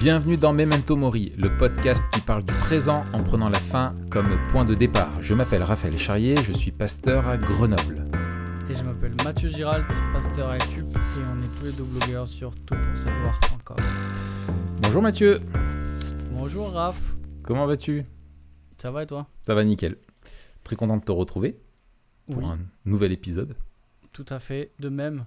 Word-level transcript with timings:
Bienvenue 0.00 0.36
dans 0.36 0.52
Memento 0.52 0.96
Mori, 0.96 1.32
le 1.36 1.54
podcast 1.56 2.04
qui 2.12 2.20
parle 2.20 2.42
du 2.44 2.54
présent 2.54 3.04
en 3.12 3.22
prenant 3.22 3.48
la 3.48 3.58
fin 3.58 3.94
comme 4.10 4.28
point 4.50 4.64
de 4.64 4.74
départ. 4.74 5.20
Je 5.20 5.34
m'appelle 5.34 5.62
Raphaël 5.62 5.96
Charrier, 5.98 6.36
je 6.36 6.52
suis 6.52 6.70
pasteur 6.72 7.28
à 7.28 7.36
Grenoble. 7.36 8.06
Et 8.70 8.74
je 8.74 8.82
m'appelle 8.82 9.14
Mathieu 9.24 9.48
Giralt, 9.50 9.86
pasteur 10.12 10.48
à 10.50 10.56
YouTube, 10.58 10.88
et 10.96 11.20
on 11.32 11.42
est 11.42 11.58
tous 11.58 11.64
les 11.66 11.72
deux 11.72 11.84
blogueurs 11.84 12.26
sur 12.28 12.54
toutpoursavoir.com. 12.64 13.76
Bonjour 14.82 15.02
Mathieu, 15.02 15.40
Bonjour 16.32 16.70
Raph, 16.70 17.00
comment 17.42 17.66
vas-tu? 17.66 18.04
Ça 18.78 18.90
va 18.90 19.02
et 19.02 19.06
toi? 19.06 19.26
Ça 19.42 19.54
va 19.54 19.62
nickel. 19.64 19.96
Très 20.64 20.76
content 20.76 20.96
de 20.96 21.04
te 21.04 21.12
retrouver 21.12 21.58
pour 22.30 22.38
Oui, 22.38 22.44
un 22.46 22.58
nouvel 22.86 23.12
épisode. 23.12 23.54
tout 24.12 24.24
à 24.28 24.38
fait, 24.38 24.72
de 24.78 24.88
même. 24.88 25.24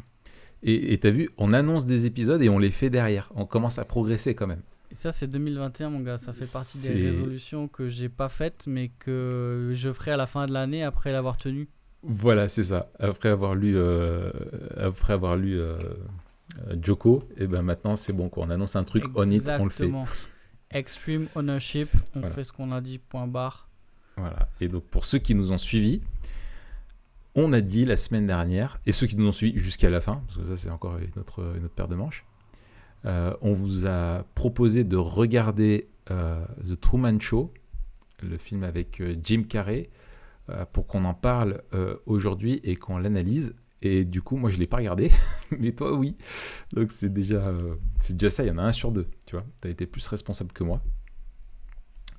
Et 0.65 0.97
t'as 0.97 1.11
vu, 1.11 1.29
on 1.37 1.51
annonce 1.51 1.85
des 1.85 2.05
épisodes 2.05 2.41
et 2.41 2.47
on 2.49 2.57
les 2.57 2.71
fait 2.71 2.89
derrière. 2.89 3.29
On 3.35 3.45
commence 3.45 3.79
à 3.79 3.85
progresser 3.85 4.33
quand 4.33 4.47
même. 4.47 4.61
Et 4.91 4.95
ça 4.95 5.11
c'est 5.11 5.27
2021 5.27 5.89
mon 5.89 5.99
gars, 5.99 6.17
ça 6.17 6.31
fait 6.33 6.49
partie 6.51 6.79
des 6.79 7.09
résolutions 7.09 7.67
que 7.67 7.89
j'ai 7.89 8.09
pas 8.09 8.29
faites 8.29 8.65
mais 8.67 8.89
que 8.99 9.71
je 9.73 9.91
ferai 9.91 10.11
à 10.11 10.17
la 10.17 10.27
fin 10.27 10.45
de 10.45 10.53
l'année 10.53 10.83
après 10.83 11.11
l'avoir 11.11 11.35
tenue. 11.37 11.67
Voilà, 12.03 12.47
c'est 12.47 12.63
ça. 12.63 12.91
Après 12.99 13.29
avoir 13.29 13.53
lu, 13.55 13.73
euh, 13.75 14.31
après 14.77 15.13
avoir 15.13 15.35
lu 15.35 15.59
euh, 15.59 15.77
Joko, 16.81 17.23
et 17.37 17.47
ben 17.47 17.61
maintenant 17.61 17.95
c'est 17.95 18.13
bon 18.13 18.29
quoi. 18.29 18.45
On 18.45 18.49
annonce 18.49 18.75
un 18.75 18.83
truc 18.83 19.03
on 19.15 19.29
it, 19.31 19.49
on 19.59 19.63
le 19.65 19.69
fait. 19.69 19.85
Exactement. 19.85 20.05
Extreme 20.71 21.27
ownership, 21.35 21.89
on 22.15 22.19
Voilà. 22.21 22.35
fait 22.35 22.43
ce 22.43 22.51
qu'on 22.53 22.71
a 22.71 22.79
dit, 22.81 22.97
point 22.99 23.27
barre. 23.27 23.67
Voilà. 24.17 24.47
Et 24.61 24.67
donc 24.67 24.83
pour 24.85 25.05
ceux 25.05 25.17
qui 25.19 25.33
nous 25.33 25.51
ont 25.51 25.57
suivis, 25.57 26.01
on 27.35 27.53
a 27.53 27.61
dit 27.61 27.85
la 27.85 27.97
semaine 27.97 28.27
dernière, 28.27 28.79
et 28.85 28.91
ceux 28.91 29.07
qui 29.07 29.17
nous 29.17 29.27
ont 29.27 29.31
suivis 29.31 29.57
jusqu'à 29.57 29.89
la 29.89 30.01
fin, 30.01 30.21
parce 30.27 30.37
que 30.37 30.45
ça 30.45 30.55
c'est 30.55 30.69
encore 30.69 30.97
une 30.97 31.19
autre 31.19 31.43
paire 31.75 31.87
de 31.87 31.95
manches, 31.95 32.25
euh, 33.05 33.33
on 33.41 33.53
vous 33.53 33.85
a 33.85 34.23
proposé 34.35 34.83
de 34.83 34.95
regarder 34.97 35.89
euh, 36.11 36.43
The 36.65 36.79
Truman 36.79 37.19
Show, 37.19 37.53
le 38.21 38.37
film 38.37 38.63
avec 38.63 39.01
euh, 39.01 39.15
Jim 39.21 39.43
Carrey, 39.47 39.89
euh, 40.49 40.65
pour 40.71 40.87
qu'on 40.87 41.05
en 41.05 41.13
parle 41.13 41.61
aujourd'hui 42.05 42.59
et 42.63 42.75
qu'on 42.75 42.97
l'analyse. 42.97 43.55
Et 43.81 44.05
du 44.05 44.21
coup, 44.21 44.37
moi 44.37 44.49
je 44.49 44.55
ne 44.55 44.61
l'ai 44.61 44.67
pas 44.67 44.77
regardé, 44.77 45.11
mais 45.59 45.73
toi 45.73 45.93
oui. 45.93 46.15
Donc 46.73 46.91
c'est 46.91 47.11
déjà, 47.11 47.53
c'est 47.99 48.15
déjà 48.15 48.29
ça, 48.29 48.43
il 48.43 48.47
y 48.47 48.51
en 48.51 48.57
a 48.57 48.63
un 48.63 48.71
sur 48.71 48.91
deux, 48.91 49.07
tu 49.25 49.35
vois. 49.35 49.45
Tu 49.61 49.67
as 49.67 49.71
été 49.71 49.85
plus 49.85 50.07
responsable 50.07 50.51
que 50.53 50.63
moi. 50.63 50.81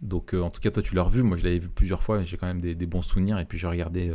Donc, 0.03 0.35
en 0.35 0.51
tout 0.51 0.61
cas, 0.61 0.71
toi, 0.71 0.83
tu 0.83 0.95
l'as 0.95 1.05
revu. 1.05 1.23
Moi, 1.23 1.39
je 1.39 1.45
l'avais 1.45 1.59
vu 1.59 1.71
plusieurs 1.71 2.03
fois. 2.03 2.23
J'ai 2.23 2.37
quand 2.37 2.47
même 2.47 2.61
des, 2.61 2.75
bons 2.87 3.01
souvenirs. 3.01 3.39
Et 3.39 3.47
puis, 3.47 3.57
j'ai 3.57 3.69
regardé 3.69 4.13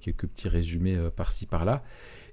quelques 0.00 0.26
petits 0.26 0.48
résumés 0.48 0.96
euh, 0.96 1.10
par-ci, 1.10 1.46
par-là. 1.46 1.82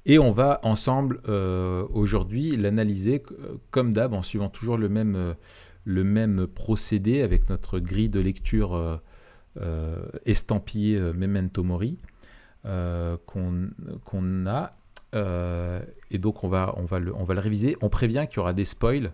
Et 0.05 0.19
on 0.19 0.31
va 0.31 0.59
ensemble, 0.64 1.22
euh, 1.28 1.86
aujourd'hui, 1.92 2.55
l'analyser 2.55 3.22
euh, 3.31 3.58
comme 3.72 3.94
d'hab, 3.94 4.14
en 4.14 4.22
suivant 4.22 4.50
toujours 4.50 4.78
le 4.78 4.89
même, 4.89 5.16
euh, 5.16 6.47
procédé 6.47 7.22
avec 7.22 7.50
notre 7.50 7.80
grille 7.80 8.09
de 8.09 8.20
lecture 8.20 8.75
euh, 8.75 8.97
euh, 9.59 10.05
estampillée 10.25 10.97
euh, 10.97 11.14
Memento 11.14 11.64
Mori 11.64 12.00
euh, 12.66 13.17
qu'on 13.25 14.45
a. 14.45 14.75
Euh, 15.16 15.81
et 16.11 16.17
donc, 16.17 16.44
on 16.44 16.50
va, 16.50 16.75
on 16.77 16.86
va 16.86 17.00
le 17.00 17.39
réviser. 17.39 17.75
On 17.81 17.89
prévient 17.89 18.25
qu'il 18.30 18.38
y 18.38 18.39
aura 18.39 18.53
des 18.53 18.66
spoils. 18.66 19.11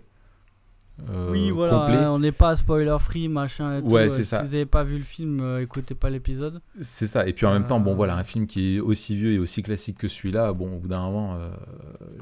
Euh, 1.09 1.29
oui 1.31 1.51
voilà, 1.51 1.73
complets. 1.79 1.95
hein, 1.95 2.11
on 2.11 2.19
n'est 2.19 2.31
pas 2.31 2.55
spoiler 2.55 2.95
free 2.99 3.27
machin 3.27 3.77
et 3.77 3.81
tout. 3.81 3.89
Ouais, 3.89 4.03
Euh, 4.05 4.09
c'est 4.09 4.23
si 4.23 4.29
ça. 4.29 4.41
vous 4.41 4.51
n'avez 4.51 4.65
pas 4.65 4.83
vu 4.83 4.97
le 4.97 5.03
film, 5.03 5.39
euh, 5.41 5.61
écoutez 5.61 5.93
pas 5.95 6.09
l'épisode. 6.09 6.61
C'est 6.81 7.07
ça. 7.07 7.27
Et 7.27 7.33
puis 7.33 7.45
en 7.45 7.51
même 7.53 7.67
temps, 7.67 7.79
bon 7.79 7.91
Euh. 7.91 7.95
voilà, 7.95 8.15
un 8.15 8.23
film 8.23 8.47
qui 8.47 8.77
est 8.77 8.79
aussi 8.79 9.15
vieux 9.15 9.33
et 9.33 9.39
aussi 9.39 9.61
classique 9.63 9.97
que 9.97 10.07
celui-là, 10.07 10.53
bon, 10.53 10.75
au 10.75 10.79
bout 10.79 10.87
d'un 10.87 11.01
moment, 11.01 11.35
euh, 11.35 11.49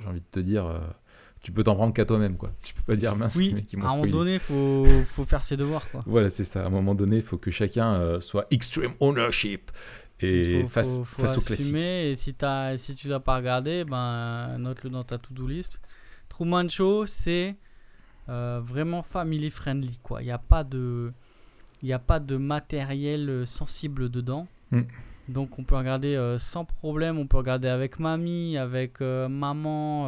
j'ai 0.01 0.07
envie 0.07 0.21
de 0.21 0.25
te 0.31 0.39
dire, 0.39 0.65
euh, 0.65 0.79
tu 1.43 1.51
peux 1.51 1.63
t'en 1.63 1.75
prendre 1.75 1.93
qu'à 1.93 2.05
toi-même, 2.05 2.35
quoi. 2.37 2.51
Tu 2.63 2.73
peux 2.73 2.81
pas 2.81 2.95
dire 2.95 3.15
mince, 3.15 3.35
Oui, 3.35 3.53
mecs 3.53 3.67
qui 3.67 3.75
à 3.75 3.79
m'ont 3.79 3.85
un 3.89 3.95
moment 3.97 4.07
donné, 4.11 4.39
faut, 4.39 4.85
faut 5.05 5.25
faire 5.25 5.43
ses 5.43 5.57
devoirs 5.57 5.89
quoi. 5.91 6.01
Voilà, 6.05 6.29
c'est 6.29 6.45
ça. 6.45 6.63
À 6.63 6.67
un 6.67 6.69
moment 6.69 6.95
donné, 6.95 7.17
il 7.17 7.21
faut 7.21 7.37
que 7.37 7.51
chacun 7.51 7.93
euh, 7.95 8.21
soit 8.21 8.47
extreme 8.49 8.93
ownership 9.01 9.69
et 10.21 10.61
faut, 10.63 10.67
face, 10.69 10.97
faut- 10.99 11.03
faut 11.03 11.21
face 11.21 11.37
au 11.37 11.41
classique. 11.41 11.75
Et 11.75 12.15
si, 12.15 12.33
t'as- 12.33 12.77
si 12.77 12.95
tu 12.95 13.07
l'as 13.09 13.19
pas 13.19 13.35
regardé, 13.35 13.83
ben, 13.83 14.57
note-le 14.57 14.89
dans 14.89 15.03
ta 15.03 15.17
to-do 15.17 15.45
list. 15.47 15.81
Truman 16.29 16.69
Show, 16.69 17.05
c'est 17.07 17.55
euh, 18.29 18.61
vraiment 18.63 19.01
family 19.01 19.49
friendly. 19.49 19.99
quoi. 20.01 20.21
Il 20.21 20.25
n'y 20.25 20.31
a, 20.31 20.37
pas 20.37 20.63
de- 20.63 21.11
il 21.81 21.89
y 21.89 21.93
a 21.93 21.99
pas 21.99 22.19
de 22.19 22.37
matériel 22.37 23.29
euh, 23.29 23.45
sensible 23.45 24.09
dedans. 24.09 24.47
Mm. 24.71 24.81
Donc 25.29 25.57
on 25.59 25.63
peut 25.63 25.75
regarder 25.75 26.15
euh, 26.15 26.37
sans 26.37 26.65
problème. 26.65 27.17
On 27.17 27.27
peut 27.27 27.37
regarder 27.37 27.67
avec 27.69 27.99
mamie, 27.99 28.57
avec 28.57 29.01
euh, 29.01 29.27
maman. 29.27 30.07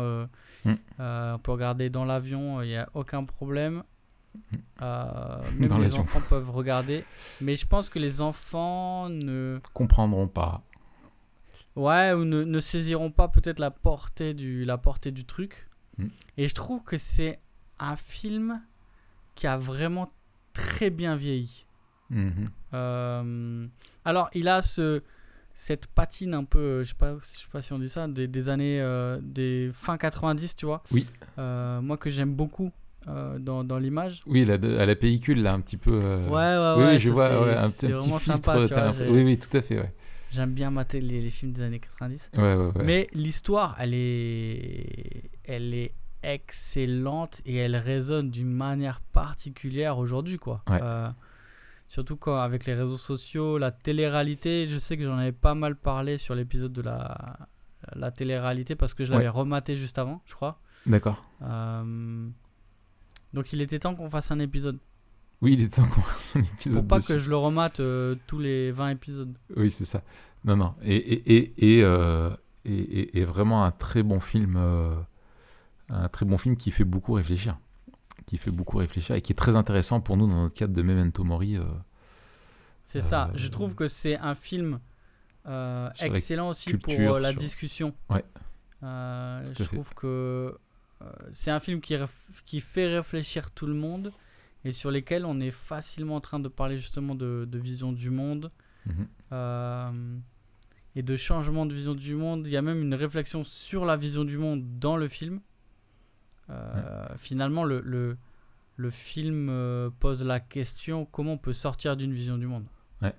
Mm. 0.65 0.73
on 0.99 1.39
peut 1.41 1.51
regarder 1.51 1.89
dans 1.89 2.05
l'avion. 2.05 2.61
Il 2.61 2.69
n'y 2.69 2.77
a 2.77 2.89
aucun 2.93 3.23
problème. 3.23 3.83
Euh, 4.81 5.41
même 5.59 5.69
Dans 5.69 5.77
les 5.77 5.95
enfants 5.95 6.21
peuvent 6.29 6.51
regarder. 6.51 7.03
Mais 7.41 7.55
je 7.55 7.65
pense 7.65 7.89
que 7.89 7.99
les 7.99 8.21
enfants 8.21 9.09
ne... 9.09 9.59
Comprendront 9.73 10.27
pas. 10.27 10.63
Ouais, 11.75 12.13
ou 12.13 12.23
ne, 12.23 12.43
ne 12.43 12.59
saisiront 12.59 13.11
pas 13.11 13.27
peut-être 13.27 13.59
la 13.59 13.71
portée 13.71 14.33
du, 14.33 14.63
la 14.65 14.77
portée 14.77 15.11
du 15.11 15.25
truc. 15.25 15.67
Mm. 15.97 16.07
Et 16.37 16.47
je 16.47 16.55
trouve 16.55 16.83
que 16.83 16.97
c'est 16.97 17.39
un 17.79 17.95
film 17.95 18.61
qui 19.35 19.47
a 19.47 19.57
vraiment 19.57 20.07
très 20.53 20.89
bien 20.89 21.15
vieilli. 21.15 21.65
Mhm. 22.09 22.49
Euh, 22.73 23.67
alors, 24.05 24.29
il 24.33 24.47
a 24.47 24.61
ce, 24.61 25.01
cette 25.55 25.87
patine 25.87 26.33
un 26.33 26.43
peu, 26.43 26.83
je 26.83 26.89
sais 26.89 26.95
pas, 26.95 27.15
je 27.21 27.25
sais 27.25 27.45
pas 27.51 27.61
si 27.61 27.73
on 27.73 27.79
dit 27.79 27.89
ça, 27.89 28.07
des, 28.07 28.27
des 28.27 28.49
années, 28.49 28.79
euh, 28.81 29.19
des 29.21 29.71
fin 29.73 29.97
90, 29.97 30.55
tu 30.55 30.65
vois. 30.65 30.83
Oui. 30.91 31.07
Euh, 31.39 31.81
moi 31.81 31.97
que 31.97 32.09
j'aime 32.09 32.33
beaucoup 32.33 32.71
euh, 33.07 33.37
dans, 33.39 33.63
dans 33.63 33.77
l'image. 33.79 34.21
Oui, 34.27 34.41
elle 34.47 34.51
a, 34.51 34.81
à 34.81 34.85
la 34.85 34.95
pellicule, 34.95 35.41
là, 35.41 35.53
un 35.53 35.61
petit 35.61 35.77
peu. 35.77 35.91
euh, 35.93 36.27
Ouais, 36.27 36.31
ouais, 36.33 36.73
oui, 36.77 36.87
ouais. 36.87 36.93
oui, 36.95 36.99
je 36.99 37.09
vois, 37.11 37.29
c'est- 37.29 37.37
ouais, 37.39 37.57
un, 37.57 37.69
petit- 37.69 37.87
vraiment 37.91 38.19
filtre. 38.19 38.45
sympa, 38.45 38.67
tu 38.67 38.73
vois, 38.73 39.09
oui, 39.11 39.23
oui, 39.23 39.37
tout 39.37 39.55
à 39.57 39.61
fait, 39.61 39.79
ouais. 39.79 39.93
J'aime 40.31 40.51
bien 40.53 40.69
mater 40.69 40.99
les, 41.01 41.21
les 41.21 41.29
films 41.29 41.51
des 41.53 41.61
années 41.63 41.79
90. 41.79 42.31
Ouais, 42.35 42.41
ouais, 42.41 42.55
ouais. 42.55 42.83
Mais 42.83 43.07
l'histoire, 43.13 43.75
elle 43.79 43.93
est, 43.93 45.29
elle 45.45 45.73
est 45.73 45.93
excellente 46.33 47.41
et 47.45 47.55
elle 47.55 47.75
résonne 47.75 48.29
d'une 48.31 48.51
manière 48.51 48.99
particulière 49.01 49.97
aujourd'hui, 49.97 50.37
quoi. 50.37 50.63
Ouais. 50.69 50.79
Euh, 50.81 51.09
surtout 51.87 52.15
quand 52.17 52.37
avec 52.37 52.65
les 52.65 52.73
réseaux 52.73 52.97
sociaux, 52.97 53.57
la 53.57 53.71
télé-réalité, 53.71 54.65
je 54.67 54.77
sais 54.77 54.97
que 54.97 55.03
j'en 55.03 55.17
avais 55.17 55.31
pas 55.31 55.53
mal 55.55 55.75
parlé 55.75 56.17
sur 56.17 56.33
l'épisode 56.35 56.73
de 56.73 56.81
la, 56.81 57.37
la 57.95 58.11
télé-réalité 58.11 58.75
parce 58.75 58.93
que 58.93 59.05
je 59.05 59.11
l'avais 59.11 59.25
Ouais. 59.25 59.29
rematé 59.29 59.75
juste 59.75 59.97
avant, 59.97 60.21
je 60.25 60.33
crois. 60.33 60.59
D'accord. 60.85 61.23
Euh, 61.43 62.27
donc 63.33 63.53
il 63.53 63.61
était 63.61 63.79
temps 63.79 63.95
qu'on 63.95 64.09
fasse 64.09 64.31
un 64.31 64.39
épisode. 64.39 64.77
Oui, 65.41 65.53
il 65.53 65.61
est 65.61 65.75
temps 65.75 65.85
qu'on 65.87 66.01
fasse 66.01 66.35
un 66.37 66.41
épisode. 66.41 66.73
Pour 66.81 66.87
pas 66.87 66.97
dessus. 66.99 67.13
que 67.13 67.19
je 67.19 67.29
le 67.29 67.37
remate 67.37 67.79
euh, 67.81 68.15
tous 68.27 68.39
les 68.39 68.71
20 68.71 68.89
épisodes. 68.89 69.37
Oui, 69.55 69.69
c'est 69.69 69.85
ça. 69.85 70.01
Non, 70.45 70.55
non. 70.55 70.75
Et, 70.83 70.95
et, 70.95 71.35
et, 71.37 71.79
et, 71.79 71.83
euh, 71.83 72.29
vraiment 73.27 73.65
un 73.65 73.71
très 73.71 74.01
bon 74.03 74.19
film, 74.19 74.57
un 75.89 76.09
très 76.09 76.25
bon 76.25 76.37
film 76.37 76.57
qui 76.57 76.71
fait 76.71 76.83
beaucoup 76.83 77.13
réfléchir, 77.13 77.57
qui 78.25 78.37
fait 78.37 78.51
beaucoup 78.51 78.77
réfléchir 78.77 79.15
et 79.15 79.21
qui 79.21 79.33
est 79.33 79.35
très 79.35 79.55
intéressant 79.55 80.01
pour 80.01 80.17
nous 80.17 80.27
dans 80.27 80.43
notre 80.43 80.55
cadre 80.55 80.73
de 80.73 80.81
Memento 80.81 81.23
Mori. 81.23 81.57
euh, 81.57 81.65
C'est 82.83 83.01
ça. 83.01 83.27
Euh, 83.27 83.31
Je 83.35 83.47
trouve 83.49 83.75
que 83.75 83.87
c'est 83.87 84.17
un 84.17 84.35
film 84.35 84.79
euh, 85.47 85.89
excellent 85.99 86.49
aussi 86.49 86.71
culture, 86.71 86.95
pour 86.95 87.15
euh, 87.15 87.19
la 87.19 87.31
sur- 87.31 87.39
discussion. 87.39 87.93
Ouais. 88.09 88.23
Je 88.81 89.53
fait. 89.53 89.63
trouve 89.65 89.93
que 89.93 90.57
c'est 91.31 91.51
un 91.51 91.59
film 91.59 91.81
qui, 91.81 92.61
fait 92.61 92.87
réfléchir 92.87 93.51
tout 93.51 93.67
le 93.67 93.73
monde 93.73 94.11
et 94.63 94.71
sur 94.71 94.89
lesquels 94.89 95.25
on 95.25 95.39
est 95.39 95.51
facilement 95.51 96.15
en 96.15 96.21
train 96.21 96.39
de 96.39 96.47
parler 96.47 96.79
justement 96.79 97.13
de, 97.13 97.47
de 97.47 97.59
vision 97.59 97.91
du 97.91 98.09
monde 98.09 98.51
mhm. 98.87 100.21
et 100.95 101.03
de 101.03 101.15
changement 101.15 101.67
de 101.67 101.75
vision 101.75 101.93
du 101.93 102.15
monde. 102.15 102.47
Il 102.47 102.53
y 102.53 102.57
a 102.57 102.63
même 102.63 102.81
une 102.81 102.95
réflexion 102.95 103.43
sur 103.43 103.85
la 103.85 103.97
vision 103.97 104.23
du 104.23 104.37
monde 104.39 104.63
dans 104.79 104.97
le 104.97 105.07
film. 105.07 105.41
Euh, 106.49 107.07
Finalement, 107.17 107.63
le, 107.63 107.81
le, 107.81 108.17
le 108.75 108.89
film 108.89 109.47
euh, 109.49 109.89
pose 109.99 110.23
la 110.23 110.39
question 110.39 111.05
comment 111.05 111.33
on 111.33 111.37
peut 111.37 111.53
sortir 111.53 111.97
d'une 111.97 112.13
vision 112.13 112.37
du 112.37 112.45
monde? 112.47 112.65
Ouais. 113.01 113.13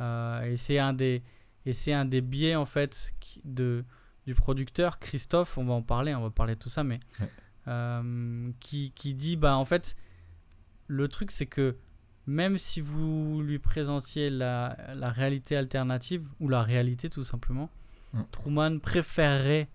Euh, 0.00 0.42
et 0.42 0.56
c'est 0.56 0.78
un 0.78 0.92
des 0.92 1.22
et 1.64 1.72
c'est 1.72 1.92
un 1.92 2.04
des 2.04 2.20
biais 2.20 2.56
en 2.56 2.64
fait 2.64 3.14
qui- 3.20 3.40
de 3.44 3.84
du 4.26 4.34
producteur 4.34 4.98
Christophe. 4.98 5.58
On 5.58 5.64
va 5.64 5.74
en 5.74 5.82
parler, 5.82 6.14
on 6.14 6.22
va 6.22 6.30
parler 6.30 6.54
de 6.54 6.60
tout 6.60 6.68
ça, 6.68 6.82
mais 6.84 6.98
Ouais. 7.20 8.02
qui, 8.60 8.90
qui 8.94 9.14
dit 9.14 9.36
bah 9.36 9.56
en 9.56 9.64
fait 9.64 9.94
le 10.88 11.06
truc 11.08 11.30
c'est 11.30 11.46
que 11.46 11.76
même 12.26 12.58
si 12.58 12.80
vous 12.80 13.40
lui 13.42 13.58
présentiez 13.58 14.30
la, 14.30 14.76
la 14.94 15.10
réalité 15.10 15.56
alternative 15.56 16.26
ou 16.40 16.48
la 16.48 16.62
réalité 16.62 17.08
tout 17.10 17.24
simplement. 17.24 17.70
Truman 18.30 18.78
préférerait 18.78 19.68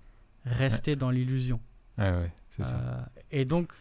rester 0.46 0.96
dans 0.96 1.10
l'illusion. 1.10 1.60
Ouais, 1.98 2.12
ouais, 2.12 2.32
c'est 2.50 2.64
ça. 2.64 2.76
Euh, 2.76 3.02
et 3.32 3.46
donc, 3.46 3.72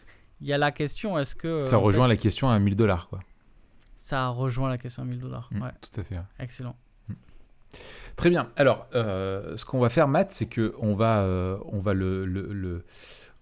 il 0.40 0.46
y 0.46 0.52
a 0.52 0.58
la 0.58 0.70
question 0.72 1.18
est-ce 1.18 1.34
que. 1.36 1.60
ça 1.60 1.76
euh, 1.76 1.78
en 1.78 1.82
rejoint 1.82 2.06
fait, 2.06 2.14
la 2.14 2.16
question 2.16 2.48
à 2.50 2.58
1000 2.58 2.76
dollars, 2.76 3.08
quoi. 3.08 3.20
Ça 3.96 4.28
rejoint 4.28 4.68
la 4.68 4.78
question 4.78 5.02
à 5.02 5.06
1000 5.06 5.18
dollars. 5.20 5.48
Mm, 5.52 5.62
Ouais, 5.62 5.70
Tout 5.80 6.00
à 6.00 6.04
fait. 6.04 6.18
excellent. 6.38 6.76
Très 8.16 8.30
bien. 8.30 8.48
Alors, 8.56 8.86
euh, 8.94 9.56
ce 9.56 9.64
qu'on 9.66 9.78
va 9.80 9.88
faire, 9.90 10.08
Matt, 10.08 10.30
c'est 10.32 10.46
que 10.46 10.74
on 10.78 10.94
va, 10.94 11.20
euh, 11.20 11.58
on 11.66 11.80
va 11.80 11.92
le, 11.92 12.24
le- 12.24 12.52
le- 12.52 12.84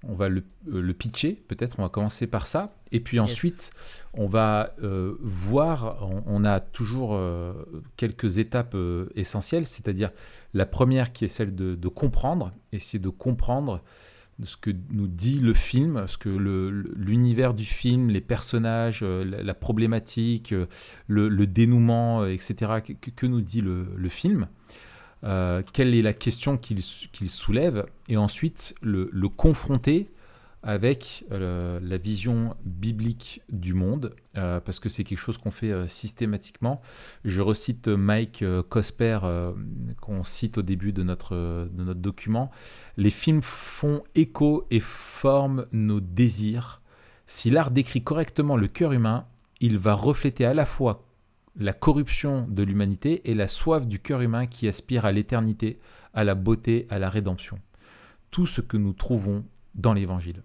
on 0.06 0.14
va 0.14 0.28
le, 0.28 0.44
le 0.66 0.92
pitcher, 0.92 1.32
peut-être, 1.48 1.76
on 1.78 1.82
va 1.82 1.88
commencer 1.88 2.26
par 2.26 2.46
ça. 2.46 2.70
Et 2.92 3.00
puis 3.00 3.20
ensuite, 3.20 3.70
on 4.12 4.26
va 4.26 4.74
euh, 4.82 5.16
voir, 5.20 6.06
on, 6.26 6.44
a 6.44 6.60
toujours 6.60 7.14
euh, 7.14 7.52
quelques 7.96 8.36
étapes 8.38 8.76
essentielles, 9.14 9.66
c'est-à-dire 9.66 10.10
la 10.52 10.66
première 10.66 11.12
qui 11.12 11.24
est 11.24 11.28
celle 11.28 11.54
de, 11.54 11.88
comprendre, 11.88 12.52
essayer 12.72 12.98
de 12.98 13.08
comprendre 13.08 13.80
ce 14.42 14.56
que 14.56 14.70
nous 14.90 15.06
dit 15.06 15.38
le 15.38 15.54
film, 15.54 16.06
ce 16.08 16.18
que 16.18 16.28
l'univers 16.28 17.54
du 17.54 17.64
film, 17.64 18.10
les 18.10 18.20
personnages, 18.20 19.02
la, 19.02 19.54
problématique, 19.54 20.54
le, 21.06 21.46
dénouement, 21.46 22.26
etc., 22.26 22.72
que, 23.16 23.26
nous 23.26 23.40
dit 23.40 23.60
le, 23.60 24.08
film. 24.08 24.48
Euh, 25.22 25.62
quelle 25.72 25.94
est 25.94 26.02
la 26.02 26.12
question 26.12 26.58
qu'il 26.58 26.82
soulève, 26.82 27.86
et 28.08 28.16
ensuite 28.16 28.74
le, 28.82 29.08
confronter 29.28 30.08
avec 30.64 31.24
euh, 31.30 31.78
la 31.82 31.96
vision 31.98 32.56
biblique 32.64 33.42
du 33.50 33.74
monde, 33.74 34.16
euh, 34.36 34.58
parce 34.60 34.80
que 34.80 34.88
c'est 34.88 35.04
quelque 35.04 35.18
chose 35.18 35.38
qu'on 35.38 35.50
fait 35.50 35.88
systématiquement. 35.88 36.80
Je 37.24 37.40
recite 37.40 37.86
Mike 37.86 38.44
Cosper, 38.68 39.20
qu'on 40.00 40.24
cite 40.24 40.58
au 40.58 40.62
début 40.62 40.92
de 40.92 41.02
notre, 41.02 41.68
de 41.70 41.84
notre 41.84 42.00
document. 42.00 42.50
Les 42.96 43.10
films 43.10 43.42
font 43.42 44.02
écho 44.14 44.66
et 44.70 44.80
forment 44.80 45.66
nos 45.72 46.00
désirs. 46.00 46.80
Si 47.26 47.50
l'art 47.50 47.70
décrit 47.70 48.02
correctement 48.02 48.56
le 48.56 48.68
cœur 48.68 48.92
humain, 48.92 49.26
il 49.60 49.78
va 49.78 49.94
refléter 49.94 50.44
à 50.44 50.54
la 50.54 50.66
fois 50.66 51.04
la 51.56 51.72
corruption 51.72 52.46
de 52.48 52.62
l'humanité 52.62 53.30
et 53.30 53.34
la 53.34 53.48
soif 53.48 53.86
du 53.86 54.00
cœur 54.00 54.20
humain 54.20 54.46
qui 54.46 54.66
aspire 54.68 55.04
à 55.04 55.12
l'éternité, 55.12 55.78
à 56.12 56.24
la 56.24 56.34
beauté, 56.34 56.86
à 56.90 56.98
la 56.98 57.08
rédemption. 57.08 57.58
Tout 58.30 58.46
ce 58.46 58.60
que 58.60 58.76
nous 58.76 58.92
trouvons 58.92 59.44
dans 59.74 59.92
l'Évangile. 59.92 60.42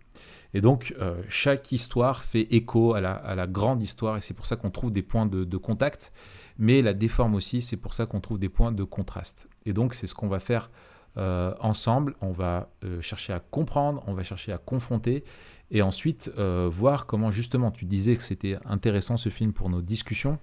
Et 0.53 0.61
donc, 0.61 0.95
euh, 0.99 1.21
chaque 1.29 1.71
histoire 1.71 2.23
fait 2.23 2.41
écho 2.53 2.93
à 2.93 3.01
la, 3.01 3.47
grande 3.47 3.83
histoire, 3.83 4.17
et 4.17 4.21
c'est 4.21 4.33
pour 4.33 4.45
ça 4.45 4.55
qu'on 4.55 4.71
trouve 4.71 4.91
des 4.91 5.03
points 5.03 5.25
de, 5.25 5.57
contact, 5.57 6.11
mais 6.57 6.81
la 6.81 6.93
déforme 6.93 7.35
aussi, 7.35 7.61
c'est 7.61 7.77
pour 7.77 7.93
ça 7.93 8.05
qu'on 8.05 8.19
trouve 8.19 8.39
des 8.39 8.49
points 8.49 8.71
de 8.71 8.83
contraste. 8.83 9.47
Et 9.65 9.73
donc, 9.73 9.93
c'est 9.93 10.07
ce 10.07 10.15
qu'on 10.15 10.27
va 10.27 10.39
faire 10.39 10.71
euh, 11.17 11.53
ensemble. 11.59 12.15
On 12.21 12.31
va 12.31 12.69
euh, 12.83 13.01
chercher 13.01 13.33
à 13.33 13.39
comprendre, 13.39 14.03
on 14.07 14.13
va 14.13 14.23
chercher 14.23 14.51
à 14.51 14.57
confronter, 14.57 15.23
et 15.71 15.83
ensuite 15.83 16.31
voir 16.35 17.05
comment, 17.05 17.29
justement, 17.29 17.69
tu 17.69 17.85
disais 17.85 18.15
que 18.15 18.23
c'était 18.23 18.57
intéressant 18.65 19.17
ce 19.17 19.29
film 19.29 19.53
pour 19.53 19.69
nos 19.69 19.81
discussions. 19.81 20.39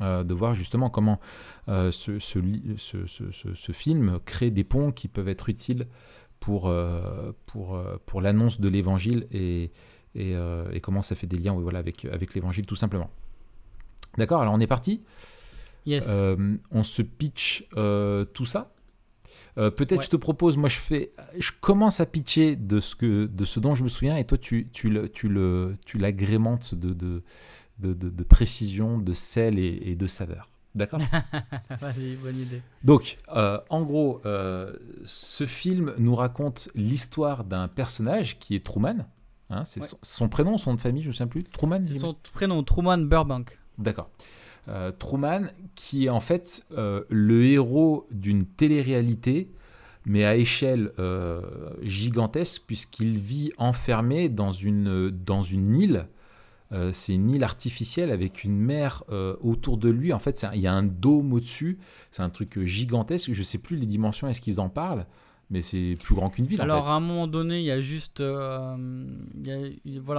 De 0.00 0.34
voir 0.34 0.54
justement 0.54 0.88
comment 0.88 1.20
ce, 1.66 2.18
film 3.72 4.18
crée 4.24 4.50
des 4.50 4.64
ponts 4.64 4.92
qui 4.92 5.08
peuvent 5.08 5.28
être 5.28 5.50
utiles 5.50 5.88
pour, 6.40 6.68
euh, 6.68 7.32
pour, 7.46 7.80
pour 8.06 8.20
l'annonce 8.20 8.60
de 8.60 8.68
l'évangile 8.68 9.26
et, 9.32 9.70
et, 10.14 10.34
et, 10.72 10.80
comment 10.80 11.02
ça 11.02 11.14
fait 11.14 11.26
des 11.26 11.38
liens 11.38 11.54
oui, 11.54 11.62
voilà, 11.62 11.78
avec, 11.78 12.04
avec 12.06 12.34
l'évangile 12.34 12.66
tout 12.66 12.76
simplement. 12.76 13.10
D'accord, 14.18 14.42
alors 14.42 14.54
on 14.54 14.60
est 14.60 14.66
parti? 14.66 15.02
Yes. 15.84 16.08
on 16.70 16.82
se 16.82 17.02
pitch 17.02 17.68
tout 18.32 18.46
ça? 18.46 18.72
Peut-être 19.54 20.02
je 20.02 20.10
te 20.10 20.16
propose, 20.16 20.56
moi 20.56 20.68
je 20.68 20.78
fais, 20.78 21.12
je 21.38 21.50
commence 21.60 22.00
à 22.00 22.06
pitcher 22.06 22.56
de 22.56 22.80
ce 22.80 22.94
que, 22.94 23.26
de 23.26 23.44
ce 23.44 23.60
dont 23.60 23.74
je 23.74 23.84
me 23.84 23.88
souviens, 23.88 24.16
et 24.16 24.24
toi 24.24 24.36
tu, 24.38 24.68
tu 24.72 24.90
le, 24.90 25.08
tu 25.08 25.28
le, 25.28 25.76
tu 25.86 25.96
l'agrémentes 25.98 26.74
de, 26.74 26.92
de, 26.92 27.22
de, 27.78 28.22
précision, 28.24 28.98
de 28.98 29.12
sel 29.12 29.58
et, 29.58 29.94
de 29.94 30.06
saveur. 30.06 30.50
D'accord 30.76 31.00
Vas-y, 31.80 32.16
bonne 32.16 32.38
idée. 32.38 32.60
Donc, 32.84 33.16
euh, 33.34 33.58
en 33.70 33.82
gros, 33.82 34.20
euh, 34.26 34.74
ce 35.06 35.46
film 35.46 35.94
nous 35.96 36.14
raconte 36.14 36.68
l'histoire 36.74 37.44
d'un 37.44 37.66
personnage 37.66 38.38
qui 38.38 38.54
est 38.54 38.64
Truman. 38.64 39.06
Hein, 39.48 39.64
c'est 39.64 39.80
son, 40.02 40.28
prénom, 40.28 40.58
son 40.58 40.70
nom 40.70 40.76
de 40.76 40.80
famille, 40.82 41.02
je 41.02 41.08
ne 41.08 41.14
sais 41.14 41.26
plus. 41.26 41.44
Truman 41.44 41.82
Son 41.82 42.14
prénom, 42.34 42.62
Truman 42.62 42.98
Burbank. 42.98 43.58
D'accord. 43.78 44.10
Euh, 44.68 44.92
Truman, 44.92 45.46
qui 45.76 46.06
est 46.06 46.10
en 46.10 46.20
fait 46.20 46.66
le 46.76 47.44
héros 47.44 48.06
d'une 48.10 48.44
télé-réalité, 48.44 49.50
mais 50.04 50.26
à 50.26 50.36
échelle 50.36 50.92
gigantesque, 51.80 52.64
puisqu'il 52.66 53.16
vit 53.16 53.50
enfermé 53.56 54.28
dans 54.28 54.52
une, 54.52 55.08
dans 55.08 55.42
une 55.42 55.74
île 55.74 56.06
euh, 56.72 56.90
c'est 56.92 57.14
une 57.14 57.30
île 57.30 57.44
artificielle 57.44 58.10
avec 58.10 58.42
une 58.44 58.58
mer 58.58 59.04
euh, 59.10 59.36
autour 59.40 59.76
de 59.76 59.88
lui. 59.88 60.12
En 60.12 60.18
fait, 60.18 60.44
il 60.54 60.60
y 60.60 60.66
a 60.66 60.72
un 60.72 60.82
dôme 60.82 61.32
au-dessus. 61.32 61.78
C'est 62.10 62.22
un 62.22 62.30
truc 62.30 62.58
euh, 62.58 62.64
gigantesque. 62.64 63.32
Je 63.32 63.38
ne 63.38 63.44
sais 63.44 63.58
plus 63.58 63.76
les 63.76 63.86
dimensions, 63.86 64.26
est-ce 64.28 64.40
qu'ils 64.40 64.60
en 64.60 64.68
parlent 64.68 65.06
mais 65.48 65.62
c'est 65.62 65.94
plus 66.02 66.16
grand 66.16 66.28
qu'une 66.28 66.44
ville. 66.44 66.60
Alors 66.60 66.88
à 66.88 66.94
un 66.94 67.00
moment 67.00 67.28
donné, 67.28 67.60
il 67.60 67.64
y 67.64 67.70
a 67.70 67.80
juste, 67.80 68.20
voilà, 68.20 68.74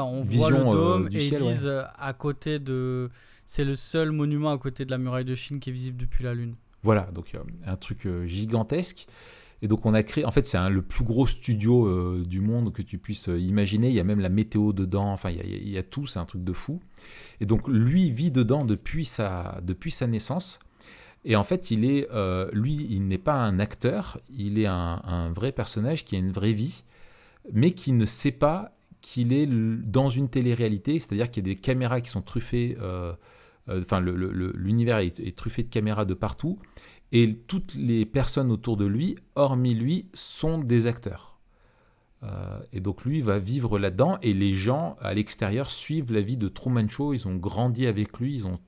on 0.06 0.24
voit 0.24 0.50
le 0.50 0.64
dôme 0.64 1.10
et 1.12 1.28
ils 1.28 1.36
disent 1.36 1.70
à 1.98 2.14
côté 2.14 2.60
de, 2.60 3.10
c'est 3.46 3.66
le 3.66 3.76
seul 3.76 4.14
monument 4.14 4.52
à 4.52 4.58
côté 4.58 4.86
de 4.86 4.92
la 4.92 4.98
muraille 4.98 5.26
de 5.26 5.36
Chine 5.36 5.60
qui 5.60 5.70
est 5.70 5.74
visible 5.74 5.98
depuis 5.98 6.24
la 6.24 6.34
Lune. 6.34 6.56
Voilà, 6.82 7.10
donc 7.14 7.34
un 7.66 7.76
truc 7.76 8.08
gigantesque. 8.26 9.06
Et 9.62 9.68
donc 9.68 9.86
on 9.86 9.94
a 9.94 10.04
créé, 10.04 10.24
en 10.24 10.32
fait 10.32 10.46
c'est 10.46 10.70
le 10.70 10.82
plus 10.82 11.04
gros 11.04 11.26
studio 11.26 11.88
euh, 11.88 12.24
du 12.26 12.42
monde 12.42 12.72
que 12.72 12.84
tu 12.84 13.00
puisses 13.00 13.30
euh, 13.30 13.40
imaginer, 13.40 13.88
il 13.88 13.96
y 13.96 14.00
a 14.00 14.04
même 14.04 14.20
la 14.20 14.30
météo 14.30 14.72
dedans, 14.72 15.12
enfin 15.12 15.32
il 15.32 15.70
y 15.70 15.78
a, 15.78 15.84
tout, 15.84 16.06
c'est 16.06 16.20
un 16.20 16.26
truc 16.26 16.44
de 16.44 16.54
fou. 16.54 16.80
Et 17.42 17.46
donc 17.46 17.68
lui 17.68 18.12
vit 18.12 18.30
dedans 18.30 18.66
depuis 18.66 19.06
sa, 19.06 19.60
depuis 19.64 19.92
sa 19.92 20.06
naissance. 20.06 20.60
Et 21.26 21.36
en 21.36 21.44
fait 21.44 21.72
il 21.72 21.86
est, 21.86 22.08
euh, 22.12 22.50
lui 22.54 22.88
il 22.90 23.08
n'est 23.08 23.18
pas 23.18 23.34
un 23.34 23.60
acteur, 23.60 24.20
il 24.30 24.60
est 24.60 24.68
un, 24.68 25.32
vrai 25.34 25.52
personnage 25.52 26.06
qui 26.06 26.16
a 26.16 26.20
une 26.20 26.32
vraie 26.32 26.54
vie, 26.54 26.84
mais 27.52 27.72
qui 27.72 27.94
ne 27.94 28.06
sait 28.06 28.32
pas 28.32 28.78
qu'il 29.02 29.34
est 29.34 29.48
dans 29.48 30.10
une 30.10 30.30
télé-réalité, 30.30 31.00
c'est-à-dire 31.00 31.32
qu'il 31.32 31.48
y 31.48 31.52
a 31.52 31.54
des 31.54 31.60
caméras 31.60 32.02
qui 32.02 32.10
sont 32.10 32.22
truffées, 32.22 32.78
enfin 33.68 34.02
l'univers 34.02 35.00
est 35.00 35.36
truffé 35.36 35.64
de 35.64 35.70
caméras 35.70 36.06
de 36.06 36.14
partout. 36.14 36.60
Et 37.12 37.38
toutes 37.48 37.76
les 37.76 38.06
personnes 38.06 38.52
autour 38.52 38.78
de 38.78 38.86
lui, 38.86 39.18
hormis 39.36 39.74
lui, 39.74 40.10
sont 40.14 40.58
des 40.58 40.88
acteurs. 40.88 41.38
Euh, 42.24 42.60
et 42.74 42.80
donc 42.80 43.06
lui 43.06 43.22
va 43.22 43.38
vivre 43.38 43.78
là-dedans 43.78 44.18
et 44.24 44.34
les 44.34 44.54
gens 44.54 44.98
à 45.02 45.14
l'extérieur 45.14 45.70
suivent 45.70 46.12
la 46.12 46.22
vie 46.22 46.36
de 46.36 46.48
Truman 46.48 46.90
Show, 46.90 47.14
ils 47.14 47.28
ont 47.28 47.36
grandi 47.36 47.86
avec 47.86 48.18
lui, 48.18 48.34
ils 48.34 48.48
ont 48.48 48.60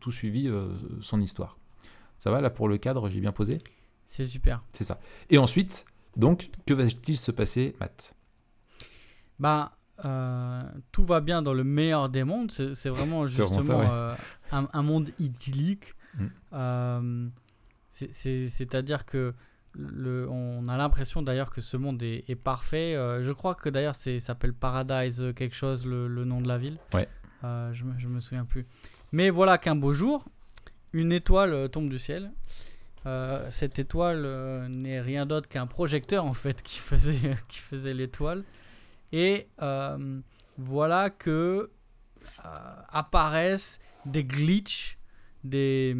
tout, 0.00 0.10
suivi 0.10 0.48
euh, 0.48 0.68
son 1.00 1.20
histoire. 1.20 1.56
Ça 2.18 2.30
va 2.30 2.40
là 2.40 2.50
pour 2.50 2.68
le 2.68 2.78
cadre, 2.78 3.08
j'ai 3.08 3.20
bien 3.20 3.32
posé? 3.32 3.58
C'est 4.06 4.24
super. 4.24 4.64
C'est 4.72 4.84
ça. 4.84 4.98
Et 5.28 5.38
ensuite, 5.38 5.84
donc, 6.16 6.50
que 6.66 6.74
va-t-il 6.74 7.16
se 7.16 7.30
passer, 7.30 7.76
Matt? 7.78 8.14
Bah, 9.38 9.76
euh, 10.04 10.62
tout 10.90 11.04
va 11.04 11.20
bien 11.20 11.42
dans 11.42 11.54
le 11.54 11.62
meilleur 11.62 12.08
des 12.08 12.24
mondes. 12.24 12.50
C'est 12.50 12.88
vraiment 12.88 13.26
justement 13.28 14.14
un, 14.50 14.82
monde 14.82 15.10
idyllique. 15.20 15.94
Mm. 16.14 17.28
C'est-à-dire 18.12 19.04
que 19.06 19.34
le, 19.74 20.28
on 20.28 20.68
a 20.68 20.76
l'impression 20.76 21.22
d'ailleurs 21.22 21.50
que 21.50 21.60
ce 21.60 21.76
monde 21.76 22.02
est, 22.02 22.34
parfait. 22.34 22.94
Euh, 22.94 23.24
je 23.24 23.32
crois 23.32 23.54
que 23.54 23.68
d'ailleurs 23.68 23.94
ça 23.94 24.18
s'appelle 24.20 24.52
Paradise 24.52 25.32
quelque 25.36 25.54
chose, 25.54 25.86
le, 25.86 26.08
nom 26.24 26.40
de 26.40 26.48
la 26.48 26.58
ville. 26.58 26.78
Ouais. 26.92 27.08
Euh, 27.44 27.72
je, 27.72 27.84
me, 27.84 27.94
me 28.08 28.20
souviens 28.20 28.44
plus. 28.44 28.66
Mais 29.12 29.30
voilà 29.30 29.58
qu'un 29.58 29.76
beau 29.76 29.92
jour, 29.92 30.24
une 30.92 31.12
étoile 31.12 31.52
euh, 31.52 31.68
tombe 31.68 31.88
du 31.88 31.98
ciel. 31.98 32.32
cette 33.48 33.78
étoile 33.78 34.68
n'est 34.68 35.00
rien 35.00 35.24
d'autre 35.26 35.48
qu'un 35.48 35.66
projecteur 35.66 36.24
en 36.24 36.34
fait 36.34 36.62
qui 36.64 36.78
faisait, 36.78 37.36
qui 37.48 37.58
faisait 37.58 37.94
l'étoile. 37.94 38.44
Et 39.12 39.48
voilà 40.58 41.10
que 41.10 41.70
apparaissent 42.92 43.80
des 44.06 44.24
glitches, 44.24 44.98
des 45.44 45.96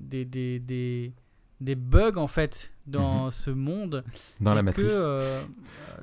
des, 0.00 0.24
des, 0.24 0.58
des, 0.58 1.12
des 1.60 1.74
bugs 1.74 2.16
en 2.16 2.28
fait 2.28 2.72
dans 2.86 3.26
mhm. 3.26 3.30
ce 3.30 3.50
monde. 3.50 4.04
Dans 4.40 4.54
la 4.54 4.62
matrice. 4.62 4.86
Que 4.86 5.02
euh, 5.04 5.42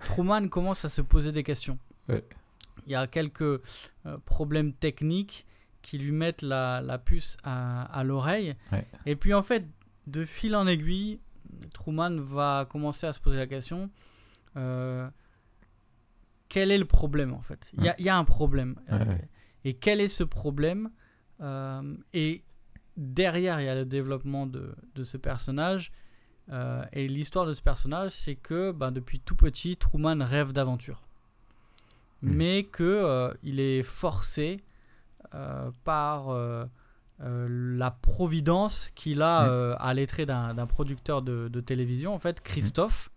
Truman 0.02 0.48
commence 0.48 0.86
à 0.86 0.90
se 0.90 1.02
poser 1.02 1.32
des 1.32 1.44
questions. 1.44 1.78
Il 2.10 2.92
y 2.92 2.96
a 2.96 3.08
quelques 3.08 3.42
euh, 3.42 3.60
problèmes 4.26 4.74
techniques 4.74 5.48
qui 5.82 5.98
lui 5.98 6.12
mettent 6.12 6.42
la, 6.42 6.82
la 6.82 6.98
puce 6.98 7.38
à, 7.44 7.84
à 7.84 8.04
l'oreille. 8.04 8.56
Et 9.06 9.16
puis 9.16 9.34
en 9.34 9.42
fait, 9.42 9.66
de 10.08 10.24
fil 10.24 10.56
en 10.56 10.68
aiguille, 10.68 11.20
Truman 11.74 12.20
va 12.20 12.68
commencer 12.70 13.08
à 13.08 13.14
se 13.14 13.20
poser 13.20 13.38
la 13.38 13.48
question. 13.48 13.90
Euh, 14.56 15.10
quel 16.50 16.72
est 16.72 16.78
le 16.78 16.86
problème 16.86 17.34
en 17.34 17.42
fait? 17.42 17.72
Il 17.74 17.94
y, 18.00 18.04
y, 18.04 18.10
a 18.10 18.18
un 18.18 18.24
problème. 18.24 18.76
et 19.64 19.74
quel 19.76 20.00
est 20.00 20.08
ce 20.08 20.24
problème? 20.24 20.92
Et 22.14 22.44
derrière, 22.98 23.60
il 23.62 23.66
y 23.66 23.70
a 23.70 23.76
le 23.76 23.86
développement 23.86 24.46
de, 24.48 24.76
de 24.96 25.04
ce 25.04 25.18
personnage. 25.18 25.92
Euh, 26.52 26.84
et 26.94 27.08
l'histoire 27.08 27.46
de 27.46 27.54
ce 27.54 27.62
personnage, 27.62 28.12
c'est 28.12 28.36
que 28.36 28.72
ben, 28.72 28.92
depuis 28.92 29.20
tout 29.20 29.36
petit, 29.36 29.78
Truman 29.78 30.18
rêve 30.24 30.54
d'aventure. 30.54 31.02
Hmm. 32.22 32.30
Mais 32.36 32.64
qu'il 32.66 32.86
euh, 32.86 33.34
il 33.44 33.60
est 33.60 33.84
forcé 33.84 34.64
euh, 35.34 35.72
par 35.84 36.30
la 37.18 37.92
providence 37.92 38.90
qu'il 38.94 39.22
a 39.22 39.46
hmm. 39.48 39.78
à 39.80 39.94
l'entrée 39.94 40.26
d'un 40.26 40.68
producteur 40.68 41.22
de, 41.22 41.48
de, 41.48 41.62
télévision, 41.62 42.14
en 42.14 42.20
fait, 42.20 42.42
Christophe, 42.42 43.10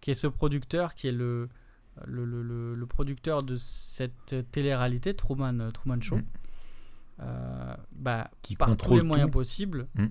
qui 0.00 0.10
est 0.10 0.14
ce 0.14 0.26
producteur 0.26 0.94
qui 0.94 1.08
est 1.08 1.12
le, 1.12 1.48
le, 2.06 2.24
le- 2.24 2.42
le- 2.42 2.74
le 2.74 2.86
producteur 2.86 3.42
de 3.42 3.56
cette 3.56 4.34
télé-réalité, 4.50 5.14
Truman, 5.14 5.70
Truman 5.72 6.00
Show. 6.00 6.18
Euh, 7.20 7.74
bah, 7.92 8.30
Qui 8.42 8.56
par 8.56 8.76
tous 8.76 8.96
les 8.96 9.02
moyens 9.02 9.28
tout. 9.30 9.38
possibles, 9.38 9.88
Mm. 9.94 10.06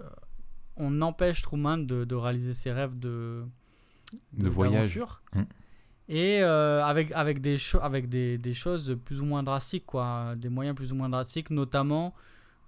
euh, 0.00 0.08
on 0.76 1.00
empêche 1.02 1.42
Truman 1.42 1.78
de, 1.78 2.04
de 2.04 2.14
réaliser 2.14 2.52
ses 2.54 2.72
rêves 2.72 2.98
de, 2.98 3.44
De 4.32 4.48
voyage. 4.48 4.94
d'aventure. 4.94 5.22
Mm. 5.34 5.42
Et 6.08 6.42
euh, 6.42 6.84
avec, 6.84 7.12
avec, 7.12 7.40
des, 7.40 7.56
avec 7.80 8.08
des, 8.08 8.36
des 8.38 8.52
choses 8.54 8.96
plus 9.04 9.20
ou 9.20 9.24
moins 9.24 9.42
drastiques, 9.42 9.86
quoi, 9.86 10.34
des 10.36 10.48
moyens 10.50 10.76
plus 10.76 10.92
ou 10.92 10.94
moins 10.96 11.08
drastiques, 11.08 11.50
notamment 11.50 12.14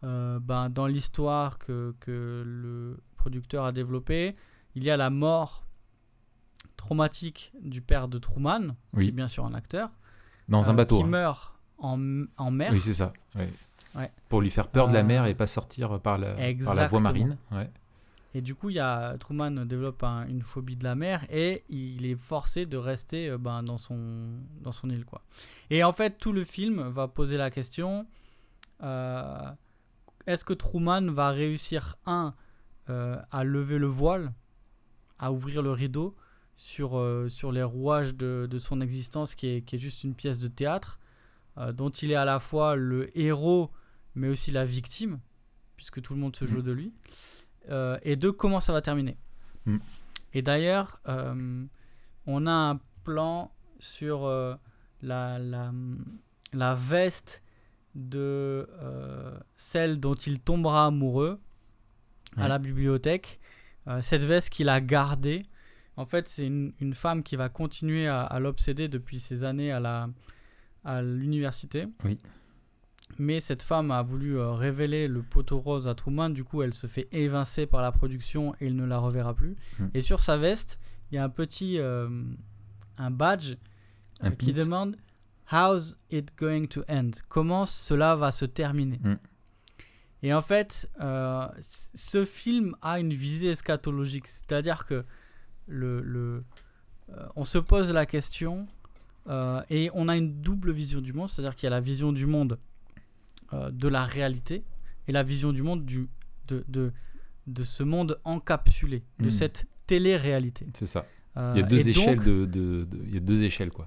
ben, 0.02 0.70
dans 0.70 0.86
l'histoire 0.86 1.58
que, 1.58 1.92
que 1.98 2.44
le 2.46 2.96
producteur 3.16 3.64
a 3.64 3.72
développée, 3.72 4.36
il 4.76 4.84
y 4.84 4.90
a 4.90 4.96
la 4.96 5.10
mort 5.10 5.66
traumatique 6.76 7.52
du 7.60 7.80
père 7.82 8.06
de 8.08 8.18
Truman, 8.18 8.76
qui 8.98 9.08
est 9.08 9.12
bien 9.12 9.26
sûr 9.28 9.44
un 9.44 9.54
acteur, 9.54 9.90
Dans 10.48 10.70
un 10.70 10.74
bateau. 10.74 10.98
qui 10.98 11.02
hein. 11.04 11.06
meurt 11.08 11.55
en, 11.78 12.24
en 12.36 12.50
mer. 12.50 12.70
Oui, 12.72 12.80
c'est 12.80 12.94
ça. 12.94 13.12
ouais. 13.34 13.48
Ouais. 13.94 14.10
Pour 14.28 14.42
lui 14.42 14.50
faire 14.50 14.68
peur 14.68 14.88
de 14.88 14.92
la 14.92 15.00
Euh, 15.00 15.04
mer 15.04 15.24
et 15.26 15.34
pas 15.34 15.46
sortir 15.46 15.98
par 16.00 16.18
la, 16.18 16.34
par 16.64 16.74
la 16.74 16.86
voie 16.86 17.00
marine. 17.00 17.38
Ouais. 17.50 17.70
Et 18.34 18.42
du 18.42 18.54
coup, 18.54 18.68
il 18.68 18.76
y 18.76 18.78
a, 18.78 19.16
Truman 19.16 19.50
développe 19.64 20.02
un- 20.02 20.26
une 20.28 20.42
phobie 20.42 20.76
de 20.76 20.84
la 20.84 20.94
mer 20.94 21.24
et 21.30 21.64
il 21.70 22.04
est 22.04 22.16
forcé 22.16 22.66
de 22.66 22.76
rester 22.76 23.30
euh, 23.30 23.38
ben, 23.38 23.62
dans, 23.62 23.78
son, 23.78 23.98
dans 24.60 24.72
son 24.72 24.90
île. 24.90 25.06
Quoi. 25.06 25.22
Et 25.70 25.82
en 25.82 25.92
fait, 25.94 26.18
tout 26.18 26.32
le 26.34 26.44
film 26.44 26.82
va 26.88 27.08
poser 27.08 27.38
la 27.38 27.50
question 27.50 28.06
euh, 28.82 29.50
est-ce 30.26 30.44
que 30.44 30.52
Truman 30.52 31.10
va 31.12 31.30
réussir, 31.30 31.96
un, 32.04 32.32
euh, 32.90 33.16
à 33.30 33.44
lever 33.44 33.78
le 33.78 33.86
voile, 33.86 34.32
à 35.18 35.32
ouvrir 35.32 35.62
le 35.62 35.70
rideau 35.70 36.14
sur, 36.54 36.98
euh, 36.98 37.28
sur 37.28 37.52
les 37.52 37.62
rouages 37.62 38.14
de, 38.14 38.46
de 38.50 38.58
son 38.58 38.80
existence, 38.82 39.34
qui 39.34 39.46
est, 39.48 39.62
qui 39.62 39.76
est 39.76 39.78
juste 39.78 40.04
une 40.04 40.14
pièce 40.14 40.38
de 40.40 40.48
théâtre, 40.48 40.98
euh, 41.58 41.72
dont 41.72 41.90
il 41.90 42.10
est 42.10 42.16
à 42.16 42.24
la 42.24 42.38
fois 42.40 42.76
le 42.76 43.16
héros, 43.18 43.70
mais 44.14 44.28
aussi 44.28 44.50
la 44.50 44.64
victime, 44.64 45.20
puisque 45.76 46.00
tout 46.02 46.14
le 46.14 46.20
monde 46.20 46.34
se 46.36 46.44
joue 46.46 46.58
Mhm. 46.58 46.62
de 46.62 46.72
lui. 46.72 46.92
Euh, 47.70 47.98
et 48.02 48.16
deux, 48.16 48.32
comment 48.32 48.60
ça 48.60 48.72
va 48.72 48.80
terminer. 48.82 49.16
Mm. 49.64 49.78
Et 50.34 50.42
d'ailleurs, 50.42 51.00
euh, 51.08 51.64
on 52.26 52.46
a 52.46 52.52
un 52.52 52.80
plan 53.02 53.52
sur 53.78 54.26
la, 55.02 55.38
la, 55.38 55.72
la 56.52 56.74
veste 56.74 57.42
de 57.94 58.68
celle 59.56 59.98
dont 60.00 60.14
il 60.14 60.40
tombera 60.40 60.86
amoureux 60.86 61.40
à 62.36 62.42
Ouais. 62.42 62.48
la 62.48 62.58
bibliothèque. 62.58 63.40
Cette 64.00 64.22
veste 64.24 64.50
qu'il 64.50 64.68
a 64.68 64.80
gardée. 64.80 65.46
En 65.96 66.04
fait, 66.06 66.26
c'est 66.28 66.46
une, 66.46 66.72
une 66.80 66.92
femme 66.94 67.22
qui 67.22 67.36
va 67.36 67.48
continuer 67.48 68.06
à, 68.08 68.22
à 68.22 68.40
l'obséder 68.40 68.88
depuis 68.88 69.18
ces 69.20 69.44
années 69.44 69.70
à 69.72 69.80
la 69.80 70.08
à 70.86 71.02
l'université. 71.02 71.86
Oui. 72.04 72.16
Mais 73.18 73.40
cette 73.40 73.62
femme 73.62 73.90
a 73.90 74.02
voulu 74.02 74.38
euh, 74.38 74.52
révéler 74.52 75.08
le 75.08 75.22
poteau 75.22 75.58
rose 75.58 75.88
à 75.88 75.94
Truman, 75.94 76.30
du 76.30 76.44
coup 76.44 76.62
elle 76.62 76.74
se 76.74 76.86
fait 76.86 77.08
évincer 77.12 77.66
par 77.66 77.82
la 77.82 77.92
production 77.92 78.54
et 78.60 78.66
il 78.66 78.76
ne 78.76 78.84
la 78.84 78.98
reverra 78.98 79.34
plus. 79.34 79.56
Hmm. 79.78 79.88
Et 79.94 80.00
sur 80.00 80.22
sa 80.22 80.36
veste, 80.36 80.78
il 81.10 81.16
y 81.16 81.18
a 81.18 81.24
un 81.24 81.28
petit 81.28 81.78
euh, 81.78 82.08
un 82.98 83.10
badge 83.10 83.56
Un 84.20 84.30
euh, 84.30 84.34
qui 84.34 84.52
demande 84.52 84.96
How's 85.52 85.96
it 86.10 86.32
going 86.36 86.66
to 86.66 86.82
end? 86.88 87.12
Comment 87.28 87.66
cela 87.66 88.16
va 88.16 88.32
se 88.32 88.44
terminer? 88.44 88.98
Hmm. 89.02 89.16
Et 90.22 90.34
en 90.34 90.42
fait, 90.42 90.90
euh, 91.00 91.46
ce 91.60 92.24
film 92.24 92.74
a 92.82 92.98
une 92.98 93.12
visée 93.12 93.50
eschatologique, 93.50 94.26
c'est-à-dire 94.26 94.84
que 94.84 95.04
le, 95.68 96.00
le, 96.00 96.42
on 97.36 97.44
se 97.44 97.58
pose 97.58 97.92
la 97.92 98.06
question 98.06 98.66
euh, 99.28 99.60
et 99.70 99.90
on 99.94 100.08
a 100.08 100.16
une 100.16 100.40
double 100.40 100.70
vision 100.72 101.00
du 101.00 101.12
monde, 101.12 101.28
c'est-à-dire 101.28 101.56
qu'il 101.56 101.64
y 101.64 101.66
a 101.68 101.70
la 101.70 101.80
vision 101.80 102.12
du 102.12 102.26
monde 102.26 102.58
euh, 103.52 103.70
de 103.70 103.88
la 103.88 104.04
réalité 104.04 104.64
et 105.08 105.12
la 105.12 105.22
vision 105.22 105.52
du 105.52 105.62
monde 105.62 105.84
du, 105.84 106.08
de, 106.48 106.64
de, 106.68 106.92
de 107.46 107.62
ce 107.62 107.82
monde 107.82 108.18
encapsulé, 108.24 109.04
de 109.18 109.26
Hmm. 109.26 109.30
cette 109.30 109.66
télé-réalité. 109.86 110.66
C'est 110.74 110.86
ça. 110.86 111.06
Euh, 111.36 111.52
Il 111.54 111.60
y 111.60 111.64
a 111.64 111.66
deux 111.66 111.78
donc- 111.78 111.86
échelles 111.88 112.20
de, 112.24 112.44
de- 112.46 112.84
de- 112.84 113.02
Il 113.04 113.14
y 113.14 113.16
a 113.16 113.20
deux 113.20 113.42
échelles, 113.42 113.70
quoi. 113.70 113.86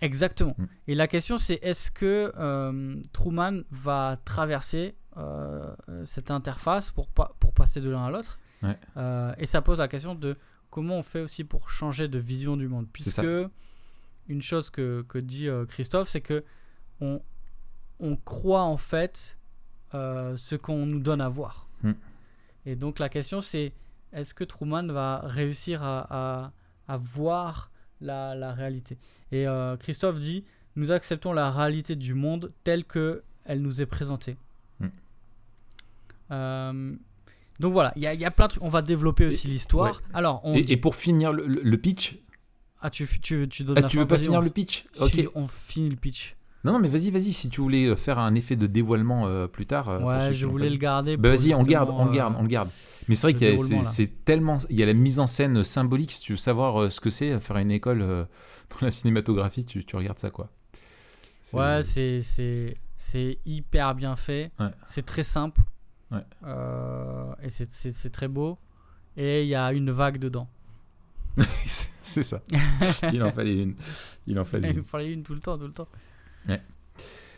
Exactement. 0.00 0.54
Mm. 0.58 0.64
Et 0.88 0.94
la 0.94 1.06
question 1.06 1.38
c'est 1.38 1.58
est-ce 1.62 1.90
que 1.90 2.30
Truman 3.12 3.62
va 3.70 4.18
traverser 4.24 4.94
cette 6.04 6.30
interface 6.30 6.90
pour, 6.90 7.08
pa- 7.08 7.32
pour 7.40 7.52
passer 7.52 7.80
de 7.80 7.88
l'un 7.90 8.04
à 8.06 8.10
l'autre? 8.10 8.38
Ouais. 8.62 8.76
Et 9.38 9.46
ça 9.46 9.62
pose 9.62 9.78
la 9.78 9.88
question 9.88 10.14
de 10.14 10.36
comment 10.70 10.98
on 10.98 11.02
fait 11.02 11.20
aussi 11.20 11.44
pour 11.44 11.70
changer 11.70 12.08
de 12.08 12.18
vision 12.18 12.56
du 12.56 12.68
monde. 12.68 12.86
Puisque 12.92 13.22
une 14.28 14.42
chose 14.42 14.70
que, 14.70 15.02
que 15.08 15.18
dit 15.18 15.48
euh, 15.48 15.64
Christophe, 15.66 16.08
c'est 16.08 16.20
que 16.20 16.44
on, 17.00 17.20
on 18.00 18.16
croit 18.16 18.62
en 18.62 18.76
fait 18.76 19.38
euh, 19.94 20.36
ce 20.36 20.54
qu'on 20.56 20.86
nous 20.86 21.00
donne 21.00 21.20
à 21.20 21.28
voir. 21.28 21.68
Mm. 21.82 21.92
Et 22.66 22.76
donc 22.76 22.98
la 22.98 23.08
question 23.08 23.40
c'est 23.40 23.72
est-ce 24.12 24.32
que 24.34 24.44
Truman 24.44 24.86
va 24.86 25.20
réussir 25.24 25.82
à, 25.82 26.06
à- 26.44 26.52
à 26.88 26.96
voir 26.96 27.70
la, 28.00 28.34
la 28.34 28.52
réalité? 28.52 28.96
Et 29.32 29.46
euh, 29.46 29.76
Christophe 29.76 30.18
dit 30.18 30.44
nous 30.76 30.90
acceptons 30.92 31.32
la 31.32 31.50
réalité 31.50 31.94
du 31.96 32.14
monde 32.14 32.52
telle 32.64 32.84
que 32.84 33.22
elle 33.44 33.60
nous 33.62 33.80
est 33.82 33.86
présentée. 33.86 34.36
Mm. 34.80 34.86
Euh, 36.30 36.94
donc 37.60 37.72
voilà, 37.72 37.92
il 37.96 38.02
y, 38.02 38.06
y 38.06 38.24
a 38.24 38.30
plein 38.30 38.46
de 38.46 38.50
trucs. 38.52 38.62
On 38.62 38.68
va 38.68 38.82
développer 38.82 39.26
aussi 39.26 39.46
l'histoire. 39.46 40.02
Alors, 40.12 40.40
on 40.44 40.54
Et, 40.54 40.62
dit- 40.62 40.72
et 40.72 40.76
pour 40.76 40.96
finir 40.96 41.32
le 41.32 41.76
pitch, 41.76 42.18
ah, 42.84 42.90
tu, 42.90 43.06
tu, 43.20 43.48
tu 43.48 43.64
donnes 43.64 43.78
ah, 43.78 43.80
la 43.80 43.88
tu 43.88 43.96
fin, 43.96 44.02
veux 44.02 44.06
pas 44.08 44.14
vas-y, 44.16 44.24
finir 44.26 44.38
on- 44.38 44.42
le 44.42 44.50
pitch 44.50 44.84
Si, 44.92 45.02
Ok. 45.02 45.30
on 45.34 45.48
finit 45.48 45.90
le 45.90 45.96
pitch. 45.96 46.36
Non, 46.62 46.72
non, 46.74 46.78
mais 46.78 46.88
vas-y, 46.88 47.10
vas-y. 47.10 47.32
Si 47.32 47.50
tu 47.50 47.60
voulais 47.60 47.86
euh, 47.86 47.96
faire 47.96 48.18
un 48.18 48.34
effet 48.34 48.56
de 48.56 48.66
dévoilement 48.66 49.26
euh, 49.26 49.46
plus 49.46 49.66
tard. 49.66 49.88
euh, 49.90 49.98
pour 49.98 50.10
ceux 50.12 50.16
ouais, 50.18 50.30
qui 50.30 50.36
je 50.38 50.46
l'ont 50.46 50.52
voulais 50.52 50.64
pas 50.66 50.68
le 50.70 50.74
vu. 50.76 50.78
garder. 50.78 51.16
Bah 51.16 51.28
pour 51.30 51.38
vas-y, 51.38 51.54
on 51.54 51.62
garde, 51.62 51.90
on 51.90 52.06
garde, 52.10 52.34
on 52.38 52.42
le 52.42 52.48
garde. 52.48 52.70
Mais 53.08 53.14
c'est 53.16 53.26
vrai 53.26 53.32
le 53.32 53.38
qu'il 53.38 53.46
y 53.48 53.50
a, 53.50 53.52
déroulement, 53.54 53.82
c'est, 53.82 54.02
là. 54.02 54.08
c'est 54.08 54.24
tellement, 54.24 54.58
il 54.70 54.78
y 54.78 54.82
a 54.82 54.86
la 54.86 54.94
mise 54.94 55.18
en 55.18 55.26
scène 55.26 55.62
symbolique. 55.64 56.12
Si 56.12 56.20
tu 56.22 56.32
veux 56.32 56.38
savoir 56.38 56.80
euh, 56.80 56.90
ce 56.90 57.00
que 57.00 57.10
c'est, 57.10 57.38
faire 57.40 57.56
une 57.58 57.70
école 57.70 58.00
euh, 58.00 58.24
dans 58.70 58.86
la 58.86 58.90
cinématographie, 58.90 59.66
tu, 59.66 59.84
tu 59.84 59.96
regardes 59.96 60.18
ça 60.20 60.30
quoi. 60.30 60.48
C'est- 61.42 61.56
Ouais, 61.56 61.82
c'est, 61.82 62.22
c'est, 62.22 62.76
c'est 62.96 63.38
hyper 63.44 63.94
bien 63.94 64.16
fait. 64.16 64.50
Ouais. 64.58 64.70
C'est 64.86 65.04
très 65.04 65.22
simple. 65.24 65.60
Ouais. 66.10 66.20
Euh, 66.46 67.32
et 67.42 67.50
c'est, 67.50 67.70
c'est, 67.70 67.90
c'est 67.92 68.10
très 68.10 68.28
beau. 68.28 68.58
Et 69.18 69.42
il 69.42 69.48
y 69.48 69.54
a 69.54 69.70
une 69.72 69.90
vague 69.90 70.16
dedans. 70.18 70.48
c'est 72.02 72.22
ça. 72.22 72.40
Il 73.12 73.22
en 73.22 73.32
fallait 73.32 73.56
une. 73.62 73.74
Il 74.26 74.38
en 74.38 74.44
fallait 74.44 74.70
Il 74.70 74.78
une. 74.78 74.84
fallait 74.84 75.12
une 75.12 75.22
tout 75.22 75.34
le 75.34 75.40
temps, 75.40 75.58
tout 75.58 75.66
le 75.66 75.72
temps. 75.72 75.88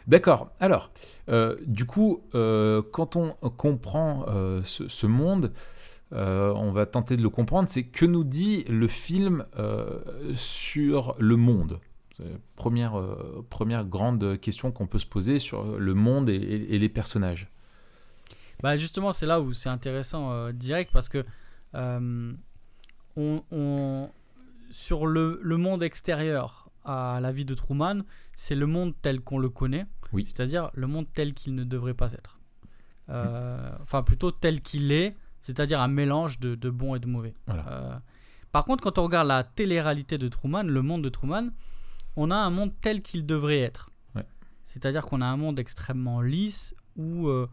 D'accord. 0.07 0.53
Alors, 0.61 0.93
euh, 1.31 1.57
du 1.67 1.85
coup, 1.85 2.23
euh, 2.37 2.81
quand 2.93 3.17
on 3.17 3.31
comprend 3.57 4.25
euh, 4.29 4.61
ce, 4.62 4.87
ce 4.88 5.07
monde, 5.07 5.53
on 6.12 6.71
va 6.71 6.87
tenter 6.87 7.17
de 7.17 7.23
le 7.23 7.29
comprendre. 7.31 7.69
C'est 7.69 7.83
que 7.83 8.07
nous 8.07 8.23
dit 8.23 8.62
le 8.69 8.87
film 8.87 9.45
sur 10.37 11.17
le 11.19 11.37
monde 11.37 11.81
première, 12.55 13.03
première 13.50 13.85
grande 13.85 14.38
question 14.41 14.71
qu'on 14.73 14.87
peut 14.87 14.99
se 15.00 15.07
poser 15.07 15.38
sur 15.38 15.65
le 15.79 15.93
monde 15.95 16.31
et, 16.31 16.35
et- 16.37 16.75
et 16.75 16.79
les 16.79 16.88
personnages. 16.88 17.50
Bah 18.62 18.76
justement, 18.76 19.12
c'est 19.12 19.26
là 19.26 19.41
où 19.41 19.53
c'est 19.53 19.69
intéressant 19.69 20.50
direct 20.53 20.91
parce 20.93 21.09
que 21.09 21.25
on, 23.16 23.42
on- 23.50 24.11
sur 24.70 25.06
le, 25.06 25.38
le 25.42 25.56
monde 25.56 25.82
extérieur 25.82 26.68
à 26.85 27.18
la 27.20 27.32
vie 27.32 27.44
de 27.44 27.54
Truman, 27.54 28.02
c'est 28.35 28.54
le 28.54 28.66
monde 28.66 28.94
tel 29.02 29.20
qu'on 29.20 29.38
le 29.38 29.49
connaît, 29.49 29.87
Oui. 30.12 30.25
c'est-à-dire 30.26 30.70
le 30.75 30.87
monde 30.87 31.06
tel 31.14 31.35
qu'il 31.35 31.54
ne 31.54 31.64
devrait 31.64 31.94
pas 31.94 32.12
être. 32.12 32.38
Euh, 33.08 33.70
Enfin, 33.82 34.02
plutôt 34.02 34.30
tel 34.32 34.61
qu'il 34.61 34.90
est, 34.92 35.16
c'est-à-dire 35.40 35.80
un 35.80 35.88
mélange 35.88 36.40
de, 36.40 36.54
de 36.56 36.70
bon 36.70 36.94
et 36.94 36.99
de 36.99 37.06
mauvais. 37.06 37.35
Voilà. 37.46 37.68
Euh, 37.70 37.96
par 38.52 38.64
contre, 38.64 38.82
quand 38.82 38.99
on 38.99 39.04
regarde 39.04 39.28
la 39.28 39.44
télé-réalité 39.44 40.18
de 40.18 40.28
Truman, 40.28 40.62
le 40.64 40.82
monde 40.82 41.02
de 41.04 41.08
Truman, 41.08 41.49
on 42.16 42.30
a 42.30 42.37
un 42.37 42.50
monde 42.50 42.73
tel 42.80 43.02
qu'il 43.02 43.25
devrait 43.26 43.61
être. 43.61 43.90
Ouais. 44.14 44.26
C'est-à-dire 44.64 45.04
qu'on 45.06 45.20
a 45.20 45.26
un 45.26 45.37
monde 45.37 45.58
extrêmement 45.61 46.20
lisse 46.20 46.75
où 46.96 47.28
euh, 47.28 47.46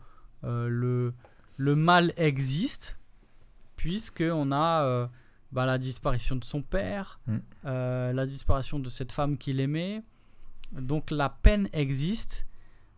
le, 0.44 1.14
le 1.58 1.76
mal 1.76 2.14
existe, 2.18 2.98
puisqu'on 3.76 4.52
a 4.52 5.10
bah, 5.54 5.66
la 5.66 5.78
disparition 5.78 6.36
de 6.36 6.44
son 6.44 6.62
père, 6.62 7.20
Mm. 7.28 7.38
euh, 7.66 8.12
la 8.14 8.26
disparition 8.26 8.80
de 8.80 8.90
cette 8.90 9.12
femme 9.12 9.38
qu'il 9.38 9.60
aimait. 9.60 10.02
Donc 10.74 11.12
la 11.12 11.30
peine 11.30 11.70
existe, 11.74 12.46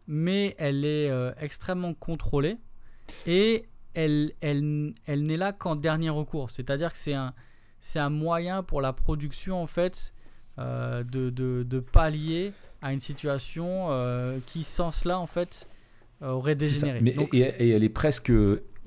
mais 0.08 0.56
elle 0.58 0.86
est 0.86 1.10
euh, 1.10 1.32
extrêmement 1.40 1.94
contrôlée 1.94 2.58
et 3.28 3.66
elle, 3.94 4.32
elle, 4.42 4.94
elle 5.06 5.24
n'est 5.26 5.38
là 5.38 5.52
qu'en 5.52 5.76
dernier 5.76 6.10
recours. 6.10 6.50
C'est-à-dire 6.52 6.92
que 6.94 6.98
c'est 6.98 7.14
un, 7.14 7.34
c'est 7.82 8.00
un 8.00 8.10
moyen 8.10 8.64
pour 8.64 8.82
la 8.82 8.94
production 8.94 9.62
en 9.62 9.66
fait 9.66 10.14
euh, 10.58 11.04
de, 11.04 11.30
de, 11.30 11.64
de 11.64 11.80
pallier 11.82 12.54
à 12.82 12.94
une 12.94 13.00
situation 13.02 13.90
qui 14.46 14.64
sans 14.64 14.92
cela 14.92 15.20
en 15.20 15.28
fait 15.28 15.68
aurait 16.22 16.56
dégénéré. 16.56 17.02
Mais, 17.02 17.12
Donc, 17.12 17.34
et, 17.34 17.40
et 17.40 17.70
elle 17.72 17.84
est 17.84 17.90
presque 17.90 18.32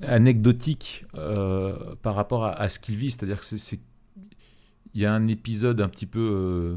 anecdotique 0.01 1.05
euh, 1.15 1.95
par 2.01 2.15
rapport 2.15 2.45
à, 2.45 2.53
à 2.53 2.69
ce 2.69 2.79
qu'il 2.79 2.95
vit. 2.95 3.11
C'est-à-dire 3.11 3.39
que 3.39 3.45
c'est, 3.45 3.79
il 4.93 5.01
y 5.01 5.05
a 5.05 5.13
un 5.13 5.27
épisode 5.27 5.81
un 5.81 5.89
petit 5.89 6.05
peu, 6.05 6.19
euh, 6.19 6.75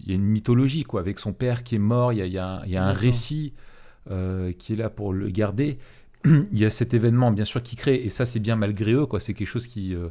il 0.00 0.08
y 0.08 0.12
a 0.12 0.14
une 0.14 0.24
mythologie 0.24 0.84
quoi, 0.84 1.00
avec 1.00 1.18
son 1.18 1.32
père 1.32 1.64
qui 1.64 1.74
est 1.74 1.78
mort, 1.78 2.12
il 2.12 2.18
y 2.18 2.22
a, 2.22 2.26
il 2.26 2.32
y 2.32 2.38
a 2.38 2.46
un, 2.46 2.66
y 2.66 2.76
a 2.76 2.84
un 2.84 2.92
récit 2.92 3.54
euh, 4.10 4.52
qui 4.52 4.74
est 4.74 4.76
là 4.76 4.90
pour 4.90 5.12
le 5.12 5.28
garder. 5.30 5.78
il 6.24 6.58
y 6.58 6.64
a 6.64 6.70
cet 6.70 6.94
événement 6.94 7.30
bien 7.30 7.44
sûr 7.44 7.62
qui 7.62 7.76
crée, 7.76 7.96
et 7.96 8.10
ça 8.10 8.24
c'est 8.26 8.40
bien 8.40 8.56
malgré 8.56 8.92
eux, 8.92 9.06
quoi. 9.06 9.20
c'est 9.20 9.34
quelque 9.34 9.48
chose 9.48 9.66
qui, 9.66 9.94
euh, 9.94 10.08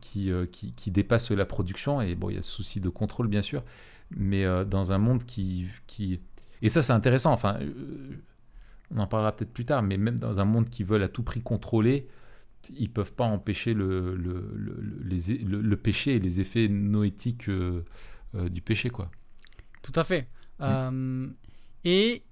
qui, 0.00 0.30
euh, 0.30 0.46
qui, 0.46 0.72
qui 0.72 0.90
dépasse 0.90 1.30
la 1.30 1.46
production, 1.46 2.00
et 2.00 2.14
bon 2.14 2.30
il 2.30 2.36
y 2.36 2.38
a 2.38 2.42
ce 2.42 2.50
souci 2.50 2.80
de 2.80 2.88
contrôle 2.88 3.28
bien 3.28 3.42
sûr, 3.42 3.62
mais 4.10 4.44
euh, 4.44 4.64
dans 4.64 4.92
un 4.92 4.98
monde 4.98 5.24
qui... 5.24 5.66
qui... 5.86 6.20
Et 6.60 6.68
ça 6.68 6.82
c'est 6.82 6.92
intéressant, 6.92 7.32
enfin, 7.32 7.58
euh, 7.60 8.16
on 8.94 8.98
en 9.00 9.06
parlera 9.06 9.32
peut-être 9.32 9.52
plus 9.52 9.64
tard, 9.64 9.82
mais 9.82 9.96
même 9.96 10.18
dans 10.18 10.40
un 10.40 10.44
monde 10.44 10.68
qui 10.68 10.84
veulent 10.84 11.02
à 11.02 11.08
tout 11.08 11.22
prix 11.22 11.40
contrôler, 11.40 12.08
ils 12.76 12.90
peuvent 12.90 13.12
pas 13.12 13.24
empêcher 13.24 13.74
le, 13.74 14.14
le, 14.14 14.52
le, 14.54 15.60
les, 15.60 15.76
péché 15.76 16.16
et 16.16 16.18
les 16.18 16.40
effets 16.40 16.68
noétiques 16.68 17.48
euh, 17.48 17.84
euh, 18.34 18.48
du 18.48 18.60
péché, 18.60 18.90
quoi. 18.90 19.10
Tout 19.82 19.92
à 19.96 20.04
fait. 20.04 20.28
Euh, 20.60 21.26
et 21.84 22.22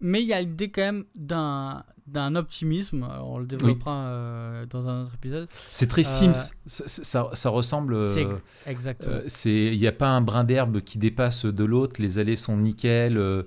mais 0.00 0.22
il 0.22 0.28
y 0.28 0.32
a 0.32 0.40
l'idée 0.40 0.70
quand 0.70 0.82
même 0.82 1.04
d'un 1.14 1.84
d'un 2.06 2.34
optimisme. 2.34 3.04
Alors, 3.04 3.30
on 3.30 3.38
le 3.38 3.46
développera 3.46 3.92
euh, 4.06 4.66
dans 4.66 4.88
un 4.88 5.02
autre 5.02 5.14
épisode. 5.14 5.46
C'est 5.58 5.86
très 5.86 6.00
Euh, 6.00 6.04
Sims, 6.04 6.34
ça, 6.66 6.84
ça- 6.88 7.30
ça 7.34 7.50
ressemble... 7.50 7.94
euh, 7.94 8.36
exactement. 8.66 9.14
Euh, 9.14 9.22
c'est 9.28 9.66
il 9.66 9.78
n'y 9.78 9.86
a 9.86 9.92
pas 9.92 10.08
un 10.08 10.20
brin 10.20 10.42
d'herbe 10.42 10.80
qui 10.80 10.98
dépasse 10.98 11.44
de 11.44 11.62
l'autre, 11.64 12.02
les 12.02 12.18
allées 12.18 12.36
sont 12.36 12.56
nickel, 12.56 13.14
le 13.14 13.46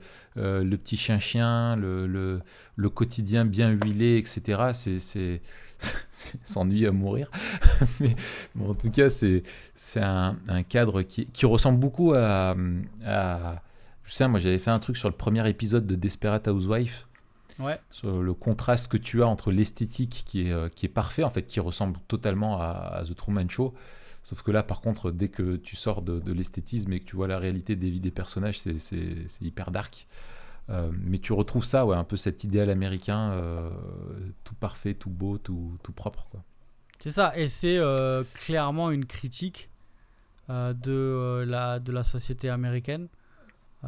petit 0.77 0.95
chien-chien, 0.95 1.75
le, 1.75 2.07
le, 2.07 2.39
le 2.77 2.89
quotidien 2.89 3.43
bien 3.43 3.69
huilé, 3.69 4.17
etc. 4.17 4.61
C'est 4.73 5.41
s'ennuie 6.45 6.87
à 6.87 6.91
mourir. 6.93 7.29
Mais 7.99 8.15
bon, 8.55 8.69
en 8.69 8.73
tout 8.75 8.89
cas, 8.91 9.09
c'est 9.09 9.43
c'est 9.75 9.99
un, 10.01 10.37
un 10.47 10.63
cadre 10.63 11.01
qui, 11.01 11.25
qui 11.25 11.45
ressemble 11.45 11.79
beaucoup 11.79 12.13
à, 12.13 12.55
à 13.05 13.61
je 14.05 14.13
sais, 14.13 14.27
moi 14.27 14.39
j'avais 14.39 14.59
fait 14.59 14.71
un 14.71 14.79
truc 14.79 14.97
sur 14.97 15.09
le 15.09 15.15
premier 15.15 15.47
épisode 15.49 15.87
de 15.87 15.95
Desperate 15.95 16.47
Housewives 16.47 17.05
ouais. 17.59 17.79
sur 17.89 18.21
le 18.21 18.33
contraste 18.33 18.87
que 18.87 18.97
tu 18.97 19.23
as 19.23 19.27
entre 19.27 19.51
l'esthétique 19.51 20.23
qui 20.25 20.47
est, 20.47 20.51
euh, 20.51 20.69
qui 20.69 20.85
est 20.85 20.89
parfait, 20.89 21.23
en 21.23 21.29
fait, 21.29 21.43
qui 21.43 21.59
ressemble 21.59 21.97
totalement 22.07 22.59
à, 22.61 22.65
à 22.99 23.03
The 23.05 23.15
Truman 23.15 23.47
Show. 23.49 23.73
Sauf 24.23 24.41
que 24.41 24.51
là, 24.51 24.63
par 24.63 24.79
contre, 24.81 25.11
dès 25.11 25.27
que 25.27 25.57
tu 25.57 25.75
sors 25.75 26.01
de, 26.01 26.19
de 26.19 26.31
l'esthétisme 26.31 26.93
et 26.93 26.99
que 27.01 27.05
tu 27.05 27.15
vois 27.17 27.27
la 27.27 27.37
réalité 27.39 27.75
des 27.75 27.89
vies 27.89 27.99
des 27.99 28.11
personnages, 28.11 28.59
c'est, 28.61 28.79
c'est- 28.79 29.27
c'est 29.27 29.43
hyper 29.45 29.69
dark. 29.71 30.07
Euh, 30.69 30.89
mais 30.93 31.19
tu 31.19 31.33
retrouves 31.33 31.65
ça, 31.65 31.85
ouais, 31.85 31.97
un 31.97 32.05
peu 32.05 32.15
cet 32.15 32.45
idéal 32.45 32.69
américain, 32.69 33.31
euh, 33.33 33.69
tout 34.45 34.55
parfait, 34.55 34.93
tout 34.93 35.09
beau, 35.09 35.37
tout, 35.37 35.77
tout 35.83 35.91
propre. 35.91 36.25
Quoi. 36.31 36.41
C'est 36.99 37.11
ça. 37.11 37.37
Et 37.37 37.49
c'est 37.49 37.77
euh, 37.77 38.23
clairement 38.33 38.91
une 38.91 39.05
critique 39.05 39.69
de, 40.49 41.43
la, 41.45 41.79
de 41.79 41.91
la 41.91 42.03
société 42.03 42.49
américaine 42.49 43.07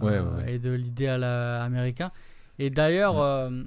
Ouais, 0.01 0.19
ouais, 0.19 0.43
ouais. 0.43 0.53
et 0.55 0.59
de 0.59 0.71
l'idéal 0.71 1.23
euh, 1.23 1.61
américain. 1.61 2.11
Et 2.59 2.69
d'ailleurs, 2.69 3.19
euh, 3.19 3.63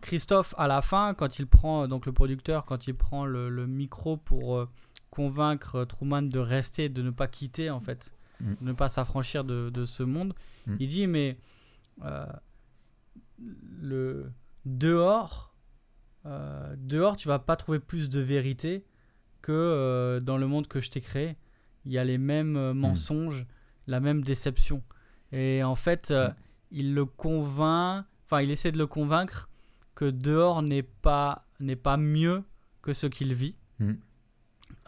Christophe, 0.00 0.54
à 0.58 0.66
la 0.68 0.82
fin, 0.82 1.14
quand 1.14 1.38
il 1.38 1.46
prend, 1.46 1.86
donc 1.88 2.06
le 2.06 2.12
producteur, 2.12 2.64
quand 2.64 2.86
il 2.86 2.94
prend 2.94 3.24
le, 3.26 3.48
le 3.48 3.66
micro 3.66 4.16
pour 4.16 4.56
euh, 4.56 4.68
convaincre 5.10 5.76
euh, 5.76 5.84
Truman 5.84 6.22
de 6.22 6.38
rester, 6.38 6.88
de 6.88 7.02
ne 7.02 7.10
pas 7.10 7.28
quitter, 7.28 7.70
en 7.70 7.80
fait, 7.80 8.12
Mm. 8.40 8.54
de 8.60 8.66
ne 8.66 8.72
pas 8.72 8.88
s'affranchir 8.88 9.44
de, 9.44 9.70
de 9.70 9.84
ce 9.86 10.02
monde, 10.02 10.34
Mm. 10.66 10.76
il 10.80 10.88
dit 10.88 11.06
Mais 11.06 11.36
euh, 12.04 12.26
le 13.80 14.32
dehors, 14.64 15.54
euh, 16.26 16.74
dehors, 16.78 17.16
tu 17.16 17.28
vas 17.28 17.38
pas 17.38 17.56
trouver 17.56 17.78
plus 17.78 18.08
de 18.10 18.20
vérité 18.20 18.84
que 19.42 19.52
euh, 19.52 20.20
dans 20.20 20.38
le 20.38 20.46
monde 20.46 20.66
que 20.68 20.80
je 20.80 20.90
t'ai 20.90 21.00
créé. 21.00 21.36
Il 21.84 21.92
y 21.92 21.98
a 21.98 22.04
les 22.04 22.18
mêmes 22.18 22.56
euh, 22.56 22.72
mensonges, 22.74 23.46
la 23.88 23.98
même 24.00 24.22
déception. 24.22 24.82
Et 25.32 25.62
en 25.62 25.74
fait, 25.74 26.10
euh, 26.10 26.28
Mm. 26.28 26.34
il 26.72 26.94
le 26.94 27.04
convainc, 27.04 28.04
enfin, 28.26 28.40
il 28.42 28.50
essaie 28.50 28.72
de 28.72 28.78
le 28.78 28.86
convaincre 28.86 29.48
que 29.94 30.04
dehors 30.10 30.62
n'est 30.62 30.82
pas, 30.82 31.44
n'est 31.60 31.76
pas 31.76 31.96
mieux 31.96 32.42
que 32.82 32.92
ce 32.92 33.06
qu'il 33.06 33.32
vit. 33.34 33.54
Mm. 33.78 33.92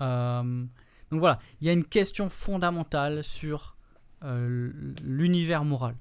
Euh, 0.00 0.64
donc 1.10 1.20
voilà, 1.20 1.38
il 1.60 1.66
y 1.66 1.70
a 1.70 1.72
une 1.72 1.84
question 1.84 2.28
fondamentale 2.28 3.22
sur 3.24 3.76
euh, 4.22 4.72
l'univers 5.02 5.64
moral, 5.64 5.94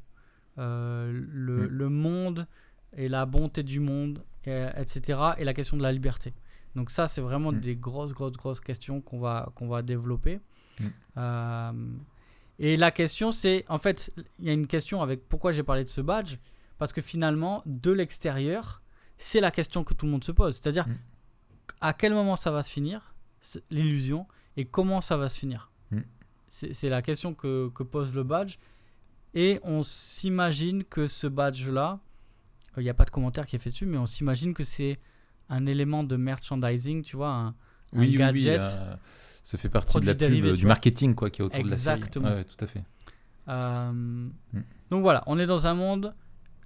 le, 0.58 1.12
Mm. 1.12 1.68
le 1.68 1.90
monde 1.90 2.48
et 2.96 3.10
la 3.10 3.26
bonté 3.26 3.64
du 3.64 3.80
monde, 3.82 4.24
et- 4.46 4.68
etc. 4.78 5.20
Et 5.38 5.44
la 5.44 5.54
question 5.54 5.76
de 5.78 5.84
la 5.84 5.92
liberté. 5.92 6.34
Donc 6.76 6.90
ça, 6.90 7.08
c'est 7.08 7.22
vraiment 7.22 7.52
Mm. 7.52 7.60
des 7.60 7.76
grosses, 7.76 8.14
grosses, 8.14 8.38
grosses 8.38 8.62
questions 8.62 9.02
qu'on 9.02 9.20
va, 9.20 9.52
qu'on 9.56 9.68
va 9.68 9.82
développer. 9.82 10.40
Euh, 11.18 11.72
et 12.66 12.78
la 12.78 12.92
question, 12.92 13.32
c'est, 13.32 13.66
en 13.70 13.78
fait, 13.78 14.12
il 14.40 14.46
y 14.46 14.50
a 14.50 14.54
une 14.54 14.68
question 14.68 15.02
avec 15.02 15.28
pourquoi 15.28 15.52
j'ai 15.52 15.64
parlé 15.64 15.84
de 15.84 15.90
ce 15.90 16.02
badge, 16.02 16.38
parce 16.78 16.94
que 16.94 17.02
finalement, 17.02 17.62
de 17.66 17.92
l'extérieur, 17.92 18.82
c'est 19.18 19.40
la 19.42 19.52
question 19.52 19.84
que 19.84 19.94
tout 19.94 20.06
le 20.06 20.12
monde 20.12 20.24
se 20.24 20.32
pose. 20.32 20.56
C'est-à-dire, 20.56 20.88
Mm. 20.88 20.96
à 21.82 21.94
quel 21.94 22.14
moment 22.14 22.36
ça 22.36 22.52
va 22.52 22.62
se 22.64 22.70
finir, 22.72 23.14
l'illusion, 23.70 24.28
et 24.58 24.66
comment 24.66 25.02
ça 25.02 25.18
va 25.18 25.30
se 25.30 25.40
finir. 25.40 25.72
Mm. 25.92 26.00
C'est 26.50 26.90
la 26.90 27.02
question 27.02 27.34
que, 27.34 27.70
que 27.74 27.84
pose 27.84 28.14
le 28.14 28.24
badge. 28.24 28.58
Et 29.34 29.60
on 29.64 29.82
s'imagine 29.84 30.84
que 30.84 31.08
ce 31.08 31.26
badge-là, 31.28 32.00
il 32.78 32.84
n'y 32.84 32.90
a 32.90 32.94
pas 32.94 33.06
de 33.06 33.10
commentaire 33.10 33.46
qui 33.48 33.56
est 33.56 33.60
fait 33.60 33.72
dessus, 33.72 33.86
mais 33.88 33.98
on 33.98 34.06
s'imagine 34.06 34.54
que 34.54 34.64
c'est 34.64 35.00
un 35.50 35.66
élément 35.66 36.04
de 36.04 36.16
merchandising, 36.16 37.02
tu 37.04 37.16
vois, 37.18 37.30
un, 37.30 37.48
un 37.48 37.54
Oui, 37.94 38.00
oui, 38.02 38.08
oui, 38.12 38.18
gadget. 38.18 38.62
euh, 38.64 38.96
ça 39.44 39.58
fait 39.58 39.70
partie 39.70 40.00
de 40.00 40.06
la 40.06 40.16
pub, 40.16 40.46
euh, 40.46 40.56
du 40.56 40.66
marketing 40.66 41.16
quoi, 41.16 41.30
qui 41.30 41.42
est 41.42 41.46
autour 41.46 41.64
de 41.64 41.70
la 41.70 41.76
série. 41.76 41.98
Exactement. 41.98 42.30
Ouais, 42.30 42.36
ouais, 42.36 42.44
tout 42.46 42.64
à 42.64 42.68
fait. 42.68 42.84
Euh, 43.50 44.28
Donc 44.90 45.02
voilà, 45.02 45.24
on 45.28 45.38
est 45.38 45.46
dans 45.46 45.68
un 45.68 45.74
monde, 45.74 46.16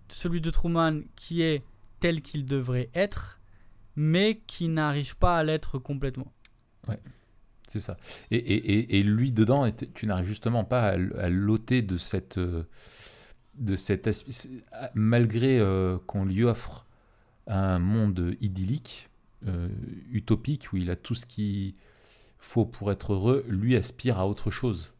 celui 0.09 0.41
de 0.41 0.49
Truman, 0.49 1.01
qui 1.15 1.41
est 1.41 1.63
tel 1.99 2.21
qu'il 2.21 2.45
devrait 2.45 2.89
être, 2.93 3.39
mais 3.95 4.41
qui 4.47 4.67
n'arrive 4.67 5.17
pas 5.17 5.37
à 5.37 5.43
l'être 5.43 5.79
complètement. 5.79 6.31
C'est 7.67 7.81
ça. 7.81 7.97
Et, 8.31 8.37
et, 8.37 8.97
et, 8.99 9.03
lui, 9.03 9.33
dedans, 9.33 9.69
tu 9.93 10.05
n'arrives 10.07 10.27
justement 10.27 10.63
pas 10.63 10.83
à, 10.91 11.29
l'ôter 11.29 11.81
de 11.81 11.97
cette. 11.97 12.37
euh, 12.37 12.63
De 13.55 13.75
cette 13.75 14.07
ah, 14.71 14.89
malgré 14.93 15.59
euh, 15.59 15.97
qu'on 16.07 16.23
lui 16.25 16.43
offre 16.45 16.85
un 17.47 17.79
monde 17.79 18.35
idyllique, 18.39 19.09
euh, 19.47 19.67
utopique, 20.11 20.71
où 20.71 20.77
il 20.77 20.89
a 20.91 20.95
tout 20.95 21.15
ce 21.15 21.25
qu'il 21.25 21.73
faut 22.47 22.65
pour 22.65 22.91
être 22.91 23.13
heureux, 23.13 23.43
lui 23.49 23.75
aspire 23.75 24.19
à 24.19 24.27
autre 24.27 24.49
chose. 24.51 24.93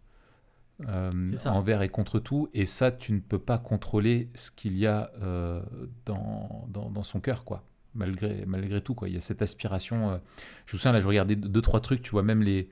Euh, 0.88 1.10
envers 1.46 1.82
et 1.82 1.90
contre 1.90 2.20
tout, 2.20 2.50
et 2.54 2.68
ça, 2.68 2.92
tu 2.92 3.12
ne 3.12 3.20
peux 3.20 3.40
pas 3.40 3.58
contrôler 3.58 4.30
ce 4.36 4.52
qu'il 4.52 4.78
y 4.78 4.86
a 4.86 5.10
euh, 5.24 5.62
dans, 6.06 6.68
dans, 6.70 6.92
dans 6.92 7.02
son 7.04 7.20
cœur, 7.20 7.46
quoi. 7.46 7.64
Malgré, 7.96 8.44
malgré 8.46 8.80
tout, 8.82 8.94
quoi. 8.94 9.10
Il 9.10 9.16
y 9.16 9.18
a 9.18 9.22
cette 9.22 9.42
aspiration. 9.42 10.12
euh, 10.12 10.18
je 10.68 10.76
me 10.76 10.78
souviens, 10.78 10.92
là, 10.92 11.00
je 11.02 11.08
regardais 11.08 11.36
deux, 11.36 11.62
trois 11.62 11.80
trucs, 11.80 12.04
tu 12.04 12.12
vois, 12.12 12.22
même 12.22 12.44
les. 12.44 12.70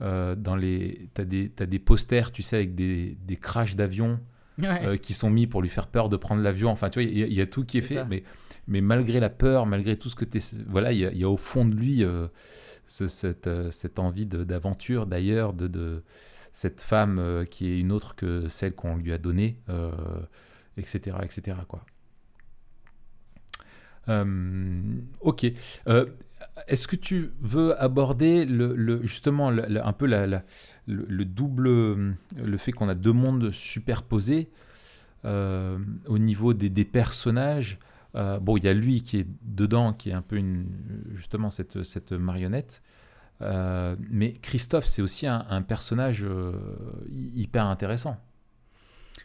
dans 0.00 0.56
les. 0.56 1.08
T'as 1.14 1.24
des, 1.24 1.48
t'as 1.48 1.64
des 1.66 1.78
posters, 1.78 2.32
tu 2.32 2.42
sais, 2.42 2.56
avec 2.56 2.74
des, 2.74 3.16
des 3.24 3.36
crashs 3.36 3.76
d'avions 3.76 4.20
Ouais. 4.58 4.98
qui 4.98 5.14
sont 5.14 5.30
mis 5.30 5.46
pour 5.46 5.62
lui 5.62 5.68
faire 5.68 5.86
peur 5.86 6.08
de 6.08 6.16
prendre 6.16 6.42
l'avion. 6.42 6.70
Enfin, 6.70 6.90
tu 6.90 7.00
vois, 7.00 7.08
il 7.08 7.16
y, 7.16 7.22
a- 7.22 7.26
il 7.28 7.32
y 7.32 7.40
a 7.40 7.46
tout 7.46 7.64
qui 7.64 7.78
est 7.78 7.80
fait, 7.80 7.94
ça. 7.94 8.04
mais, 8.04 8.24
mais 8.66 8.80
malgré 8.80 9.20
la 9.20 9.30
peur, 9.30 9.66
malgré 9.66 9.96
tout 9.96 10.08
ce 10.08 10.16
que 10.16 10.24
tu 10.24 10.40
Voilà, 10.66 10.92
il 10.92 10.98
y, 10.98 11.18
y 11.20 11.22
a 11.24 11.30
au 11.30 11.36
fond 11.36 11.64
de 11.64 11.76
lui 11.76 12.02
ce- 12.88 13.08
cette, 13.08 13.46
euh, 13.48 13.70
cette 13.72 13.98
envie 14.00 14.26
d'aventure, 14.26 15.06
d'ailleurs, 15.06 15.54
de, 15.54 15.68
de 15.68 16.02
cette 16.52 16.82
femme 16.82 17.18
euh, 17.20 17.44
qui 17.44 17.68
est 17.70 17.80
une 17.80 17.92
autre 17.92 18.16
que 18.16 18.48
celle 18.48 18.74
qu'on 18.74 18.96
lui 18.96 19.12
a 19.12 19.18
donnée, 19.18 19.60
euh, 19.70 19.92
etc., 20.78 21.18
etc., 21.24 21.58
quoi. 21.68 21.84
Ok. 25.20 25.44
Est-ce 26.66 26.88
que 26.88 26.96
tu 26.96 27.30
veux 27.40 27.80
aborder 27.80 28.44
le, 28.44 28.74
le- 28.74 29.02
justement 29.02 29.48
un 29.48 29.92
peu 29.92 30.06
la, 30.06 30.26
le, 30.26 30.42
le 30.86 31.24
double, 31.24 31.68
le 31.68 32.56
fait 32.56 32.72
qu'on 32.72 32.88
a 32.88 32.94
deux 32.94 33.12
mondes 33.12 33.50
superposés 33.52 34.48
au 35.24 36.18
niveau 36.18 36.54
des, 36.54 36.70
des 36.70 36.84
personnages 36.84 37.78
Euh, 38.14 38.38
Bon, 38.40 38.56
il 38.56 38.64
y 38.64 38.68
a 38.68 38.74
lui 38.74 39.02
qui 39.02 39.18
est 39.18 39.26
dedans, 39.42 39.92
qui 39.92 40.10
est 40.10 40.14
un 40.14 40.22
peu 40.22 40.36
une, 40.36 40.66
justement 41.14 41.50
cette, 41.50 41.82
cette 41.82 42.12
marionnette. 42.12 42.82
Euh, 43.40 43.94
mais 44.10 44.32
Christophe, 44.32 44.86
c'est 44.86 45.02
aussi 45.02 45.26
un, 45.26 45.46
un 45.48 45.62
personnage 45.62 46.24
euh, 46.24 46.52
hy- 47.10 47.42
hyper 47.42 47.66
intéressant, 47.66 48.18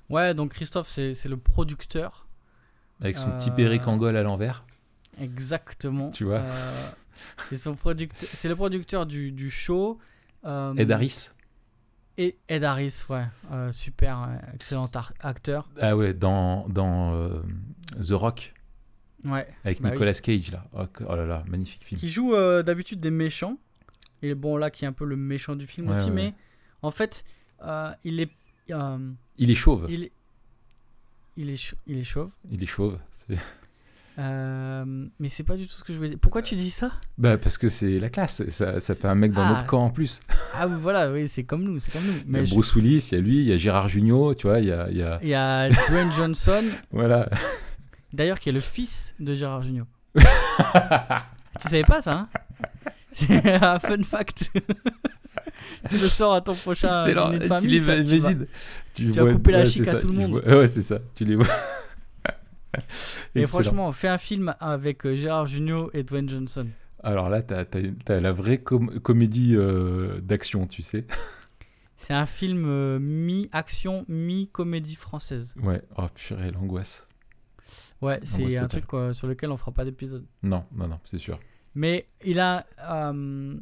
Ouais, 0.10 0.34
donc 0.34 0.52
Christophe, 0.54 0.90
c'est 0.90 1.26
le 1.26 1.38
producteur. 1.38 2.28
avec 3.02 3.18
son 3.18 3.32
petit 3.32 3.50
Béric 3.52 3.88
Angol 3.88 4.16
à 4.18 4.24
l'envers. 4.24 4.66
Exactement. 5.20 6.12
Tu 6.12 6.26
vois. 6.26 6.44
C'est 7.52 7.70
le 8.50 8.56
producteur 8.56 9.06
du, 9.06 9.32
du 9.32 9.50
show. 9.50 10.00
Ed 10.46 10.92
Harris. 10.92 11.30
Et 12.18 12.38
Ed 12.48 12.64
Harris, 12.64 13.06
ouais, 13.10 13.26
euh, 13.52 13.72
super, 13.72 14.30
excellent 14.54 14.90
acteur. 15.22 15.70
Ah 15.82 15.96
ouais, 15.98 16.14
dans, 16.14 16.68
dans 16.70 17.14
euh, 17.16 17.40
The 18.00 18.12
Rock, 18.12 18.53
Ouais. 19.26 19.48
avec 19.64 19.82
Bah 19.82 19.90
oui. 19.90 19.92
Nicolas 19.94 20.14
Cage, 20.14 20.52
là. 20.52 20.66
Oh, 20.74 20.84
oh 21.08 21.16
là 21.16 21.26
là, 21.26 21.44
magnifique 21.48 21.84
film. 21.84 22.00
Qui 22.00 22.10
joue 22.10 22.34
euh, 22.36 22.64
d'habitude 22.64 23.00
des 23.00 23.12
méchants. 23.12 23.58
Et 24.22 24.36
bon, 24.36 24.58
là, 24.58 24.70
qui 24.72 24.86
est 24.86 24.88
un 24.88 24.94
peu 24.94 25.06
le 25.06 25.16
méchant 25.18 25.56
du 25.56 25.68
film 25.68 25.90
Ouais, 25.90 25.96
aussi, 25.96 26.06
ouais, 26.06 26.12
mais 26.12 26.34
en 26.82 26.92
fait, 26.92 27.24
euh, 27.64 27.92
il 28.04 28.20
est 28.22 28.30
euh, 28.72 28.98
Il 29.38 29.52
est 29.52 29.56
chauve. 29.56 29.86
il, 29.90 30.10
il, 31.38 31.50
est 31.50 31.74
il 31.88 31.98
est 31.98 32.04
chauve. 32.04 32.30
Il 32.52 32.62
est 32.64 32.68
chauve. 32.68 32.98
c'est- 33.12 33.38
Euh, 34.20 34.86
mais 35.20 35.30
c'est 35.30 35.42
pas 35.42 35.58
du 35.58 35.66
tout 35.66 35.74
ce 35.74 35.84
que 35.84 35.92
je 35.92 35.98
voulais 35.98 36.10
dire. 36.10 36.20
Pourquoi 36.22 36.44
tu 36.44 36.54
dis 36.56 36.70
ça? 36.70 36.92
Bah, 37.18 37.36
parce 37.40 37.58
que 37.58 37.68
c'est 37.68 37.98
la 37.98 38.10
classe. 38.12 38.48
Ça, 38.50 38.80
ça 38.80 38.94
fait 38.94 39.08
un 39.08 39.16
mec 39.16 39.32
dans 39.32 39.42
Ah. 39.42 39.50
notre 39.54 39.66
camp 39.66 39.86
en 39.86 39.90
plus. 39.90 40.22
Ah 40.54 40.68
voilà, 40.68 41.12
oui, 41.12 41.28
c'est 41.28 41.44
comme 41.44 41.64
nous, 41.64 41.80
c'est 41.80 41.92
comme 41.92 42.04
nous. 42.06 42.14
Il 42.20 42.28
y 42.28 42.32
Mais 42.32 42.40
a 42.40 42.44
je- 42.44 42.54
Bruce 42.54 42.76
Willis, 42.76 43.08
il 43.12 43.16
y 43.16 43.18
a 43.18 43.22
lui, 43.22 43.38
il 43.42 43.48
y 43.48 43.52
a 43.54 43.58
Gérard 43.58 43.88
Jugnot, 43.90 44.36
tu 44.36 44.46
vois, 44.46 44.60
il 44.60 44.68
y 44.68 44.72
a. 44.72 44.88
il 44.92 44.98
y 44.98 45.02
a- 45.02 45.20
il 45.24 45.30
y 45.30 45.34
a 45.34 45.68
Dwayne 45.90 46.12
Johnson, 46.12 46.64
Voilà. 46.92 47.28
D'ailleurs, 48.14 48.40
qui 48.40 48.50
est 48.50 48.54
le 48.54 48.60
fils 48.60 49.16
de 49.20 49.34
Gérard 49.34 49.62
Jugnot. 49.64 49.86
tu 50.16 50.22
savais 51.60 51.84
pas 51.84 52.02
ça, 52.02 52.14
hein? 52.14 52.30
C'est 53.12 53.54
un 53.64 53.80
fun 53.80 54.02
fact. 54.04 54.50
tu 55.90 55.94
le 55.98 56.08
sors 56.08 56.34
à 56.34 56.42
ton 56.42 56.56
prochain 56.56 57.06
dîner 57.06 57.38
de 57.38 57.44
Tu 57.44 57.48
famille. 57.48 57.70
les 57.70 57.80
ça, 57.80 58.04
tu 58.04 58.18
vas-. 58.20 58.34
Tu, 58.94 59.12
tu 59.12 59.20
vas 59.20 59.32
couper 59.34 59.52
la 59.52 59.66
chic 59.66 59.88
à 59.88 59.96
tout 59.96 60.08
le 60.08 60.14
tu 60.14 60.20
monde. 60.20 60.32
vois- 60.42 60.58
Ouais, 60.60 60.68
c'est 60.68 60.82
ça. 60.84 61.00
Tu 61.16 61.26
les 61.26 61.36
vois. 61.36 61.48
Et 63.36 63.46
franchement, 63.46 63.92
fais 63.92 64.08
un 64.08 64.18
film 64.18 64.56
avec 64.60 65.06
euh, 65.06 65.16
Gérard 65.16 65.46
Jugnot 65.46 65.92
et 65.94 66.04
Dwayne 66.04 66.28
Johnson. 66.30 66.68
Alors 67.04 67.30
là, 67.30 67.42
t'as 67.44 67.66
as, 68.08 68.20
la 68.20 68.32
vraie 68.32 68.60
com- 68.60 69.00
comédie 69.02 69.56
euh, 69.56 70.20
d'action, 70.22 70.66
tu 70.68 70.82
sais. 70.82 71.06
C'est 71.98 72.14
un 72.14 72.26
film 72.26 72.66
euh, 72.68 72.98
mi-action, 73.00 74.06
mi-comédie 74.08 74.96
française. 74.96 75.54
Ouais. 75.62 75.82
Oh 75.98 76.08
purée, 76.16 76.52
l'angoisse. 76.52 77.08
Ouais, 78.04 78.20
c'est 78.24 78.44
Angoisse 78.44 78.58
un 78.64 78.68
truc 78.68 78.86
quoi, 78.86 79.14
sur 79.14 79.28
lequel 79.28 79.52
on 79.52 79.58
fera 79.58 79.72
pas 79.72 79.86
d'épisode. 79.86 80.26
Non, 80.44 80.64
non, 80.76 80.88
non, 80.88 81.00
c'est 81.06 81.18
sûr. 81.18 81.40
Mais 81.76 82.06
il 82.24 82.40
a, 82.40 82.66
euh, 82.82 83.56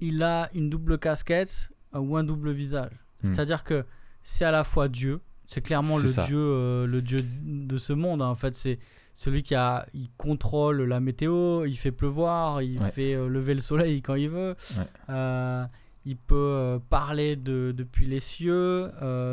il 0.00 0.22
a 0.22 0.50
une 0.54 0.68
double 0.70 0.98
casquette 0.98 1.70
euh, 1.94 1.98
ou 1.98 2.16
un 2.16 2.24
double 2.24 2.50
visage. 2.50 2.92
Hmm. 3.22 3.32
C'est-à-dire 3.34 3.62
que 3.64 3.84
c'est 4.22 4.44
à 4.44 4.50
la 4.50 4.64
fois 4.64 4.88
Dieu, 4.88 5.20
c'est 5.46 5.60
clairement 5.60 5.96
C'est 5.98 6.02
le 6.04 6.08
ça. 6.08 6.22
Dieu, 6.22 6.38
euh, 6.38 6.86
le 6.86 7.02
Dieu 7.02 7.18
de 7.42 7.76
ce 7.78 7.92
monde. 7.92 8.22
hein. 8.22 8.26
En 8.28 8.34
fait, 8.34 8.54
c'est 8.54 8.78
celui 9.14 9.42
qui 9.42 9.54
a, 9.54 9.86
il 9.94 10.08
contrôle 10.16 10.82
la 10.84 11.00
météo, 11.00 11.64
il 11.66 11.76
fait 11.76 11.92
pleuvoir, 11.92 12.62
il 12.62 12.80
Ouais. 12.80 12.90
fait 12.90 13.14
lever 13.14 13.54
le 13.54 13.60
soleil 13.60 14.00
quand 14.02 14.14
il 14.14 14.28
veut. 14.30 14.54
Ouais. 14.76 15.66
Il 16.06 16.16
peut 16.16 16.80
parler 16.88 17.36
de, 17.36 17.74
depuis 17.76 18.06
les 18.06 18.20
cieux. 18.20 18.90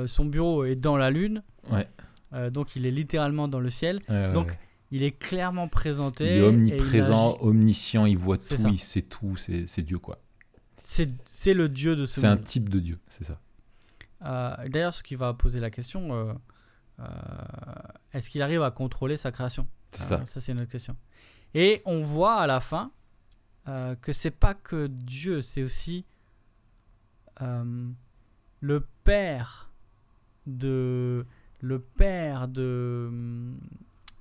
son 0.08 0.26
bureau 0.26 0.66
est 0.66 0.76
dans 0.76 0.98
la 0.98 1.10
lune, 1.10 1.42
Ouais. 1.72 1.88
Euh, 2.34 2.50
donc 2.50 2.76
il 2.76 2.86
est 2.86 2.92
littéralement 2.92 3.48
dans 3.48 3.60
le 3.60 3.70
ciel. 3.70 4.02
Ouais, 4.10 4.32
Donc, 4.34 4.48
ouais. 4.48 4.60
Il 4.90 5.04
est 5.04 5.12
clairement 5.12 5.68
présenté. 5.68 6.26
il 6.26 6.32
est 6.32 6.38
il 6.38 6.44
omniprésent, 6.44 7.38
omniscient, 7.42 8.06
il 8.06 8.18
voit 8.18 8.38
tout, 8.38 8.56
ça. 8.56 8.70
il 8.70 8.80
sait 8.80 9.02
tout, 9.02 9.36
c'est 9.36 9.82
Dieu 9.82 10.00
quoi. 10.00 10.20
C'est 10.84 11.54
le 11.54 11.68
Dieu 11.68 11.98
de 11.98 12.06
ce 12.06 12.22
C'est 12.22 12.28
un 12.28 12.36
monde. 12.36 12.46
type 12.46 12.70
de 12.70 12.80
Dieu, 12.80 13.00
c'est 13.08 13.26
ça. 13.26 13.40
Euh, 14.24 14.56
D'ailleurs, 14.70 14.94
ce 14.94 15.04
qui 15.04 15.16
va 15.16 15.34
poser 15.34 15.60
la 15.60 15.70
question, 15.70 16.14
euh, 17.00 17.04
est-ce 18.14 18.30
qu'il 18.30 18.42
arrive 18.42 18.64
à 18.64 18.72
contrôler 18.72 19.18
sa 19.18 19.32
création? 19.34 19.68
C'est 19.92 20.04
ça. 20.04 20.26
Ça, 20.26 20.40
c'est 20.40 20.54
une 20.54 20.62
autre 20.62 20.72
question. 20.72 20.96
Et 21.54 21.82
on 21.86 22.02
voit 22.02 22.36
à 22.36 22.48
la 22.48 22.62
fin 22.62 22.92
que 24.02 24.14
c'est 24.14 24.32
pas 24.32 24.54
que 24.54 24.88
Dieu, 24.88 25.42
c'est 25.42 25.64
aussi 25.64 26.06
le 27.42 28.88
père 29.04 29.70
de 30.46 31.26
le 31.62 31.80
père 31.80 32.48
de 32.48 33.10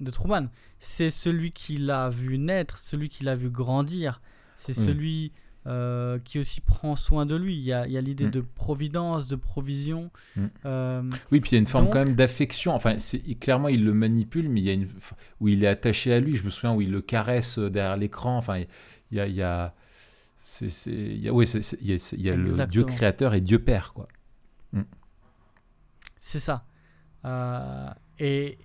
de 0.01 0.11
Truman. 0.11 0.49
C'est 0.79 1.11
celui 1.11 1.53
qui 1.53 1.79
l'a 1.79 2.11
vu 2.11 2.37
naître, 2.39 2.79
celui 2.79 3.09
qui 3.09 3.25
l'a 3.25 3.35
vu 3.35 3.49
grandir. 3.51 4.21
C'est 4.57 4.77
Oui. 4.79 4.85
celui 4.85 5.33
euh, 5.69 6.19
qui 6.21 6.39
aussi 6.39 6.61
prend 6.61 6.95
soin 6.97 7.27
de 7.27 7.35
lui. 7.35 7.57
Il 7.57 7.63
y 7.65 7.73
a, 7.73 7.81
a 7.81 7.87
l'idée 8.01 8.27
Mm. 8.27 8.31
de 8.31 8.41
providence, 8.41 9.27
de 9.27 9.35
provision. 9.37 10.11
Mm. 10.37 10.45
Euh, 10.65 11.03
Oui, 11.33 11.41
puis 11.41 11.51
il 11.51 11.55
y 11.55 11.57
a 11.57 11.59
une 11.59 11.67
forme 11.67 11.87
Donc- 11.87 11.95
quand 11.95 12.05
même 12.05 12.15
d'affection. 12.15 12.73
Enfin, 12.75 12.97
clairement 13.41 13.67
il 13.69 13.85
le 13.85 13.93
manipule, 13.93 14.49
mais 14.49 14.61
il 14.61 14.65
y 14.67 14.71
a 14.71 14.75
une 14.75 14.89
où 15.41 15.49
il 15.49 15.65
est 15.65 15.67
attaché 15.67 16.13
à 16.13 16.21
lui. 16.21 16.37
Je 16.37 16.45
me 16.45 16.51
souviens 16.51 16.73
où 16.75 16.81
il 16.83 16.93
le 16.93 17.01
caresse 17.01 17.59
euh, 17.59 17.69
derrière 17.71 17.97
l'écran. 17.97 18.37
Enfin, 18.37 18.59
il 19.11 19.17
y 19.17 19.19
a, 19.21 19.27
il 19.27 19.35
y 19.35 19.43
a, 19.43 19.75
c'est, 20.39 20.69
il 20.87 21.19
y 21.21 21.29
a, 21.29 21.33
oui, 21.33 21.47
il 21.51 21.87
y 21.89 21.93
a, 21.95 22.13
il 22.13 22.21
y 22.23 22.31
a 22.31 22.37
le 22.37 22.67
Dieu 22.67 22.85
créateur 22.85 23.35
et 23.35 23.41
Dieu 23.41 23.59
père, 23.59 23.93
quoi. 23.93 24.07
C'est 26.19 26.41
ça. 26.41 26.65
Euh, 27.27 27.89
et 28.19 28.59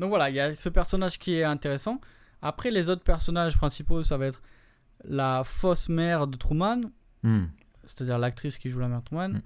donc 0.00 0.08
voilà, 0.08 0.30
il 0.30 0.36
y 0.36 0.40
a 0.40 0.54
ce 0.54 0.68
personnage 0.68 1.18
qui 1.18 1.34
est 1.36 1.44
intéressant. 1.44 2.00
Après, 2.42 2.70
les 2.70 2.88
autres 2.88 3.02
personnages 3.04 3.56
principaux, 3.56 4.02
ça 4.02 4.16
va 4.16 4.26
être 4.26 4.42
la 5.04 5.42
fausse 5.44 5.88
mère 5.88 6.26
de 6.26 6.36
Truman, 6.36 6.82
Hmm. 7.22 7.44
c'est-à-dire 7.84 8.18
l'actrice 8.18 8.58
qui 8.58 8.70
joue 8.70 8.78
la 8.80 8.88
mère 8.88 9.00
de 9.00 9.04
Truman, 9.04 9.28
Mm. 9.28 9.42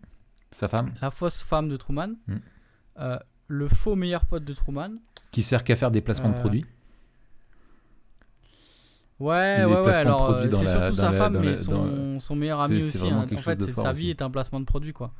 Sa 0.51 0.67
femme, 0.69 0.93
la 1.03 1.11
fausse 1.11 1.43
femme 1.43 1.69
de 1.69 1.77
Truman, 1.77 2.15
Mm. 2.27 2.37
euh, 3.01 3.19
le 3.49 3.69
faux 3.69 3.95
meilleur 3.97 4.25
pote 4.27 4.45
de 4.45 4.53
Truman. 4.55 4.91
qui 5.31 5.43
sert 5.43 5.63
qu'à 5.65 5.77
faire 5.77 5.91
des 5.91 6.01
placements 6.01 6.31
de 6.31 6.37
Euh, 6.37 6.41
produits. 6.41 6.65
Ouais, 9.21 9.59
Les 9.59 9.65
ouais, 9.65 9.81
ouais. 9.81 9.97
Alors, 9.97 10.39
c'est 10.43 10.67
surtout 10.67 10.95
sa 10.95 11.11
la- 11.11 11.19
femme, 11.19 11.39
mais 11.39 11.51
la- 11.53 11.57
son, 12.21 12.37
meilleur 12.37 12.61
ami 12.61 12.77
aussi. 12.77 13.07
hein. 13.09 13.27
En 13.37 13.43
fait, 13.43 13.61
sa 13.75 13.93
vie 13.93 14.11
est 14.11 14.23
un 14.23 14.31
placement 14.31 14.61
de 14.61 14.65
produit, 14.65 14.93
quoi. 14.93 15.13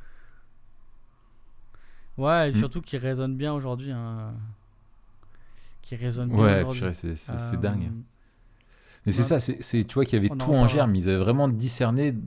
Ouais, 2.19 2.49
et 2.49 2.51
Mm. 2.51 2.59
surtout 2.59 2.81
qui 2.81 2.97
résonne 2.97 3.35
bien 3.35 3.53
aujourd'hui. 3.53 3.91
hein. 3.91 4.33
Qui 5.81 5.95
résonne 5.95 6.29
bien 6.29 6.37
Ouais, 6.37 6.61
aujourd'hui. 6.61 6.81
c'est, 6.93 7.15
Euh, 7.31 7.55
dingue. 7.57 7.91
Mais 9.05 9.11
c'est 9.11 9.23
ça, 9.23 9.39
c'est, 9.39 9.85
tu 9.85 9.93
vois 9.93 10.05
qu'il 10.05 10.15
y 10.15 10.19
avait 10.19 10.31
On 10.31 10.37
tout 10.37 10.51
en 10.53 10.67
germe. 10.67 10.95
Ils 10.95 11.07
avaient 11.09 11.17
vraiment 11.17 11.47
discerné. 11.47 12.11
de- 12.11 12.21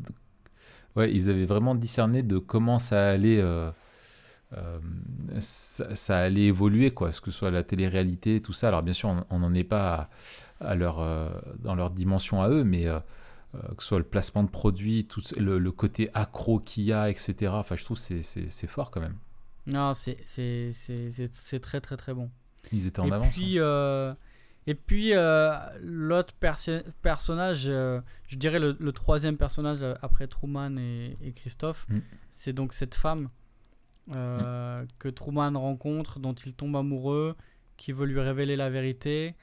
Ouais, 0.96 1.12
ils 1.12 1.30
avaient 1.30 1.46
vraiment 1.46 1.74
discerné 1.74 2.22
de 2.22 2.38
comment 2.38 2.78
ça 2.78 3.10
allait. 3.10 3.40
euh, 3.40 3.70
euh, 4.56 4.78
ça, 5.40 5.94
ça 5.94 6.18
allait 6.18 6.44
évoluer, 6.46 6.90
quoi, 6.90 7.12
ce 7.12 7.20
que 7.20 7.30
soit 7.30 7.50
la 7.50 7.62
télé-réalité, 7.62 8.40
tout 8.42 8.52
ça. 8.52 8.68
Alors 8.68 8.82
bien 8.82 8.92
sûr, 8.94 9.24
on 9.30 9.38
n'en 9.38 9.54
est 9.54 9.64
pas 9.64 10.10
à, 10.60 10.68
à 10.70 10.74
leur, 10.74 11.00
euh, 11.00 11.28
dans 11.60 11.74
leur 11.74 11.90
dimension 11.90 12.42
à 12.42 12.48
eux, 12.50 12.62
mais 12.64 12.86
euh, 12.86 12.98
que 13.76 13.82
ce 13.82 13.88
soit 13.88 13.98
le 13.98 14.04
placement 14.04 14.42
de 14.42 14.50
produits, 14.50 15.06
tout 15.06 15.22
le, 15.38 15.58
le 15.58 15.72
côté 15.72 16.10
accro 16.14 16.58
qu'il 16.58 16.84
y 16.84 16.92
a, 16.92 17.08
etc. 17.10 17.52
Enfin, 17.54 17.76
je 17.76 17.84
trouve 17.84 17.98
c'est, 17.98 18.22
c'est 18.22 18.66
fort 18.66 18.90
quand 18.90 19.00
même. 19.00 19.16
Non, 19.66 19.92
c'est 19.94 20.16
très 21.60 21.80
très 21.80 21.96
très 21.96 22.14
bon. 22.14 22.30
Ils 22.72 22.86
étaient 22.86 23.00
en 23.00 23.08
et, 23.08 23.12
avance. 23.12 23.26
hein. 23.26 23.30
puis, 23.32 23.58
euh, 23.58 24.14
et 24.66 24.74
puis, 24.74 25.14
euh, 25.14 25.52
l'autre 25.80 26.34
perso- 26.38 26.82
personnage, 27.02 27.64
euh, 27.66 28.00
je 28.28 28.36
dirais 28.36 28.58
le, 28.60 28.76
le 28.78 28.92
troisième 28.92 29.36
personnage 29.36 29.82
après 30.02 30.26
Truman 30.28 30.76
et, 30.78 31.16
et 31.20 31.32
Christophe, 31.32 31.86
Mm. 31.88 31.98
c'est 32.30 32.52
donc 32.52 32.72
cette 32.72 32.94
femme 32.94 33.28
euh, 34.14 34.84
que 34.98 35.08
Truman 35.08 35.52
rencontre, 35.58 36.18
dont 36.20 36.34
il 36.34 36.54
tombe 36.54 36.76
amoureux, 36.76 37.36
qui 37.76 37.92
veut 37.92 38.06
lui 38.06 38.20
révéler 38.20 38.54
la 38.56 38.70
vérité 38.70 39.34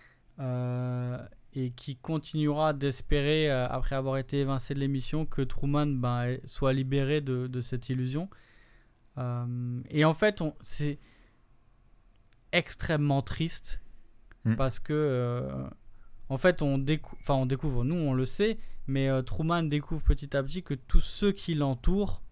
et 1.56 1.72
qui 1.76 1.96
continuera 1.98 2.72
d'espérer, 2.74 3.50
après 3.50 3.96
avoir 3.96 4.18
été 4.18 4.40
évincé 4.40 4.74
de 4.74 4.80
l'émission, 4.80 5.26
que 5.26 5.42
Truman 5.42 5.88
ben, 5.88 6.38
soit 6.46 6.72
libéré 6.74 7.20
de, 7.22 7.48
de 7.48 7.62
cette 7.62 7.90
illusion. 7.90 8.30
Euh, 9.20 9.82
et 9.90 10.06
en 10.06 10.14
fait, 10.14 10.42
c'est 10.62 10.98
extrêmement 12.52 13.22
triste 13.22 13.82
Mm. 14.46 14.56
parce 14.56 14.80
que 14.80 14.94
euh, 14.94 15.68
en 16.30 16.38
fait 16.38 16.62
on, 16.62 16.78
décou- 16.78 17.18
enfin, 17.20 17.34
on 17.34 17.46
découvre, 17.46 17.84
nous 17.84 17.96
on 17.96 18.14
le 18.14 18.24
sait, 18.24 18.58
mais 18.88 19.10
euh, 19.10 19.22
Truman 19.22 19.64
découvre 19.64 20.02
petit 20.02 20.36
à 20.36 20.42
petit 20.42 20.64
que 20.64 20.74
tous 20.74 21.02
ceux 21.02 21.34
qui 21.34 21.56
l'entourent 21.56 22.24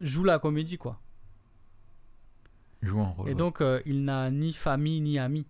jouent 0.00 0.24
la 0.24 0.38
comédie 0.38 0.78
quoi. 0.78 1.02
Joue 2.80 3.00
un 3.00 3.08
rôle. 3.08 3.26
Et 3.28 3.32
ouais. 3.32 3.36
donc 3.36 3.62
il 3.84 4.04
n'a 4.04 4.30
ni 4.30 4.52
famille 4.54 5.00
ni 5.02 5.18
amis. 5.18 5.46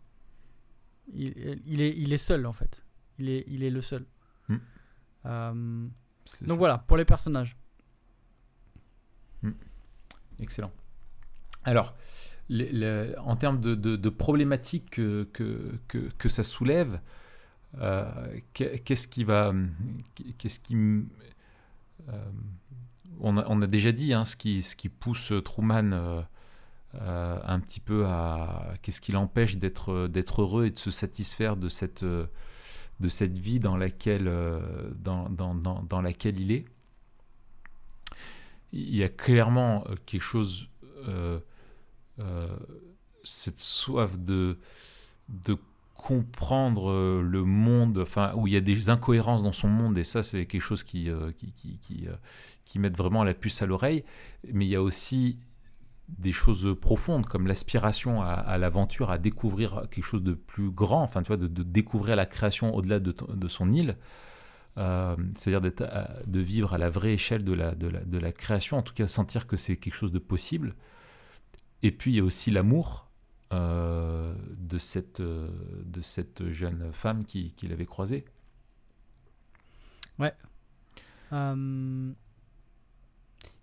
Il, 1.15 1.61
il 1.65 1.81
est, 1.81 1.97
il 1.97 2.13
est 2.13 2.19
seul 2.19 2.45
en 2.47 2.53
fait. 2.53 2.85
Il 3.19 3.29
est, 3.29 3.45
il 3.47 3.63
est 3.63 3.71
le 3.71 3.81
seul. 3.83 4.05
Mm. 4.49 4.57
Donc 5.25 5.91
ça. 6.25 6.55
voilà 6.57 6.79
pour 6.79 6.97
les 6.97 7.05
personnages. 7.05 7.57
Excellent. 10.43 10.73
Alors, 11.65 11.95
en 13.19 13.37
termes 13.37 13.61
de, 13.61 14.09
problématiques 14.09 14.91
que, 14.91 15.29
que, 15.33 15.79
que- 15.89 16.29
ça 16.29 16.43
soulève, 16.43 17.01
euh, 17.79 18.05
qu'est- 18.53 18.81
qu'est-ce 18.81 19.09
qui 19.09 19.25
va. 19.25 19.55
Qu'est-ce 20.39 20.61
qui. 20.61 20.75
euh, 20.75 21.05
on, 23.21 23.37
a, 23.63 23.67
déjà 23.67 23.93
dit 23.93 24.13
hein, 24.13 24.25
ce, 24.25 24.37
qui, 24.37 24.63
ce 24.63 24.75
qui 24.77 24.89
pousse 24.89 25.33
Truman 25.45 25.93
euh, 25.93 27.39
un 27.45 27.61
petit 27.61 27.81
peu 27.81 28.05
à. 28.07 28.75
Qu'est-ce 28.83 29.01
qui 29.01 29.13
l'empêche 29.13 29.57
d'être 29.57 30.09
d'être 30.09 30.43
heureux 30.43 30.67
et 30.67 30.71
de 30.71 30.79
se 30.79 30.91
satisfaire 30.91 31.57
de 31.57 31.69
cette, 31.69 32.05
de 32.05 33.09
cette 33.09 33.39
vie 33.39 33.61
dans 33.61 33.77
laquelle, 33.77 34.31
dans, 34.97 35.29
dans, 35.31 35.55
dans 35.55 36.03
laquelle 36.03 36.39
il 36.41 36.51
est 36.53 36.65
il 38.73 38.97
y 38.97 39.03
a 39.05 39.09
clairement 39.09 39.85
euh, 39.89 39.95
quelque 40.07 40.23
chose, 40.23 40.69
euh, 41.09 41.39
euh, 42.19 42.57
cette 43.23 43.61
soif 43.61 44.19
de, 44.19 44.59
de 45.29 45.57
comprendre 45.95 47.21
le 47.23 47.45
monde, 47.45 47.99
enfin, 47.99 48.33
où 48.35 48.49
il 48.49 48.55
y 48.55 48.57
a 48.57 48.61
des 48.61 48.91
incohérences 48.91 49.43
dans 49.43 49.53
son 49.53 49.69
monde, 49.69 49.97
et 49.99 50.05
ça, 50.05 50.25
c'est 50.25 50.47
quelque 50.47 50.63
chose 50.63 50.83
qui, 50.83 51.09
qui, 51.39 51.79
qui, 51.81 52.09
qui, 52.65 52.79
met 52.81 52.89
vraiment 52.89 53.23
la 53.23 53.35
puce 53.35 53.63
à 53.63 53.67
l'oreille. 53.67 54.03
Mais 54.53 54.67
il 54.67 54.69
y 54.69 54.75
a 54.75 54.83
aussi 54.83 55.39
des 56.09 56.33
choses 56.33 56.77
profondes, 56.81 57.27
comme 57.27 57.47
l'aspiration 57.47 58.21
à, 58.21 58.59
l'aventure, 58.59 59.13
à 59.13 59.19
découvrir 59.19 59.87
quelque 59.93 60.05
chose 60.05 60.25
de 60.25 60.33
plus 60.33 60.71
grand, 60.73 61.05
enfin, 61.05 61.23
tu 61.23 61.29
vois, 61.29 61.37
de, 61.37 61.47
de 61.47 61.63
découvrir 61.63 62.17
la 62.17 62.27
création 62.27 62.75
au-delà 62.75 62.99
de, 62.99 63.15
de 63.29 63.49
son 63.49 63.71
île. 63.71 63.97
Euh, 64.79 65.17
c'est-à-dire 65.37 65.73
à- 65.87 66.23
de 66.27 66.41
vivre 66.41 66.73
à 66.73 66.79
la 66.79 66.89
vraie 66.89 67.13
échelle 67.15 67.45
de 67.45 67.53
la, 67.53 67.75
de, 67.75 67.89
la, 67.89 68.01
de 68.01 68.19
la 68.19 68.33
création, 68.33 68.79
en 68.79 68.83
tout 68.83 68.95
cas 68.95 69.07
sentir 69.07 69.47
que 69.47 69.57
c'est 69.57 69.77
quelque 69.77 69.95
chose 69.95 70.13
de 70.13 70.19
possible. 70.19 70.75
Et 71.83 71.91
puis 71.93 72.13
il 72.13 72.17
y 72.17 72.21
a 72.21 72.25
aussi 72.25 72.51
l'amour 72.51 73.11
euh, 73.53 74.35
de, 74.57 74.79
cette, 74.79 75.21
euh, 75.21 75.49
de 75.85 76.01
cette 76.01 76.51
jeune 76.53 76.91
femme 76.93 77.25
qui, 77.27 77.53
qui 77.53 77.69
l'avait 77.69 77.87
croisée. 77.87 78.25
Euh, 81.33 82.13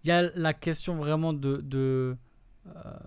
Il 0.04 0.08
y 0.08 0.12
a 0.12 0.22
la 0.36 0.54
question 0.54 0.96
vraiment 0.96 1.34
de, 1.34 1.58
de, 1.58 2.18
euh, 2.68 2.98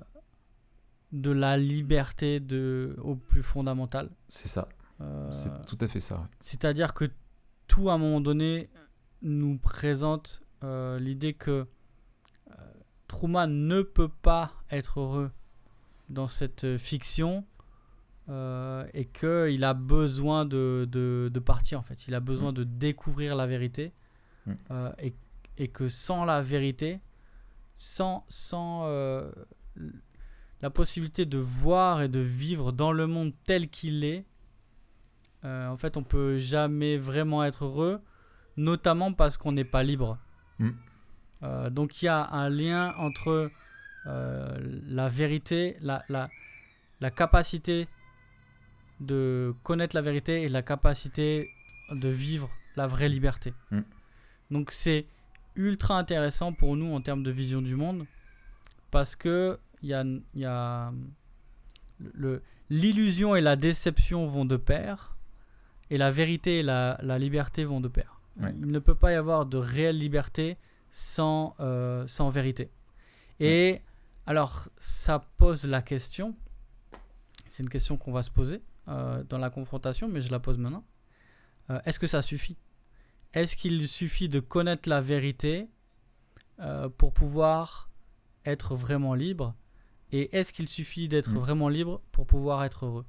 de 1.12 1.30
la 1.30 1.56
liberté 1.56 2.38
de, 2.40 2.96
au 3.02 3.16
plus 3.16 3.42
fondamental. 3.42 4.10
C'est 4.28 4.48
ça, 4.48 4.68
Euh, 5.00 5.32
c'est 5.32 5.66
tout 5.66 5.78
à 5.80 5.88
fait 5.88 6.00
ça. 6.00 6.16
ouais. 6.16 6.26
C'est-à-dire 6.40 6.94
que 6.94 7.10
tout, 7.66 7.90
à 7.90 7.94
un 7.94 7.98
moment 7.98 8.20
donné, 8.20 8.68
nous 9.22 9.58
présente 9.58 10.42
euh, 10.64 10.98
l'idée 10.98 11.34
que 11.34 11.66
euh, 12.50 12.54
Truman 13.08 13.46
ne 13.48 13.82
peut 13.82 14.08
pas 14.08 14.52
être 14.70 15.00
heureux 15.00 15.30
dans 16.08 16.28
cette 16.28 16.76
fiction 16.76 17.44
euh, 18.28 18.86
et 18.94 19.06
qu'il 19.06 19.64
a 19.64 19.74
besoin 19.74 20.44
de, 20.44 20.86
de, 20.90 21.30
de 21.32 21.40
partir, 21.40 21.78
en 21.80 21.82
fait. 21.82 22.06
Il 22.08 22.14
a 22.14 22.20
besoin 22.20 22.52
de 22.52 22.64
découvrir 22.64 23.36
la 23.36 23.46
vérité 23.46 23.92
Mm. 24.46 24.88
et, 24.98 25.14
et 25.58 25.68
que 25.68 25.88
sans 25.88 26.24
la 26.24 26.42
vérité, 26.42 27.00
sans, 27.74 28.24
sans 28.28 28.88
la 30.60 30.70
possibilité 30.70 31.26
de 31.26 31.38
voir 31.38 32.02
et 32.02 32.08
de 32.08 32.18
vivre 32.18 32.72
dans 32.72 32.92
le 32.92 33.06
monde 33.06 33.32
tel 33.44 33.68
qu'il 33.68 34.04
est, 34.04 34.24
euh, 35.44 35.68
en 35.68 35.76
fait, 35.76 35.96
on 35.96 36.02
peut 36.02 36.38
jamais 36.38 36.96
vraiment 36.96 37.44
être 37.44 37.64
heureux, 37.64 38.00
notamment 38.56 39.12
parce 39.12 39.36
qu'on 39.36 39.52
n'est 39.52 39.64
pas 39.64 39.82
libre. 39.82 40.18
Mm. 40.58 40.70
Euh, 41.42 41.70
donc 41.70 42.00
il 42.00 42.06
y 42.06 42.08
a 42.08 42.30
un 42.30 42.48
lien 42.48 42.94
entre 42.98 43.50
euh, 44.06 44.80
la 44.86 45.08
vérité, 45.08 45.76
la, 45.80 46.04
la, 46.08 46.28
la 47.00 47.10
capacité 47.10 47.88
de 49.00 49.54
connaître 49.64 49.96
la 49.96 50.02
vérité 50.02 50.42
et 50.42 50.48
la 50.48 50.62
capacité 50.62 51.50
de 51.90 52.08
vivre 52.08 52.48
la 52.76 52.86
vraie 52.86 53.08
liberté. 53.08 53.52
Mm. 53.70 53.80
Donc 54.52 54.70
c'est 54.70 55.06
ultra 55.56 55.98
intéressant 55.98 56.52
pour 56.52 56.76
nous 56.76 56.94
en 56.94 57.00
termes 57.00 57.22
de 57.22 57.30
vision 57.30 57.60
du 57.60 57.74
monde 57.74 58.06
parce 58.90 59.16
que 59.16 59.58
il 59.82 59.88
y 59.88 59.94
a, 59.94 60.04
y 60.34 60.46
l'illusion 62.70 63.34
et 63.34 63.40
la 63.40 63.56
déception 63.56 64.26
vont 64.26 64.44
de 64.44 64.56
pair 64.56 65.11
et 65.92 65.98
la 65.98 66.10
vérité 66.10 66.50
et 66.60 66.62
la, 66.62 66.98
la 67.02 67.18
liberté 67.18 67.64
vont 67.64 67.80
de 67.80 67.88
pair. 67.88 68.20
Ouais. 68.40 68.52
Il 68.58 68.68
ne 68.68 68.78
peut 68.78 68.94
pas 68.94 69.12
y 69.12 69.14
avoir 69.14 69.44
de 69.46 69.58
réelle 69.58 69.98
liberté 69.98 70.56
sans, 70.90 71.54
euh, 71.60 72.06
sans 72.06 72.30
vérité. 72.30 72.70
Et 73.40 73.80
alors, 74.26 74.68
ça 74.78 75.18
pose 75.36 75.64
la 75.66 75.82
question, 75.82 76.34
c'est 77.46 77.62
une 77.62 77.68
question 77.68 77.96
qu'on 77.98 78.12
va 78.12 78.22
se 78.22 78.30
poser 78.30 78.62
euh, 78.88 79.22
dans 79.24 79.38
la 79.38 79.50
confrontation, 79.50 80.08
mais 80.08 80.20
je 80.22 80.30
la 80.30 80.38
pose 80.40 80.56
maintenant. 80.58 80.84
Euh, 81.70 81.80
Est-ce 81.84 81.98
que 81.98 82.06
ça 82.06 82.22
suffit? 82.22 82.56
Est-ce 83.34 83.54
qu'il 83.56 83.86
suffit 83.86 84.28
de 84.28 84.40
connaître 84.40 84.88
la 84.88 85.00
vérité 85.00 85.68
pour 86.98 87.12
pouvoir 87.12 87.90
être 88.44 88.76
vraiment 88.76 89.14
libre? 89.14 89.54
Et 90.12 90.36
est-ce 90.36 90.52
qu'il 90.52 90.68
suffit 90.68 91.08
d'être 91.08 91.30
Mm. 91.30 91.38
vraiment 91.38 91.68
libre 91.68 92.00
pour 92.12 92.26
pouvoir 92.26 92.62
être 92.64 92.84
heureux? 92.86 93.06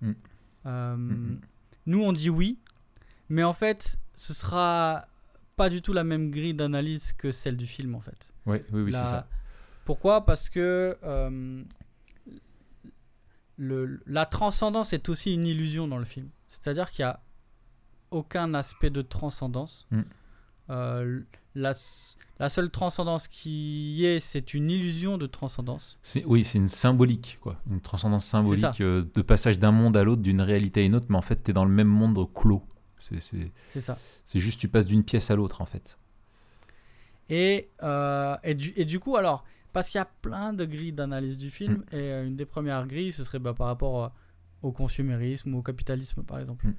Mm. 0.00 0.12
Euh, 0.66 0.96
Mhm. 0.96 1.40
Nous, 1.86 2.02
on 2.02 2.12
dit 2.12 2.28
oui, 2.30 2.58
mais 3.28 3.44
en 3.44 3.52
fait, 3.52 3.96
ce 4.14 4.34
sera 4.34 5.06
pas 5.54 5.68
du 5.70 5.80
tout 5.82 5.92
la 5.92 6.04
même 6.04 6.30
grille 6.30 6.54
d'analyse 6.54 7.12
que 7.12 7.30
celle 7.32 7.56
du 7.56 7.66
film, 7.66 7.94
en 7.94 8.00
fait. 8.00 8.32
Oui, 8.44 8.58
oui, 8.72 8.90
La- 8.90 9.04
c'est 9.04 9.10
ça. 9.10 9.28
Pourquoi? 9.84 10.24
Parce 10.26 10.48
que 10.50 10.98
euh, 11.04 11.62
le, 13.56 14.00
la 14.06 14.26
transcendance 14.26 14.92
est 14.92 15.08
aussi 15.08 15.32
une 15.34 15.46
illusion 15.46 15.88
dans 15.88 15.98
le 15.98 16.04
film. 16.04 16.28
C'est-à-dire 16.48 16.90
qu'il 16.90 17.04
n'y 17.04 17.10
a 17.10 17.20
aucun 18.10 18.52
aspect 18.54 18.90
de 18.90 19.02
transcendance. 19.02 19.86
Mm. 19.90 20.00
Euh, 20.70 21.20
la, 21.54 21.72
la 22.38 22.48
seule 22.48 22.70
transcendance 22.70 23.28
qui 23.28 23.94
y 23.96 24.04
est, 24.06 24.20
c'est 24.20 24.52
une 24.54 24.70
illusion 24.70 25.16
de 25.18 25.26
transcendance. 25.26 25.98
C'est- 26.02 26.24
Oui, 26.26 26.44
c'est 26.44 26.58
une 26.58 26.68
symbolique, 26.68 27.38
quoi. 27.40 27.60
Une 27.70 27.80
transcendance 27.80 28.26
symbolique 28.26 28.80
euh, 28.80 29.04
de 29.14 29.22
passage 29.22 29.58
d'un 29.58 29.72
monde 29.72 29.96
à 29.96 30.04
l'autre, 30.04 30.22
d'une 30.22 30.40
réalité 30.42 30.82
à 30.82 30.84
une 30.84 30.94
autre, 30.94 31.06
mais 31.08 31.16
en 31.16 31.22
fait, 31.22 31.42
tu 31.42 31.50
es 31.50 31.54
dans 31.54 31.64
le 31.64 31.70
même 31.72 31.88
monde 31.88 32.18
clos. 32.34 32.62
C'est- 32.98 33.20
C'est 33.20 33.50
C'est 33.68 33.80
ça. 33.80 33.98
c'est 34.24 34.40
juste, 34.40 34.58
tu 34.60 34.68
passes 34.68 34.86
d'une 34.86 35.04
pièce 35.04 35.30
à 35.30 35.36
l'autre, 35.36 35.60
en 35.60 35.66
fait. 35.66 35.98
Et, 37.28 37.68
euh, 37.82 38.36
et, 38.44 38.54
du, 38.54 38.72
et 38.76 38.84
du 38.84 39.00
coup, 39.00 39.16
alors, 39.16 39.44
parce 39.72 39.90
qu'il 39.90 39.98
y 39.98 40.02
a 40.02 40.08
plein 40.22 40.52
de 40.52 40.64
grilles 40.64 40.92
d'analyse 40.92 41.38
du 41.38 41.50
film, 41.50 41.84
et 41.92 41.96
euh, 41.96 42.26
une 42.26 42.36
des 42.36 42.46
premières 42.46 42.86
grilles, 42.86 43.12
ce 43.12 43.24
serait 43.24 43.38
bah, 43.38 43.52
par 43.54 43.66
rapport 43.66 44.12
au 44.62 44.72
consumérisme 44.72 45.54
ou 45.54 45.58
au 45.58 45.62
capitalisme, 45.62 46.22
par 46.22 46.38
exemple. 46.38 46.66
Mm. 46.68 46.74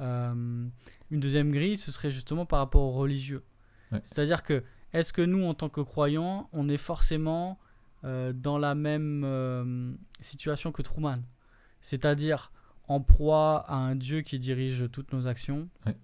Euh, 0.00 0.66
une 1.10 1.20
deuxième 1.20 1.50
grille, 1.52 1.76
ce 1.76 1.92
serait 1.92 2.10
justement 2.10 2.46
par 2.46 2.58
rapport 2.60 2.82
au 2.82 2.92
religieux. 2.92 3.44
Ouais. 3.92 4.00
C'est-à-dire 4.02 4.42
que, 4.42 4.64
est-ce 4.92 5.12
que 5.12 5.22
nous, 5.22 5.44
en 5.44 5.54
tant 5.54 5.68
que 5.68 5.80
croyants, 5.80 6.48
on 6.52 6.68
est 6.68 6.76
forcément 6.76 7.58
euh, 8.04 8.32
dans 8.32 8.58
la 8.58 8.74
même 8.74 9.22
euh, 9.24 9.92
situation 10.20 10.72
que 10.72 10.82
Truman? 10.82 11.18
C'est-à-dire 11.82 12.52
en 12.88 13.00
proie 13.00 13.64
à 13.68 13.74
un 13.76 13.94
Dieu 13.94 14.20
qui 14.22 14.38
dirige 14.38 14.88
toutes 14.92 15.12
nos 15.12 15.26
actions 15.26 15.68
Ouais. 15.86 15.96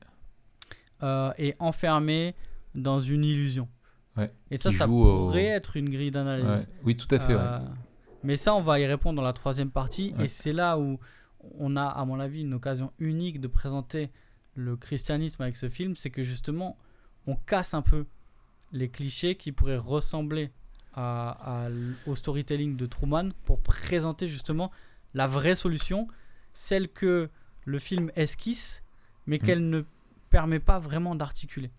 euh, 1.03 1.33
et 1.39 1.55
enfermé 1.59 2.35
dans 2.75 3.01
une 3.01 3.25
illusion. 3.25 3.69
Ouais. 4.17 4.33
Et 4.51 4.57
ça, 4.57 4.71
Qui 4.71 4.77
ça 4.77 4.89
au- 4.89 4.89
pourrait 5.27 5.45
être 5.45 5.77
une 5.77 5.91
grille 5.91 6.11
d'analyse. 6.11 6.47
Ouais. 6.47 6.67
Oui, 6.85 6.97
tout 6.97 7.13
à 7.15 7.19
fait. 7.19 7.37
Mais 8.23 8.37
ça, 8.37 8.55
on 8.55 8.63
va 8.63 8.81
y 8.81 8.87
répondre 8.87 9.17
dans 9.17 9.23
la 9.27 9.33
troisième 9.35 9.71
partie. 9.71 10.15
Et 10.19 10.29
c'est 10.29 10.53
là 10.53 10.79
où 10.79 10.99
on 11.59 11.77
a, 11.77 11.85
à 11.85 12.05
mon 12.05 12.19
avis, 12.19 12.41
une 12.43 12.55
occasion 12.55 12.93
unique 12.99 13.41
de 13.41 13.47
présenter 13.49 14.11
le 14.55 14.77
christianisme 14.77 15.43
avec 15.43 15.57
ce 15.57 15.69
film. 15.69 15.97
C'est 15.97 16.11
que 16.11 16.23
justement, 16.23 16.79
on 17.27 17.37
casse 17.37 17.75
un 17.75 17.83
peu 17.83 18.07
les 18.73 18.89
clichés 18.89 19.37
qui 19.37 19.53
pourraient 19.53 19.77
ressembler 19.77 20.51
à, 20.95 21.69
au 22.07 22.15
storytelling 22.15 22.77
de 22.77 22.87
Truman 22.87 23.29
pour 23.45 23.61
présenter 23.61 24.29
justement 24.29 24.71
la 25.15 25.27
vraie 25.27 25.55
solution, 25.57 26.09
celle 26.55 26.89
que 26.89 27.29
le 27.67 27.79
film 27.79 28.11
esquisse, 28.17 28.83
mais 29.27 29.37
Mm. 29.37 29.41
qu'elle 29.41 29.69
ne 29.69 29.83
permet 30.31 30.59
pas 30.61 30.79
vraiment 30.79 31.15
d'articuler. 31.15 31.71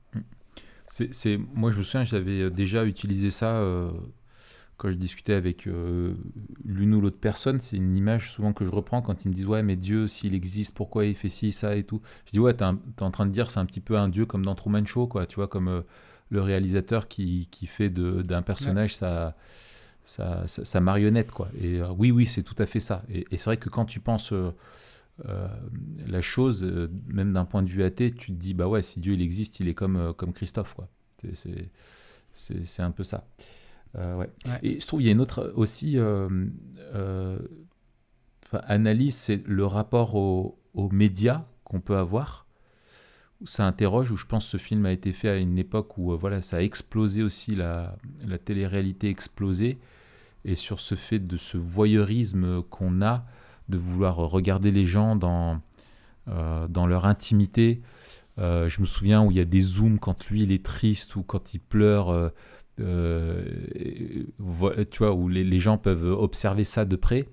C'est, 0.87 1.13
c'est- 1.13 1.37
moi, 1.37 1.71
je 1.71 1.77
me 1.79 1.83
souviens, 1.83 2.03
j'avais 2.03 2.41
euh, 2.41 2.49
déjà 2.49 2.85
utilisé 2.85 3.29
ça 3.31 3.57
euh, 3.57 3.91
quand 4.77 4.89
je 4.89 4.95
discutais 4.95 5.33
avec 5.33 5.65
euh, 5.67 6.13
l'une 6.63 6.93
ou 6.93 7.01
l'autre 7.01 7.19
personne. 7.19 7.59
C'est 7.59 7.75
une 7.77 7.97
image 7.97 8.31
souvent 8.31 8.53
que 8.53 8.63
je 8.65 8.69
reprends 8.69 9.01
quand 9.01 9.25
ils 9.25 9.29
me 9.29 9.33
disent 9.33 9.47
Ouais, 9.47 9.63
mais 9.63 9.75
Dieu, 9.75 10.07
s'il 10.07 10.33
existe, 10.35 10.75
pourquoi 10.75 11.05
il 11.05 11.15
fait 11.15 11.29
ci, 11.29 11.51
ça 11.51 11.75
et 11.75 11.83
tout 11.83 12.01
Je 12.27 12.31
dis 12.31 12.39
Ouais, 12.39 12.53
t'es, 12.53 12.63
en 12.63 13.11
train 13.11 13.25
de 13.25 13.31
dire 13.31 13.49
c'est 13.49 13.59
un 13.59 13.65
petit 13.65 13.81
peu 13.81 13.97
un 13.97 14.07
Dieu 14.09 14.25
comme 14.25 14.45
dans 14.45 14.55
Truman 14.55 14.85
Show, 14.85 15.07
quoi. 15.07 15.25
Tu 15.25 15.35
vois, 15.35 15.47
comme 15.47 15.67
euh, 15.67 15.81
le 16.29 16.41
réalisateur 16.41 17.07
qui, 17.07 17.47
qui 17.51 17.67
fait 17.67 17.89
d'un 17.89 18.41
personnage 18.41 18.95
sa, 18.95 19.35
sa, 20.03 20.45
sa- 20.47 20.65
sa 20.65 20.79
marionnette, 20.81 21.31
quoi. 21.31 21.49
Et 21.61 21.79
euh, 21.81 21.89
oui, 21.97 22.11
oui, 22.11 22.25
c'est 22.25 22.43
tout 22.43 22.55
à 22.57 22.65
fait 22.65 22.79
ça. 22.81 23.03
Et, 23.09 23.25
et 23.31 23.37
c'est 23.37 23.45
vrai 23.45 23.57
que 23.57 23.69
quand 23.69 23.85
tu 23.85 23.99
penses. 23.99 24.31
euh, 24.33 24.51
euh, 25.27 25.47
la 26.05 26.21
chose, 26.21 26.63
même 27.07 27.33
d'un 27.33 27.43
point 27.45 27.63
de 27.63 27.69
vue 27.69 27.81
athée, 27.83 28.11
tu 28.11 28.27
te 28.27 28.37
dis 28.39 28.53
bah 28.53 28.67
ouais, 28.67 28.83
si 28.83 28.99
Dieu 28.99 29.13
il 29.13 29.21
existe, 29.23 29.59
il 29.59 29.67
est 29.67 29.73
comme, 29.73 30.13
comme 30.15 30.31
Christophe 30.31 30.75
quoi. 30.75 30.89
C'est- 31.33 31.71
un 32.83 32.91
peu 32.91 33.03
ça. 33.03 33.25
Ouais. 33.95 34.15
Ouais. 34.15 34.29
Et 34.61 34.79
je 34.79 34.85
trouve 34.85 35.01
il 35.01 35.05
y 35.05 35.09
a 35.09 35.13
une 35.13 35.21
autre 35.21 35.51
aussi 35.55 35.97
analyse, 38.63 39.15
c'est 39.15 39.41
le 39.45 39.65
rapport 39.65 40.15
au- 40.15 40.59
aux 40.73 40.89
médias 40.89 41.45
qu'on 41.63 41.81
peut 41.81 41.97
avoir. 41.97 42.45
Ça 43.45 43.65
interroge, 43.67 44.11
où 44.11 44.17
je 44.17 44.25
pense 44.25 44.45
que 44.45 44.51
ce 44.51 44.57
film 44.57 44.85
a 44.85 44.91
été 44.91 45.13
fait 45.13 45.29
à 45.29 45.37
une 45.37 45.57
époque 45.59 45.97
où 45.97 46.11
euh, 46.11 46.15
voilà, 46.15 46.41
ça 46.41 46.57
a 46.57 46.61
explosé 46.61 47.21
aussi, 47.23 47.55
la, 47.55 47.95
la 48.27 48.37
télé-réalité 48.37 49.07
a 49.07 49.09
explosé. 49.11 49.77
Et 50.45 50.55
sur 50.55 50.79
ce 50.79 50.95
fait 50.95 51.19
de 51.19 51.37
ce 51.37 51.57
voyeurisme 51.57 52.63
qu'on 52.63 53.01
a, 53.01 53.25
de 53.69 53.77
vouloir 53.77 54.15
regarder 54.17 54.71
les 54.71 54.85
gens 54.85 55.15
dans, 55.15 55.59
euh, 56.29 56.67
dans 56.67 56.87
leur 56.87 57.05
intimité. 57.05 57.81
Euh, 58.39 58.69
je 58.69 58.81
me 58.81 58.85
souviens 58.85 59.23
où 59.23 59.31
il 59.31 59.37
y 59.37 59.41
a 59.41 59.45
des 59.45 59.61
zooms 59.61 59.99
quand 59.99 60.27
lui 60.27 60.43
il 60.43 60.51
est 60.51 60.63
triste 60.63 61.15
ou 61.15 61.23
quand 61.23 61.53
il 61.53 61.59
pleure. 61.59 62.09
euh, 62.11 62.29
euh, 62.79 63.43
tu 64.91 64.99
vois, 64.99 65.13
où 65.13 65.27
les, 65.27 65.43
les 65.43 65.59
gens 65.59 65.77
peuvent 65.77 66.05
observer 66.05 66.63
ça 66.63 66.85
de 66.85 66.95
près. 66.95 67.27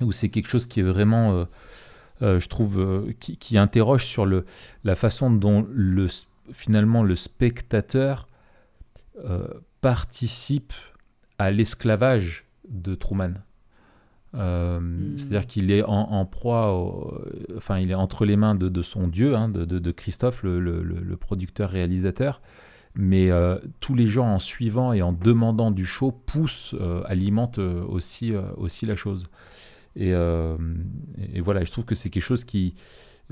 où 0.00 0.12
c'est 0.12 0.28
quelque 0.30 0.48
chose 0.48 0.66
qui 0.66 0.80
est 0.80 0.82
vraiment, 0.84 1.32
euh, 1.32 1.44
euh, 1.44 1.44
je 2.20 2.48
trouve, 2.48 2.80
euh, 2.80 3.12
qui, 3.20 3.36
qui 3.36 3.56
interroge 3.58 4.04
sur 4.04 4.26
le, 4.26 4.44
la 4.84 4.94
façon 4.94 5.30
dont 5.30 5.66
le, 5.72 6.06
finalement 6.52 7.02
le 7.02 7.16
spectateur 7.16 8.26
euh, 9.24 9.46
participe 9.80 10.72
à 11.38 11.50
l'esclavage 11.50 12.44
de 12.68 12.94
Truman. 12.94 13.34
Euh, 14.34 14.78
Mm. 14.80 15.18
C'est-à-dire 15.18 15.46
qu'il 15.46 15.70
est 15.72 15.82
en, 15.82 15.90
en 16.12 16.24
proie, 16.24 16.72
au- 16.72 17.20
enfin 17.56 17.78
il 17.78 17.90
est 17.90 17.94
entre 17.94 18.24
les 18.24 18.36
mains 18.36 18.54
de, 18.54 18.68
de 18.68 18.82
son 18.82 19.08
dieu, 19.08 19.34
hein, 19.34 19.48
de, 19.48 19.64
de- 19.64 19.78
de 19.80 19.90
Christophe, 19.90 20.42
le, 20.44 20.60
le- 20.60 20.82
le- 20.82 21.00
le 21.00 21.16
producteur-réalisateur. 21.16 22.40
Mais 22.94 23.30
euh, 23.30 23.58
tous 23.80 23.94
les 23.94 24.06
gens 24.08 24.26
en 24.26 24.38
suivant 24.40 24.92
et 24.92 25.00
en 25.02 25.12
demandant 25.12 25.70
du 25.70 25.84
show 25.86 26.10
poussent, 26.12 26.74
euh, 26.80 27.02
alimentent 27.06 27.58
euh, 27.60 27.82
aussi, 27.84 28.34
euh, 28.34 28.42
aussi 28.56 28.84
la 28.86 28.96
chose. 28.96 29.26
Et, 29.96 30.12
euh, 30.14 30.56
et- 31.32 31.40
voilà, 31.40 31.64
je 31.64 31.70
trouve 31.70 31.84
que 31.84 31.94
c'est 31.94 32.10
quelque 32.10 32.22
chose 32.22 32.44
qui, 32.44 32.74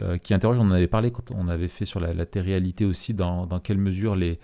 euh, 0.02 0.18
qui 0.18 0.34
interroge. 0.34 0.58
On 0.58 0.62
en 0.62 0.70
avait 0.72 0.88
parlé 0.88 1.10
quand 1.10 1.30
on 1.30 1.48
avait 1.48 1.68
fait 1.68 1.84
sur 1.86 2.00
la, 2.00 2.14
la 2.14 2.26
réalité 2.34 2.84
aussi, 2.84 3.14
dans, 3.14 3.46
quelle 3.60 3.78
mesure 3.78 4.16
les, 4.16 4.38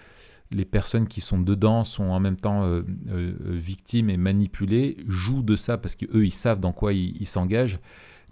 les 0.50 0.64
personnes 0.64 1.08
qui 1.08 1.20
sont 1.20 1.40
dedans 1.40 1.84
sont 1.84 2.04
en 2.04 2.20
même 2.20 2.36
temps 2.36 2.64
euh, 2.64 2.82
victimes 3.08 4.10
et 4.10 4.16
manipulées, 4.16 4.96
jouent 5.06 5.42
de 5.42 5.56
ça 5.56 5.78
parce 5.78 5.94
qu'eux, 5.96 6.24
ils 6.24 6.30
savent 6.34 6.60
dans 6.60 6.72
quoi 6.72 6.92
ils 6.92 7.26
s'engagent, 7.26 7.78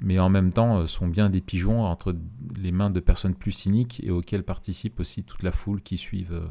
mais 0.00 0.18
en 0.18 0.28
même 0.28 0.52
temps 0.52 0.86
sont 0.86 1.06
bien 1.08 1.30
des 1.30 1.40
pigeons 1.40 1.82
entre 1.82 2.14
les 2.56 2.72
mains 2.72 2.90
de 2.90 3.00
personnes 3.00 3.34
plus 3.34 3.52
cyniques 3.52 4.00
et 4.04 4.10
auxquelles 4.10 4.44
participe 4.44 5.00
aussi 5.00 5.24
toute 5.24 5.42
la 5.42 5.52
foule 5.52 5.80
qui, 5.82 5.96
suivent, 5.98 6.42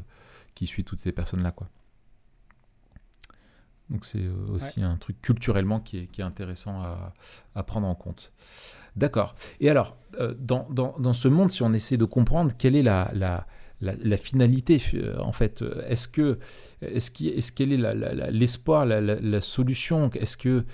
qui 0.56 0.68
suit 0.68 0.84
toutes 0.84 1.02
ces 1.02 1.12
personnes-là. 1.12 1.52
quoi. 1.52 1.70
Donc 3.92 4.06
c'est 4.06 4.20
euh, 4.20 4.54
aussi 4.54 4.82
un 4.82 4.96
truc 4.96 5.22
culturellement 5.22 5.80
qui 5.82 6.00
est, 6.00 6.08
qui 6.08 6.22
est 6.22 6.24
intéressant 6.24 6.82
à, 6.82 7.14
à 7.56 7.64
prendre 7.64 7.88
en 7.88 7.96
compte. 7.96 8.32
D'accord. 8.96 9.36
Et 9.60 9.70
alors, 9.70 9.96
euh, 10.20 10.34
dans, 10.40 10.68
dans, 10.70 10.96
dans 10.98 11.14
ce 11.14 11.28
monde, 11.28 11.52
si 11.52 11.62
on 11.62 11.74
essaie 11.74 11.98
de 11.98 12.06
comprendre 12.06 12.52
quelle 12.58 12.76
est 12.76 12.84
la, 12.84 13.12
la, 13.14 13.46
la, 13.80 13.94
la 14.02 14.18
finalité, 14.18 14.82
euh, 14.94 15.18
en 15.20 15.32
fait, 15.32 15.64
est-ce 15.88 16.08
que, 16.08 16.40
est-ce 16.82 17.12
qu'il, 17.12 17.30
est-ce 17.30 17.52
quel 17.52 17.72
est 17.74 18.32
l'espoir, 18.32 18.86
la, 18.86 19.42
solution? 19.42 20.10
Est-ce 20.14 20.38
que, 20.38 20.66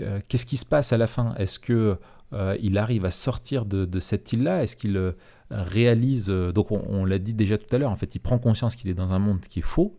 euh, 0.00 0.20
qu'est-ce 0.28 0.46
qui 0.46 0.56
se 0.56 0.66
passe 0.66 0.92
à 0.92 0.98
la 0.98 1.06
fin? 1.06 1.34
Est-ce 1.36 1.58
que 1.58 1.98
euh, 2.32 2.56
il 2.60 2.76
arrive 2.78 3.04
à 3.04 3.10
sortir 3.10 3.66
de, 3.66 3.84
de 3.84 4.00
cette 4.00 4.32
île-là? 4.32 4.62
Est-ce 4.62 4.76
qu'il 4.76 4.96
euh, 4.96 5.12
réalise 5.50 6.28
Donc, 6.28 6.72
on, 6.72 6.82
on 6.88 7.04
l'a 7.04 7.18
dit 7.18 7.34
déjà 7.34 7.56
tout 7.58 7.74
à 7.74 7.78
l'heure. 7.78 7.90
En 7.90 7.96
fait, 7.96 8.14
il 8.14 8.20
prend 8.20 8.38
conscience 8.38 8.74
qu'il 8.74 8.90
est 8.90 8.94
dans 8.94 9.12
un 9.12 9.18
monde 9.18 9.40
qui 9.42 9.60
est 9.60 9.62
faux. 9.62 9.98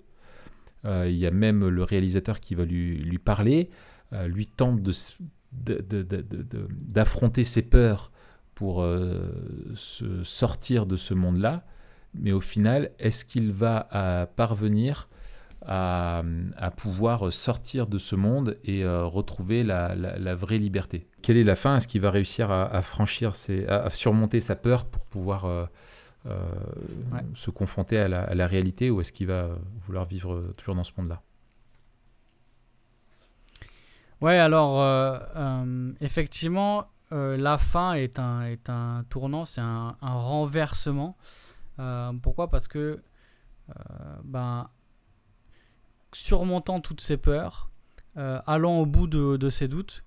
Euh, 0.85 1.09
il 1.09 1.17
y 1.17 1.25
a 1.25 1.31
même 1.31 1.67
le 1.67 1.83
réalisateur 1.83 2.39
qui 2.39 2.55
va 2.55 2.65
lui, 2.65 3.19
parler, 3.23 3.69
euh, 4.13 4.27
lui 4.27 4.47
tente 4.47 4.79
d'affronter 5.51 7.43
ses 7.43 7.61
peurs 7.61 8.11
pour 8.55 8.81
euh, 8.81 9.73
se 9.75 10.23
sortir 10.23 10.85
de 10.85 10.95
ce 10.95 11.13
monde-là. 11.13 11.65
Mais 12.13 12.31
au 12.31 12.41
final, 12.41 12.91
est-ce 12.99 13.25
qu'il 13.25 13.51
va 13.51 14.27
parvenir 14.35 15.09
à, 15.65 16.23
pouvoir 16.77 17.31
sortir 17.33 17.85
de 17.85 17.97
ce 17.97 18.15
monde 18.15 18.57
et 18.63 18.87
retrouver 18.87 19.63
la, 19.63 20.35
vraie 20.35 20.57
liberté? 20.57 21.05
Quelle 21.21 21.37
est 21.37 21.43
la 21.43 21.55
fin? 21.55 21.77
Est-ce 21.77 21.87
qu'il 21.87 22.01
va 22.01 22.09
réussir 22.09 22.49
à, 22.49 22.81
franchir, 22.81 23.33
à, 23.67 23.89
surmonter 23.91 24.41
sa 24.41 24.55
peur 24.55 24.85
pour 24.85 25.03
pouvoir 25.05 25.69
Ouais. 26.25 27.21
se 27.35 27.51
confronter 27.51 27.97
à 27.97 28.07
la, 28.09 28.23
à 28.23 28.35
la 28.35 28.47
réalité 28.47 28.91
ou 28.91 28.99
est-ce 28.99 29.13
qu'il 29.13 29.27
va 29.27 29.49
vouloir 29.85 30.05
vivre 30.05 30.33
euh, 30.33 30.53
toujours 30.57 30.75
dans 30.75 30.83
ce 30.83 30.91
monde-là? 30.97 31.21
Ouais, 34.19 34.37
alors 34.37 34.81
euh, 34.81 35.19
euh, 35.35 35.93
effectivement, 36.01 36.87
euh, 37.11 37.37
la 37.37 37.57
fin 37.57 37.93
est 37.93 38.19
un, 38.19 38.41
est 38.41 38.69
un 38.69 39.05
tournant, 39.09 39.45
c'est 39.45 39.61
un, 39.61 39.95
un 40.01 40.13
renversement. 40.13 41.15
Euh, 41.79 42.11
pourquoi? 42.21 42.49
Parce 42.49 42.67
que, 42.67 42.99
euh, 43.69 43.73
ben, 44.23 44.69
surmontant 46.11 46.81
toutes 46.81 47.01
ses 47.01 47.17
peurs, 47.17 47.69
euh, 48.17 48.41
allant 48.47 48.79
au 48.79 48.85
bout 48.85 49.07
de, 49.07 49.37
de 49.37 49.49
ses 49.49 49.67
doutes, 49.67 50.03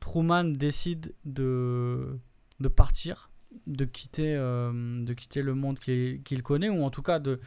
Truman 0.00 0.44
décide 0.44 1.14
de, 1.24 2.18
de 2.60 2.68
partir, 2.68 3.30
de 3.66 3.84
quitter, 3.84 4.34
euh, 4.36 5.04
de 5.04 5.12
quitter 5.14 5.42
le 5.42 5.54
monde 5.54 5.78
qu'il 5.78 6.42
connaît, 6.42 6.68
ou 6.68 6.82
en 6.82 6.90
tout 6.90 7.02
cas 7.02 7.18
de, 7.18 7.40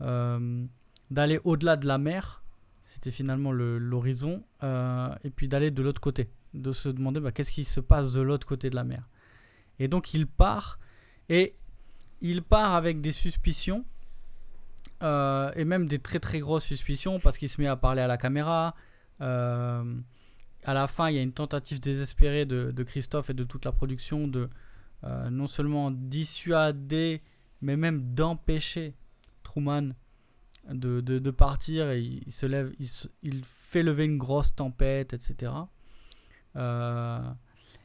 euh, 0.00 0.64
d'aller 1.10 1.40
au-delà 1.44 1.76
de 1.76 1.86
la 1.86 1.98
mer 1.98 2.42
c'était 2.82 3.10
finalement 3.10 3.52
le- 3.52 3.76
l'horizon, 3.78 4.42
euh, 4.62 5.14
et 5.22 5.28
puis 5.28 5.46
d'aller 5.46 5.70
de 5.70 5.82
l'autre 5.82 6.00
côté, 6.00 6.30
de 6.54 6.72
se 6.72 6.88
demander 6.88 7.20
bah, 7.20 7.32
qu'est-ce 7.32 7.52
qui 7.52 7.64
se 7.64 7.80
passe 7.80 8.14
de 8.14 8.22
l'autre 8.22 8.46
côté 8.46 8.70
de 8.70 8.76
la 8.76 8.84
mer. 8.84 9.06
Et 9.78 9.88
donc 9.88 10.14
il 10.14 10.26
part, 10.26 10.78
et 11.28 11.54
il 12.22 12.40
part 12.42 12.74
avec 12.74 13.02
des 13.02 13.10
suspicions, 13.10 13.84
et 15.02 15.64
même 15.64 15.86
des 15.86 15.98
très 15.98 16.18
très 16.18 16.38
grosses 16.40 16.64
suspicions, 16.64 17.20
parce 17.20 17.36
qu'il 17.36 17.50
se 17.50 17.60
met 17.60 17.66
à 17.68 17.76
parler 17.76 18.00
à 18.00 18.06
la 18.06 18.16
caméra. 18.16 18.74
à 19.20 20.74
la 20.74 20.86
fin, 20.86 21.10
il 21.10 21.16
y 21.16 21.18
a 21.18 21.22
une 21.22 21.32
tentative 21.32 21.80
désespérée 21.80 22.46
de, 22.46 22.70
de 22.70 22.82
Christophe 22.84 23.28
et 23.30 23.34
de 23.34 23.44
toute 23.44 23.64
la 23.64 23.72
production 23.72 24.26
de 24.28 24.48
euh, 25.04 25.30
non 25.30 25.46
seulement 25.46 25.90
dissuader, 25.90 27.22
mais 27.60 27.76
même 27.76 28.14
d'empêcher 28.14 28.94
Truman 29.42 29.90
de, 30.70 31.00
de, 31.00 31.18
de 31.18 31.30
partir 31.30 31.90
et 31.90 32.00
il, 32.02 32.32
se 32.32 32.46
lève, 32.46 32.72
il, 32.78 32.88
se- 32.88 33.08
il 33.22 33.42
fait 33.44 33.82
lever 33.82 34.04
une 34.04 34.18
grosse 34.18 34.54
tempête, 34.54 35.12
etc. 35.14 35.52
Euh, 36.56 37.20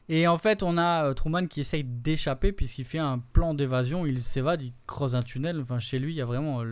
et 0.08 0.26
en 0.28 0.36
fait, 0.36 0.62
on 0.62 0.76
a 0.76 1.04
euh, 1.06 1.14
Truman 1.14 1.46
qui 1.46 1.60
essaye 1.60 1.84
d'échapper 1.84 2.52
puisqu'il 2.52 2.84
fait 2.84 2.98
un 2.98 3.18
plan 3.18 3.54
d'évasion, 3.54 4.04
il 4.04 4.20
s'évade, 4.20 4.60
il 4.62 4.72
creuse 4.86 5.14
un 5.14 5.22
tunnel. 5.22 5.60
Enfin, 5.60 5.78
chez 5.78 5.98
lui, 5.98 6.12
il 6.12 6.16
y 6.16 6.20
a 6.20 6.26
vraiment 6.26 6.62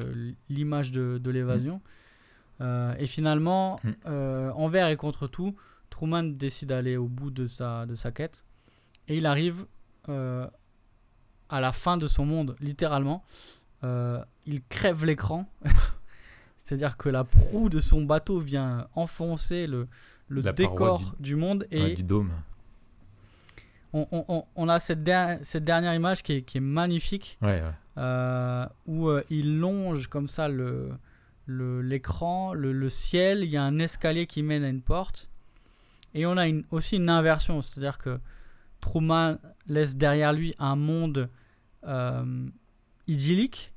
l'image 0.48 0.92
de, 0.92 1.18
de 1.18 1.30
l'évasion. 1.30 1.80
Euh, 2.60 2.94
et 2.98 3.06
finalement, 3.06 3.80
Mm. 3.82 3.90
euh, 4.06 4.50
envers 4.52 4.88
et 4.88 4.96
contre 4.96 5.26
tout, 5.26 5.56
Truman 5.90 6.22
décide 6.24 6.68
d'aller 6.68 6.96
au 6.96 7.08
bout 7.08 7.30
de 7.30 7.46
sa, 7.46 7.86
de 7.86 7.94
sa 7.94 8.12
quête. 8.12 8.44
Et 9.08 9.16
il 9.16 9.26
arrive 9.26 9.66
à 10.08 11.60
la 11.60 11.72
fin 11.72 11.96
de 11.96 12.06
son 12.06 12.24
monde, 12.24 12.56
littéralement. 12.60 13.24
Euh, 13.84 14.22
il 14.46 14.62
crève 14.64 15.04
l'écran. 15.04 15.46
C'est-à-dire 16.58 16.96
que 16.96 17.08
la 17.08 17.24
proue 17.24 17.68
de 17.68 17.80
son 17.80 18.02
bateau 18.02 18.38
vient 18.38 18.86
enfoncer 18.94 19.66
le, 19.66 19.88
décor 20.30 21.14
du... 21.18 21.34
monde. 21.36 21.66
Et 21.70 21.82
Ouais, 21.82 21.94
Du 21.94 22.02
dôme. 22.04 22.30
on, 23.92 24.06
on- 24.12 24.24
on- 24.28 24.44
on 24.56 24.68
a 24.68 24.78
cette, 24.80 25.02
der- 25.02 25.38
cette 25.42 25.64
dernière 25.64 25.94
image 25.94 26.22
qui 26.22 26.34
est, 26.34 26.42
qui 26.42 26.58
est 26.58 26.62
magnifique. 26.62 27.36
Ouais, 27.42 27.60
ouais. 27.60 27.72
euh, 27.98 28.66
où 28.86 29.08
euh, 29.08 29.22
il 29.28 29.58
longe 29.58 30.06
comme 30.06 30.28
ça 30.28 30.48
le 30.48 30.90
le- 31.46 31.82
l'écran, 31.82 32.54
le, 32.54 32.72
le 32.72 32.88
ciel, 32.88 33.42
il 33.42 33.50
y 33.50 33.56
a 33.56 33.64
un 33.64 33.80
escalier 33.80 34.26
qui 34.28 34.44
mène 34.44 34.62
à 34.62 34.68
une 34.68 34.80
porte. 34.80 35.28
Et 36.14 36.24
on 36.24 36.36
a 36.36 36.46
une- 36.46 36.64
aussi 36.70 36.96
une 36.96 37.10
inversion, 37.10 37.60
c'est-à-dire 37.62 37.98
que 37.98 38.20
Truman 38.82 39.38
laisse 39.66 39.96
derrière 39.96 40.32
lui 40.34 40.54
un 40.58 40.76
monde 40.76 41.30
euh, 41.84 42.46
idyllique, 43.06 43.72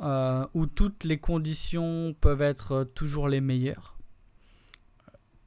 euh, 0.00 0.46
où 0.52 0.66
toutes 0.66 1.04
les 1.04 1.18
conditions 1.18 2.14
peuvent 2.20 2.42
être 2.42 2.84
toujours 2.94 3.28
les 3.28 3.40
meilleures, 3.40 3.96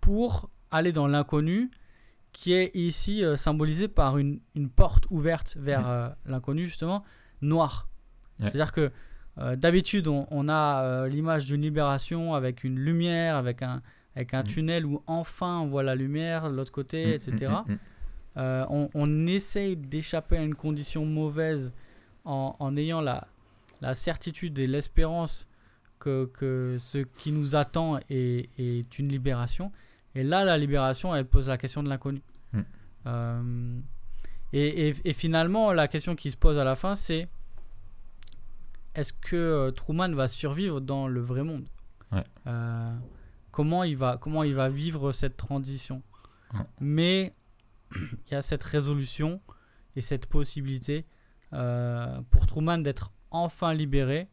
pour 0.02 0.50
aller 0.72 0.92
dans 0.92 1.08
l'inconnu, 1.08 1.70
qui 2.32 2.54
est 2.54 2.72
ici 2.76 3.24
euh, 3.24 3.36
symbolisé 3.36 3.88
par 3.88 4.18
une, 4.18 4.40
une 4.56 4.70
porte 4.70 5.06
ouverte 5.12 5.56
vers 5.60 6.16
l'inconnu, 6.26 6.66
justement, 6.66 7.04
noir. 7.42 7.88
Ouais. 8.40 8.46
C'est-à-dire 8.50 8.72
que 8.72 8.92
d'habitude, 9.56 10.08
on, 10.08 10.28
on 10.30 10.48
a 10.50 11.08
l'image 11.08 11.46
d'une 11.46 11.62
libération 11.62 12.34
avec 12.36 12.64
une 12.64 12.78
lumière, 12.80 13.36
avec 13.36 13.62
un, 13.64 13.82
avec 14.16 14.34
un 14.36 14.42
Mhm. 14.44 14.48
tunnel 14.48 14.86
où 14.86 15.02
enfin 15.08 15.60
on 15.60 15.68
voit 15.68 15.82
la 15.84 15.96
lumière, 15.96 16.50
de 16.52 16.56
l'autre 16.56 16.72
côté, 16.72 17.06
Mm, 17.08 17.14
etc. 17.14 17.32
mm, 17.68 17.72
mm, 17.72 17.74
mm. 17.74 17.78
Euh, 18.38 18.66
on, 18.70 18.90
on 18.94 19.28
essaye 19.28 19.76
d'échapper 19.78 20.38
à 20.38 20.44
une 20.44 20.56
condition 20.56 21.06
mauvaise 21.06 21.74
en, 22.26 22.56
en 22.60 22.76
ayant 22.78 23.02
la, 23.02 23.28
la 23.82 23.94
certitude 23.94 24.58
et 24.60 24.68
l'espérance 24.68 25.48
que, 26.00 26.26
que 26.34 26.78
ce 26.80 27.00
qui 27.00 27.32
nous 27.32 27.56
attend 27.56 28.00
est, 28.10 28.50
est 28.58 29.00
une 29.00 29.10
libération. 29.10 29.72
Et 30.16 30.24
là, 30.24 30.44
la 30.44 30.58
libération, 30.58 31.16
elle 31.16 31.26
pose 31.26 31.48
la 31.48 31.58
question 31.58 31.84
de 31.84 31.90
l'inconnu. 31.90 32.22
Mm. 32.54 32.60
Euh, 33.08 33.80
et, 34.52 34.90
et- 34.90 34.96
et 35.06 35.14
finalement, 35.14 35.72
la 35.74 35.88
question 35.88 36.16
qui 36.16 36.30
se 36.32 36.38
pose 36.38 36.58
à 36.58 36.64
la 36.64 36.76
fin, 36.76 36.96
c'est 36.96 37.28
est-ce 38.96 39.14
que 39.14 39.36
euh, 39.36 39.72
Truman 39.72 40.10
va 40.14 40.28
survivre 40.28 40.80
dans 40.82 41.08
le 41.08 41.20
vrai 41.20 41.44
monde? 41.44 41.66
Ouais. 42.12 42.24
Euh, 42.48 42.96
comment, 43.52 43.84
il 43.84 43.98
va, 43.98 44.18
comment 44.18 44.44
il 44.44 44.54
va 44.54 44.70
vivre 44.70 45.12
cette 45.12 45.36
transition? 45.38 46.02
Ouais. 46.54 46.60
Mais 46.80 47.34
il 48.28 48.34
y 48.34 48.36
a 48.36 48.42
cette 48.42 48.64
résolution 48.64 49.42
et 49.96 50.02
cette 50.02 50.26
possibilité 50.26 51.06
euh, 51.54 52.22
pour 52.32 52.48
Truman 52.48 52.80
d'être 52.80 53.12
enfin 53.32 53.74
libéré 53.74 54.28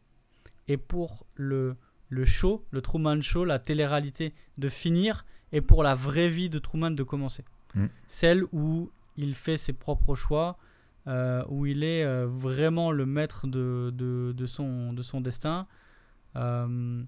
et 0.67 0.77
pour 0.77 1.25
le, 1.35 1.75
le 2.09 2.25
show, 2.25 2.65
le 2.71 2.81
Truman 2.81 3.21
Show, 3.21 3.45
la 3.45 3.59
télé-réalité 3.59 4.33
de 4.57 4.69
finir 4.69 5.25
et 5.51 5.61
pour 5.61 5.83
la 5.83 5.95
vraie 5.95 6.29
vie 6.29 6.49
de 6.49 6.59
Truman 6.59 6.91
de 6.91 7.03
commencer. 7.03 7.43
Mm. 7.73 7.85
celle 8.07 8.43
où 8.51 8.91
il 9.17 9.35
fait 9.35 9.57
ses 9.57 9.73
propres 9.73 10.15
choix, 10.15 10.57
euh, 11.07 11.43
où 11.49 11.65
il 11.65 11.83
est 11.83 12.03
euh, 12.03 12.27
vraiment 12.27 12.91
le 12.91 13.05
maître 13.05 13.47
de, 13.47 13.91
de, 13.93 14.33
de 14.35 14.45
son, 14.45 14.93
de 14.93 15.01
son 15.01 15.21
destin. 15.21 15.67
Euh, 16.35 17.03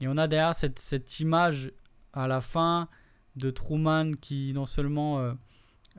et 0.00 0.08
on 0.08 0.16
a 0.16 0.26
derrière 0.26 0.54
cette, 0.54 0.78
cette 0.78 1.20
image 1.20 1.72
à 2.12 2.26
la 2.28 2.40
fin 2.40 2.88
de 3.36 3.50
Truman 3.50 4.12
qui 4.20 4.52
non 4.54 4.66
seulement 4.66 5.34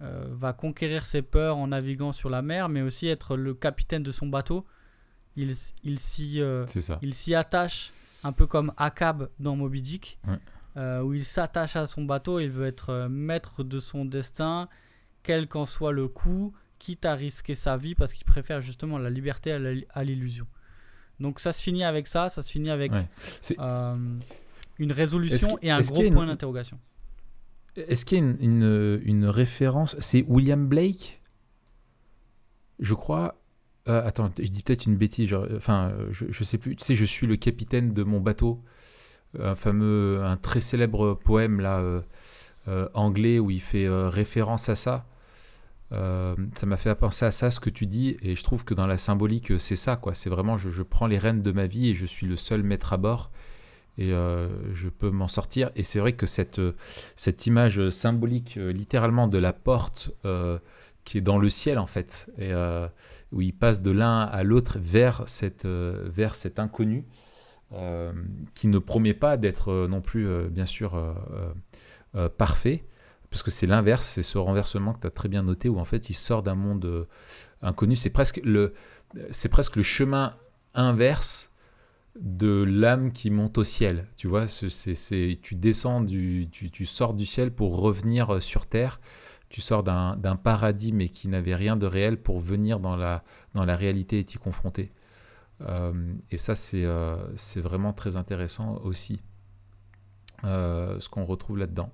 euh, 0.02 0.28
va 0.32 0.54
conquérir 0.54 1.06
ses 1.06 1.22
peurs 1.22 1.58
en 1.58 1.68
naviguant 1.68 2.12
sur 2.12 2.30
la 2.30 2.42
mer, 2.42 2.70
mais 2.70 2.82
aussi 2.82 3.08
être 3.08 3.36
le 3.38 3.54
capitaine 3.54 4.04
de 4.04 4.12
son 4.12 4.28
bateau. 4.28 4.66
Il, 5.36 5.52
s- 5.52 5.74
il 5.84 6.00
s'y 6.00 6.42
euh, 6.42 6.66
il 7.02 7.14
s'y 7.14 7.36
attache 7.36 7.92
un 8.24 8.32
peu 8.32 8.48
comme 8.48 8.74
Akab 8.78 9.30
dans 9.40 9.56
Moby 9.56 9.82
Dick, 9.82 10.20
Ouais. 10.28 10.38
euh, 10.78 11.02
où 11.02 11.14
il 11.14 11.24
s'attache 11.26 11.76
à 11.76 11.86
son 11.88 12.04
bateau, 12.06 12.40
il 12.40 12.50
veut 12.50 12.66
être 12.68 13.08
maître 13.10 13.64
de 13.64 13.80
son 13.80 14.06
destin, 14.06 14.68
quel 15.24 15.48
qu'en 15.48 15.66
soit 15.66 15.92
le 15.92 16.08
coup, 16.08 16.54
quitte 16.80 17.06
à 17.06 17.14
risquer 17.16 17.56
sa 17.56 17.78
vie 17.78 17.96
parce 17.96 18.14
qu'il 18.14 18.26
préfère 18.26 18.62
justement 18.62 18.98
la 18.98 19.10
liberté 19.10 19.52
à 19.94 20.04
l'illusion. 20.04 20.48
Donc 21.20 21.40
ça 21.40 21.52
se 21.54 21.64
finit 21.64 21.84
avec 21.84 22.08
ça, 22.08 22.30
ça 22.30 22.42
se 22.44 22.52
finit 22.52 22.70
avec 22.70 22.92
Ouais. 22.92 23.08
Une 24.80 24.92
résolution 24.92 25.58
et 25.64 25.72
un 25.72 25.80
gros 25.82 26.04
point 26.12 26.24
une- 26.24 26.30
d'interrogation. 26.30 26.80
Est-ce 27.78 28.06
qu'il 28.06 28.18
y 28.18 28.22
a 28.22 28.34
une, 28.40 29.26
référence? 29.26 29.96
C'est 30.00 30.26
William 30.28 30.68
Blake? 30.68 31.22
Je 32.80 32.94
crois. 32.94 33.40
Euh, 33.88 34.06
attends, 34.06 34.30
je 34.38 34.50
dis 34.50 34.64
peut-être 34.64 34.86
une 34.86 34.98
bêtise. 34.98 35.30
genre, 35.30 35.48
enfin, 35.56 35.90
euh, 35.92 36.08
je, 36.12 36.26
je 36.30 36.44
sais 36.44 36.58
plus. 36.58 36.76
Tu 36.76 36.84
sais, 36.84 36.96
je 36.96 37.06
suis 37.06 37.28
le 37.28 37.38
capitaine 37.38 37.94
de 37.94 38.04
mon 38.04 38.20
bateau. 38.20 38.62
Un 39.40 39.56
fameux, 39.56 40.24
un 40.24 40.38
très 40.38 40.60
célèbre 40.60 41.14
poème 41.14 41.60
là, 41.60 41.80
euh, 41.80 42.02
euh, 42.68 42.90
anglais 42.94 43.40
où 43.40 43.50
il 43.50 43.62
fait 43.62 43.86
euh, 43.86 44.10
référence 44.10 44.68
à 44.68 44.76
ça. 44.76 45.06
Euh, 45.94 46.36
ça 46.54 46.66
m'a 46.66 46.76
fait 46.76 46.94
penser 46.96 47.24
à 47.26 47.32
ça, 47.32 47.50
ce 47.50 47.62
que 47.62 47.70
tu 47.70 47.86
dis, 47.86 48.18
et 48.22 48.36
je 48.36 48.44
trouve 48.44 48.66
que 48.66 48.74
dans 48.74 48.88
la 48.88 48.98
symbolique, 48.98 49.58
c'est 49.58 49.78
ça, 49.78 49.96
quoi. 49.96 50.14
C'est 50.14 50.30
vraiment, 50.30 50.58
je 50.58 50.84
prends 50.84 51.08
les 51.08 51.18
rênes 51.18 51.42
de 51.42 51.52
ma 51.54 51.66
vie 51.66 51.90
et 51.90 51.94
je 51.94 52.06
suis 52.06 52.28
le 52.28 52.36
seul 52.36 52.64
maître 52.64 52.92
à 52.92 52.98
bord, 52.98 53.32
et 53.98 54.12
euh, 54.12 54.48
je 54.74 54.90
peux 54.90 55.10
m'en 55.10 55.28
sortir. 55.28 55.72
Et 55.76 55.84
c'est 55.84 56.00
vrai 56.00 56.14
que 56.14 56.26
cette, 56.26 56.60
euh, 56.60 56.76
cette 57.16 57.48
image 57.48 57.90
symbolique, 57.90 58.58
euh, 58.58 58.72
littéralement, 58.72 59.28
de 59.28 59.38
la 59.38 59.54
porte 59.54 60.12
qui 61.04 61.18
est 61.18 61.22
dans 61.22 61.38
le 61.38 61.50
ciel, 61.50 61.80
en 61.80 61.86
fait, 61.86 62.30
où 63.32 63.42
il 63.42 63.54
passe 63.54 63.82
de 63.82 63.92
l'un 63.92 64.24
à 64.24 64.44
l'autre 64.44 64.78
vers, 64.78 65.24
cette, 65.26 65.66
vers 65.66 66.36
cet 66.36 66.60
inconnu, 66.60 67.06
qui 68.54 68.68
ne 68.68 68.78
promet 68.78 69.14
pas 69.14 69.38
d'être 69.38 69.88
non 69.88 70.02
plus, 70.02 70.50
bien 70.50 70.66
sûr, 70.66 71.02
parfait, 72.38 72.84
parce 73.30 73.42
que 73.42 73.52
c'est 73.52 73.68
l'inverse, 73.68 74.06
c'est 74.06 74.22
ce 74.22 74.38
renversement 74.38 74.92
que 74.92 75.00
tu 75.00 75.08
as 75.08 75.12
très 75.12 75.30
bien 75.30 75.44
noté, 75.44 75.70
où 75.70 75.80
en 75.80 75.86
fait 75.86 76.10
il 76.10 76.14
sort 76.14 76.44
d'un 76.44 76.56
monde 76.56 77.08
inconnu. 77.62 77.96
C'est 77.96 78.10
presque, 78.10 78.42
c'est 79.32 79.50
presque 79.50 79.78
le 79.78 79.84
chemin 79.84 80.36
inverse 80.74 81.54
de 82.20 82.64
l'âme 82.64 83.12
qui 83.12 83.30
monte 83.30 83.58
au 83.58 83.64
ciel. 83.64 84.08
Tu 84.18 84.28
vois, 84.28 84.48
ce- 84.48 84.70
c'est, 84.70 85.40
tu 85.42 85.56
descends, 85.56 86.02
du, 86.02 86.48
tu, 86.52 86.72
tu 86.72 86.86
sors 86.86 87.14
du 87.14 87.26
ciel 87.26 87.52
pour 87.52 87.78
revenir 87.80 88.36
euh, 88.36 88.40
sur 88.40 88.66
terre. 88.66 89.00
Tu 89.50 89.62
sors 89.62 89.84
d'un, 89.84 90.18
paradis 90.44 90.92
mais 90.92 91.10
qui 91.10 91.28
n'avait 91.30 91.56
rien 91.56 91.78
de 91.78 91.86
réel 91.86 92.18
pour 92.22 92.40
venir 92.40 92.80
dans 92.80 92.96
la, 92.98 93.24
dans 93.54 93.66
la 93.66 93.76
réalité 93.76 94.20
et 94.20 94.24
t'y 94.26 94.38
confronter. 94.38 94.92
Euh, 95.62 96.14
et 96.32 96.38
ça, 96.38 96.56
c'est, 96.56 96.84
euh, 96.86 97.16
c'est 97.36 97.62
vraiment 97.62 97.94
très 97.94 98.16
intéressant 98.18 98.80
aussi, 98.84 99.22
euh, 100.44 101.00
ce 101.00 101.10
qu'on 101.10 101.26
retrouve 101.26 101.58
là-dedans. 101.58 101.92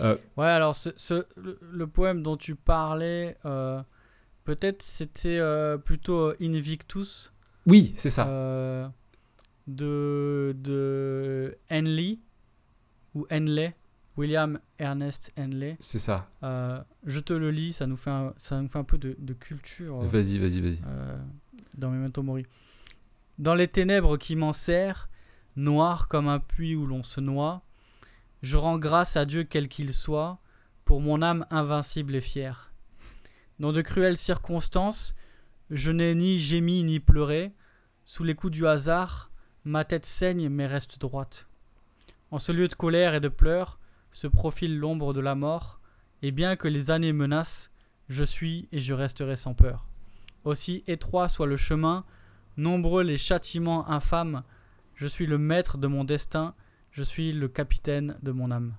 Ouais, 0.00 0.18
alors 0.46 0.74
ce, 0.74 0.90
ce- 0.96 1.24
le, 1.36 1.58
le 1.72 1.86
poème 1.86 2.22
dont 2.22 2.36
tu 2.36 2.56
parlais, 2.56 3.36
peut-être 4.44 4.82
c'était 4.82 5.40
plutôt 5.84 6.32
Invictus. 6.40 7.32
Oui, 7.66 7.92
c'est 7.96 8.10
ça. 8.10 8.26
De, 9.66 10.54
de 10.58 11.56
Henley 11.70 12.18
ou 13.14 13.26
Henley, 13.30 13.74
William 14.16 14.58
Ernest 14.78 15.32
Henley. 15.38 15.76
C'est 15.80 15.98
ça. 15.98 16.28
Euh, 16.42 16.82
je 17.04 17.20
te 17.20 17.32
le 17.32 17.50
lis, 17.50 17.72
ça 17.72 17.86
nous 17.86 17.96
fait 17.96 18.10
un, 18.10 18.32
ça 18.36 18.60
nous 18.60 18.68
fait 18.68 18.78
un 18.78 18.84
peu 18.84 18.98
de, 18.98 19.16
de 19.18 19.32
culture 19.32 20.02
euh, 20.02 20.06
Vas-y, 20.06 20.38
vas-y, 20.38 20.60
vas-y. 20.60 20.78
euh, 20.86 21.18
dans 21.76 21.90
Memento 21.90 22.22
Mori. 22.22 22.46
Dans 23.38 23.54
les 23.54 23.68
ténèbres 23.68 24.16
qui 24.16 24.36
m'enserrent, 24.36 25.08
noir 25.56 26.08
comme 26.08 26.28
un 26.28 26.38
puits 26.38 26.76
où 26.76 26.86
l'on 26.86 27.02
se 27.02 27.20
noie, 27.20 27.62
je 28.42 28.56
rends 28.56 28.78
grâce 28.78 29.16
à 29.16 29.24
Dieu 29.24 29.44
quel 29.44 29.68
qu'il 29.68 29.92
soit, 29.94 30.38
pour 30.84 31.00
mon 31.00 31.22
âme 31.22 31.46
invincible 31.50 32.14
et 32.14 32.20
fière. 32.20 32.72
Dans 33.58 33.72
de 33.72 33.80
cruelles 33.80 34.16
circonstances, 34.18 35.14
je 35.70 35.90
n'ai 35.90 36.14
ni 36.14 36.38
gémi 36.38 36.84
ni 36.84 37.00
pleuré, 37.00 37.52
sous 38.04 38.22
les 38.22 38.34
coups 38.34 38.52
du 38.52 38.66
hasard, 38.66 39.30
ma 39.64 39.84
tête 39.84 40.06
saigne 40.06 40.48
mais 40.48 40.66
reste 40.66 40.98
droite. 40.98 41.46
En 42.30 42.38
ce 42.38 42.52
lieu 42.52 42.68
de 42.68 42.74
colère 42.74 43.14
et 43.14 43.20
de 43.20 43.28
pleurs, 43.28 43.78
se 44.12 44.26
profile 44.26 44.78
l'ombre 44.78 45.12
de 45.12 45.20
la 45.20 45.34
mort, 45.34 45.80
et 46.22 46.30
bien 46.30 46.56
que 46.56 46.68
les 46.68 46.90
années 46.90 47.12
menacent, 47.12 47.70
je 48.08 48.24
suis 48.24 48.68
et 48.72 48.80
je 48.80 48.94
resterai 48.94 49.36
sans 49.36 49.54
peur. 49.54 49.86
Aussi 50.44 50.84
étroit 50.86 51.28
soit 51.28 51.46
le 51.46 51.56
chemin, 51.56 52.04
nombreux 52.56 53.02
les 53.02 53.16
châtiments 53.16 53.88
infâmes, 53.90 54.42
je 54.94 55.06
suis 55.06 55.26
le 55.26 55.38
maître 55.38 55.78
de 55.78 55.86
mon 55.86 56.04
destin, 56.04 56.54
je 56.92 57.02
suis 57.02 57.32
le 57.32 57.48
capitaine 57.48 58.16
de 58.22 58.30
mon 58.30 58.50
âme. 58.50 58.74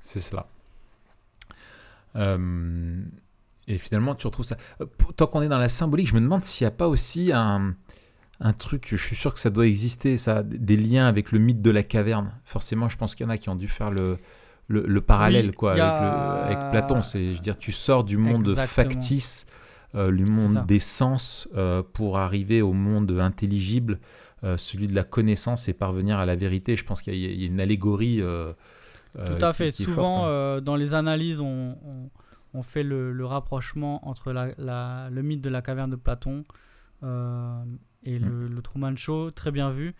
C'est 0.00 0.20
cela. 0.20 0.48
Euh, 2.16 3.04
et 3.68 3.78
finalement, 3.78 4.14
tu 4.14 4.26
retrouves 4.26 4.44
ça. 4.44 4.56
Euh, 4.80 4.86
Tant 5.16 5.26
qu'on 5.26 5.42
est 5.42 5.48
dans 5.48 5.58
la 5.58 5.68
symbolique, 5.68 6.08
je 6.08 6.14
me 6.14 6.20
demande 6.20 6.44
s'il 6.44 6.64
n'y 6.64 6.68
a 6.68 6.76
pas 6.76 6.88
aussi 6.88 7.32
un, 7.32 7.76
un 8.40 8.52
truc, 8.52 8.86
je 8.88 8.96
suis 8.96 9.16
sûr 9.16 9.32
que 9.34 9.40
ça 9.40 9.50
doit 9.50 9.66
exister, 9.66 10.16
ça, 10.16 10.42
des 10.42 10.76
liens 10.76 11.06
avec 11.06 11.30
le 11.32 11.38
mythe 11.38 11.62
de 11.62 11.70
la 11.70 11.82
caverne. 11.82 12.32
Forcément, 12.44 12.88
je 12.88 12.96
pense 12.96 13.14
qu'il 13.14 13.24
y 13.24 13.28
en 13.28 13.30
a 13.30 13.38
qui 13.38 13.48
ont 13.48 13.54
dû 13.56 13.68
faire 13.68 13.90
le, 13.90 14.18
le, 14.68 14.84
le 14.86 15.00
parallèle 15.00 15.46
Oui, 15.48 15.52
quoi, 15.54 15.72
avec, 15.72 16.58
le- 16.58 16.70
Platon. 16.70 17.02
C'est, 17.02 17.30
je 17.30 17.34
veux 17.34 17.38
dire, 17.40 17.56
tu 17.58 17.70
sors 17.72 18.02
du 18.04 18.16
monde 18.16 18.48
Exactement. 18.48 18.66
factice, 18.90 19.46
euh, 19.94 20.10
du 20.10 20.24
monde 20.24 20.64
des 20.66 20.78
sens, 20.80 21.48
euh, 21.54 21.82
pour 21.92 22.18
arriver 22.18 22.62
au 22.62 22.72
monde 22.72 23.10
intelligible, 23.20 24.00
euh, 24.42 24.56
celui 24.56 24.88
de 24.88 24.94
la 24.94 25.04
connaissance 25.04 25.68
et 25.68 25.72
parvenir 25.72 26.18
à 26.18 26.26
la 26.26 26.34
vérité. 26.34 26.74
Je 26.74 26.84
pense 26.84 27.00
qu'il 27.00 27.14
y 27.14 27.26
a, 27.26 27.30
il 27.30 27.40
y 27.40 27.44
a 27.44 27.46
une 27.46 27.60
allégorie. 27.60 28.20
euh, 28.20 28.52
Tout 29.14 29.44
à 29.44 29.52
fait. 29.52 29.70
qui 29.70 29.84
Souvent, 29.84 30.20
forte, 30.22 30.30
hein. 30.30 30.60
dans 30.62 30.74
les 30.74 30.94
analyses, 30.94 31.40
on, 31.40 31.76
on- 31.84 32.10
on 32.54 32.62
fait 32.62 32.82
le, 32.82 33.12
le 33.12 33.24
rapprochement 33.24 34.06
entre 34.08 34.32
la- 34.32 34.48
la- 34.58 35.08
le 35.10 35.22
mythe 35.22 35.40
de 35.42 35.48
la 35.48 35.62
caverne 35.62 35.90
de 35.90 35.96
Platon 35.96 36.42
euh, 37.02 37.62
et 38.04 38.18
Mm. 38.18 38.24
le, 38.24 38.48
le 38.48 38.62
Truman 38.62 38.96
Show, 38.96 39.30
très 39.30 39.50
bien 39.50 39.70
vu. 39.70 39.94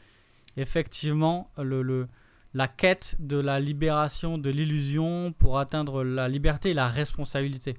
Effectivement, 0.57 1.51
le, 1.59 1.83
le- 1.83 2.09
la 2.55 2.69
quête 2.69 3.17
de 3.21 3.39
la 3.39 3.59
libération 3.59 4.37
de 4.37 4.51
l'illusion 4.51 5.33
pour 5.33 5.59
atteindre 5.59 6.05
la 6.05 6.29
liberté 6.29 6.71
et 6.71 6.75
la 6.75 6.87
responsabilité. 6.89 7.79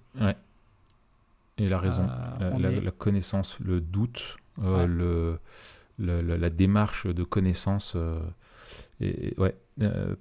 Et 1.59 1.69
la 1.69 1.77
raison, 1.77 2.03
Euh, 2.09 2.39
la, 2.49 2.55
on 2.55 2.59
la- 2.59 2.71
est- 2.71 2.81
la 2.81 2.89
connaissance, 2.91 3.59
le 3.59 3.79
doute, 3.79 4.37
euh, 4.63 4.77
Ouais. 4.79 4.87
le, 4.87 5.39
la 5.99 6.49
démarche 6.49 7.05
de 7.05 7.23
connaissance. 7.23 7.95
et, 9.01 9.35
ouais, 9.37 9.55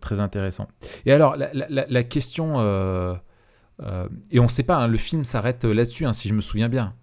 très 0.01 0.21
intéressant. 0.21 0.69
Et 1.07 1.13
alors, 1.13 1.37
la, 1.37 1.51
la- 1.89 2.03
question. 2.05 2.61
et 4.31 4.39
on 4.39 4.43
ne 4.43 4.49
sait 4.49 4.63
pas, 4.65 4.77
hein, 4.77 4.89
le 4.89 4.99
film 4.99 5.25
s'arrête 5.25 5.65
là-dessus, 5.65 6.05
hein, 6.05 6.13
si 6.13 6.29
je 6.29 6.35
me 6.35 6.41
souviens 6.43 6.69
bien. 6.69 6.95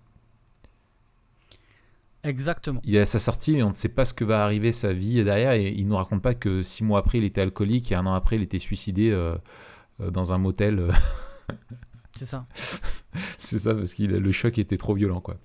Exactement. 2.24 2.82
Il 2.84 2.92
y 2.92 2.98
a 2.98 3.06
sa 3.06 3.20
sortie, 3.20 3.56
mais 3.56 3.64
on 3.64 3.70
ne 3.70 3.76
sait 3.76 3.90
pas 3.90 4.06
ce 4.06 4.14
que 4.14 4.26
va 4.26 4.44
arriver 4.44 4.72
sa 4.72 4.92
vie 4.94 5.24
derrière. 5.24 5.54
Et 5.54 5.70
il 5.70 5.86
ne 5.86 5.90
nous 5.92 5.96
raconte 5.96 6.22
pas 6.22 6.36
que 6.36 6.64
six 6.64 6.84
mois 6.84 7.00
après, 7.00 7.18
il 7.20 7.24
était 7.24 7.42
alcoolique 7.42 7.92
et 7.92 7.96
un 7.96 8.06
an 8.06 8.14
après, 8.14 8.36
il 8.36 8.42
était 8.42 8.60
suicidé 8.60 9.10
euh, 9.12 9.36
euh, 10.02 10.12
dans 10.12 10.34
un 10.34 10.38
motel. 10.38 10.80
euh, 10.80 10.92
C'est 12.16 12.26
ça. 12.26 12.46
C'est 13.38 13.60
ça, 13.60 13.74
parce 13.74 13.94
que 13.94 14.04
le 14.04 14.32
choc 14.32 14.58
était 14.58 14.78
trop 14.78 14.94
violent, 14.94 15.22
quoi. 15.22 15.38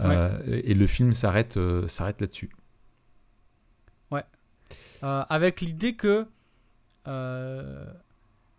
Euh, 0.00 0.38
et 0.46 0.74
le 0.74 0.86
film 0.86 1.12
s'arrête 1.12 1.56
euh, 1.56 1.88
s'arrête 1.88 2.20
là-dessus. 2.20 2.50
Euh, 5.02 5.22
avec 5.28 5.60
l'idée 5.60 5.94
que 5.94 6.26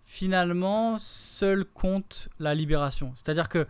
finalement, 0.06 0.98
seul 1.00 1.66
compte 1.66 2.30
la 2.38 2.54
libération. 2.54 3.12
C'est-à-dire 3.16 3.50
que 3.50 3.68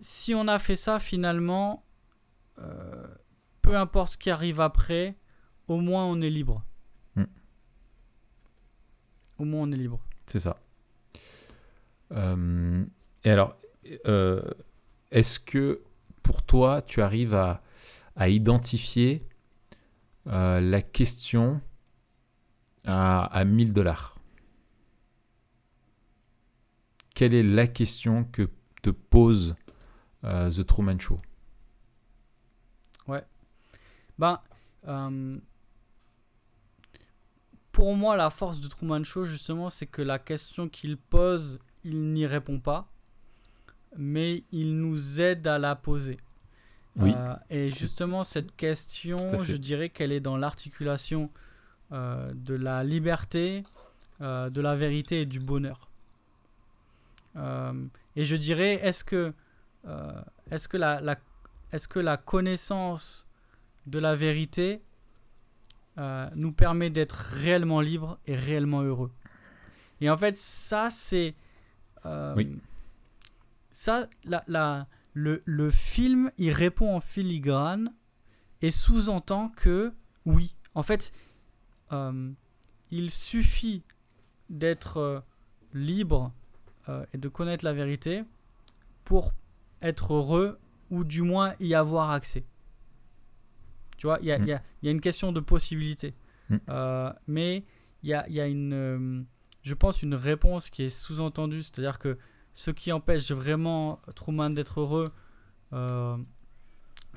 si 0.00 0.34
on 0.34 0.48
a 0.48 0.58
fait 0.58 0.76
ça, 0.76 0.98
finalement, 0.98 1.84
euh, 2.58 3.06
peu 3.62 3.76
importe 3.76 4.12
ce 4.12 4.18
qui 4.18 4.30
arrive 4.30 4.60
après, 4.60 5.16
au 5.68 5.80
moins 5.80 6.04
on 6.04 6.20
est 6.20 6.30
libre. 6.30 6.64
Hmm. 7.16 7.24
Au 9.38 9.44
moins 9.44 9.62
on 9.62 9.72
est 9.72 9.76
libre. 9.76 10.00
C'est 10.26 10.40
ça. 10.40 10.58
Euh, 12.12 12.84
et 13.24 13.30
alors, 13.30 13.56
euh, 14.06 14.42
est-ce 15.10 15.40
que 15.40 15.82
pour 16.22 16.42
toi, 16.42 16.82
tu 16.82 17.02
arrives 17.02 17.34
à, 17.34 17.62
à 18.16 18.28
identifier 18.28 19.26
la 20.24 20.82
question 20.82 21.60
à, 22.84 23.24
à 23.26 23.44
1000 23.44 23.72
dollars? 23.72 24.16
Quelle 27.14 27.32
est 27.32 27.44
la 27.44 27.68
question 27.68 28.24
que 28.24 28.50
te 28.82 28.90
pose 28.90 29.54
euh, 30.24 30.50
The 30.50 30.66
Truman 30.66 30.98
Show 30.98 31.20
Ben, 34.18 34.40
euh, 34.88 35.38
pour 37.72 37.94
moi, 37.96 38.16
la 38.16 38.30
force 38.30 38.60
de 38.60 38.68
Truman 38.68 39.04
Show, 39.04 39.26
justement, 39.26 39.70
c'est 39.70 39.86
que 39.86 40.02
la 40.02 40.18
question 40.18 40.68
qu'il 40.68 40.96
pose, 40.96 41.58
il 41.84 42.12
n'y 42.12 42.26
répond 42.26 42.58
pas, 42.58 42.88
mais 43.96 44.44
il 44.52 44.78
nous 44.78 45.20
aide 45.20 45.46
à 45.46 45.58
la 45.58 45.76
poser. 45.76 46.16
Oui. 46.96 47.12
Euh, 47.14 47.34
et 47.50 47.70
justement, 47.70 48.24
cette 48.24 48.56
question, 48.56 49.42
je 49.42 49.56
dirais 49.56 49.90
qu'elle 49.90 50.12
est 50.12 50.20
dans 50.20 50.38
l'articulation 50.38 51.30
euh, 51.92 52.32
de 52.34 52.54
la 52.54 52.82
liberté, 52.84 53.64
de 54.20 54.60
la 54.62 54.74
vérité 54.74 55.20
et 55.20 55.26
du 55.26 55.40
bonheur. 55.40 55.90
Et 58.16 58.24
je 58.24 58.34
dirais, 58.34 58.80
est-ce 58.82 59.04
que, 59.04 59.34
euh, 59.86 60.20
est-ce 60.50 60.68
que, 60.68 60.76
la, 60.76 61.00
la- 61.00 61.18
est-ce 61.72 61.88
que 61.88 61.98
la 62.00 62.16
connaissance 62.16 63.26
de 63.86 63.98
la 63.98 64.14
vérité 64.16 64.82
euh, 65.98 66.28
nous 66.34 66.52
permet 66.52 66.90
d'être 66.90 67.14
réellement 67.14 67.80
libre 67.80 68.18
et 68.26 68.34
réellement 68.34 68.82
heureux? 68.82 69.12
Et 70.00 70.10
en 70.10 70.16
fait, 70.16 70.36
ça, 70.36 70.90
c'est... 70.90 71.34
euh, 72.04 72.34
Oui. 72.36 72.58
Ça, 73.70 74.08
la, 74.24 74.42
la- 74.46 74.86
le, 75.14 75.42
le 75.44 75.70
film, 75.70 76.30
il 76.38 76.50
répond 76.50 76.94
en 76.94 77.00
filigrane 77.00 77.92
et 78.62 78.70
sous-entend 78.70 79.48
que, 79.50 79.92
oui, 80.24 80.54
en 80.74 80.82
fait, 80.82 81.12
euh, 81.92 82.30
il 82.90 83.10
suffit 83.10 83.82
d'être 84.50 85.22
libre 85.74 86.32
et 87.12 87.18
de 87.18 87.28
connaître 87.28 87.64
la 87.64 87.72
vérité 87.72 88.22
pour 89.04 89.32
être 89.86 90.14
heureux 90.14 90.58
ou 90.90 91.04
du 91.04 91.22
moins 91.22 91.54
y 91.60 91.74
avoir 91.74 92.10
accès. 92.10 92.44
Tu 93.96 94.06
vois, 94.06 94.18
il 94.20 94.26
y, 94.28 94.32
a- 94.32 94.38
Mm. 94.38 94.42
il 94.42 94.48
y 94.48 94.52
a- 94.52 94.62
il 94.82 94.86
y 94.86 94.88
a 94.88 94.92
une 94.92 95.00
question 95.00 95.32
de 95.32 95.40
possibilité. 95.40 96.14
Mm. 96.50 96.56
Euh, 96.68 97.12
mais 97.26 97.64
il 98.02 98.10
y 98.10 98.14
a, 98.14 98.26
il 98.28 98.34
y 98.34 98.40
a 98.40 98.46
une, 98.46 98.72
euh, 98.74 99.22
je 99.62 99.74
pense, 99.74 100.02
une 100.02 100.14
réponse 100.14 100.70
qui 100.70 100.82
est 100.84 100.90
sous-entendue, 100.90 101.62
c'est-à-dire 101.62 101.98
que 101.98 102.18
ce 102.54 102.70
qui 102.70 102.92
empêche 102.92 103.30
vraiment 103.32 104.00
Truman 104.14 104.50
d'être 104.50 104.80
heureux, 104.80 105.08
euh, 105.72 106.16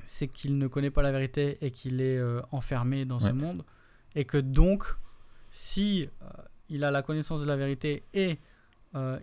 c'est 0.03 0.27
qu'il 0.27 0.57
ne 0.57 0.67
connaît 0.67 0.89
pas 0.89 1.01
la 1.01 1.11
vérité 1.11 1.57
et 1.61 1.71
qu'il 1.71 2.01
est 2.01 2.19
enfermé 2.51 3.05
dans 3.05 3.19
ce 3.19 3.31
monde. 3.31 3.63
Et 4.15 4.25
que 4.25 4.37
donc, 4.37 4.85
si 5.51 6.09
il 6.69 6.83
a 6.83 6.89
la 6.91 7.03
connaissance 7.03 7.41
de 7.41 7.45
la 7.45 7.55
vérité 7.57 8.03
et 8.13 8.39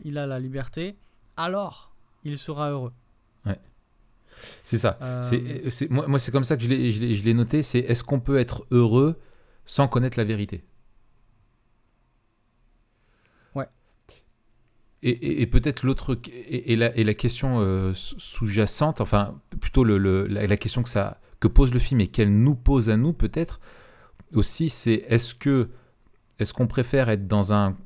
il 0.05 0.19
a 0.19 0.27
la 0.27 0.39
liberté, 0.39 0.97
alors 1.37 1.93
il 2.23 2.39
sera 2.39 2.71
heureux. 2.71 2.93
C'est 4.65 4.79
ça. 4.79 4.99
Euh, 5.01 5.23
C'est, 5.23 5.71
c'est- 5.71 5.91
moi, 5.91 6.07
moi, 6.09 6.19
c'est 6.19 6.31
comme 6.31 6.45
ça 6.45 6.57
que 6.57 6.63
je 6.63 6.69
l'ai, 6.69 6.93
je 6.93 7.01
l'ai- 7.01 7.15
je 7.15 7.25
l'ai 7.25 7.35
noté. 7.35 7.63
C'est 7.63 7.79
est-ce 7.79 8.05
qu'on 8.05 8.21
peut 8.21 8.37
être 8.39 8.67
heureux 8.71 9.19
sans 9.65 9.89
connaître 9.89 10.19
la 10.19 10.25
vérité? 10.25 10.63
Ouais. 13.55 13.67
Et, 15.03 15.11
et- 15.11 15.43
et 15.43 15.47
peut-être 15.47 15.83
l'autre 15.85 16.19
et, 16.29 16.73
et 16.73 16.77
la, 16.77 17.15
question 17.15 17.61
euh, 17.61 17.95
sous- 17.95 18.19
sous-jacente, 18.19 19.01
enfin 19.01 19.41
plutôt 19.61 19.85
le, 19.85 19.99
le- 19.99 20.27
la, 20.27 20.47
la 20.47 20.57
question 20.57 20.83
que 20.83 20.89
ça 20.89 21.21
que 21.41 21.49
pose 21.49 21.73
le 21.73 21.79
film 21.81 22.01
et 22.01 22.07
qu'elle 22.09 22.35
nous 22.37 22.55
pose 22.55 22.89
à 22.91 22.97
nous 22.97 23.13
peut-être 23.13 23.61
aussi, 24.35 24.69
c'est 24.71 25.05
est-ce 25.09 25.35
que 25.35 25.69
est-ce 26.39 26.53
qu'on 26.53 26.67
préfère 26.67 27.09
être 27.09 27.27
dans 27.29 27.53
un 27.53 27.77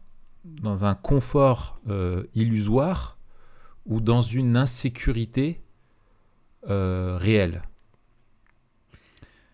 dans 0.44 0.84
un 0.84 0.94
confort 0.94 1.80
euh, 1.88 2.24
illusoire 2.34 3.18
ou 3.90 4.00
dans 4.00 4.22
une 4.22 4.56
insécurité 4.56 5.60
euh, 6.68 7.18
réelle 7.18 7.62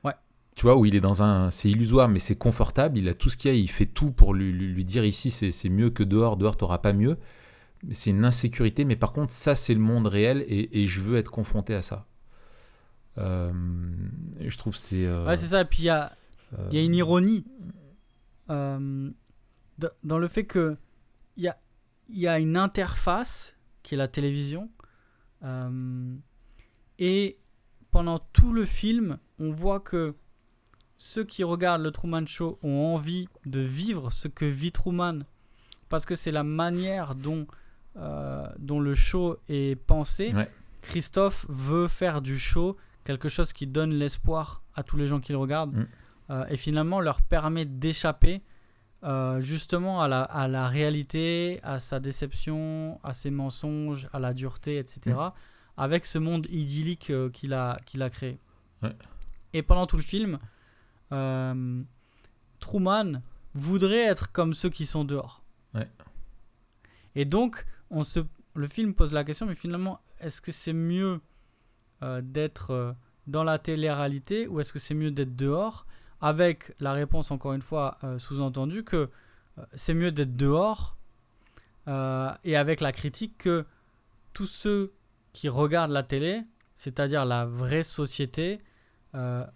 Ouais. 0.04 0.14
Tu 0.54 0.62
vois, 0.62 0.76
où 0.76 0.84
il 0.86 0.94
est 0.94 1.00
dans 1.00 1.22
un. 1.22 1.50
C'est 1.50 1.70
illusoire, 1.70 2.08
mais 2.08 2.18
c'est 2.18 2.36
confortable. 2.36 2.98
Il 2.98 3.08
a 3.08 3.14
tout 3.14 3.30
ce 3.30 3.36
qu'il 3.36 3.50
y 3.52 3.54
a. 3.54 3.56
Il 3.58 3.70
fait 3.70 3.86
tout 3.86 4.12
pour 4.12 4.34
lui, 4.34 4.52
lui- 4.52 4.72
lui 4.72 4.84
dire 4.84 5.04
ici, 5.04 5.30
c'est 5.30 5.68
mieux 5.68 5.90
que 5.90 6.02
dehors. 6.02 6.36
Dehors, 6.36 6.56
t'auras 6.56 6.78
pas 6.78 6.92
mieux. 6.92 7.18
C'est 7.92 8.10
une 8.10 8.24
insécurité. 8.24 8.84
Mais 8.84 8.96
par 8.96 9.12
contre, 9.12 9.32
ça, 9.32 9.54
c'est 9.54 9.74
le 9.74 9.80
monde 9.80 10.06
réel 10.06 10.44
et, 10.48 10.82
et 10.82 10.86
je 10.86 11.00
veux 11.00 11.16
être 11.18 11.30
confronté 11.30 11.74
à 11.74 11.82
ça. 11.82 12.06
Euh, 13.18 13.52
et 14.40 14.50
je 14.50 14.58
trouve 14.58 14.76
c'est. 14.76 15.04
euh, 15.06 15.26
Ouais, 15.26 15.36
c'est 15.36 15.46
ça. 15.46 15.62
Et 15.62 15.64
puis 15.64 15.84
il 15.84 15.86
y 15.86 15.90
a, 15.90 16.12
euh, 16.58 16.68
y 16.72 16.78
a 16.78 16.82
une 16.82 16.94
ironie 16.94 17.44
euh, 18.50 19.10
d- 19.78 19.88
dans 20.04 20.18
le 20.18 20.28
fait 20.28 20.44
que 20.44 20.76
il 21.36 21.44
y 21.44 21.48
a, 21.48 21.56
il 22.10 22.18
y 22.18 22.28
a 22.28 22.38
une 22.38 22.56
interface 22.56 23.55
qui 23.86 23.94
est 23.94 23.98
la 23.98 24.08
télévision. 24.08 24.68
euh, 25.44 26.14
et 26.98 27.36
pendant 27.90 28.18
tout 28.18 28.52
le 28.52 28.64
film, 28.64 29.18
on 29.38 29.50
voit 29.50 29.80
que 29.80 30.14
ceux 30.96 31.24
qui 31.24 31.44
regardent 31.44 31.82
le 31.82 31.90
Truman 31.92 32.26
Show 32.26 32.58
ont 32.62 32.94
envie 32.94 33.28
de 33.44 33.60
vivre 33.60 34.10
ce 34.12 34.28
que 34.28 34.44
vit 34.46 34.72
Truman 34.72 35.20
parce 35.88 36.04
que 36.06 36.14
c'est 36.14 36.32
la 36.32 36.42
manière 36.42 37.14
dont, 37.14 37.46
euh, 37.96 38.46
dont 38.58 38.80
le 38.80 38.94
show 38.94 39.36
est 39.48 39.76
pensé. 39.76 40.32
Ouais. 40.34 40.50
Christophe 40.82 41.46
veut 41.48 41.86
faire 41.88 42.22
du 42.22 42.38
show 42.38 42.76
quelque 43.04 43.28
chose 43.28 43.52
qui 43.52 43.66
donne 43.66 43.92
l'espoir 43.92 44.62
à 44.74 44.82
tous 44.82 44.96
les 44.96 45.06
gens 45.06 45.20
qui 45.20 45.32
le 45.32 45.38
regardent 45.38 45.74
Mm. 45.76 45.86
euh, 46.30 46.46
et 46.48 46.56
finalement 46.56 47.00
leur 47.00 47.20
permet 47.22 47.64
d'échapper 47.66 48.42
euh, 49.04 49.40
justement 49.40 50.00
à 50.00 50.08
la, 50.08 50.22
à 50.22 50.48
la 50.48 50.68
réalité, 50.68 51.60
à 51.62 51.78
sa 51.78 52.00
déception, 52.00 52.98
à 53.02 53.12
ses 53.12 53.30
mensonges, 53.30 54.08
à 54.12 54.18
la 54.18 54.32
dureté, 54.32 54.78
etc. 54.78 55.14
Mm. 55.16 55.32
avec 55.76 56.06
ce 56.06 56.18
monde 56.18 56.46
idyllique 56.50 57.10
euh, 57.10 57.28
qu'il 57.30 57.52
a, 57.52 57.78
qu'il 57.84 58.02
a 58.02 58.10
créé. 58.10 58.38
Ouais. 58.82 58.96
Et 59.52 59.62
pendant 59.62 59.86
tout 59.86 59.96
le 59.96 60.02
film, 60.02 60.38
euh, 61.12 61.82
Truman 62.58 63.22
voudrait 63.54 64.04
être 64.04 64.32
comme 64.32 64.54
ceux 64.54 64.70
qui 64.70 64.86
sont 64.86 65.04
dehors. 65.04 65.42
Ouais. 65.74 65.88
Et 67.14 67.26
donc, 67.26 67.66
on 67.90 68.02
se, 68.02 68.20
le 68.54 68.66
film 68.66 68.94
pose 68.94 69.12
la 69.12 69.24
question, 69.24 69.46
mais 69.46 69.54
finalement, 69.54 70.00
est-ce 70.20 70.40
que 70.40 70.52
c'est 70.52 70.72
mieux 70.72 71.20
d'être 72.22 72.94
dans 73.26 73.42
la 73.42 73.58
télé-réalité 73.58 74.46
ou 74.46 74.60
est-ce 74.60 74.72
que 74.72 74.78
c'est 74.78 74.94
mieux 74.94 75.10
d'être 75.10 75.34
dehors 75.34 75.86
Avec 76.20 76.74
la 76.80 76.92
réponse, 76.92 77.30
encore 77.30 77.52
une 77.52 77.62
fois, 77.62 77.98
euh, 78.04 78.18
sous-entendue 78.18 78.84
que 78.84 79.10
euh, 79.58 79.64
c'est 79.74 79.94
mieux 79.94 80.12
d'être 80.12 80.36
dehors 80.36 80.96
euh, 81.88 82.32
et 82.44 82.56
avec 82.56 82.80
la 82.80 82.92
critique 82.92 83.38
que 83.38 83.66
tous 84.32 84.46
ceux 84.46 84.92
qui 85.32 85.48
regardent 85.48 85.92
la 85.92 86.02
télé, 86.02 86.42
c'est-à-dire 86.74 87.24
la 87.24 87.46
vraie 87.46 87.84
société, 87.84 88.60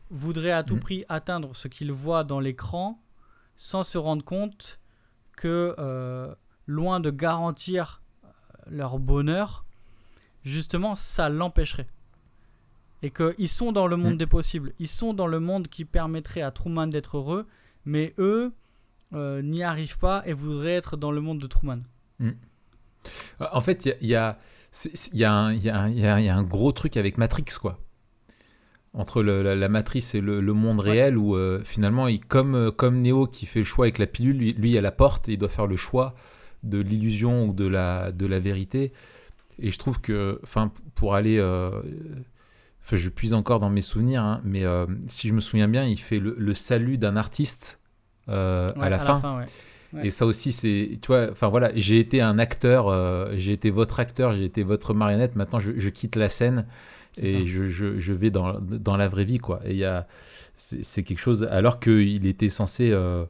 voudraient 0.08 0.52
à 0.52 0.62
tout 0.62 0.76
Mhm. 0.76 0.80
prix 0.80 1.04
atteindre 1.10 1.54
ce 1.54 1.68
qu'ils 1.68 1.92
voient 1.92 2.24
dans 2.24 2.40
l'écran 2.40 2.98
sans 3.58 3.82
se 3.82 3.98
rendre 3.98 4.24
compte 4.24 4.80
que, 5.36 5.76
loin 6.66 6.98
de 6.98 7.10
garantir 7.10 8.00
leur 8.66 8.98
bonheur, 8.98 9.66
justement, 10.44 10.94
ça 10.94 11.28
l'empêcherait. 11.28 11.88
Et 13.02 13.10
qu'ils 13.10 13.48
sont 13.48 13.72
dans 13.72 13.86
le 13.86 13.96
monde 13.96 14.12
Mhm. 14.12 14.18
des 14.18 14.26
possibles. 14.26 14.72
Ils 14.78 14.88
sont 14.88 15.14
dans 15.14 15.26
le 15.26 15.40
monde 15.40 15.68
qui 15.68 15.84
permettrait 15.84 16.42
à 16.42 16.50
Truman 16.50 16.86
d'être 16.86 17.16
heureux, 17.16 17.46
mais 17.84 18.12
eux 18.18 18.52
euh, 19.12 19.42
n'y 19.42 19.62
arrivent 19.64 19.98
pas 19.98 20.22
et 20.26 20.32
voudraient 20.32 20.74
être 20.74 20.96
dans 20.96 21.10
le 21.10 21.20
monde 21.20 21.40
de 21.40 21.46
Truman. 21.48 21.80
En 23.40 23.60
fait, 23.60 23.86
il 24.00 24.06
y 24.08 24.14
a, 24.14 24.38
y, 24.84 25.18
y, 25.18 25.24
un- 25.24 25.52
y, 25.52 26.28
a 26.28 26.42
gros 26.42 26.70
truc 26.72 26.96
avec 26.96 27.16
Matrix, 27.18 27.46
quoi. 27.60 27.78
Entre 28.92 29.22
le- 29.22 29.42
la, 29.42 29.54
la 29.54 29.68
matrice 29.68 30.14
et 30.14 30.20
le, 30.20 30.40
le 30.40 30.52
monde 30.52 30.80
Ouais. 30.80 30.90
réel, 30.90 31.16
où 31.16 31.36
euh, 31.36 31.60
finalement, 31.64 32.08
il, 32.08 32.24
comme, 32.24 32.54
euh, 32.54 32.70
comme 32.70 33.00
Neo 33.02 33.26
qui 33.26 33.46
fait 33.46 33.60
le 33.60 33.64
choix 33.64 33.86
avec 33.86 33.98
la 33.98 34.06
pilule, 34.06 34.36
lui, 34.36 34.52
lui 34.52 34.76
à 34.76 34.80
la 34.80 34.90
porte, 34.92 35.28
et 35.28 35.32
il 35.32 35.38
doit 35.38 35.48
faire 35.48 35.66
le 35.68 35.76
choix 35.76 36.14
de 36.64 36.78
l'illusion 36.78 37.46
ou 37.46 37.52
de 37.54 37.66
la, 37.66 38.12
de 38.12 38.26
la 38.26 38.38
vérité. 38.40 38.92
Et 39.58 39.70
je 39.70 39.78
trouve 39.78 40.00
que, 40.00 40.38
enfin, 40.42 40.70
pour 40.94 41.14
aller. 41.14 41.38
euh, 41.38 41.70
Enfin, 42.84 42.96
je 42.96 43.08
puise 43.08 43.34
encore 43.34 43.60
dans 43.60 43.70
mes 43.70 43.82
souvenirs, 43.82 44.22
hein, 44.22 44.40
mais 44.44 44.64
euh, 44.64 44.86
si 45.06 45.28
je 45.28 45.32
me 45.34 45.40
souviens 45.40 45.68
bien, 45.68 45.84
il 45.84 45.98
fait 45.98 46.18
le, 46.18 46.34
le 46.38 46.54
salut 46.54 46.98
d'un 46.98 47.16
artiste 47.16 47.78
euh, 48.28 48.72
Ouais, 48.74 48.86
à 48.86 48.88
la 48.88 48.98
fin. 48.98 49.38
ouais. 49.38 49.44
Ouais. 49.92 50.06
Et 50.06 50.10
ça 50.10 50.24
aussi, 50.24 50.52
c'est, 50.52 50.98
tu 51.02 51.08
vois, 51.08 51.28
enfin 51.32 51.48
voilà, 51.48 51.72
j'ai 51.74 51.98
été 51.98 52.20
un 52.20 52.38
acteur, 52.38 52.86
euh, 52.88 53.32
j'ai 53.36 53.52
été 53.52 53.70
votre 53.70 53.98
acteur, 53.98 54.34
j'ai 54.34 54.44
été 54.44 54.62
votre 54.62 54.94
marionnette. 54.94 55.34
Maintenant, 55.34 55.58
je, 55.58 55.72
je 55.76 55.88
quitte 55.88 56.14
la 56.14 56.28
scène 56.28 56.66
et 57.16 57.44
je, 57.44 57.66
je, 57.66 57.98
je 57.98 58.12
vais 58.12 58.30
dans, 58.30 58.60
dans 58.60 58.96
la 58.96 59.08
vraie 59.08 59.24
vie, 59.24 59.38
quoi. 59.38 59.60
Et 59.64 59.72
il 59.72 59.78
y 59.78 59.84
a, 59.84 60.06
c'est, 60.56 61.02
quelque 61.02 61.18
chose, 61.18 61.42
alors 61.50 61.80
qu'il 61.80 62.24
était 62.26 62.50
censé, 62.50 62.90
euh, 62.92 63.24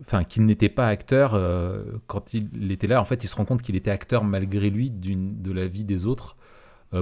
enfin, 0.00 0.24
qu'il 0.24 0.46
n'était 0.46 0.68
pas 0.68 0.88
acteur 0.88 1.34
euh, 1.34 1.84
quand 2.08 2.34
il 2.34 2.72
était 2.72 2.88
là. 2.88 3.00
En 3.00 3.04
fait, 3.04 3.22
il 3.22 3.28
se 3.28 3.36
rend 3.36 3.44
compte 3.44 3.62
qu'il 3.62 3.76
était 3.76 3.92
acteur 3.92 4.24
malgré 4.24 4.68
lui 4.70 4.90
d'une, 4.90 5.40
de 5.42 5.52
la 5.52 5.66
vie 5.68 5.84
des 5.84 6.06
autres, 6.06 6.36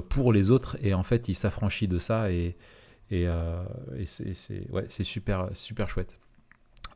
pour 0.01 0.32
les 0.32 0.51
autres, 0.51 0.76
et 0.82 0.95
en 0.95 1.03
fait, 1.03 1.28
il 1.28 1.34
s'affranchit 1.34 1.88
de 1.88 1.99
ça 1.99 2.30
et 2.30 2.57
euh, 3.12 3.62
c'est, 4.05 5.05
super, 5.05 5.49
super 5.55 5.88
chouette. 5.88 6.18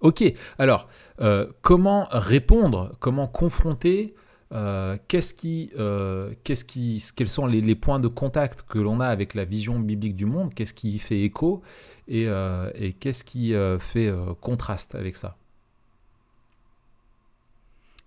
Ok, 0.00 0.22
alors, 0.58 0.88
euh, 1.20 1.50
comment 1.60 2.06
répondre, 2.10 2.96
comment 3.00 3.26
confronter 3.26 4.14
euh, 4.52 4.96
qu'est-ce 5.08 5.34
qui, 5.34 5.70
euh, 5.78 6.32
qu'est-ce 6.44 6.64
qui, 6.64 7.04
quels 7.16 7.28
sont 7.28 7.46
les, 7.46 7.74
points 7.74 8.00
de 8.00 8.08
contact 8.08 8.62
que 8.62 8.78
l'on 8.78 9.00
a 9.00 9.06
avec 9.06 9.34
la 9.34 9.44
vision 9.44 9.78
biblique 9.78 10.14
du 10.14 10.24
monde, 10.24 10.54
qu'est-ce 10.54 10.72
qui 10.72 10.98
fait 10.98 11.20
écho 11.20 11.62
et, 12.06 12.28
euh, 12.28 12.70
et 12.74 12.92
qu'est-ce 12.92 13.24
qui 13.24 13.54
euh, 13.54 13.78
fait 13.78 14.06
euh, 14.06 14.34
contraste 14.40 14.94
avec 14.94 15.16
ça? 15.16 15.36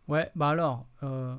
Ouais, 0.07 0.31
bah 0.35 0.49
alors, 0.49 0.85
euh, 1.03 1.35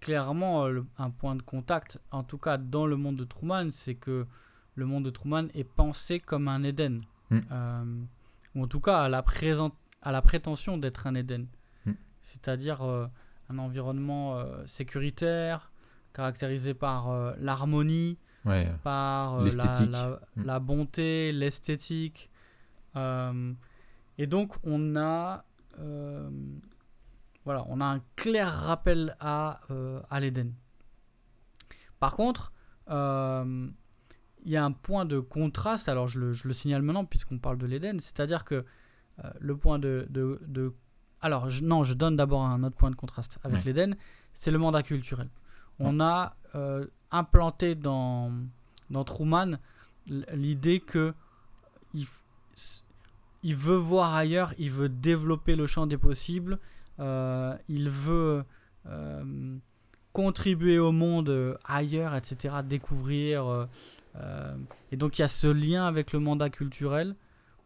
clairement, 0.00 0.64
euh, 0.64 0.70
le- 0.70 0.86
un 0.98 1.10
point 1.10 1.36
de 1.36 1.42
contact, 1.42 2.00
en 2.10 2.22
tout 2.24 2.38
cas 2.38 2.56
dans 2.58 2.86
le 2.86 2.96
monde 2.96 3.16
de 3.16 3.24
Truman, 3.24 3.70
c'est 3.70 3.94
que 3.94 4.26
le 4.74 4.86
monde 4.86 5.04
de 5.04 5.10
Truman 5.10 5.48
est 5.54 5.64
pensé 5.64 6.20
comme 6.20 6.48
un 6.48 6.62
Éden. 6.62 7.02
Mm. 7.30 7.38
Euh, 7.52 7.84
ou 8.54 8.64
en 8.64 8.66
tout 8.66 8.80
cas 8.80 9.02
à 9.02 9.08
la, 9.08 9.22
présent- 9.22 9.74
à 10.02 10.10
la 10.12 10.22
prétention 10.22 10.78
d'être 10.78 11.06
un 11.06 11.14
Éden. 11.14 11.46
Mm. 11.86 11.92
C'est-à-dire 12.22 12.82
euh, 12.82 13.06
un 13.50 13.58
environnement 13.58 14.36
euh, 14.38 14.66
sécuritaire, 14.66 15.70
caractérisé 16.12 16.74
par 16.74 17.34
l'harmonie, 17.38 18.18
Ouais. 18.46 18.68
par 18.82 19.42
la, 19.42 20.20
Mm. 20.36 20.42
la 20.44 20.58
bonté, 20.60 21.30
l'esthétique. 21.32 22.30
Et 22.96 24.26
donc 24.26 24.54
on 24.64 24.96
a, 24.96 25.44
voilà, 27.50 27.64
on 27.68 27.80
a 27.80 27.84
un 27.84 28.00
clair 28.14 28.48
rappel 28.48 29.16
à, 29.18 29.60
euh, 29.72 30.00
à 30.08 30.20
l'Éden. 30.20 30.52
Par 31.98 32.14
contre, 32.14 32.52
euh, 32.90 33.68
il 34.44 34.50
y 34.52 34.56
a 34.56 34.64
un 34.64 34.70
point 34.70 35.04
de 35.04 35.18
contraste, 35.18 35.88
alors 35.88 36.06
je 36.06 36.20
le, 36.20 36.32
je 36.32 36.46
le 36.46 36.54
signale 36.54 36.82
maintenant 36.82 37.04
puisqu'on 37.04 37.38
parle 37.38 37.58
de 37.58 37.66
l'Éden, 37.66 37.98
c'est-à-dire 37.98 38.44
que 38.44 38.54
euh, 39.24 39.30
le 39.40 39.56
point 39.56 39.78
de... 39.80 40.06
de, 40.10 40.40
de- 40.46 40.72
alors 41.20 41.50
je- 41.50 41.64
non, 41.64 41.82
je 41.82 41.94
donne 41.94 42.14
d'abord 42.16 42.42
un 42.44 42.62
autre 42.62 42.76
point 42.76 42.90
de 42.90 42.94
contraste 42.96 43.40
avec 43.42 43.58
Ouais. 43.58 43.64
l'Éden, 43.64 43.96
c'est 44.32 44.52
le 44.52 44.58
mandat 44.58 44.82
culturel. 44.84 45.28
On 45.80 45.98
a 45.98 46.36
implanté 47.10 47.74
dans, 47.74 48.30
dans 48.90 49.02
Truman 49.04 49.58
l'idée 50.06 50.78
que 50.80 51.14
il, 51.94 52.06
il 53.42 53.56
veut 53.56 53.76
voir 53.76 54.14
ailleurs, 54.14 54.52
il 54.58 54.70
veut 54.70 54.88
développer 54.90 55.56
le 55.56 55.66
champ 55.66 55.86
des 55.86 55.96
possibles, 55.98 56.58
il 57.68 57.88
veut 57.88 58.44
euh, 58.86 59.56
contribuer 60.12 60.78
au 60.78 60.92
monde 60.92 61.28
euh, 61.30 61.56
ailleurs, 61.64 62.14
etc., 62.14 62.56
découvrir. 62.64 63.46
euh, 63.46 63.66
euh, 64.16 64.56
et 64.90 64.96
donc 64.96 65.18
il 65.18 65.22
y 65.22 65.24
a 65.24 65.28
ce 65.28 65.46
lien 65.46 65.86
avec 65.86 66.12
le 66.12 66.18
mandat 66.18 66.50
culturel 66.50 67.14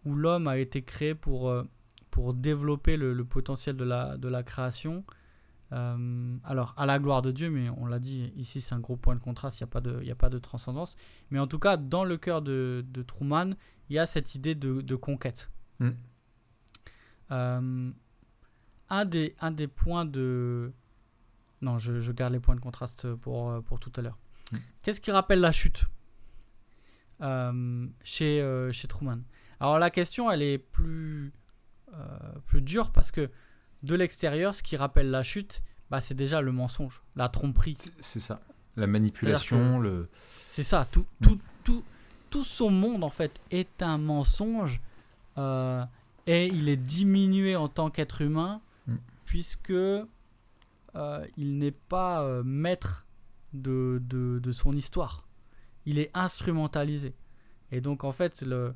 où 0.05 0.15
l'homme 0.15 0.47
a 0.47 0.59
été 0.59 0.83
créé 0.83 1.15
pour, 1.15 1.49
euh, 1.49 1.63
pour 2.11 2.35
développer 2.35 2.97
le, 2.99 3.15
le 3.15 3.25
potentiel 3.25 3.77
de 3.77 3.85
la, 3.85 4.17
de 4.19 4.29
la 4.29 4.43
création. 4.43 5.05
Euh, 5.73 6.37
alors, 6.45 6.75
à 6.77 6.85
la 6.85 6.99
gloire 6.99 7.23
de 7.23 7.33
Dieu, 7.33 7.49
mais 7.51 7.71
on 7.79 7.87
l'a 7.87 7.99
dit, 7.99 8.31
ici 8.37 8.61
c'est 8.61 8.75
un 8.75 8.81
gros 8.81 8.97
point 8.97 9.15
de 9.17 9.21
contraste, 9.21 9.59
il 9.61 9.65
n'y 9.65 9.69
a, 9.69 9.73
pas 9.73 9.81
de- 9.81 10.03
y 10.05 10.11
a 10.11 10.15
pas 10.15 10.29
de 10.29 10.39
transcendance. 10.39 10.97
Mais 11.31 11.39
en 11.39 11.47
tout 11.47 11.59
cas, 11.59 11.77
dans 11.79 12.05
le 12.05 12.19
cœur 12.19 12.43
de, 12.43 12.85
de 12.87 13.03
Truman, 13.03 13.55
il 13.89 13.97
y 13.97 13.99
a 13.99 14.05
cette 14.07 14.35
idée 14.35 14.55
de, 14.55 14.83
de 14.83 14.95
conquête. 14.95 15.51
Mm. 15.81 15.89
Euh, 17.33 17.91
un, 18.91 19.05
des, 19.05 19.35
un 19.41 19.51
des 19.51 19.67
points 19.67 20.05
de... 20.05 20.73
Non, 21.63 21.79
je, 21.79 22.01
je 22.01 22.13
garde 22.13 22.33
les 22.33 22.41
points 22.41 22.57
de 22.57 22.61
contraste 22.61 23.13
pour, 23.15 23.51
euh, 23.51 23.61
pour 23.61 23.81
tout 23.81 23.93
à 23.97 24.03
l'heure. 24.03 24.19
Mm. 24.53 24.57
Qu'est-ce 24.83 25.01
qui 25.01 25.11
rappelle 25.11 25.41
la 25.41 25.53
chute 25.53 25.87
euh, 27.23 27.87
chez, 28.03 28.41
euh, 28.41 28.71
chez 28.73 28.87
Truman? 28.89 29.23
Alors 29.61 29.79
la 29.79 29.91
question, 29.91 30.31
elle 30.31 30.43
est 30.43 30.59
plus, 30.59 31.33
euh, 31.95 32.09
plus 32.47 32.61
dure 32.61 32.91
parce 32.91 33.11
que 33.13 33.31
de 33.83 33.95
l'extérieur, 33.95 34.55
ce 34.55 34.63
qui 34.63 34.77
rappelle 34.77 35.11
la 35.11 35.23
chute, 35.23 35.63
bah, 35.91 36.01
c'est 36.01 36.15
déjà 36.15 36.41
le 36.41 36.53
mensonge, 36.53 37.03
la 37.17 37.29
tromperie. 37.29 37.77
C'est- 38.01 38.21
ça. 38.21 38.41
La 38.77 38.89
manipulation, 38.89 39.79
le. 39.79 40.09
C'est 40.49 40.65
ça, 40.65 40.85
tout, 40.91 41.07
tout, 41.23 41.39
tout, 41.63 41.85
tout 42.29 42.43
son 42.43 42.71
monde 42.71 43.05
en 43.05 43.11
fait 43.11 43.31
est 43.53 43.83
un 43.83 43.99
mensonge 43.99 44.81
et 45.37 46.47
il 46.47 46.69
est 46.69 46.77
diminué 46.77 47.55
en 47.55 47.69
tant 47.69 47.89
qu'être 47.89 48.21
humain. 48.21 48.61
Puisque 49.35 49.71
euh, 49.71 50.07
il 51.37 51.59
n'est 51.59 51.73
pas 51.73 52.23
euh, 52.23 52.45
maître 52.45 53.05
de, 53.53 54.01
de, 54.09 54.39
de 54.39 54.53
son 54.53 54.77
histoire. 54.77 55.27
Il 55.87 55.99
est 55.99 56.13
instrumentalisé. 56.15 57.17
Et 57.73 57.81
donc 57.81 58.05
en 58.05 58.13
fait, 58.13 58.43
le, 58.43 58.75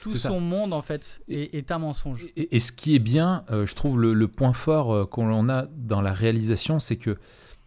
tout 0.00 0.12
ça. 0.12 0.30
son 0.30 0.40
monde 0.40 0.72
en 0.72 0.80
fait 0.80 1.20
est, 1.28 1.54
est 1.54 1.70
un 1.70 1.78
mensonge. 1.78 2.24
Et, 2.36 2.56
et 2.56 2.58
ce 2.58 2.72
qui 2.72 2.94
est 2.94 3.00
bien, 3.00 3.44
euh, 3.50 3.66
je 3.66 3.74
trouve 3.74 4.00
le, 4.00 4.14
le 4.14 4.28
point 4.28 4.54
fort 4.54 5.10
qu'on 5.10 5.50
a 5.50 5.66
dans 5.66 6.00
la 6.00 6.14
réalisation, 6.14 6.80
c'est 6.80 6.96
que 6.96 7.18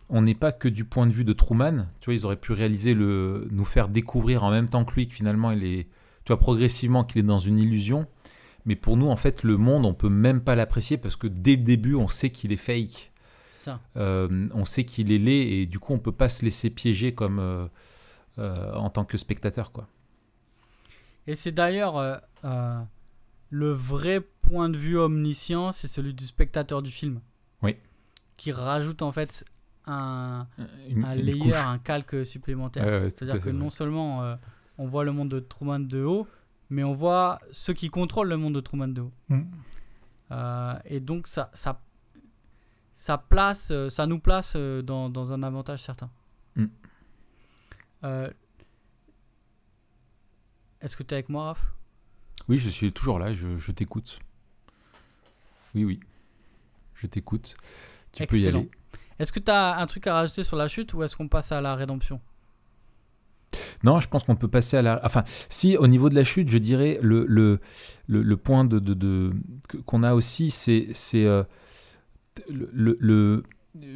on 0.09 0.23
n'est 0.23 0.33
pas 0.33 0.51
que 0.51 0.67
du 0.67 0.83
point 0.83 1.05
de 1.05 1.13
vue 1.13 1.25
de 1.25 1.33
Truman. 1.33 1.89
Tu 1.99 2.05
vois, 2.05 2.15
ils 2.15 2.25
auraient 2.25 2.37
pu 2.37 2.53
réaliser 2.53 2.95
le, 2.95 3.47
nous 3.51 3.65
faire 3.65 3.87
découvrir 3.87 4.43
en 4.43 4.49
même 4.49 4.67
temps 4.67 4.83
que 4.83 4.95
lui 4.95 5.07
que 5.07 5.13
finalement 5.13 5.51
il 5.51 5.63
est, 5.63 5.83
tu 6.23 6.29
vois, 6.29 6.39
progressivement 6.39 7.03
qu'il 7.03 7.19
est 7.19 7.23
dans 7.23 7.37
une 7.37 7.59
illusion. 7.59 8.07
Mais 8.65 8.75
pour 8.75 8.97
nous, 8.97 9.07
en 9.07 9.15
fait, 9.15 9.43
le 9.43 9.57
monde, 9.57 9.85
on 9.85 9.93
peut 9.93 10.09
même 10.09 10.41
pas 10.41 10.55
l'apprécier 10.55 10.97
parce 10.97 11.15
que 11.15 11.27
dès 11.27 11.55
le 11.55 11.63
début, 11.63 11.95
on 11.95 12.07
sait 12.07 12.31
qu'il 12.31 12.51
est 12.51 12.57
fake. 12.57 13.11
Ça. 13.51 13.79
Euh, 13.95 14.47
on 14.53 14.65
sait 14.65 14.83
qu'il 14.83 15.11
est 15.11 15.17
laid 15.17 15.61
et 15.61 15.65
du 15.65 15.79
coup, 15.79 15.93
on 15.93 15.99
peut 15.99 16.11
pas 16.11 16.29
se 16.29 16.43
laisser 16.43 16.69
piéger 16.69 17.13
comme 17.13 17.39
euh, 17.39 17.67
euh, 18.39 18.73
en 18.73 18.89
tant 18.89 19.05
que 19.05 19.17
spectateur, 19.17 19.71
quoi. 19.71 19.87
Et 21.27 21.35
c'est 21.35 21.51
d'ailleurs 21.51 22.21
le 23.49 23.71
vrai 23.71 24.21
point 24.43 24.69
de 24.69 24.77
vue 24.77 24.97
omniscient, 24.97 25.71
c'est 25.71 25.87
celui 25.87 26.13
du 26.13 26.25
spectateur 26.25 26.83
du 26.83 26.91
film. 26.91 27.19
Oui. 27.63 27.77
Qui 28.37 28.51
rajoute 28.51 29.01
en 29.01 29.11
fait 29.11 29.43
un, 29.87 30.47
Une, 30.87 31.03
un 31.03 31.15
layer, 31.15 31.55
un 31.55 31.79
calque 31.79 32.25
supplémentaire. 32.25 33.09
C'est-à-dire 33.09 33.41
que 33.41 33.49
non 33.49 33.71
seulement 33.71 34.37
on 34.77 34.85
voit 34.85 35.03
le 35.03 35.13
monde 35.13 35.29
de 35.29 35.39
Truman 35.39 35.79
de 35.79 36.03
haut, 36.03 36.27
mais 36.69 36.83
on 36.83 36.93
voit 36.93 37.39
ceux 37.51 37.73
qui 37.73 37.89
contrôlent 37.89 38.29
le 38.29 38.37
monde 38.37 38.55
de 38.55 38.59
Truman 38.59 38.87
de 38.87 39.01
haut. 39.01 39.13
Mm. 39.29 39.41
Euh, 40.31 40.79
et 40.85 40.99
donc 40.99 41.27
ça, 41.27 41.51
ça, 41.53 41.81
ça, 42.95 43.17
place, 43.17 43.69
euh, 43.71 43.89
ça 43.89 44.07
nous 44.07 44.19
place 44.19 44.53
euh, 44.55 44.81
dans, 44.81 45.09
dans 45.09 45.31
un 45.31 45.43
avantage 45.43 45.83
certain. 45.83 46.09
Mm. 46.55 46.65
Euh, 48.03 48.29
Est-ce 50.81 50.97
que 50.97 51.03
tu 51.03 51.13
es 51.13 51.17
avec 51.17 51.29
moi, 51.29 51.45
Raph? 51.45 51.71
Oui, 52.47 52.57
je 52.57 52.69
suis 52.69 52.91
toujours 52.91 53.19
là, 53.19 53.33
je, 53.33 53.57
je 53.57 53.71
t'écoute. 53.71 54.19
Oui, 55.73 55.83
oui. 55.83 55.99
Je 56.93 57.07
t'écoute. 57.07 57.55
Tu 58.11 58.25
peux 58.25 58.37
y 58.37 58.39
Excellent. 58.39 58.59
aller. 58.59 58.71
Est-ce 59.19 59.31
que 59.31 59.39
tu 59.39 59.51
as 59.51 59.77
un 59.77 59.85
truc 59.85 60.07
à 60.07 60.13
rajouter 60.13 60.43
sur 60.43 60.57
la 60.57 60.67
chute 60.67 60.93
ou 60.93 61.03
est-ce 61.03 61.15
qu'on 61.15 61.27
passe 61.27 61.51
à 61.51 61.61
la 61.61 61.75
rédemption? 61.75 62.21
Non, 63.85 63.99
je 63.99 64.07
pense 64.09 64.23
qu'on 64.23 64.35
peut 64.35 64.47
passer 64.47 64.77
à 64.77 64.81
la. 64.81 64.99
Enfin, 65.03 65.23
si 65.47 65.77
au 65.77 65.85
niveau 65.85 66.09
de 66.09 66.15
la 66.15 66.23
chute, 66.23 66.49
je 66.49 66.57
dirais 66.57 66.97
le, 67.03 67.23
le, 67.27 67.59
le, 68.07 68.35
point 68.35 68.65
de, 68.65 68.79
de, 68.79 69.31
qu'on 69.85 70.01
a 70.01 70.15
aussi, 70.15 70.49
c'est 70.49 70.89
euh, 71.13 71.43
le, 72.49 72.67
le- 72.73 72.97
le- 72.99 73.43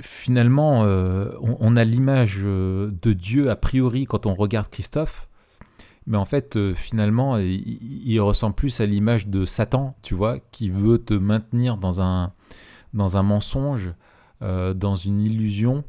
finalement, 0.04 0.84
euh, 0.84 1.32
on, 1.42 1.76
a 1.76 1.84
l'image 1.84 2.38
euh, 2.46 2.92
de 3.02 3.14
Dieu 3.14 3.50
a 3.50 3.56
priori 3.56 4.06
quand 4.06 4.28
on 4.28 4.36
regarde 4.36 4.70
Christophe, 4.70 5.28
mais 6.06 6.18
en 6.18 6.26
fait, 6.26 6.74
finalement, 6.76 7.38
il, 7.38 8.20
ressemble 8.20 8.54
plus 8.56 8.82
à 8.82 8.86
l'image 8.86 9.28
de 9.28 9.44
Satan, 9.44 9.96
tu 10.04 10.14
vois, 10.14 10.38
qui 10.52 10.70
veut 10.70 11.00
te 11.00 11.16
maintenir 11.16 11.78
dans 11.78 12.00
un 12.00 12.32
dans 12.94 13.18
un 13.18 13.24
mensonge, 13.24 13.94
dans 14.42 14.96
une 14.96 15.22
illusion. 15.22 15.84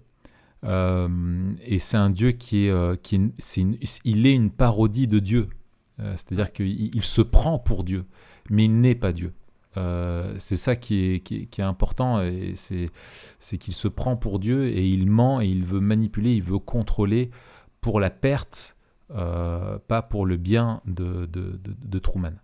Euh, 0.65 1.55
et 1.63 1.79
c'est 1.79 1.97
un 1.97 2.11
Dieu 2.11 2.33
qui 2.33 2.67
est, 2.67 2.71
euh, 2.71 2.97
qui 2.97 3.15
est- 3.17 3.57
une- 3.57 3.79
il 4.05 4.27
est 4.27 4.35
une 4.35 4.51
parodie 4.51 5.09
de 5.09 5.19
Dieu. 5.19 5.49
Euh, 6.01 6.13
C'est-à-dire 6.17 6.53
qu'il 6.53 6.95
il 6.95 7.03
se 7.03 7.23
prend 7.23 7.59
pour 7.59 7.85
Dieu, 7.85 8.05
mais 8.51 8.65
il 8.67 8.81
n'est 8.81 8.95
pas 8.95 9.13
Dieu. 9.13 9.33
Euh, 9.77 10.35
c'est 10.39 10.57
ça 10.57 10.75
qui 10.77 11.05
est, 11.15 11.21
qui 11.21 11.43
est, 11.43 11.47
qui 11.47 11.61
est 11.61 11.65
important, 11.65 12.21
et 12.23 12.55
c'est 12.57 12.87
c'est 13.39 13.57
qu'il 13.57 13.73
se 13.75 13.87
prend 13.89 14.17
pour 14.17 14.39
Dieu 14.41 14.67
et 14.67 14.87
il 14.89 15.07
ment 15.07 15.41
et 15.41 15.47
il 15.47 15.65
veut 15.65 15.81
manipuler, 15.81 16.35
il 16.35 16.43
veut 16.43 16.59
contrôler 16.59 17.31
pour 17.81 18.01
la 18.01 18.11
perte, 18.11 18.77
euh, 19.13 19.79
pas 19.79 20.03
pour 20.03 20.27
le 20.27 20.37
bien 20.37 20.81
de, 20.87 21.27
de, 21.27 21.59
de, 21.63 21.75
de 21.85 21.99
Truman. 21.99 22.35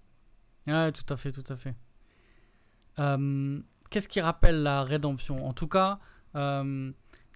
Ouais, 0.69 0.93
tout 0.93 1.13
à 1.13 1.17
fait, 1.17 1.33
tout 1.33 1.45
à 1.53 1.57
fait. 1.57 1.75
Euh, 2.99 3.61
Qu'est-ce 3.91 4.09
qui 4.09 4.21
rappelle 4.21 4.63
la 4.63 4.83
rédemption? 4.83 5.47
En 5.47 5.53
tout 5.53 5.69
cas, 5.69 5.99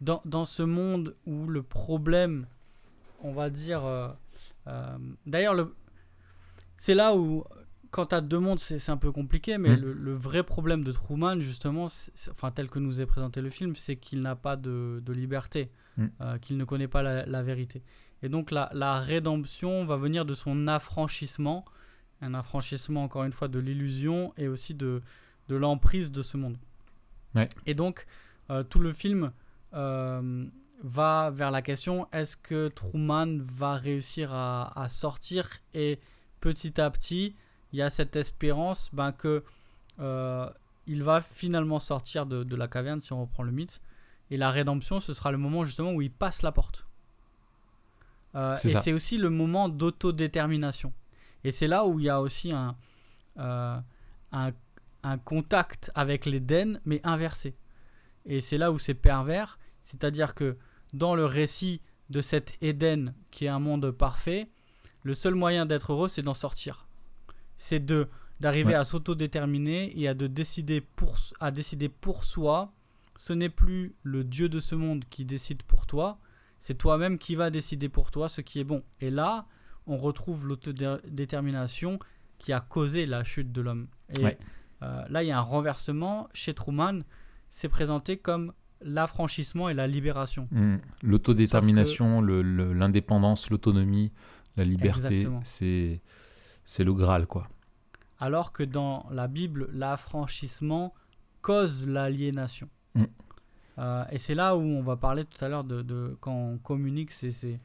dans, 0.01 0.20
dans 0.24 0.44
ce 0.44 0.62
monde 0.62 1.14
où 1.26 1.46
le 1.46 1.62
problème, 1.62 2.46
on 3.22 3.32
va 3.32 3.51
dire... 3.51 3.84
euh, 3.84 4.09
euh, 4.66 4.96
D'ailleurs, 5.26 5.55
le- 5.55 5.74
c'est 6.76 6.94
là 6.94 7.14
où, 7.14 7.44
quand 7.90 8.07
tu 8.07 8.14
as 8.14 8.20
deux 8.20 8.38
mondes, 8.38 8.59
c'est 8.61 8.90
un 8.90 8.96
peu 8.96 9.12
compliqué, 9.12 9.59
mais 9.59 9.70
Mm. 9.76 9.80
le, 9.80 9.92
le 9.92 10.12
vrai 10.12 10.42
problème 10.42 10.84
de 10.84 10.92
Truman, 10.92 11.40
justement, 11.40 11.86
enfin, 12.30 12.51
tel 12.51 12.68
que 12.68 12.78
nous 12.78 13.01
est 13.01 13.07
présenté 13.07 13.40
le 13.40 13.51
film, 13.51 13.76
c'est 13.76 13.96
qu'il 13.96 14.20
n'a 14.22 14.36
pas 14.36 14.57
de, 14.57 15.03
de 15.05 15.12
liberté, 15.12 15.70
Mm. 15.96 16.07
euh, 16.20 16.38
qu'il 16.38 16.57
ne 16.57 16.64
connaît 16.64 16.88
pas 16.88 17.03
la, 17.03 17.26
la 17.26 17.42
vérité. 17.42 17.82
Et 18.22 18.28
donc, 18.28 18.51
la, 18.51 18.70
la 18.74 19.01
rédemption 19.01 19.84
va 19.84 19.96
venir 19.96 20.24
de 20.24 20.34
son 20.34 20.68
affranchissement, 20.68 21.64
un 22.22 22.34
affranchissement, 22.34 23.03
encore 23.05 23.24
une 23.24 23.32
fois, 23.32 23.48
de 23.48 23.59
l'illusion 23.59 24.32
et 24.36 24.46
aussi 24.48 24.74
de, 24.74 25.01
de 25.48 25.57
l'emprise 25.57 26.12
de 26.12 26.22
ce 26.22 26.36
monde. 26.36 26.57
Ouais. 27.34 27.48
Et 27.66 27.74
donc, 27.74 28.07
euh, 28.51 28.62
tout 28.62 28.78
le 28.78 28.92
film 28.92 29.32
va 29.73 31.31
vers 31.31 31.51
la 31.51 31.62
question 31.62 32.09
est-ce 32.12 32.37
que 32.37 32.68
Truman 32.68 33.39
va 33.41 33.75
réussir 33.75 34.33
à, 34.33 34.73
à 34.81 34.89
sortir 34.89 35.49
Et 35.75 36.01
petit 36.41 36.81
à 36.81 36.91
petit, 36.91 37.35
il 37.73 37.79
y 37.79 37.83
a 37.83 37.91
cette 37.91 38.16
espérance 38.16 38.91
ben, 38.93 39.12
que 39.12 39.45
euh, 40.01 40.49
il 40.87 41.03
va 41.03 41.21
finalement 41.21 41.79
sortir 41.79 42.27
de, 42.27 42.43
de 42.43 42.57
la 42.57 42.68
caverne, 42.68 43.01
si 43.01 43.12
on 43.12 43.21
reprend 43.21 43.43
le 43.43 43.53
mythe. 43.53 43.81
Et 44.31 44.37
la 44.37 44.51
rédemption, 44.51 45.01
ce 45.01 45.12
sera 45.12 45.31
le 45.31 45.39
moment 45.39 45.64
justement 45.64 45.93
où 45.93 46.03
il 46.03 46.11
passe 46.11 46.43
la 46.43 46.53
porte. 46.53 46.87
Euh, 48.35 48.57
et 48.64 48.68
c'est 48.68 48.93
aussi 48.93 49.18
le 49.18 49.31
moment 49.31 49.68
d'autodétermination. 49.68 50.93
Et 51.43 51.51
c'est 51.51 51.66
là 51.66 51.85
où 51.85 51.99
il 51.99 52.07
y 52.07 52.09
a 52.09 52.21
aussi 52.21 52.53
un, 52.53 52.77
euh, 53.39 53.79
un, 54.33 54.53
un 55.03 55.18
contact 55.18 55.91
avec 55.95 56.27
l'Éden, 56.27 56.81
mais 56.85 57.01
inversé. 57.05 57.57
Et 58.27 58.41
c'est 58.41 58.59
là 58.59 58.71
où 58.71 58.79
c'est 58.79 58.95
pervers, 58.95 59.59
c'est-à-dire 59.83 60.35
que 60.35 60.57
dans 60.93 61.14
le 61.14 61.24
récit 61.26 61.81
de 62.11 62.20
cet 62.20 62.55
Éden, 62.61 63.14
qui 63.31 63.45
est 63.45 63.49
un 63.49 63.59
monde 63.61 63.91
parfait, 63.91 64.49
le 65.03 65.14
seul 65.14 65.35
moyen 65.35 65.64
d'être 65.66 65.93
heureux, 65.93 66.09
c'est 66.09 66.22
d'en 66.22 66.35
sortir. 66.35 66.87
C'est 67.59 67.81
de 67.85 68.09
d'arriver 68.41 68.70
Ouais. 68.70 68.74
à 68.74 68.85
s'autodéterminer 68.85 69.93
et 70.01 70.09
à, 70.09 70.14
de 70.14 70.26
décider 70.26 70.81
pour, 70.81 71.16
à 71.41 71.51
décider 71.51 71.91
pour 71.91 72.24
soi. 72.24 72.72
Ce 73.14 73.35
n'est 73.35 73.51
plus 73.51 73.95
le 74.03 74.24
Dieu 74.24 74.49
de 74.49 74.59
ce 74.61 74.74
monde 74.74 75.05
qui 75.11 75.26
décide 75.26 75.62
pour 75.62 75.87
toi, 75.87 76.18
c'est 76.59 76.76
toi-même 76.78 77.18
qui 77.18 77.35
va 77.35 77.51
décider 77.51 77.91
pour 77.91 78.11
toi 78.11 78.31
ce 78.31 78.41
qui 78.41 78.59
est 78.61 78.64
bon. 78.64 78.83
Et 79.03 79.11
là, 79.11 79.47
on 79.87 79.99
retrouve 79.99 80.47
l'autodétermination 80.47 81.99
qui 82.39 82.53
a 82.53 82.61
causé 82.61 83.07
la 83.07 83.24
chute 83.24 83.53
de 83.53 83.61
l'homme. 83.61 83.89
Et 84.18 84.22
Ouais. 84.24 84.39
euh, 84.83 85.05
là, 85.11 85.22
il 85.22 85.26
y 85.28 85.33
a 85.33 85.39
un 85.39 85.43
renversement. 85.43 86.28
Chez 86.33 86.55
Truman, 86.55 87.03
c'est 87.51 87.68
présenté 87.68 88.16
comme 88.16 88.53
l'affranchissement 88.83 89.68
et 89.68 89.74
la 89.74 89.87
libération. 89.87 90.49
Mm. 90.51 90.76
L'autodétermination, 91.03 92.20
l'indépendance, 92.22 93.51
l'autonomie, 93.51 94.12
la 94.57 94.64
liberté, 94.64 95.07
Exactement. 95.07 95.41
c'est 95.45 96.01
c'est 96.64 96.85
le 96.85 96.95
Graal, 96.95 97.26
quoi. 97.26 97.49
Alors 98.18 98.53
que 98.53 98.62
dans 98.62 99.07
la 99.11 99.26
Bible, 99.28 99.68
l'affranchissement 99.72 100.93
cause 101.43 101.89
l'aliénation. 101.89 102.68
Mm. 102.95 103.05
Euh, 103.78 104.05
et 104.12 104.18
c'est 104.18 104.35
là 104.35 104.57
où 104.57 104.61
on 104.61 104.83
va 104.83 104.97
parler 104.97 105.24
tout 105.24 105.43
à 105.45 105.49
l'heure 105.49 105.64
de, 105.64 105.83
de- 105.83 106.16
quand 106.20 106.33
on 106.35 106.59
communique, 106.59 107.11
c'est- 107.12 107.57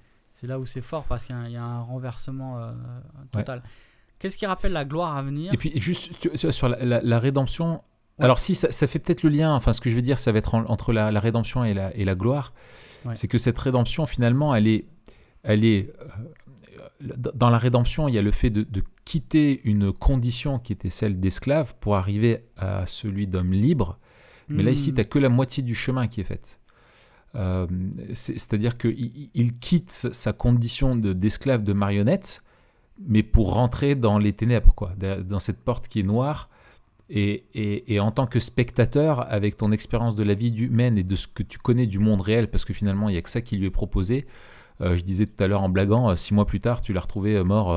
là 0.43 0.59
où 0.59 0.66
c'est 0.66 0.82
fort 0.82 1.03
parce 1.05 1.26
qu'il 1.26 1.36
y, 1.36 1.39
a 1.39 1.41
un- 1.41 1.47
il 1.47 1.53
y 1.53 1.57
a 1.57 1.63
un 1.63 1.82
renversement 1.82 2.59
euh, 2.59 2.72
total. 3.32 3.63
Qu'est-ce 4.18 4.38
qui 4.38 4.45
rappelle 4.45 4.72
la 4.72 4.86
gloire 4.86 5.18
à 5.18 5.22
venir? 5.22 5.53
Et 5.53 5.57
puis, 5.57 5.74
juste 5.80 6.11
tu- 6.20 6.51
sur 6.51 6.70
la, 6.70 6.84
la- 6.86 7.01
la 7.01 7.20
rédemption, 7.20 7.84
Ouais. 8.20 8.26
alors 8.26 8.39
si 8.39 8.55
ça, 8.55 8.72
ça 8.72 8.88
fait 8.88 8.99
peut-être 8.99 9.24
le 9.24 9.30
lien, 9.30 9.53
enfin, 9.53 9.74
ce 9.74 9.82
que 9.82 9.89
je 9.89 9.95
veux 9.95 10.01
dire, 10.01 10.18
ça 10.20 10.32
va 10.32 10.38
être 10.39 10.55
en- 10.55 10.66
entre 10.70 10.93
la, 10.93 11.11
la 11.11 11.20
rédemption 11.20 11.63
et 11.66 11.74
la, 11.74 11.95
et 11.95 12.05
la 12.05 12.16
gloire, 12.16 12.53
Ouais. 13.05 13.16
c'est 13.16 13.28
que 13.28 13.38
cette 13.38 13.59
rédemption, 13.59 14.05
finalement, 14.05 14.55
elle 14.55 14.68
est. 14.68 14.86
Elle 15.43 15.63
est 15.63 15.91
euh, 15.99 16.05
dans 17.36 17.49
la 17.49 17.57
rédemption, 17.57 18.07
il 18.07 18.16
y 18.16 18.18
a 18.18 18.22
le 18.22 18.32
fait 18.32 18.49
de, 18.49 18.63
de 18.63 18.82
quitter 19.03 19.61
une 19.66 19.91
condition 19.91 20.59
qui 20.59 20.74
était 20.74 20.89
celle 20.89 21.20
d'esclave 21.20 21.76
pour 21.80 21.95
arriver 21.97 22.45
à 22.57 22.86
celui 22.86 23.28
d'homme 23.28 23.51
libre. 23.51 23.99
Mais 24.47 24.63
là, 24.63 24.72
ici, 24.72 24.91
Hmm. 24.91 24.95
tu 24.95 25.01
n'as 25.01 25.03
que 25.05 25.20
la 25.20 25.30
moitié 25.30 25.61
du 25.63 25.76
chemin 25.76 26.07
qui 26.07 26.22
est 26.22 26.26
faite. 26.26 26.59
Euh, 27.36 27.68
c'est- 28.13 28.39
C'est-à-dire 28.39 28.78
qu'il 28.78 29.30
il- 29.34 29.59
quitte 29.59 29.91
sa 29.91 30.34
condition 30.34 30.95
de- 30.95 31.13
d'esclave, 31.13 31.63
de, 31.63 31.74
marionnette, 31.74 32.41
mais 33.05 33.24
pour 33.24 33.53
rentrer 33.53 33.95
dans 33.95 34.18
les 34.18 34.34
ténèbres, 34.34 34.74
quoi, 34.74 34.93
de- 34.97 35.22
dans 35.22 35.39
cette 35.39 35.59
porte 35.59 35.88
qui 35.88 35.99
est 35.99 36.03
noire. 36.03 36.49
Et, 37.10 37.45
et- 37.53 37.93
et 37.93 37.99
en 37.99 38.12
tant 38.12 38.26
que 38.26 38.39
spectateur, 38.39 39.32
avec 39.32 39.58
ton 39.58 39.72
expérience 39.72 40.16
de 40.16 40.24
la 40.24 40.34
vie 40.34 40.49
humaine 40.56 40.97
et 40.97 41.03
de 41.03 41.16
ce 41.16 41.28
que 41.28 41.43
tu 41.43 41.60
connais 41.60 41.86
du 41.86 41.99
monde 41.99 42.22
réel, 42.22 42.49
parce 42.49 42.66
que 42.66 42.74
finalement, 42.74 43.10
il 43.10 43.14
n'y 43.14 43.18
a 43.20 43.22
que 43.22 43.30
ça 43.30 43.41
qui 43.41 43.58
lui 43.58 43.68
est 43.68 43.72
proposé. 43.72 44.26
euh, 44.82 44.97
je 44.97 45.03
disais 45.03 45.26
tout 45.26 45.41
à 45.41 45.47
l'heure 45.47 45.62
en 45.64 45.70
blaguant, 45.70 46.10
euh, 46.10 46.16
six 46.18 46.34
mois 46.34 46.45
plus 46.45 46.60
tard, 46.60 46.82
tu 46.82 46.91
l'as 46.93 46.99
retrouvé 46.99 47.36
euh, 47.38 47.43
mort 47.45 47.72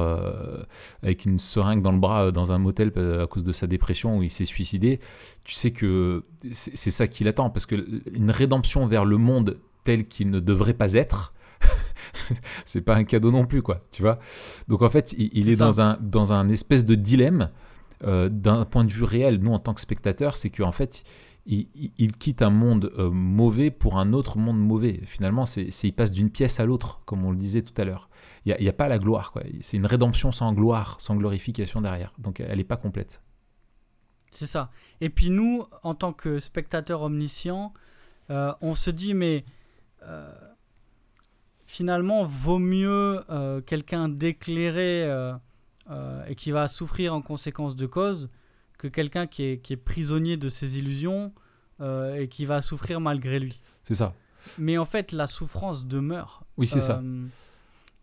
avec 1.03 1.27
une 1.27 1.39
seringue 1.39 1.81
dans 1.83 1.93
le 1.93 1.99
bras 1.99 2.33
dans 2.33 2.51
un 2.53 2.59
motel 2.59 2.91
à 3.23 3.27
cause 3.29 3.45
de 3.45 3.53
sa 3.53 3.67
dépression 3.69 4.19
où 4.19 4.23
il 4.25 4.31
s'est 4.31 4.45
suicidé. 4.45 4.99
Tu 5.45 5.55
sais 5.55 5.71
que 5.71 6.25
c'est 6.53 6.91
ça 6.91 7.07
qui 7.07 7.23
l'attend, 7.23 7.51
parce 7.51 7.67
que 7.67 7.77
une 8.13 8.31
rédemption 8.31 8.87
vers 8.87 9.05
le 9.05 9.17
monde 9.17 9.59
tel 9.85 10.09
qu'il 10.09 10.31
ne 10.31 10.41
devrait 10.41 10.75
pas 10.75 10.95
être, 10.95 11.35
c'est 12.65 12.81
pas 12.81 12.97
un 12.97 13.05
cadeau 13.05 13.31
non 13.31 13.45
plus, 13.45 13.63
quoi, 13.63 13.85
tu 13.93 14.03
vois. 14.03 14.19
Donc 14.69 14.83
en 14.83 14.91
fait, 14.91 15.15
il, 15.19 15.49
est 15.51 15.57
ça. 15.57 15.67
dans 15.67 15.81
un, 15.81 15.99
dans 16.01 16.33
un 16.33 16.49
espèce 16.49 16.85
de 16.85 16.95
dilemme 16.95 17.51
euh, 18.05 18.29
d'un 18.29 18.65
point 18.65 18.85
de 18.85 18.93
vue 18.93 19.05
réel, 19.05 19.39
nous 19.41 19.53
en 19.53 19.59
tant 19.59 19.75
que 19.75 19.81
spectateurs, 19.81 20.37
c'est 20.37 20.51
qu'en 20.51 20.73
fait, 20.73 21.03
il, 21.47 22.13
quitte 22.19 22.43
un 22.43 22.51
monde 22.51 22.93
euh, 22.99 23.11
mauvais 23.11 23.71
pour 23.71 23.99
un 23.99 24.13
autre 24.13 24.39
monde 24.39 24.59
mauvais. 24.59 25.01
Finalement, 25.05 25.47
c'est 25.47 25.69
il 25.83 25.93
passe 25.93 26.13
d'une 26.13 26.31
pièce 26.31 26.61
à 26.61 26.67
l'autre, 26.67 27.01
comme 27.07 27.25
on 27.25 27.31
le 27.31 27.37
disait 27.37 27.63
tout 27.63 27.75
à 27.81 27.85
l'heure. 27.85 28.09
Il 28.45 28.57
n'y 28.61 28.69
a, 28.69 28.73
pas 28.73 28.89
la 28.89 28.99
gloire, 28.99 29.33
quoi. 29.33 29.43
C'est 29.61 29.77
une 29.77 29.87
rédemption 29.87 30.31
sans 30.31 30.53
gloire, 30.53 30.97
sans 31.01 31.17
glorification 31.17 31.81
derrière. 31.81 32.13
Donc 32.19 32.41
elle 32.41 32.59
n'est 32.59 32.65
pas 32.65 32.77
complète. 32.77 33.21
C'est 34.31 34.47
ça. 34.47 34.71
Et 35.01 35.11
puis 35.11 35.31
nous, 35.31 35.65
en 35.83 35.95
tant 35.95 36.13
que 36.13 36.39
spectateurs 36.39 37.03
omniscients, 37.03 37.73
euh, 38.31 38.53
on 38.61 38.75
se 38.75 38.91
dit, 38.91 39.15
mais 39.15 39.45
finalement, 41.67 42.25
vaut 42.25 42.59
mieux 42.59 43.23
quelqu'un 43.67 44.09
d'éclairé 44.09 45.05
euh, 45.91 46.25
et 46.27 46.35
qui 46.35 46.51
va 46.53 46.69
souffrir 46.69 47.15
en 47.15 47.23
conséquence 47.23 47.77
de 47.77 47.87
cause 47.87 48.29
que 48.79 48.89
quelqu'un 48.89 49.27
qui 49.27 49.43
est, 49.45 49.59
qui 49.59 49.73
est 49.73 49.77
prisonnier 49.77 50.37
de 50.37 50.49
ses 50.49 50.79
illusions 50.79 51.33
euh, 51.81 52.17
et 52.17 52.29
qui 52.29 52.45
va 52.45 52.61
souffrir 52.63 53.01
malgré 53.01 53.39
lui. 53.39 53.61
C'est 53.85 53.95
ça. 53.95 54.15
Mais 54.59 54.79
en 54.79 54.85
fait, 54.85 55.13
la 55.13 55.27
souffrance 55.27 55.87
demeure. 55.87 56.45
Oui, 56.57 56.67
c'est 56.67 56.81
ça. 56.81 57.01
Euh, 57.03 57.27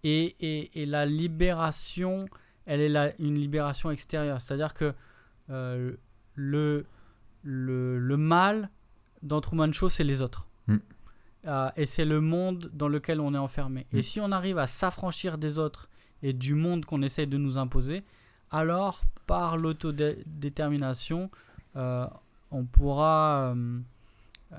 Et, 0.03 0.36
et- 0.39 0.81
et 0.81 0.86
la 0.86 1.05
libération, 1.05 2.25
elle 2.65 2.81
est 2.81 2.89
la- 2.89 3.13
une 3.19 3.36
libération 3.39 3.89
extérieure. 3.91 4.39
C'est-à-dire 4.41 4.73
que 4.73 4.93
le, 6.36 6.86
le, 7.43 7.97
le 7.99 8.17
mal 8.17 8.69
dans 9.21 9.41
Truman 9.41 9.71
Show, 9.71 9.89
c'est 9.89 10.03
les 10.03 10.21
autres. 10.21 10.47
Mm. 10.67 10.77
Et 11.75 11.86
c'est 11.86 12.05
le 12.05 12.21
monde 12.21 12.69
dans 12.73 12.88
lequel 12.88 13.19
on 13.19 13.33
est 13.33 13.38
enfermé. 13.38 13.86
Mm. 13.91 13.97
Et 13.97 14.01
si 14.01 14.19
on 14.19 14.31
arrive 14.31 14.57
à 14.57 14.67
s'affranchir 14.67 15.38
des 15.38 15.57
autres 15.59 15.89
et 16.28 16.34
du 16.34 16.55
monde 16.55 16.86
qu'on 16.86 17.01
essaye 17.03 17.28
de 17.28 17.38
nous 17.38 17.57
imposer, 17.59 18.03
alors 18.49 19.03
par 19.28 19.57
l'autodétermination, 19.57 21.30
euh, 21.76 22.07
on 22.51 22.65
pourra... 22.65 23.53
euh, 23.55 23.80
euh, 24.53 24.57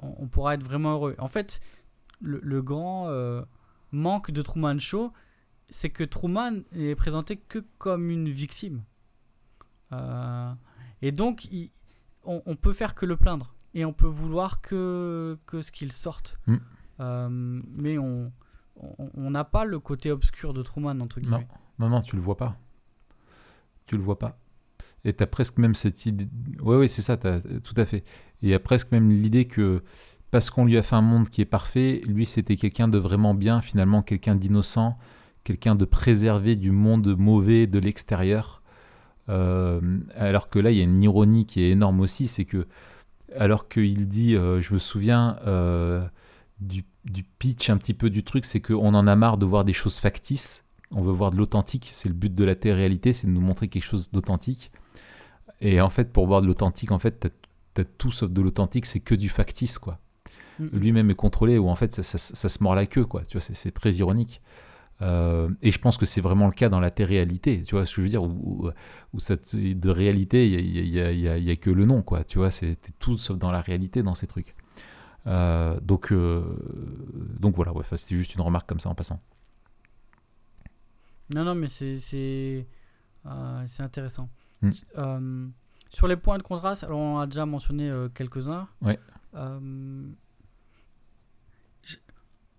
on, 0.00 0.26
pourra 0.26 0.54
être 0.54 0.64
vraiment 0.64 0.94
heureux. 0.94 1.14
En 1.18 1.28
fait, 1.28 1.60
le, 2.20 2.40
le 2.42 2.62
grand 2.62 3.08
manque 3.92 4.30
de 4.32 4.42
Truman 4.42 4.78
Show, 4.80 5.12
c'est 5.70 5.90
que 5.90 6.04
Truman 6.04 6.62
est 6.72 6.94
présenté 6.96 7.36
que 7.36 7.60
comme 7.78 8.10
une 8.10 8.28
victime. 8.28 8.82
Et 11.02 11.12
donc, 11.12 11.44
il- 11.52 11.70
on, 12.24 12.42
on 12.46 12.56
peut 12.56 12.72
faire 12.72 12.94
que 12.94 13.06
le 13.06 13.16
plaindre. 13.16 13.54
Et 13.74 13.84
on 13.84 13.92
peut 13.92 14.06
vouloir 14.08 14.60
que, 14.60 15.36
que 15.46 15.60
ce 15.60 15.70
qu'il 15.70 15.92
sorte. 15.92 16.38
Mm. 16.46 17.60
Mais 17.76 17.98
on 17.98 18.32
on- 18.76 19.30
n'a 19.30 19.44
pas 19.44 19.64
le 19.64 19.78
côté 19.78 20.10
obscur 20.10 20.52
de 20.52 20.62
Truman, 20.62 21.00
entre 21.00 21.20
guillemets. 21.20 21.46
Non, 21.78 21.88
non, 21.88 22.02
tu 22.02 22.16
le 22.16 22.22
vois 22.22 22.36
pas. 22.36 22.56
Tu 23.86 23.96
le 23.96 24.02
vois 24.02 24.18
pas. 24.18 24.38
Et 25.04 25.12
tu 25.12 25.22
as 25.22 25.26
presque 25.26 25.58
même 25.58 25.74
cette 25.74 26.06
idée. 26.06 26.28
Oui, 26.62 26.76
oui, 26.76 26.88
c'est 26.88 27.02
ça, 27.02 27.16
tout 27.16 27.74
à 27.76 27.84
fait. 27.84 27.98
Et 27.98 28.04
il 28.42 28.48
y 28.48 28.54
a 28.54 28.60
presque 28.60 28.90
même 28.92 29.10
l'idée 29.10 29.44
que 29.46 29.82
parce 30.30 30.50
qu'on 30.50 30.64
lui 30.64 30.76
a 30.76 30.82
fait 30.82 30.96
un 30.96 31.02
monde 31.02 31.28
qui 31.28 31.42
est 31.42 31.46
parfait, 31.46 32.02
lui, 32.06 32.26
c'était 32.26 32.56
quelqu'un 32.56 32.88
de 32.88 32.98
vraiment 32.98 33.34
bien, 33.34 33.60
finalement, 33.60 34.02
quelqu'un 34.02 34.34
d'innocent, 34.34 34.98
quelqu'un 35.44 35.76
de 35.76 35.84
préservé 35.84 36.56
du 36.56 36.72
monde 36.72 37.16
mauvais 37.16 37.66
de 37.66 37.78
l'extérieur. 37.78 38.62
Euh, 39.28 39.80
alors 40.16 40.48
que 40.50 40.58
là, 40.58 40.70
il 40.70 40.76
y 40.78 40.80
a 40.80 40.84
une 40.84 41.02
ironie 41.02 41.46
qui 41.46 41.62
est 41.62 41.70
énorme 41.70 42.00
aussi, 42.00 42.26
c'est 42.26 42.44
que, 42.44 42.66
alors 43.36 43.68
qu'il 43.68 44.08
dit, 44.08 44.34
euh, 44.36 44.60
je 44.60 44.74
me 44.74 44.78
souviens 44.78 45.36
euh, 45.46 46.04
du, 46.66 46.84
du 47.04 47.22
pitch 47.22 47.70
un 47.70 47.76
petit 47.76 47.94
peu 47.94 48.10
du 48.10 48.24
truc, 48.24 48.44
c'est 48.44 48.60
qu'on 48.60 48.94
en 48.94 49.06
a 49.06 49.16
marre 49.16 49.38
de 49.38 49.46
voir 49.46 49.64
des 49.64 49.72
choses 49.72 49.98
factices 49.98 50.62
on 50.96 51.02
veut 51.02 51.12
voir 51.12 51.32
de 51.32 51.36
l'authentique, 51.36 51.88
c'est 51.90 52.08
le 52.08 52.14
but 52.14 52.32
de 52.32 52.44
la 52.44 52.54
télé-réalité, 52.54 53.12
c'est 53.12 53.26
de 53.26 53.32
nous 53.32 53.40
montrer 53.40 53.66
quelque 53.66 53.82
chose 53.82 54.12
d'authentique. 54.12 54.70
Et 55.60 55.80
en 55.80 55.88
fait, 55.90 56.12
pour 56.12 56.26
voir 56.26 56.40
de 56.40 56.46
l'authentique, 56.46 56.92
en 56.92 57.00
fait, 57.00 57.18
t'as 57.74 57.82
as 57.82 57.84
tout 57.98 58.12
sauf 58.12 58.30
de 58.30 58.40
l'authentique, 58.40 58.86
c'est 58.86 59.00
que 59.00 59.16
du 59.16 59.28
factice, 59.28 59.78
quoi. 59.78 59.98
Lui-même 60.72 61.10
est 61.10 61.16
contrôlé, 61.16 61.58
ou 61.58 61.68
en 61.68 61.74
fait, 61.74 61.92
ça, 61.94 62.04
ça- 62.04 62.18
ça 62.18 62.48
se 62.48 62.62
mord 62.62 62.76
la 62.76 62.86
queue, 62.86 63.06
quoi. 63.06 63.24
Tu 63.24 63.38
vois, 63.38 63.40
c'est- 63.40 63.72
très 63.72 63.92
ironique. 63.94 64.40
Euh, 65.02 65.48
et 65.62 65.72
je 65.72 65.78
pense 65.80 65.96
que 65.96 66.06
c'est 66.06 66.20
vraiment 66.20 66.46
le 66.46 66.52
cas 66.52 66.68
dans 66.68 66.78
la 66.78 66.92
télé-réalité, 66.92 67.62
tu 67.62 67.74
vois 67.74 67.86
ce 67.86 67.90
que 67.96 68.02
je 68.02 68.02
veux 68.02 68.10
dire, 68.10 68.22
où, 68.22 68.70
de 69.12 69.88
réalité, 69.90 70.48
il 70.48 70.72
n'y 70.72 70.78
a, 70.78 70.82
y 70.82 71.00
a- 71.00 71.10
il 71.12 71.20
y 71.20 71.28
a- 71.28 71.38
il 71.38 71.44
y 71.44 71.50
a 71.50 71.56
que 71.56 71.70
le 71.70 71.84
nom, 71.86 72.02
quoi. 72.02 72.22
Tu 72.22 72.38
vois, 72.38 72.52
c'est 72.52 72.76
tout 73.00 73.18
sauf 73.18 73.36
dans 73.36 73.50
la 73.50 73.60
réalité 73.62 74.04
dans 74.04 74.14
ces 74.14 74.28
trucs. 74.28 74.54
Euh, 75.26 75.78
donc, 75.80 76.12
euh, 76.12 76.42
donc 77.40 77.54
voilà, 77.56 77.72
ouais, 77.72 77.84
c'était 77.96 78.14
juste 78.16 78.34
une 78.34 78.42
remarque 78.42 78.68
comme 78.68 78.80
ça 78.80 78.90
en 78.90 78.94
passant. 78.94 79.20
Non, 81.34 81.44
non, 81.44 81.54
mais 81.54 81.68
c'est 81.68 82.66
euh, 83.26 83.66
intéressant. 83.78 84.28
Mm. 84.60 84.70
Euh, 84.98 85.46
sur 85.88 86.08
les 86.08 86.16
points 86.16 86.36
de 86.38 86.42
contraste, 86.42 86.84
alors 86.84 86.98
on 86.98 87.18
a 87.18 87.26
déjà 87.26 87.46
mentionné 87.46 87.90
quelques-uns. 88.14 88.68
Ouais. 88.82 88.98
Je- 91.82 91.96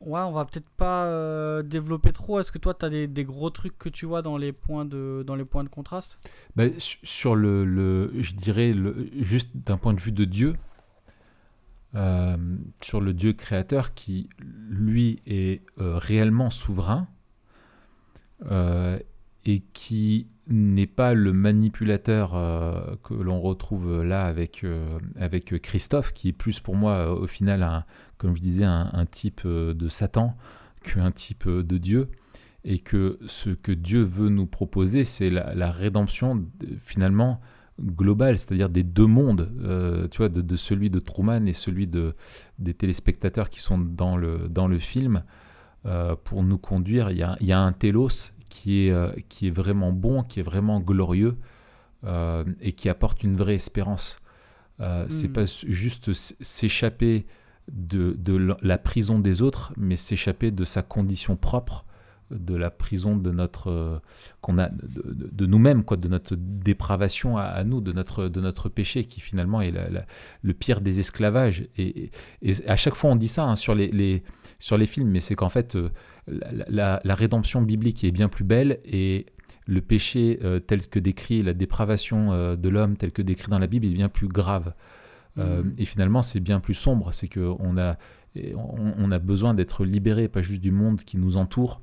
Ouais, 0.01 0.20
on 0.22 0.32
va 0.34 0.45
peut-être 0.45 0.70
pas 0.72 1.61
développer 1.63 2.11
trop. 2.13 2.39
Est-ce 2.39 2.51
que 2.51 2.57
toi, 2.59 2.74
tu 2.74 2.86
as 2.86 2.89
des, 2.89 3.07
des 3.07 3.24
gros 3.24 3.49
trucs 3.49 3.78
que 3.78 3.89
tu 3.89 4.05
vois 4.05 4.22
dans 4.22 4.38
les 4.38 4.51
points 4.51 4.86
de, 4.86 5.24
dans 5.26 5.36
les 5.36 5.45
points 5.45 5.63
de 5.63 5.70
contraste? 5.70 6.20
Bah, 6.55 6.66
su- 6.78 6.99
sur 7.03 7.36
le, 7.36 7.63
le- 7.66 8.11
je 8.22 8.34
dirais, 8.36 8.74
le, 8.74 9.07
juste 9.20 9.49
d'un 9.55 9.78
point 9.78 9.93
de 9.93 9.99
vue 10.01 10.11
de 10.11 10.26
Dieu, 10.26 10.55
euh, 11.96 12.36
sur 12.82 13.00
le 13.00 13.14
Dieu 13.14 13.34
créateur 13.34 13.93
qui, 13.93 14.30
lui, 14.70 15.22
est 15.26 15.62
euh, 15.80 15.98
réellement 15.98 16.50
souverain 16.50 17.08
euh, 18.52 19.00
et 19.46 19.62
qui 19.74 20.28
n'est 20.48 20.88
pas 20.88 21.14
le 21.14 21.32
manipulateur 21.32 22.32
que 23.04 23.16
l'on 23.16 23.41
retrouve 23.41 24.04
là 24.04 24.26
avec, 24.26 24.64
avec 25.16 25.60
Christophe, 25.60 26.14
qui 26.14 26.30
est 26.30 26.34
plus 26.34 26.60
pour 26.60 26.76
moi, 26.76 27.12
au 27.12 27.26
final, 27.26 27.64
un, 27.64 27.84
comme 28.18 28.36
je 28.36 28.43
disais, 28.43 28.64
un, 28.64 29.06
type 29.10 29.48
de 29.48 29.89
Satan 29.89 30.38
qu'un 30.84 31.10
type 31.10 31.50
de 31.50 31.78
Dieu. 31.80 32.10
Et 32.64 32.78
que 32.78 33.18
ce 33.26 33.50
que 33.50 33.72
Dieu 33.72 34.04
veut 34.04 34.30
nous 34.30 34.46
proposer, 34.46 35.04
c'est 35.04 35.32
la, 35.32 35.72
rédemption 35.72 36.36
de- 36.36 36.46
finalement 36.80 37.41
globale, 37.82 38.38
c'est-à-dire 38.38 38.69
des 38.69 38.84
deux 38.84 39.05
mondes, 39.07 39.51
euh, 39.63 40.07
tu 40.09 40.17
vois, 40.19 40.30
de, 40.30 40.41
de 40.41 40.55
celui 40.55 40.89
de 40.89 40.99
Truman 40.99 41.45
et 41.45 41.53
celui 41.53 41.88
de, 41.88 42.15
des 42.59 42.73
téléspectateurs 42.73 43.49
qui 43.49 43.59
sont 43.61 43.78
dans 43.78 44.15
le, 44.17 44.47
dans 44.49 44.67
le 44.67 44.80
film, 44.80 45.23
euh, 45.86 46.15
pour 46.23 46.43
nous 46.43 46.57
conduire. 46.57 47.11
Il 47.11 47.17
y 47.17 47.23
a, 47.23 47.38
il 47.41 47.47
y 47.47 47.51
a 47.51 47.59
un 47.59 47.73
télos 47.73 48.32
qui 48.49 48.88
est, 48.88 48.91
euh, 48.91 49.11
qui 49.30 49.47
est 49.47 49.51
vraiment 49.51 49.91
bon, 49.91 50.23
qui 50.23 50.39
est 50.39 50.43
vraiment 50.43 50.80
glorieux 50.80 51.38
et 52.61 52.73
qui 52.73 52.88
apporte 52.88 53.23
une 53.23 53.36
vraie 53.36 53.55
espérance. 53.55 54.19
Euh, 54.80 55.05
C'est 55.09 55.30
Mm. 55.30 55.34
pas 55.34 55.45
juste 55.45 56.13
s'échapper 56.13 57.26
de, 57.71 58.13
de 58.19 58.55
la 58.61 58.78
prison 58.78 59.17
des 59.17 59.41
autres, 59.41 59.73
mais 59.76 59.95
s'échapper 59.95 60.51
de 60.51 60.65
sa 60.65 60.84
condition 60.84 61.36
propre, 61.36 61.84
de 62.32 62.55
la 62.55 62.71
prison 62.71 63.15
de 63.15 63.32
notre 63.32 63.69
euh, 63.69 63.99
qu'on 64.41 64.57
a 64.57 64.69
de, 64.69 65.13
de- 65.13 65.30
de 65.32 65.45
nous-mêmes, 65.45 65.84
quoi, 65.84 65.95
de 65.97 66.07
notre 66.07 66.36
dépravation 66.36 67.38
à, 67.38 67.43
à 67.43 67.63
nous, 67.63 67.82
de 67.82 67.91
notre 67.91 68.28
de 68.30 68.41
notre 68.41 68.67
péché, 68.69 69.05
qui 69.05 69.21
finalement 69.21 69.61
est 69.61 69.71
la- 69.71 69.89
la- 69.89 70.05
le 70.41 70.53
pire 70.53 70.82
des 70.82 70.99
esclavages. 70.99 71.67
Et, 71.78 72.05
et- 72.05 72.11
et 72.41 72.67
à 72.69 72.76
chaque 72.76 72.95
fois 72.95 73.11
on 73.11 73.15
dit 73.15 73.28
ça 73.28 73.43
hein, 73.45 73.55
sur 73.55 73.76
les, 73.76 73.88
les- 73.89 74.23
sur 74.59 74.78
les 74.78 74.86
films, 74.88 75.09
mais 75.09 75.19
c'est 75.19 75.36
qu'en 75.36 75.49
fait 75.49 75.76
euh, 75.76 75.89
la, 76.28 76.99
rédemption 77.15 77.61
biblique 77.61 78.03
est 78.03 78.11
bien 78.11 78.30
plus 78.30 78.43
belle 78.43 78.80
et 78.86 79.28
le 79.67 79.82
péché 79.82 80.39
euh, 80.43 80.59
tel 80.59 80.88
que 80.88 80.99
décrit 80.99 81.43
la 81.43 81.53
dépravation 81.53 82.34
euh, 82.34 82.55
de 82.55 82.69
l'homme 82.69 82.97
tel 82.97 83.11
que 83.11 83.21
décrit 83.21 83.49
dans 83.49 83.59
la 83.59 83.67
Bible 83.67 83.86
est 83.86 83.91
bien 83.93 84.09
plus 84.09 84.28
grave. 84.28 84.73
Euh, 85.38 85.63
Mhm. 85.63 85.73
Et 85.78 85.86
finalement, 85.86 86.21
c'est 86.21 86.39
bien 86.39 86.59
plus 86.61 86.73
sombre. 86.76 87.13
C'est 87.13 87.28
qu'on 87.28 87.78
a, 87.78 87.97
et 88.36 88.55
on, 88.55 88.93
on 88.97 89.11
a 89.11 89.19
besoin 89.19 89.53
d'être 89.53 89.84
libéré, 89.84 90.30
pas 90.30 90.41
juste 90.41 90.61
du 90.61 90.71
monde 90.71 91.01
qui 91.03 91.17
nous 91.17 91.36
entoure, 91.36 91.82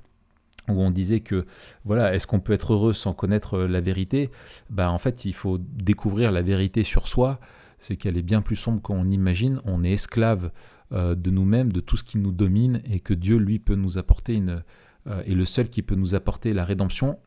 où 0.69 0.81
on 0.81 0.91
disait 0.91 1.21
que, 1.21 1.45
voilà, 1.85 2.15
est-ce 2.15 2.27
qu'on 2.27 2.41
peut 2.41 2.53
être 2.53 2.73
heureux 2.75 2.93
sans 2.95 3.13
connaître 3.15 3.55
euh, 3.55 3.67
la 3.69 3.81
vérité? 3.81 4.31
Bah, 4.71 4.91
En 4.91 4.99
fait, 4.99 5.25
il 5.25 5.33
faut 5.35 5.59
découvrir 5.59 6.31
la 6.33 6.43
vérité 6.43 6.85
sur 6.85 7.09
soi. 7.09 7.41
C'est 7.79 7.97
qu'elle 7.97 8.17
est 8.17 8.23
bien 8.23 8.43
plus 8.43 8.55
sombre 8.57 8.81
qu'on 8.81 9.11
imagine. 9.11 9.61
On 9.65 9.83
est 9.83 9.93
esclave 9.93 10.53
euh, 10.93 11.15
de 11.17 11.31
nous-mêmes, 11.31 11.73
de 11.73 11.81
tout 11.81 11.97
ce 11.97 12.05
qui 12.05 12.19
nous 12.19 12.31
domine, 12.33 12.81
et 12.91 13.01
que 13.01 13.13
Dieu, 13.15 13.39
lui, 13.39 13.59
peut 13.59 13.75
nous 13.75 13.99
apporter 13.99 14.35
une. 14.35 14.63
euh, 15.09 15.23
est 15.27 15.35
le 15.35 15.45
seul 15.47 15.69
qui 15.69 15.83
peut 15.83 15.97
nous 15.97 16.15
apporter 16.15 16.53
la 16.53 16.65
rédemption, 16.65 17.19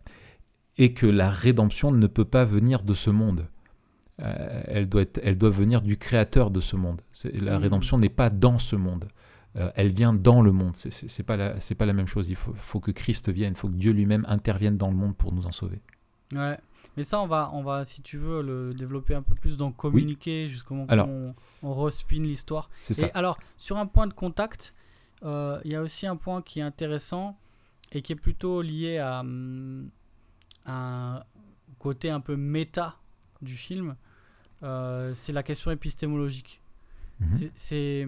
et 0.77 0.93
que 0.93 1.05
la 1.07 1.29
rédemption 1.29 1.91
ne 1.91 2.07
peut 2.07 2.23
pas 2.23 2.45
venir 2.45 2.83
de 2.83 2.93
ce 2.93 3.09
monde. 3.09 3.47
Euh, 4.21 4.61
elle, 4.67 4.87
doit 4.87 5.01
être- 5.01 5.19
elle 5.23 5.37
doit 5.37 5.49
venir 5.49 5.81
du 5.81 5.97
créateur 5.97 6.51
de 6.51 6.61
ce 6.61 6.77
monde. 6.77 7.01
La 7.33 7.57
Mhm. 7.57 7.63
rédemption 7.63 7.97
n'est 7.97 8.07
pas 8.07 8.29
dans 8.29 8.59
ce 8.59 8.77
monde. 8.77 9.09
Euh, 9.57 9.71
elle 9.75 9.87
vient 9.89 10.13
dans 10.13 10.41
le 10.41 10.51
monde. 10.51 10.75
C'est- 10.75 10.91
C'est 10.91 11.07
c'est 11.07 11.23
pas, 11.23 11.37
la- 11.37 11.59
c'est 11.61 11.75
pas 11.75 11.85
la 11.85 11.93
même 11.93 12.07
chose. 12.07 12.29
Il 12.29 12.35
faut, 12.35 12.53
faut 12.57 12.79
que 12.81 12.91
Christ 12.91 13.29
vienne. 13.29 13.53
Il 13.53 13.57
faut 13.57 13.69
que 13.69 13.75
Dieu 13.75 13.93
lui-même 13.93 14.25
intervienne 14.27 14.77
dans 14.77 14.89
le 14.89 14.95
monde 14.97 15.15
pour 15.15 15.31
nous 15.33 15.45
en 15.47 15.51
sauver. 15.53 15.81
Ouais. 16.33 16.57
Mais 16.97 17.03
ça, 17.03 17.21
on 17.21 17.27
va, 17.27 17.49
on 17.53 17.61
va, 17.63 17.83
si 17.85 18.01
tu 18.01 18.17
veux, 18.17 18.41
le 18.41 18.73
développer 18.73 19.15
un 19.15 19.21
peu 19.21 19.35
plus 19.35 19.57
dans 19.57 19.71
communiquer, 19.71 20.47
jusqu'au 20.47 20.75
moment 20.75 20.87
Alors. 20.89 21.07
qu'on 21.07 21.35
on 21.63 21.73
respin 21.83 22.21
l'histoire. 22.21 22.69
C'est 22.81 22.93
ça. 22.93 23.07
Et 23.07 23.11
alors, 23.13 23.37
sur 23.57 23.77
un 23.77 23.85
point 23.85 24.07
de 24.07 24.13
contact, 24.13 24.73
euh, 25.23 25.59
il 25.65 25.71
y 25.71 25.75
a 25.75 25.81
aussi 25.81 26.05
un 26.07 26.15
point 26.17 26.41
qui 26.41 26.59
est 26.59 26.63
intéressant 26.63 27.37
et 27.91 28.01
qui 28.01 28.11
est 28.13 28.17
plutôt 28.17 28.61
lié 28.61 28.97
à, 28.97 29.21
hum, 29.21 29.89
à 30.65 31.17
un 31.19 31.23
côté 31.79 32.09
un 32.09 32.19
peu 32.19 32.35
méta 32.35 32.97
du 33.41 33.55
film. 33.55 33.95
Euh, 34.63 35.13
c'est 35.13 35.33
la 35.33 35.43
question 35.43 35.71
épistémologique. 35.71 36.61
Mhm. 37.19 37.33
C'est- 37.33 37.51
C'est 37.55 38.07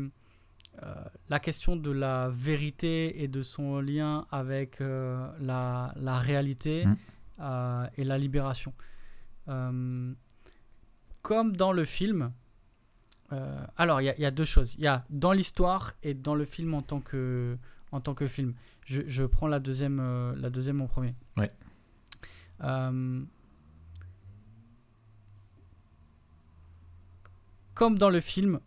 la 1.30 1.40
question 1.40 1.76
de 1.76 1.92
la 1.92 2.30
vérité 2.30 3.24
et 3.24 3.28
de 3.28 3.42
son 3.42 3.80
lien 3.80 4.26
avec 4.32 4.80
euh, 4.82 5.28
la, 5.40 5.94
la 5.98 6.20
réalité 6.20 6.86
Mhm. 6.86 6.98
euh, 7.40 7.88
et 7.98 8.04
la 8.04 8.18
libération. 8.18 8.74
Euh, 9.48 10.14
comme 11.22 11.56
dans 11.58 11.72
le 11.72 11.84
film, 11.86 12.32
euh, 13.32 13.66
alors 13.76 14.02
il 14.02 14.06
y, 14.06 14.10
a- 14.10 14.16
il 14.18 14.22
y 14.22 14.26
a 14.26 14.32
deux 14.32 14.46
choses. 14.46 14.74
Il 14.76 14.84
y 14.84 14.88
a 14.88 15.04
dans 15.10 15.32
l'histoire 15.34 15.94
et 16.04 16.14
dans 16.14 16.36
le 16.36 16.46
film 16.46 16.74
en 16.74 16.82
tant 16.82 17.02
que, 17.02 17.58
en 17.92 18.00
tant 18.02 18.14
que 18.14 18.28
film. 18.28 18.54
Je, 18.86 19.02
je 19.08 19.24
prends 19.26 19.48
la 19.48 19.60
deuxième, 19.60 20.00
euh, 20.00 20.34
la 20.38 20.50
deuxième 20.50 20.80
en 20.82 20.88
premier. 20.88 21.14
Ouais. 21.38 21.52
Euh, 22.64 23.24
comme 27.74 27.98
dans 27.98 28.10
le 28.10 28.20
film, 28.22 28.60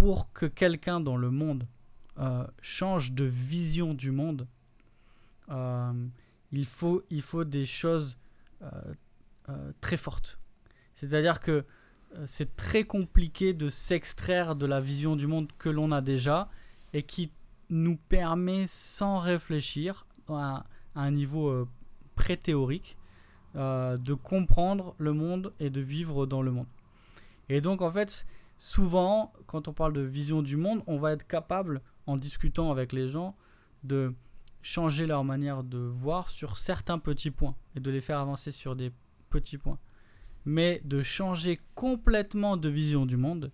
pour 0.00 0.32
que 0.32 0.46
quelqu'un 0.46 0.98
dans 0.98 1.18
le 1.18 1.30
monde 1.30 1.66
euh, 2.18 2.46
change 2.62 3.12
de 3.12 3.26
vision 3.26 3.92
du 3.92 4.12
monde, 4.12 4.48
euh, 5.50 5.92
il, 6.52 6.64
faut, 6.64 7.02
il 7.10 7.20
faut 7.20 7.44
des 7.44 7.66
choses 7.66 8.18
euh, 8.62 9.72
très 9.82 9.98
fortes. 9.98 10.40
C'est-à-dire 10.94 11.38
que 11.38 11.66
c'est 12.24 12.56
très 12.56 12.84
compliqué 12.84 13.52
de 13.52 13.68
s'extraire 13.68 14.56
de 14.56 14.64
la 14.64 14.80
vision 14.80 15.16
du 15.16 15.26
monde 15.26 15.52
que 15.58 15.68
l'on 15.68 15.92
a 15.92 16.00
déjà 16.00 16.48
et 16.94 17.02
qui 17.02 17.30
nous 17.68 17.98
permet 17.98 18.66
sans 18.68 19.18
réfléchir 19.18 20.06
à, 20.30 20.64
à 20.94 21.02
un 21.02 21.10
niveau 21.10 21.68
pré-théorique 22.14 22.96
de 23.54 24.14
comprendre 24.14 24.94
le 24.96 25.12
monde 25.12 25.52
et 25.60 25.68
de 25.68 25.82
vivre 25.82 26.24
dans 26.24 26.40
le 26.40 26.52
monde. 26.52 26.68
Et 27.50 27.60
donc 27.60 27.82
en 27.82 27.90
fait, 27.90 28.26
souvent, 28.60 29.32
quand 29.46 29.68
on 29.68 29.72
parle 29.72 29.94
de 29.94 30.02
vision 30.02 30.42
du 30.42 30.56
monde, 30.56 30.82
on 30.86 30.98
va 30.98 31.12
être 31.12 31.26
capable, 31.26 31.80
en 32.06 32.16
discutant 32.18 32.70
avec 32.70 32.92
les 32.92 33.08
gens, 33.08 33.34
de 33.82 34.14
changer 34.62 35.06
leur 35.06 35.24
manière 35.24 35.64
de 35.64 35.78
voir 35.78 36.28
sur 36.28 36.58
certains 36.58 36.98
petits 36.98 37.30
points 37.30 37.56
et 37.74 37.80
de 37.80 37.90
les 37.90 38.02
faire 38.02 38.18
avancer 38.18 38.50
sur 38.50 38.76
des 38.76 38.92
petits 39.30 39.56
points. 39.56 39.78
Mais 40.44 40.82
de 40.84 41.00
changer 41.02 41.58
complètement 41.74 42.58
de 42.58 42.68
vision 42.68 43.06
du 43.06 43.16
monde, 43.16 43.50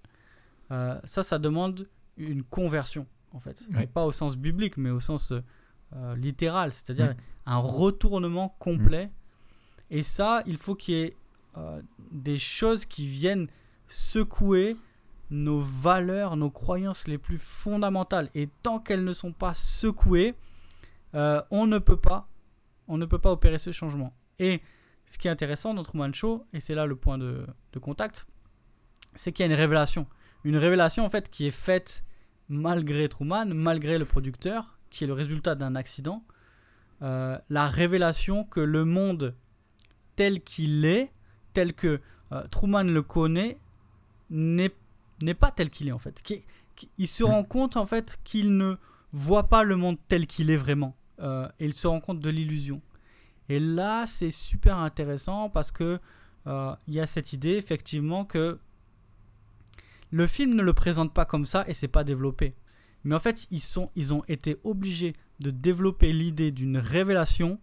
euh, 0.72 1.00
ça, 1.04 1.22
ça 1.22 1.38
demande 1.38 1.88
une 2.16 2.42
conversion, 2.42 3.07
en 3.32 3.38
fait. 3.38 3.64
Et 3.80 3.86
pas 3.86 4.04
au 4.04 4.12
sens 4.12 4.36
biblique, 4.36 4.76
mais 4.76 4.90
au 4.90 5.00
sens 5.00 5.32
euh, 5.32 6.16
littéral, 6.16 6.72
c'est-à-dire 6.72 7.14
Mm. 7.14 7.16
un 7.46 7.59
retournement 7.59 8.57
complet. 8.59 9.12
Et 9.90 10.02
ça, 10.02 10.42
il 10.46 10.57
faut 10.57 10.74
qu'il 10.74 10.94
y 10.94 10.98
ait 11.02 11.16
euh, 11.57 11.80
des 12.11 12.38
choses 12.38 12.84
qui 12.84 13.07
viennent 13.07 13.46
secouer 13.86 14.76
nos 15.31 15.61
valeurs, 15.61 16.37
nos 16.37 16.51
croyances 16.51 17.09
les 17.09 17.18
plus 17.18 17.39
fondamentales. 17.39 18.31
Et 18.35 18.49
tant 18.62 18.79
qu'elles 18.79 19.05
ne 19.05 19.12
sont 19.12 19.33
pas 19.33 19.55
secouées, 19.55 20.35
euh, 21.14 21.43
on 21.51 21.66
ne 21.66 21.79
peut 21.79 21.97
pas, 21.97 22.29
on 22.89 22.99
ne 22.99 23.07
peut 23.07 23.18
pas 23.18 23.33
opérer 23.33 23.59
ce 23.59 23.72
changement. 23.72 24.12
Et 24.39 24.61
ce 25.07 25.18
qui 25.18 25.29
est 25.29 25.31
intéressant 25.31 25.74
dans 25.74 25.83
Truman 25.83 26.12
Show, 26.12 26.45
et 26.53 26.61
c'est 26.61 26.74
là 26.74 26.87
le 26.87 26.97
point 26.97 27.18
de, 27.18 27.47
contact, 27.81 28.27
c'est 29.14 29.33
qu'il 29.33 29.45
y 29.45 29.49
a 29.49 29.53
une 29.53 29.59
révélation. 29.59 30.07
Une 30.45 30.57
révélation 30.57 31.05
en 31.05 31.11
fait 31.11 31.31
qui 31.31 31.47
est 31.47 31.51
faite 31.51 32.05
malgré 32.49 33.09
Truman, 33.09 33.47
malgré 33.47 33.99
le 33.99 34.05
producteur, 34.05 34.79
qui 34.91 35.05
est 35.05 35.07
le 35.07 35.12
résultat 35.12 35.55
d'un 35.55 35.74
accident. 35.74 36.24
Euh, 37.03 37.39
la 37.51 37.68
révélation 37.68 38.45
que 38.45 38.61
le 38.61 38.85
monde 38.85 39.35
tel 40.14 40.43
qu'il 40.43 40.85
est, 40.85 41.12
tel 41.53 41.74
que 41.74 42.01
euh, 42.33 42.47
Truman 42.49 42.85
le 42.85 43.03
connaît, 43.03 43.59
n'est 44.31 44.74
n'est 45.22 45.34
pas 45.34 45.50
tel 45.50 45.70
qu'il 45.70 45.88
est 45.88 45.92
en 45.92 45.98
fait. 45.98 46.20
Qui- 46.22 46.44
qui- 46.74 46.90
il 46.98 47.08
se 47.08 47.24
Mm. 47.24 47.26
rend 47.26 47.44
compte 47.44 47.76
en 47.76 47.86
fait 47.86 48.18
qu'il 48.24 48.56
ne 48.56 48.76
voit 49.12 49.48
pas 49.48 49.62
le 49.64 49.76
monde 49.76 49.96
tel 50.08 50.26
qu'il 50.26 50.50
est 50.50 50.56
vraiment. 50.56 50.96
Euh, 51.20 51.48
et 51.58 51.64
il 51.66 51.72
se 51.74 51.86
rend 51.86 52.00
compte 52.00 52.20
de 52.20 52.28
l'illusion. 52.30 52.82
Et 53.48 53.58
là, 53.60 54.04
c'est 54.06 54.30
super 54.30 54.76
intéressant 54.78 55.48
parce 55.48 55.70
que 55.70 55.98
euh, 56.46 56.74
il 56.86 56.94
y 56.94 57.00
a 57.00 57.06
cette 57.06 57.32
idée 57.32 57.54
effectivement 57.56 58.24
que 58.24 58.58
le 60.10 60.26
film 60.26 60.54
ne 60.54 60.62
le 60.62 60.72
présente 60.74 61.12
pas 61.12 61.24
comme 61.24 61.46
ça 61.46 61.64
et 61.66 61.74
c'est 61.74 61.88
pas 61.88 62.04
développé. 62.04 62.54
Mais 63.04 63.14
en 63.14 63.20
fait, 63.20 63.46
ils, 63.50 63.60
sont, 63.60 63.90
ils 63.96 64.12
ont 64.12 64.22
été 64.28 64.56
obligés 64.64 65.14
de 65.40 65.50
développer 65.50 66.12
l'idée 66.12 66.50
d'une 66.50 66.76
révélation 66.78 67.60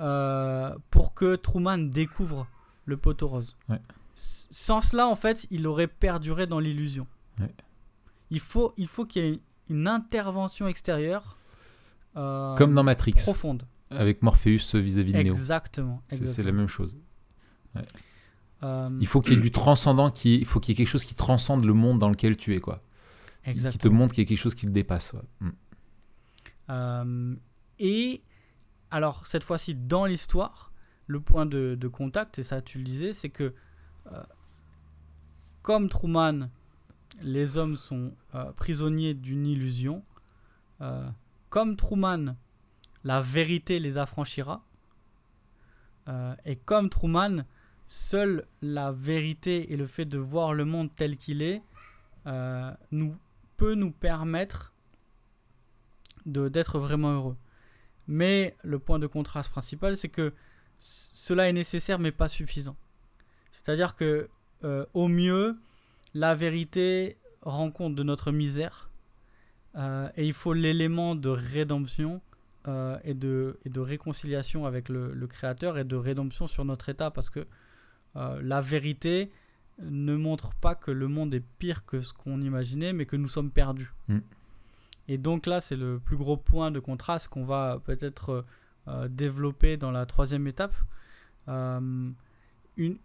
euh, 0.00 0.74
pour 0.90 1.14
que 1.14 1.36
Truman 1.36 1.78
découvre 1.78 2.46
le 2.84 2.96
poteau 2.96 3.28
rose. 3.28 3.56
Ouais. 3.68 3.80
Sans 4.18 4.80
cela, 4.80 5.06
en 5.06 5.14
fait, 5.16 5.46
il 5.50 5.66
aurait 5.66 5.86
perduré 5.88 6.46
dans 6.46 6.58
l'illusion. 6.58 7.06
Ouais. 7.38 7.54
il 8.30 8.40
faut, 8.40 8.72
il 8.78 8.88
faut 8.88 9.04
qu'il 9.04 9.24
y 9.24 9.28
ait 9.28 9.40
une 9.68 9.86
intervention 9.86 10.66
extérieure 10.68 11.36
euh, 12.16 12.54
Comme 12.56 12.74
dans 12.74 12.82
Matrix, 12.82 13.12
profonde. 13.12 13.66
avec 13.90 14.22
Morpheus 14.22 14.74
vis-à-vis 14.74 15.12
de 15.12 15.18
Neo. 15.22 15.28
Exactement. 15.34 16.02
C'est- 16.06 16.42
la 16.42 16.52
même 16.52 16.68
chose. 16.68 16.96
Euh, 18.62 18.88
Il 19.00 19.06
faut 19.06 19.20
qu'il 19.20 19.34
y 19.34 19.36
ait 19.36 19.40
du 19.40 19.50
transcendant, 19.52 20.10
qui, 20.10 20.36
il 20.38 20.46
faut 20.46 20.60
qu'il 20.60 20.72
y 20.72 20.74
ait 20.74 20.78
quelque 20.78 20.90
chose 20.90 21.04
qui 21.04 21.14
transcende 21.14 21.64
le 21.66 21.74
monde 21.74 21.98
dans 21.98 22.08
lequel 22.08 22.38
tu 22.38 22.54
es, 22.56 22.60
quoi. 22.60 22.82
Qui- 23.44 23.58
Qui 23.58 23.78
te 23.78 23.88
montre 23.88 24.14
qu'il 24.14 24.24
y 24.24 24.26
a 24.26 24.28
quelque 24.28 24.38
chose 24.38 24.54
qui 24.54 24.64
le 24.66 24.72
dépasse. 24.72 25.12
ouais. 25.12 25.20
Mm. 25.40 25.50
Euh, 26.70 27.34
et 27.78 28.22
alors, 28.90 29.26
cette 29.26 29.44
fois-ci, 29.44 29.74
dans 29.74 30.06
l'histoire, 30.06 30.72
le 31.06 31.20
point 31.20 31.46
de, 31.46 31.76
de 31.78 31.88
contact, 31.88 32.38
et 32.38 32.42
ça 32.42 32.62
tu 32.62 32.78
le 32.78 32.84
disais, 32.84 33.12
c'est 33.12 33.28
que 33.30 33.54
comme 35.66 35.88
Truman, 35.88 36.48
les 37.22 37.56
hommes 37.56 37.74
sont 37.74 38.12
euh, 38.34 38.52
prisonniers 38.52 39.14
d'une 39.14 39.46
illusion, 39.46 40.04
euh, 40.80 41.08
comme 41.50 41.76
Truman, 41.76 42.36
la 43.04 43.20
vérité 43.20 43.78
les 43.78 43.98
affranchira, 43.98 44.62
euh, 46.08 46.34
et 46.44 46.54
comme 46.54 46.88
Truman, 46.88 47.44
seule 47.88 48.46
la 48.62 48.92
vérité 48.92 49.72
et 49.72 49.76
le 49.76 49.86
fait 49.86 50.04
de 50.04 50.18
voir 50.18 50.54
le 50.54 50.64
monde 50.64 50.90
tel 50.94 51.16
qu'il 51.16 51.42
est 51.42 51.62
peut 53.56 53.74
nous 53.74 53.90
permettre 53.90 54.72
d'être 56.26 56.78
vraiment 56.78 57.12
heureux. 57.12 57.36
Mais 58.08 58.56
le 58.62 58.78
point 58.78 58.98
de 58.98 59.06
contraste 59.06 59.50
principal, 59.50 59.96
c'est 59.96 60.08
que 60.08 60.32
cela 60.76 61.48
est 61.48 61.52
nécessaire 61.52 61.98
mais 61.98 62.12
pas 62.12 62.28
suffisant. 62.28 62.76
C'est-à-dire 63.56 63.96
que 63.96 64.28
euh, 64.64 64.84
au 64.92 65.08
mieux, 65.08 65.56
la 66.12 66.34
vérité 66.34 67.16
rend 67.40 67.70
compte 67.70 67.94
de 67.94 68.02
notre 68.02 68.30
misère 68.30 68.90
euh, 69.76 70.10
et 70.14 70.26
il 70.26 70.34
faut 70.34 70.52
l'élément 70.52 71.14
de 71.14 71.30
rédemption 71.30 72.20
euh, 72.68 72.98
et, 73.02 73.14
de, 73.14 73.58
et 73.64 73.70
de 73.70 73.80
réconciliation 73.80 74.66
avec 74.66 74.90
le, 74.90 75.14
le 75.14 75.26
Créateur 75.26 75.78
et 75.78 75.84
de 75.84 75.96
rédemption 75.96 76.46
sur 76.46 76.66
notre 76.66 76.90
état 76.90 77.10
parce 77.10 77.30
que 77.30 77.46
la 78.14 78.62
vérité 78.62 79.30
ne 79.78 80.16
montre 80.16 80.54
pas 80.54 80.74
que 80.74 80.90
le 80.90 81.06
monde 81.06 81.34
est 81.34 81.44
pire 81.58 81.84
que 81.84 82.00
ce 82.00 82.14
qu'on 82.14 82.40
imaginait 82.40 82.94
mais 82.94 83.04
que 83.04 83.16
nous 83.16 83.28
sommes 83.28 83.50
perdus. 83.50 83.92
Mm. 84.08 84.18
Et 85.08 85.18
donc 85.18 85.44
là, 85.44 85.60
c'est 85.60 85.76
le 85.76 85.98
plus 85.98 86.16
gros 86.16 86.38
point 86.38 86.70
de 86.70 86.80
contraste 86.80 87.28
qu'on 87.28 87.44
va 87.44 87.78
peut-être 87.84 88.46
développer 89.10 89.76
dans 89.76 89.90
la 89.90 90.06
troisième 90.06 90.46
étape. 90.46 90.74
Une, 91.46 92.96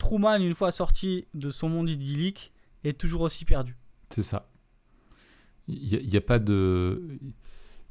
Truman, 0.00 0.36
une 0.40 0.54
fois 0.54 0.72
sorti 0.72 1.26
de 1.34 1.50
son 1.50 1.68
monde 1.68 1.88
idyllique, 1.88 2.52
est 2.82 2.98
toujours 2.98 3.20
aussi 3.20 3.44
perdu. 3.44 3.76
C'est 4.10 4.22
ça. 4.24 4.48
Il 5.68 5.86
n'y 5.88 5.94
a, 5.94 5.98
il 6.00 6.10
y 6.12 6.16
a 6.16 6.20
pas 6.20 6.38
de. 6.40 7.18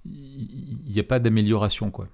Il 0.05 0.80
n'y 0.91 0.99
a 0.99 1.03
pas 1.03 1.20
d'amélioration, 1.20 1.91
quoi. 1.91 2.07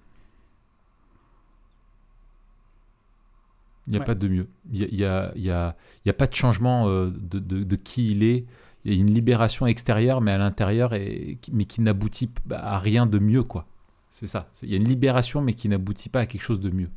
Il 3.88 3.92
n'y 3.92 3.98
a 3.98 4.00
Ouais. 4.00 4.06
pas 4.06 4.16
de 4.16 4.28
mieux. 4.28 4.48
Il 4.72 4.80
n'y 4.80 4.84
a, 4.86 4.88
y 4.90 5.06
a, 5.06 5.32
y 5.36 5.50
a, 5.52 5.78
il 6.04 6.08
y 6.08 6.10
a 6.10 6.14
pas 6.14 6.28
de 6.28 6.34
changement 6.34 6.88
euh, 6.88 7.10
de, 7.12 7.40
de- 7.40 7.64
de 7.64 7.76
qui 7.76 8.12
il 8.12 8.24
est. 8.24 8.46
Il 8.84 8.94
y 8.94 8.98
a 8.98 9.00
une 9.00 9.14
libération 9.14 9.66
extérieure, 9.68 10.22
mais 10.22 10.32
à 10.32 10.38
l'intérieur, 10.38 10.94
et- 10.94 11.38
mais 11.52 11.66
qui 11.66 11.82
n'aboutit 11.82 12.30
à 12.52 12.80
rien 12.80 13.06
de 13.06 13.20
mieux, 13.20 13.44
quoi. 13.44 13.68
C'est 14.10 14.28
ça. 14.28 14.50
Il 14.64 14.70
y 14.70 14.74
a 14.74 14.78
une 14.78 14.88
libération, 14.88 15.42
mais 15.42 15.54
qui 15.54 15.70
n'aboutit 15.70 16.10
pas 16.10 16.22
à 16.22 16.26
quelque 16.26 16.42
chose 16.42 16.60
de 16.60 16.70
mieux. 16.72 16.90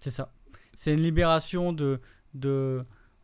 C'est 0.00 0.10
ça. 0.10 0.32
C'est 0.76 0.92
une 0.92 1.00
libération 1.02 1.72
de, 1.72 2.00
de, 2.34 2.80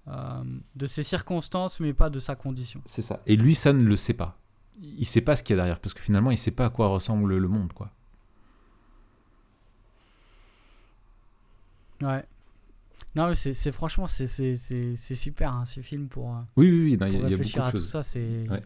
euh, 0.09 0.45
de 0.77 0.87
ses 0.87 1.03
circonstances, 1.03 1.81
mais 1.81 1.93
pas 1.93 2.11
de 2.11 2.19
sa 2.19 2.35
condition. 2.37 2.81
C'est 2.85 3.03
ça. 3.03 3.21
Et 3.27 3.37
lui, 3.37 3.55
ça 3.55 3.73
ne 3.73 3.85
le 3.85 3.97
sait 3.97 4.15
pas. 4.15 4.39
Il 4.83 5.01
ne 5.01 5.05
sait 5.05 5.21
pas 5.21 5.37
ce 5.37 5.43
qu'il 5.43 5.55
y 5.57 5.59
a 5.59 5.63
derrière, 5.63 5.81
parce 5.81 5.93
que 5.95 6.01
finalement, 6.01 6.31
il 6.31 6.35
ne 6.35 6.39
sait 6.39 6.51
pas 6.53 6.67
à 6.67 6.71
quoi 6.71 6.89
ressemble 6.89 7.37
le 7.37 7.49
monde, 7.49 7.73
quoi. 7.73 7.91
Ouais. 12.03 12.25
Non, 13.17 13.29
mais 13.29 13.35
c'est 13.35 13.73
franchement, 13.73 14.07
c'est- 14.07 14.27
c'est 14.29 14.55
c'est- 14.57 14.95
c'est 14.97 15.15
super 15.17 15.53
hein, 15.53 15.65
ce 15.65 15.81
film 15.81 16.09
pour, 16.09 16.31
euh, 16.31 16.41
Oui, 16.57 16.71
oui, 16.71 16.85
oui. 16.85 16.93
non, 16.93 16.99
pour 16.99 17.09
Il 17.09 17.13
y, 17.13 17.17
a- 17.17 17.19
il 17.19 17.23
y 17.23 17.27
a 17.27 17.29
beaucoup 17.31 17.31
réfléchir 17.39 17.65
à 17.65 17.73
de 17.73 17.79
tout 17.79 17.83
ça. 17.85 18.03
C'est 18.03 18.49
Ouais. 18.49 18.63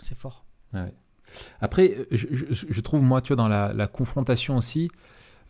c'est 0.00 0.16
fort. 0.16 0.44
Ouais. 0.72 0.92
Après, 1.60 1.94
euh, 1.98 2.06
je, 2.10 2.26
je- 2.50 2.66
je 2.68 2.80
trouve, 2.80 3.02
moi, 3.02 3.20
tu 3.20 3.28
vois, 3.28 3.36
dans 3.36 3.46
la, 3.48 3.72
la 3.74 3.86
confrontation 3.86 4.56
aussi, 4.56 4.90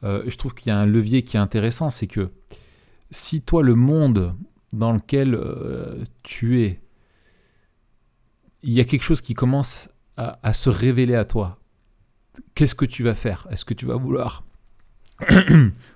euh, 0.05 0.23
je 0.27 0.37
trouve 0.37 0.55
qu'il 0.55 0.69
y 0.69 0.71
a 0.71 0.79
un 0.79 0.87
levier 0.87 1.23
qui 1.23 1.37
est 1.37 1.41
intéressant, 1.41 1.91
c'est 1.91 2.07
que 2.07 2.31
si 3.11 3.43
toi, 3.43 3.63
le 3.63 3.75
monde 3.75 4.35
dans 4.73 4.93
lequel 4.93 5.35
euh, 5.35 6.05
tu 6.23 6.63
es, 6.63 6.81
il 8.63 8.73
y 8.73 8.81
a 8.81 8.85
quelque 8.85 9.03
chose 9.03 9.21
qui 9.21 9.35
commence 9.35 9.89
à, 10.17 10.53
se 10.53 10.69
révéler 10.69 11.15
à 11.15 11.25
toi, 11.25 11.59
qu'est-ce 12.55 12.75
que 12.75 12.85
tu 12.85 13.03
vas 13.03 13.15
faire? 13.15 13.47
Est-ce 13.51 13.65
que 13.65 13.73
tu 13.73 13.87
vas 13.87 13.97
vouloir 13.97 14.45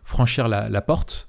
franchir 0.02 0.48
la, 0.48 0.70
la 0.70 0.80
porte? 0.80 1.28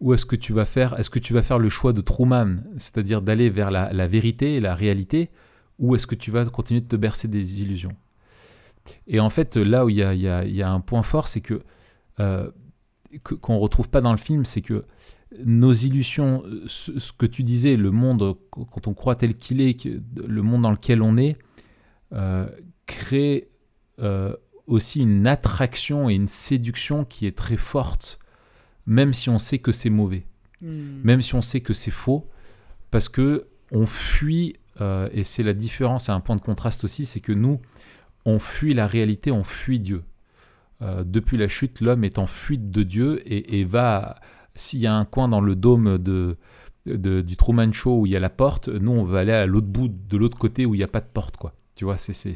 Ou 0.00 0.14
est-ce 0.14 0.24
que 0.24 0.36
tu 0.36 0.54
vas 0.54 0.64
faire 0.64 0.98
est-ce 0.98 1.10
que 1.10 1.18
tu 1.18 1.34
vas 1.34 1.42
faire 1.42 1.58
le 1.58 1.68
choix 1.68 1.92
de 1.92 2.00
Truman, 2.00 2.56
c'est-à-dire 2.78 3.20
d'aller 3.20 3.50
vers 3.50 3.70
la, 3.70 3.92
la 3.92 4.06
vérité 4.06 4.54
et 4.54 4.60
la 4.60 4.74
réalité? 4.74 5.30
Ou 5.78 5.94
est-ce 5.94 6.06
que 6.06 6.14
tu 6.14 6.30
vas 6.30 6.46
continuer 6.46 6.80
de 6.80 6.88
te 6.88 6.96
bercer 6.96 7.28
des 7.28 7.60
illusions? 7.60 7.94
Et 9.06 9.20
en 9.20 9.30
fait, 9.30 9.56
là 9.56 9.84
où 9.84 9.88
il 9.88 9.96
y 9.96 10.02
a, 10.02 10.14
il 10.14 10.20
y 10.20 10.28
a- 10.28 10.44
il 10.44 10.54
y 10.54 10.62
a 10.62 10.70
un 10.70 10.80
point 10.80 11.02
fort, 11.02 11.28
c'est 11.28 11.40
que 11.40 11.62
euh, 12.18 12.50
qu'on 13.40 13.54
ne 13.54 13.58
retrouve 13.60 13.88
pas 13.90 14.00
dans 14.00 14.12
le 14.12 14.18
film, 14.18 14.44
c'est 14.44 14.60
que 14.62 14.84
nos 15.44 15.72
illusions, 15.72 16.42
euh, 16.44 16.62
ce, 16.66 16.98
ce 16.98 17.12
que 17.12 17.26
tu 17.26 17.42
disais, 17.42 17.76
le 17.76 17.90
monde, 17.90 18.36
quand 18.50 18.86
on 18.86 18.94
croit 18.94 19.16
tel 19.16 19.36
qu'il 19.36 19.60
est, 19.60 19.84
le 19.84 20.42
monde 20.42 20.62
dans 20.62 20.70
lequel 20.70 21.02
on 21.02 21.16
est, 21.16 21.36
euh, 22.12 22.48
crée 22.86 23.48
euh, 24.00 24.34
aussi 24.66 25.00
une 25.00 25.26
attraction 25.26 26.08
et 26.10 26.14
une 26.14 26.28
séduction 26.28 27.04
qui 27.04 27.26
est 27.26 27.36
très 27.36 27.56
forte, 27.56 28.18
même 28.86 29.12
si 29.12 29.28
on 29.30 29.38
sait 29.38 29.58
que 29.58 29.72
c'est 29.72 29.90
mauvais 29.90 30.24
Hmm. 30.62 31.00
même 31.04 31.22
si 31.22 31.34
on 31.34 31.40
sait 31.40 31.62
que 31.62 31.72
c'est 31.72 31.90
faux, 31.90 32.28
parce 32.90 33.08
que 33.08 33.46
on 33.72 33.86
fuit, 33.86 34.56
euh, 34.82 35.08
et 35.14 35.24
c'est 35.24 35.42
la 35.42 35.54
différence, 35.54 36.04
c'est 36.04 36.12
un 36.12 36.20
point 36.20 36.36
de 36.36 36.42
contraste 36.42 36.84
aussi, 36.84 37.06
c'est 37.06 37.20
que 37.20 37.32
nous, 37.32 37.60
on 38.24 38.38
fuit 38.38 38.74
la 38.74 38.86
réalité, 38.86 39.30
on 39.30 39.44
fuit 39.44 39.80
Dieu. 39.80 40.04
Euh, 40.82 41.04
depuis 41.04 41.36
la 41.36 41.48
chute, 41.48 41.80
l'homme 41.80 42.04
est 42.04 42.18
en 42.18 42.26
fuite 42.26 42.70
de 42.70 42.82
Dieu 42.82 43.22
et, 43.26 43.64
va, 43.64 44.16
s'il 44.54 44.80
y 44.80 44.86
a 44.86 44.94
un 44.94 45.04
coin 45.04 45.28
dans 45.28 45.40
le 45.40 45.56
dôme 45.56 45.98
du 46.86 47.36
Truman 47.36 47.70
où 47.86 48.06
il 48.06 48.12
y 48.12 48.16
a 48.16 48.20
la 48.20 48.30
porte, 48.30 48.68
nous, 48.68 48.92
on 48.92 49.04
va 49.04 49.20
aller 49.20 49.32
à 49.32 49.46
l'autre 49.46 49.66
bout, 49.66 49.88
de 49.88 50.16
l'autre 50.16 50.38
côté 50.38 50.66
où 50.66 50.74
il 50.74 50.78
n'y 50.78 50.84
a 50.84 50.88
pas 50.88 51.00
de 51.00 51.08
porte, 51.12 51.36
quoi. 51.36 51.54
Tu 51.74 51.84
vois, 51.84 51.96
c'est, 51.96 52.34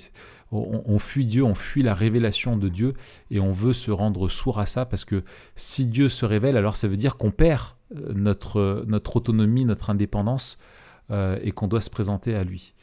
on, 0.53 0.83
on 0.87 0.99
fuit 0.99 1.27
Dieu, 1.27 1.45
on 1.45 1.55
fuit 1.55 1.83
la 1.83 1.93
révélation 1.93 2.57
de 2.57 2.71
Dieu 2.71 2.95
et 3.31 3.41
on 3.41 3.53
veut 3.53 3.75
se 3.75 3.91
rendre 3.91 4.29
sourd 4.29 4.59
à 4.59 4.65
ça 4.65 4.87
parce 4.87 5.05
que 5.05 5.23
si 5.55 5.87
Dieu 5.87 6.09
se 6.09 6.25
révèle, 6.25 6.57
alors 6.57 6.77
ça 6.77 6.89
veut 6.89 6.97
dire 6.97 7.17
qu'on 7.17 7.31
perd 7.31 7.75
euh, 7.95 8.13
notre, 8.15 9.17
autonomie, 9.17 9.65
notre 9.65 9.91
indépendance 9.91 10.59
euh, 11.11 11.39
et 11.43 11.53
qu'on 11.53 11.69
doit 11.69 11.81
se 11.81 11.91
présenter 11.91 12.35
à 12.35 12.45
lui. 12.45 12.75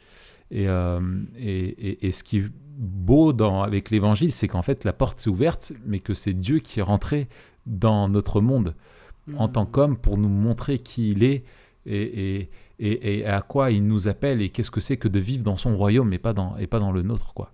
Et, 0.50 0.66
et, 0.66 2.10
ce 2.12 2.22
qui 2.22 2.44
beau 2.78 3.32
dans, 3.32 3.62
avec 3.62 3.90
l'évangile, 3.90 4.32
c'est 4.32 4.48
qu'en 4.48 4.62
fait 4.62 4.84
la 4.84 4.92
porte 4.92 5.20
s'est 5.20 5.30
ouverte, 5.30 5.72
mais 5.84 6.00
que 6.00 6.14
c'est 6.14 6.34
Dieu 6.34 6.58
qui 6.60 6.80
est 6.80 6.82
rentré 6.82 7.28
dans 7.66 8.08
notre 8.08 8.40
monde 8.40 8.74
en 9.36 9.46
Hmm. 9.48 9.52
tant 9.52 9.66
qu'homme 9.66 9.96
pour 9.96 10.18
nous 10.18 10.28
montrer 10.28 10.78
qui 10.80 11.12
il 11.12 11.22
est 11.22 11.44
et, 11.86 12.38
et, 12.40 12.50
et- 12.80 13.18
et 13.18 13.26
à 13.26 13.40
quoi 13.40 13.70
il 13.70 13.86
nous 13.86 14.08
appelle 14.08 14.42
et 14.42 14.50
qu'est-ce 14.50 14.70
que 14.72 14.80
c'est 14.80 14.96
que 14.96 15.06
de 15.08 15.20
vivre 15.20 15.44
dans 15.44 15.56
son 15.56 15.76
royaume 15.76 16.12
et 16.12 16.18
pas 16.18 16.32
dans, 16.32 16.56
et 16.56 16.66
pas 16.66 16.80
dans 16.80 16.90
le 16.92 17.02
nôtre. 17.02 17.32
quoi. 17.34 17.52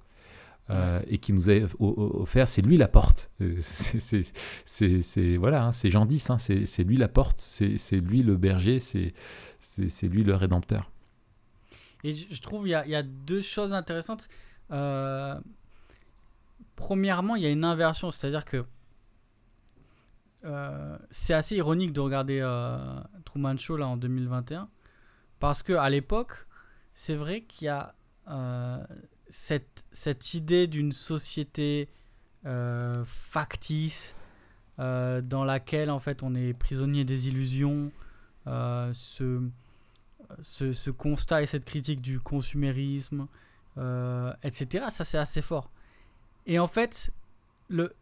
Euh, 0.70 1.00
et 1.08 1.16
qui 1.18 1.32
nous 1.32 1.48
a 1.50 1.54
offert, 1.78 2.46
c'est 2.48 2.60
lui 2.62 2.76
la 2.76 2.88
porte. 2.88 3.30
Euh, 3.40 3.56
c'est- 3.58 5.36
voilà, 5.36 5.64
hein, 5.66 5.72
c'est 5.72 5.90
Jean 5.90 6.04
10, 6.06 6.30
hein, 6.30 6.38
c'est 6.38 6.84
lui 6.84 6.96
la 6.96 7.08
porte, 7.08 7.38
c'est 7.38 7.96
lui 8.00 8.22
le 8.22 8.36
berger, 8.36 8.78
c'est 8.80 9.12
lui 10.08 10.24
le 10.24 10.34
rédempteur. 10.34 10.90
Et 12.04 12.12
je 12.12 12.40
trouve 12.40 12.66
il 12.68 12.70
y 12.86 12.90
y 12.90 12.94
a 12.94 13.02
deux 13.02 13.42
choses 13.42 13.72
intéressantes. 13.72 14.28
Euh, 14.70 15.38
premièrement, 16.76 17.36
il 17.36 17.42
y 17.42 17.46
a 17.46 17.50
une 17.50 17.64
inversion, 17.64 18.10
c'est-à-dire 18.10 18.44
que 18.44 18.64
euh, 20.44 20.98
c'est 21.10 21.34
assez 21.34 21.56
ironique 21.56 21.92
de 21.92 22.00
regarder 22.00 22.40
euh, 22.40 23.00
Truman 23.24 23.56
Show 23.56 23.76
là 23.76 23.88
en 23.88 23.96
2021 23.96 24.68
parce 25.40 25.62
que 25.62 25.72
à 25.72 25.90
l'époque, 25.90 26.46
c'est 26.94 27.14
vrai 27.14 27.42
qu'il 27.42 27.66
y 27.66 27.68
a 27.68 27.94
cette, 29.28 30.34
idée 30.34 30.66
d'une 30.66 30.92
société 30.92 31.88
factice 33.04 34.14
dans 34.76 35.44
laquelle 35.44 35.90
en 35.90 35.98
fait 35.98 36.22
on 36.22 36.34
est 36.34 36.52
prisonnier 36.58 37.04
des 37.04 37.28
illusions, 37.28 37.90
ce, 38.46 39.48
ce 40.42 40.90
constat 40.90 41.42
et 41.42 41.46
cette 41.46 41.64
critique 41.64 42.00
du 42.00 42.20
consumérisme, 42.20 43.28
euh, 43.78 44.32
etc. 44.42 44.86
Ça, 44.90 45.04
c'est 45.04 45.18
assez 45.18 45.42
fort. 45.42 45.70
Et 46.46 46.58
en 46.58 46.66
fait, 46.66 47.10
le, 47.68 47.94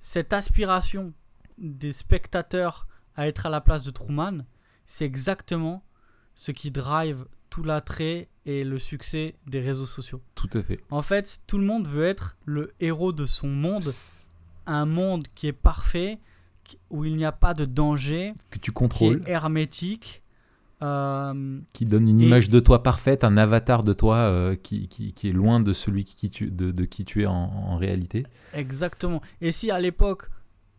cette 0.00 0.32
aspiration 0.32 1.12
des 1.58 1.92
spectateurs 1.92 2.86
à 3.16 3.26
être 3.28 3.46
à 3.46 3.48
la 3.50 3.60
place 3.60 3.82
de 3.84 3.90
Truman, 3.90 4.44
c'est 4.86 5.04
exactement 5.04 5.82
ce 6.34 6.50
qui 6.52 6.70
drive 6.70 7.26
tout 7.48 7.62
l'attrait 7.62 8.28
et 8.46 8.64
le 8.64 8.78
succès 8.80 9.36
des 9.46 9.60
réseaux 9.60 9.86
sociaux. 9.86 10.20
Tout 10.34 10.50
à 10.54 10.62
fait. 10.62 10.80
En 10.90 11.02
fait, 11.02 11.40
tout 11.46 11.56
le 11.58 11.64
monde 11.64 11.86
veut 11.86 12.04
être 12.06 12.36
le 12.44 12.72
héros 12.80 13.12
de 13.12 13.24
son 13.26 13.46
monde, 13.48 13.84
un 14.66 14.84
monde 14.86 15.28
qui 15.36 15.46
est 15.46 15.52
parfait, 15.52 16.18
qui- 16.64 16.78
où 16.90 17.04
il 17.04 17.14
n'y 17.14 17.24
a 17.24 17.30
pas 17.32 17.54
de 17.54 17.64
danger, 17.64 18.34
Que 18.50 18.58
tu 18.58 18.70
qui 18.72 18.74
contrôles, 18.74 19.22
est 19.26 19.30
hermétique. 19.30 20.22
Euh, 20.84 21.60
qui 21.72 21.86
donne 21.86 22.08
une 22.08 22.20
Et- 22.20 22.26
image 22.26 22.50
de 22.50 22.60
toi 22.60 22.82
parfaite, 22.82 23.24
un 23.24 23.36
avatar 23.36 23.82
de 23.82 23.92
toi 23.92 24.16
euh, 24.16 24.54
qui, 24.56 24.88
qui, 24.88 25.12
qui 25.14 25.28
est 25.28 25.32
loin 25.32 25.60
de 25.60 25.72
celui 25.72 26.04
qui 26.04 26.30
tu, 26.30 26.50
de, 26.50 26.70
de 26.70 26.84
qui 26.84 27.04
tu 27.04 27.22
es 27.22 27.26
en, 27.26 27.32
en 27.34 27.76
réalité. 27.76 28.24
Exactement. 28.52 29.20
Et 29.40 29.50
si 29.50 29.70
à 29.70 29.80
l'époque, 29.80 30.28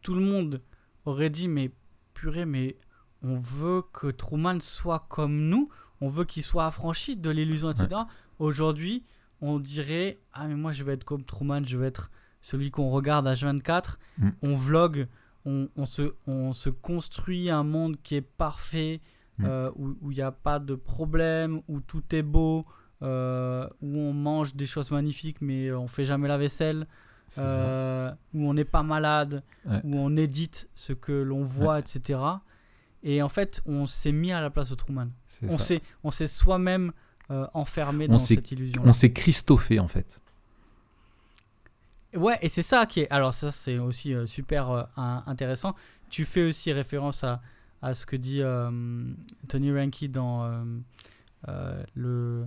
tout 0.01 0.13
le 0.15 0.21
monde 0.21 0.61
aurait 1.05 1.29
dit, 1.29 1.47
mais 1.47 1.71
purée, 2.13 2.45
mais 2.45 2.77
on 3.23 3.35
veut 3.35 3.81
que 3.93 4.07
Truman 4.07 4.59
soit 4.61 5.05
comme 5.09 5.37
nous, 5.49 5.67
on 6.01 6.09
veut 6.09 6.25
qu'il 6.25 6.43
soit 6.43 6.65
affranchi 6.67 7.17
de 7.17 7.29
l'illusion, 7.29 7.71
etc. 7.71 8.01
Aujourd'hui, 8.39 9.03
on 9.41 9.59
dirait, 9.59 10.19
ah 10.33 10.47
mais 10.47 10.55
moi 10.55 10.71
je 10.71 10.83
vais 10.83 10.93
être 10.93 11.03
comme 11.03 11.23
Truman, 11.23 11.63
je 11.65 11.77
vais 11.77 11.87
être 11.87 12.11
celui 12.41 12.69
qu'on 12.71 12.89
regarde 12.89 13.27
H24, 13.27 13.95
Mm. 14.17 14.29
on 14.43 14.55
vlog, 14.55 15.07
on, 15.45 15.67
on 15.75 15.85
se, 15.85 16.13
on 16.27 16.53
se 16.53 16.69
construit 16.69 17.49
un 17.49 17.63
monde 17.63 17.97
qui 18.03 18.15
est 18.15 18.21
parfait, 18.21 19.01
Mm. 19.37 19.45
euh, 19.45 19.71
où 19.75 20.11
il 20.11 20.15
n'y 20.15 20.21
a 20.21 20.31
pas 20.31 20.59
de 20.59 20.75
problème, 20.75 21.61
où 21.67 21.81
tout 21.81 22.03
est 22.15 22.21
beau, 22.21 22.65
euh, 23.01 23.67
où 23.81 23.99
on 23.99 24.13
mange 24.13 24.55
des 24.55 24.65
choses 24.65 24.91
magnifiques 24.91 25.41
mais 25.41 25.71
on 25.73 25.87
fait 25.89 26.05
jamais 26.05 26.29
la 26.29 26.37
vaisselle 26.37 26.87
euh, 27.37 28.11
où 28.33 28.47
on 28.47 28.53
n'est 28.53 28.63
pas 28.63 28.83
malade, 28.83 29.43
Ouais. 29.65 29.81
où 29.83 29.97
on 29.97 30.15
édite 30.15 30.69
ce 30.75 30.93
que 30.93 31.11
l'on 31.11 31.43
voit, 31.43 31.79
etc. 31.79 32.19
Et 33.03 33.21
en 33.21 33.29
fait, 33.29 33.61
on 33.65 33.85
s'est 33.85 34.11
mis 34.11 34.31
à 34.31 34.41
la 34.41 34.49
place 34.49 34.69
de 34.69 34.75
Truman. 34.75 35.07
On 35.49 35.57
s'est, 35.57 35.81
on 36.03 36.11
s'est 36.11 36.27
soi-même 36.27 36.91
enfermé 37.53 38.05
On 38.07 38.13
dans 38.13 38.17
cette 38.17 38.51
illusion. 38.51 38.83
On 38.85 38.93
s'est 38.93 39.11
christophé 39.11 39.79
en 39.79 39.87
fait. 39.87 40.21
Ouais, 42.15 42.37
et 42.41 42.49
c'est 42.49 42.61
ça 42.61 42.85
qui 42.85 43.01
est. 43.01 43.09
Alors, 43.09 43.33
ça, 43.33 43.51
c'est 43.51 43.77
aussi 43.77 44.13
euh, 44.13 44.25
super 44.25 44.71
euh, 44.71 44.83
intéressant. 44.95 45.75
Tu 46.09 46.25
fais 46.25 46.43
aussi 46.43 46.71
référence 46.71 47.23
à, 47.23 47.41
à 47.85 47.93
ce 47.93 48.05
que 48.05 48.15
dit 48.15 48.41
euh, 48.41 48.71
Tony 49.47 49.71
Ranky 49.71 50.09
dans 50.09 50.43
euh, 50.43 50.63
euh, 51.47 51.83
le, 51.93 52.45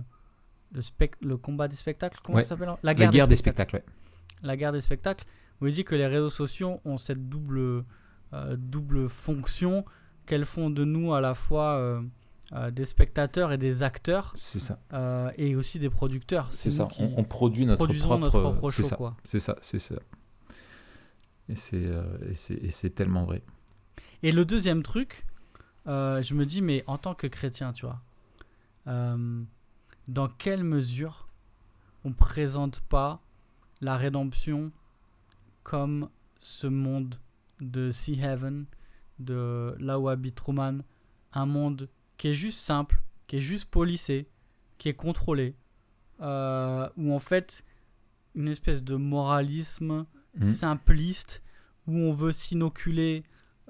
le, 1.21 1.37
combat 1.37 1.67
des 1.67 1.75
spectacles. 1.75 2.19
Comment 2.23 2.37
Ouais. 2.37 2.41
ça 2.43 2.49
s'appelle 2.49 2.75
La 2.83 2.93
guerre 2.93 3.27
des 3.27 3.35
spectacles, 3.35 3.77
ouais. 3.77 3.83
la 4.43 4.57
guerre 4.57 4.71
des 4.71 4.81
spectacles, 4.81 5.25
où 5.61 5.67
il 5.67 5.73
dit 5.73 5.83
que 5.83 5.95
les 5.95 6.07
réseaux 6.07 6.29
sociaux 6.29 6.81
ont 6.83 6.97
cette 6.97 7.29
double, 7.29 7.85
double 8.57 9.07
fonction 9.07 9.85
qu'elles 10.25 10.45
font 10.45 10.69
de 10.69 10.83
nous 10.83 11.13
à 11.13 11.21
la 11.21 11.33
fois 11.33 12.03
euh, 12.53 12.71
des 12.71 12.85
spectateurs 12.85 13.51
et 13.51 13.57
des 13.59 13.83
acteurs, 13.83 14.33
C'est 14.35 14.59
ça. 14.59 14.79
euh, 14.93 15.31
et 15.37 15.55
aussi 15.55 15.77
des 15.77 15.89
producteurs. 15.89 16.47
C'est 16.51 16.71
ça. 16.71 16.87
On, 16.99 17.13
on 17.17 17.23
produit 17.23 17.65
notre 17.65 17.85
propre. 17.85 18.17
notre 18.17 18.41
propre 18.41 18.69
c'est 18.71 18.81
show. 18.89 19.11
C'est 19.23 19.39
ça. 19.39 19.55
C'est 19.61 19.79
ça. 19.79 19.95
Et 21.47 21.55
c'est 21.55 21.85
euh, 21.85 22.89
tellement 22.95 23.23
vrai. 23.25 23.43
Et 24.23 24.31
le 24.31 24.45
deuxième 24.45 24.83
truc, 24.83 25.25
euh, 25.89 26.21
je 26.21 26.33
me 26.35 26.45
dis, 26.45 26.61
mais 26.61 26.83
en 26.87 26.97
tant 26.97 27.15
que 27.15 27.27
chrétien, 27.27 27.73
tu 27.73 27.85
vois, 27.85 28.01
euh, 28.87 29.43
dans 30.07 30.27
quelle 30.29 30.63
mesure 30.63 31.27
on 32.05 32.13
présente 32.13 32.79
pas 32.81 33.21
la 33.81 33.97
rédemption 33.97 34.71
comme 35.63 36.09
ce 36.39 36.67
monde 36.67 37.15
de 37.59 37.91
Sea 37.91 38.19
Heaven, 38.19 38.65
de 39.19 39.75
là 39.79 39.99
où 39.99 40.07
habite 40.07 40.35
Truman, 40.35 40.79
un 41.33 41.45
monde 41.45 41.89
qui 42.17 42.29
est 42.29 42.33
juste 42.33 42.59
simple, 42.59 43.01
qui 43.27 43.37
est 43.37 43.41
juste 43.41 43.65
policé, 43.69 44.27
qui 44.77 44.87
est 44.89 44.93
contrôlé, 44.93 45.55
euh, 46.21 46.87
où 46.97 47.13
en 47.13 47.19
fait 47.19 47.65
une 48.35 48.47
espèce 48.47 48.83
de 48.83 48.95
moralisme 48.95 50.05
Mhm. 50.35 50.43
simpliste, 50.53 51.41
où 51.87 51.97
on 51.97 52.11
veut 52.13 52.31
s'inoculer 52.31 53.23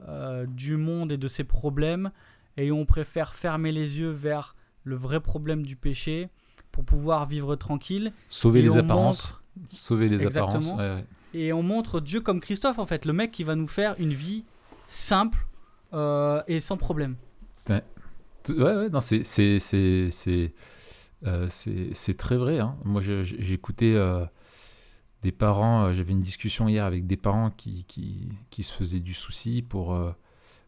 euh, 0.08 0.46
du 0.48 0.78
monde 0.78 1.12
et 1.12 1.18
de 1.18 1.28
ses 1.28 1.44
problèmes, 1.44 2.12
et 2.58 2.72
on 2.72 2.86
préfère 2.86 3.34
fermer 3.34 3.72
les 3.72 4.00
yeux 4.00 4.10
vers 4.10 4.56
le 4.84 4.96
vrai 4.96 5.20
problème 5.20 5.66
du 5.66 5.76
péché 5.76 6.30
pour 6.72 6.86
pouvoir 6.86 7.26
vivre 7.28 7.56
tranquille. 7.56 8.14
Sauver 8.30 8.60
Et 8.60 8.64
les 8.64 8.78
apparences. 8.78 9.42
Sauver 9.74 10.08
les 10.08 10.26
apparences. 10.26 10.56
Exactement. 10.56 10.78
ouais, 10.78 10.96
ouais. 10.96 11.06
Et 11.34 11.54
on 11.54 11.62
montre 11.62 12.00
Dieu 12.00 12.22
comme 12.22 12.40
Christophe, 12.40 12.80
en 12.80 12.86
fait, 12.86 13.06
le 13.06 13.14
mec 13.14 13.32
qui 13.32 13.44
va 13.44 13.56
nous 13.56 13.68
faire 13.68 13.96
une 14.00 14.14
vie 14.14 14.46
simple 14.88 15.46
euh, 15.94 16.42
et 16.48 16.60
sans 16.60 16.78
problème. 16.78 17.16
Ouais, 17.70 17.84
ouais, 18.58 18.90
non, 18.90 19.00
c'est 19.00 19.24
c'est 19.24 19.60
euh, 21.28 21.48
très 22.18 22.38
vrai. 22.38 22.60
hein. 22.60 22.76
Moi, 22.84 23.02
j'écoutais 23.02 23.94
euh, 23.96 24.26
des 25.22 25.32
parents. 25.32 25.86
euh, 25.86 25.94
J'avais 25.94 26.12
une 26.14 26.20
discussion 26.20 26.68
hier 26.68 26.86
avec 26.86 27.08
des 27.08 27.18
parents 27.18 27.52
qui 27.52 27.86
qui, 27.88 28.30
qui 28.50 28.64
se 28.64 28.74
faisaient 28.74 29.00
du 29.00 29.14
souci 29.14 29.62
pour 29.62 29.94
euh, 29.94 30.12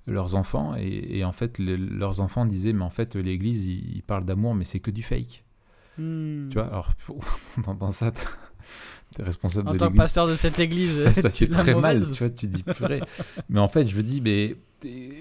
leurs 0.07 0.35
enfants 0.35 0.75
et, 0.77 1.17
et 1.19 1.23
en 1.25 1.31
fait 1.31 1.59
le- 1.59 1.75
leurs 1.77 2.19
enfants 2.21 2.45
disaient 2.45 2.73
mais 2.73 2.83
en 2.83 2.89
fait 2.89 3.15
l'Église 3.15 3.65
ils, 3.65 3.97
ils 3.97 4.03
parlent 4.03 4.25
d'amour 4.25 4.55
mais 4.55 4.65
c'est 4.65 4.79
que 4.79 4.91
du 4.91 5.03
fake. 5.03 5.43
Hmm. 5.97 6.49
Tu 6.49 6.55
vois 6.57 6.67
alors 6.67 6.91
on 7.57 7.69
entend 7.69 7.91
ça. 7.91 8.11
T'es- 9.15 9.23
responsable 9.23 9.69
En 9.69 9.73
de 9.73 9.77
tant 9.77 9.85
que 9.87 9.91
l'Église. 9.91 10.01
pasteur 10.01 10.27
de 10.27 10.35
cette 10.35 10.59
église, 10.59 11.03
ça, 11.03 11.13
ça 11.13 11.29
fait 11.29 11.47
très 11.47 11.75
mal, 11.75 12.01
tu 12.11 12.17
vois, 12.19 12.29
tu 12.29 12.47
te 12.49 12.55
dis 12.55 12.63
purée. 12.63 13.01
mais 13.49 13.59
en 13.59 13.67
fait, 13.67 13.87
je 13.87 13.95
me 13.95 14.01
dis, 14.03 14.21
mais 14.21 14.55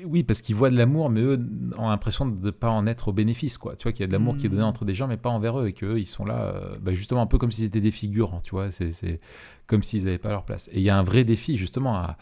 oui, 0.07 0.23
parce 0.23 0.41
qu'ils 0.41 0.55
voient 0.57 0.71
de 0.71 0.77
l'amour, 0.79 1.11
mais 1.11 1.21
eux 1.21 1.39
ont 1.77 1.89
l'impression 1.91 2.25
de 2.27 2.47
ne 2.47 2.51
pas 2.51 2.71
en 2.71 2.87
être 2.87 3.09
au 3.09 3.13
bénéfice, 3.13 3.59
quoi. 3.59 3.77
Tu 3.77 3.83
vois, 3.83 3.93
qu'il 3.93 4.01
y 4.01 4.05
a 4.05 4.07
de 4.07 4.13
l'amour 4.13 4.37
qui 4.39 4.47
est 4.47 4.49
donné 4.49 4.63
Mm. 4.63 4.67
entre 4.67 4.85
des 4.87 4.95
gens, 4.95 5.07
mais 5.07 5.19
pas 5.19 5.29
envers 5.29 5.61
eux, 5.61 5.69
et 5.69 5.73
qu'eux, 5.75 5.99
ils 5.99 6.07
sont 6.07 6.25
là, 6.25 6.55
euh, 6.55 6.77
bah, 6.81 6.95
justement, 6.95 7.21
un 7.21 7.27
peu 7.27 7.37
comme 7.37 7.51
s'ils 7.53 7.67
étaient 7.67 7.81
des 7.83 7.91
figurants, 7.91 8.41
tu 8.41 8.53
vois, 8.53 8.71
c'est 8.71 8.91
c'est 8.91 9.21
comme 9.67 9.83
s'ils 9.83 10.05
n'avaient 10.05 10.19
pas 10.19 10.31
leur 10.31 10.45
place. 10.45 10.69
Et 10.73 10.79
il 10.79 10.83
y 10.83 10.89
a 10.91 10.97
un 10.99 11.03
vrai 11.03 11.25
défi, 11.25 11.59
justement, 11.59 11.95
à, 11.97 12.17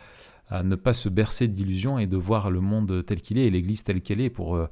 à 0.49 0.63
ne 0.65 0.75
pas 0.75 0.95
se 0.95 1.09
bercer 1.09 1.47
d'illusions 1.47 1.99
et 1.99 2.07
de 2.07 2.17
voir 2.17 2.51
le 2.51 2.61
monde 2.61 3.05
tel 3.07 3.21
qu'il 3.21 3.39
est 3.39 3.47
et 3.47 3.51
l'Église 3.51 3.85
telle 3.85 4.01
qu'elle 4.01 4.21
est 4.21 4.31
pour. 4.31 4.57
euh, 4.57 4.67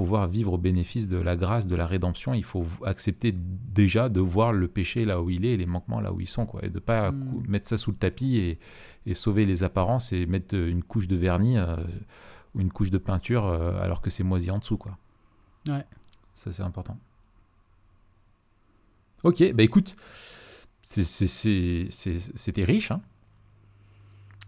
pouvoir 0.00 0.28
vivre 0.28 0.54
au 0.54 0.58
bénéfice 0.58 1.08
de 1.08 1.18
la 1.18 1.36
grâce, 1.36 1.66
de 1.66 1.76
la 1.76 1.86
rédemption, 1.86 2.32
il 2.32 2.42
faut 2.42 2.64
accepter 2.86 3.34
déjà 3.34 4.08
de 4.08 4.18
voir 4.20 4.50
le 4.54 4.66
péché 4.66 5.04
là 5.04 5.20
où 5.20 5.28
il 5.28 5.44
est 5.44 5.52
et 5.52 5.56
les 5.58 5.66
manquements 5.66 6.00
là 6.00 6.10
où 6.10 6.20
ils 6.22 6.26
sont, 6.28 6.46
quoi, 6.46 6.64
et 6.64 6.70
de 6.70 6.78
pas 6.78 7.12
Mm. 7.12 7.42
mettre 7.48 7.68
ça 7.68 7.76
sous 7.76 7.90
le 7.90 7.98
tapis 7.98 8.36
et, 8.38 8.58
et 9.04 9.12
sauver 9.12 9.44
les 9.44 9.62
apparences 9.62 10.14
et 10.14 10.24
mettre 10.24 10.56
euh, 10.56 10.70
une 10.70 10.82
couche 10.82 11.06
de 11.06 11.16
vernis 11.16 11.58
euh, 11.58 11.76
ou 12.54 12.60
une 12.60 12.72
couche 12.72 12.90
de 12.90 12.96
peinture 12.96 13.44
euh, 13.44 13.78
alors 13.82 14.00
que 14.00 14.08
c'est 14.08 14.22
moisi 14.24 14.50
en 14.50 14.58
dessous, 14.58 14.78
quoi. 14.78 14.96
Ouais. 15.68 15.84
Ça 16.34 16.50
c'est 16.50 16.62
important. 16.62 16.96
Ok, 19.22 19.52
bah 19.52 19.62
écoute, 19.62 19.96
c'était 20.82 22.64
riche, 22.64 22.90
hein. 22.90 23.02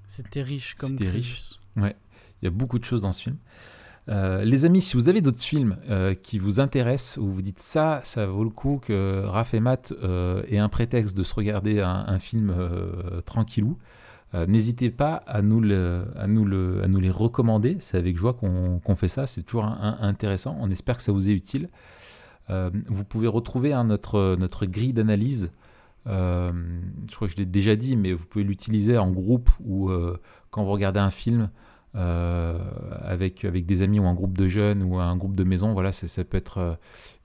C'était 0.06 0.42
riche 0.42 0.74
comme 0.76 0.90
C'était 0.98 1.10
riche. 1.10 1.34
Crésus. 1.76 1.94
Il 2.40 2.44
y 2.44 2.46
a 2.46 2.50
beaucoup 2.50 2.78
de 2.78 2.84
choses 2.84 3.02
dans 3.02 3.12
ce 3.12 3.22
film. 3.24 3.36
Euh, 4.08 4.42
les 4.44 4.64
amis, 4.64 4.80
si 4.80 4.96
vous 4.96 5.08
avez 5.08 5.20
d'autres 5.20 5.40
films 5.40 5.76
euh, 5.88 6.14
qui 6.14 6.38
vous 6.38 6.58
intéressent, 6.58 7.18
ou 7.18 7.30
vous 7.30 7.42
dites 7.42 7.60
ça, 7.60 8.00
ça 8.02 8.26
vaut 8.26 8.44
le 8.44 8.50
coup 8.50 8.80
que 8.82 9.22
Raph 9.24 9.54
et 9.54 9.60
Matt 9.60 9.92
euh, 10.02 10.42
aient 10.48 10.58
un 10.58 10.68
prétexte 10.68 11.16
de 11.16 11.22
se 11.22 11.34
regarder 11.34 11.80
un, 11.80 12.18
film 12.18 12.54
tranquillou, 13.26 13.78
n'hésitez 14.34 14.90
pas 14.90 15.22
à 15.26 15.42
nous, 15.42 15.60
les 15.60 17.10
recommander. 17.10 17.76
C'est 17.80 17.98
avec 17.98 18.16
joie 18.16 18.34
qu'on 18.34 18.96
fait 18.96 19.08
ça. 19.08 19.26
C'est 19.26 19.42
toujours 19.42 19.66
intéressant. 19.66 20.56
On 20.60 20.70
espère 20.70 20.96
que 20.96 21.02
ça 21.02 21.12
vous 21.12 21.28
est 21.28 21.32
utile. 21.32 21.68
Vous 22.48 23.04
pouvez 23.04 23.28
retrouver 23.28 23.72
hein, 23.72 23.84
notre, 23.84 24.36
notre 24.38 24.66
grille 24.66 24.92
d'analyse. 24.92 25.50
Je 26.06 27.14
crois 27.14 27.28
que 27.28 27.34
je 27.34 27.38
l'ai 27.38 27.46
déjà 27.46 27.76
dit, 27.76 27.96
mais 27.96 28.12
vous 28.12 28.26
pouvez 28.26 28.44
l'utiliser 28.44 28.98
en 28.98 29.10
groupe 29.10 29.50
ou 29.64 29.90
quand 30.50 30.64
vous 30.64 30.72
regardez 30.72 31.00
un 31.00 31.10
film 31.10 31.50
euh, 31.94 32.58
avec, 33.02 33.44
avec 33.44 33.66
des 33.66 33.82
amis 33.82 34.00
ou 34.00 34.06
un 34.06 34.14
groupe 34.14 34.36
de 34.38 34.48
jeunes 34.48 34.82
ou 34.82 34.98
un 34.98 35.16
groupe 35.16 35.36
de 35.36 35.44
maison. 35.44 35.72
Voilà, 35.72 35.92
ça 35.92 36.24
peut 36.24 36.36
être 36.36 36.58
euh, 36.58 36.74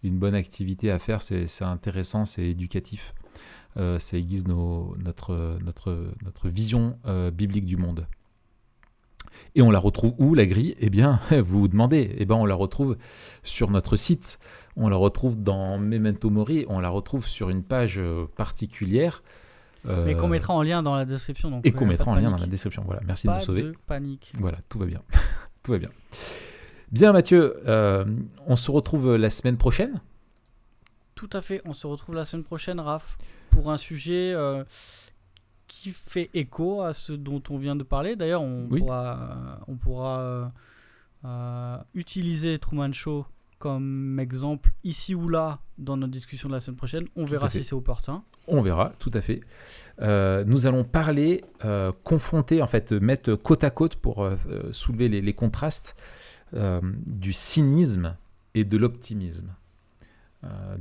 une 0.03 0.17
bonne 0.17 0.35
activité 0.35 0.91
à 0.91 0.99
faire. 0.99 1.21
C'est 1.21 1.61
intéressant, 1.61 2.25
c'est 2.25 2.43
éducatif. 2.43 3.13
Euh, 3.77 3.99
ça 3.99 4.17
aiguise 4.17 4.47
nos- 4.47 4.95
notre, 4.97 5.57
notre, 5.63 6.11
notre 6.23 6.49
vision 6.49 6.97
biblique 7.33 7.65
du 7.65 7.77
monde. 7.77 8.07
Et 9.55 9.61
on 9.61 9.71
la 9.71 9.79
retrouve 9.79 10.13
où, 10.17 10.33
la 10.33 10.45
grille? 10.45 10.75
Eh 10.79 10.89
bien, 10.89 11.19
vous 11.31 11.59
vous 11.61 11.67
demandez. 11.67 12.13
Eh 12.17 12.25
bien, 12.25 12.35
on 12.35 12.45
la 12.45 12.55
retrouve 12.55 12.97
sur 13.43 13.71
notre 13.71 13.95
site. 13.95 14.39
On 14.75 14.89
la 14.89 14.97
retrouve 14.97 15.41
dans 15.41 15.77
Memento 15.77 16.29
Mori. 16.29 16.65
On 16.69 16.79
la 16.79 16.89
retrouve 16.89 17.27
sur 17.27 17.49
une 17.49 17.63
page 17.63 18.01
particulière. 18.35 19.23
Euh, 19.87 20.05
Mais 20.05 20.15
qu'on 20.15 20.27
mettra 20.27 20.53
en 20.53 20.61
lien 20.63 20.83
dans 20.83 20.95
la 20.95 21.05
description. 21.05 21.49
Donc 21.51 21.65
et 21.65 21.69
euh, 21.69 21.71
qu'on 21.73 21.85
mettra 21.85 22.11
en 22.11 22.15
lien 22.15 22.29
dans 22.31 22.37
la 22.37 22.47
description. 22.47 22.83
Voilà, 22.85 23.01
merci 23.05 23.27
Pas 23.27 23.33
de 23.35 23.39
nous 23.39 23.45
sauver. 23.45 23.63
de 23.63 23.75
panique. 23.85 24.33
Voilà, 24.37 24.57
tout 24.69 24.79
va 24.79 24.85
bien. 24.85 25.01
tout 25.63 25.71
va 25.71 25.77
bien. 25.77 25.89
Bien, 26.91 27.11
Mathieu, 27.11 27.57
euh, 27.67 28.05
on 28.45 28.55
se 28.55 28.71
retrouve 28.71 29.15
la 29.15 29.29
semaine 29.29 29.57
prochaine? 29.57 30.01
Tout 31.15 31.29
à 31.33 31.41
fait. 31.41 31.61
On 31.65 31.73
se 31.73 31.87
retrouve 31.87 32.15
la 32.15 32.25
semaine 32.25 32.43
prochaine, 32.45 32.79
Raph, 32.79 33.17
pour 33.49 33.71
un 33.71 33.77
sujet 33.77 34.31
euh, 34.33 34.63
qui 35.67 35.91
fait 35.91 36.29
écho 36.33 36.81
à 36.81 36.93
ce 36.93 37.11
dont 37.13 37.41
on 37.49 37.57
vient 37.57 37.75
de 37.75 37.83
parler. 37.83 38.15
D'ailleurs, 38.15 38.41
on 38.41 38.67
Oui. 38.69 38.79
pourra, 38.79 39.59
on 39.67 39.75
pourra 39.75 40.51
euh, 41.25 41.77
utiliser 41.93 42.57
Truman 42.59 42.93
Show 42.93 43.25
comme 43.59 44.19
exemple 44.19 44.69
ici 44.83 45.15
ou 45.15 45.27
là 45.29 45.59
dans 45.79 45.97
notre 45.97 46.11
discussion 46.13 46.47
de 46.47 46.53
la 46.53 46.59
semaine 46.59 46.77
prochaine. 46.77 47.05
On 47.15 47.23
Tout 47.23 47.31
verra 47.31 47.49
si 47.49 47.63
c'est 47.63 47.73
opportun. 47.73 48.23
On 48.47 48.61
verra, 48.61 48.93
tout 48.99 49.11
à 49.13 49.21
fait. 49.21 49.41
Euh, 50.01 50.43
nous 50.45 50.67
allons 50.67 50.83
parler, 50.83 51.43
euh, 51.65 51.91
confronter, 52.03 52.61
en 52.61 52.67
fait, 52.67 52.91
mettre 52.91 53.35
côte 53.35 53.63
à 53.63 53.69
côte 53.69 53.95
pour 53.95 54.23
euh, 54.23 54.35
soulever 54.71 55.09
les, 55.09 55.21
les 55.21 55.33
contrastes 55.33 55.95
du 57.05 57.33
cynisme 57.33 58.15
et 58.55 58.63
de 58.63 58.77
l'optimisme. 58.77 59.53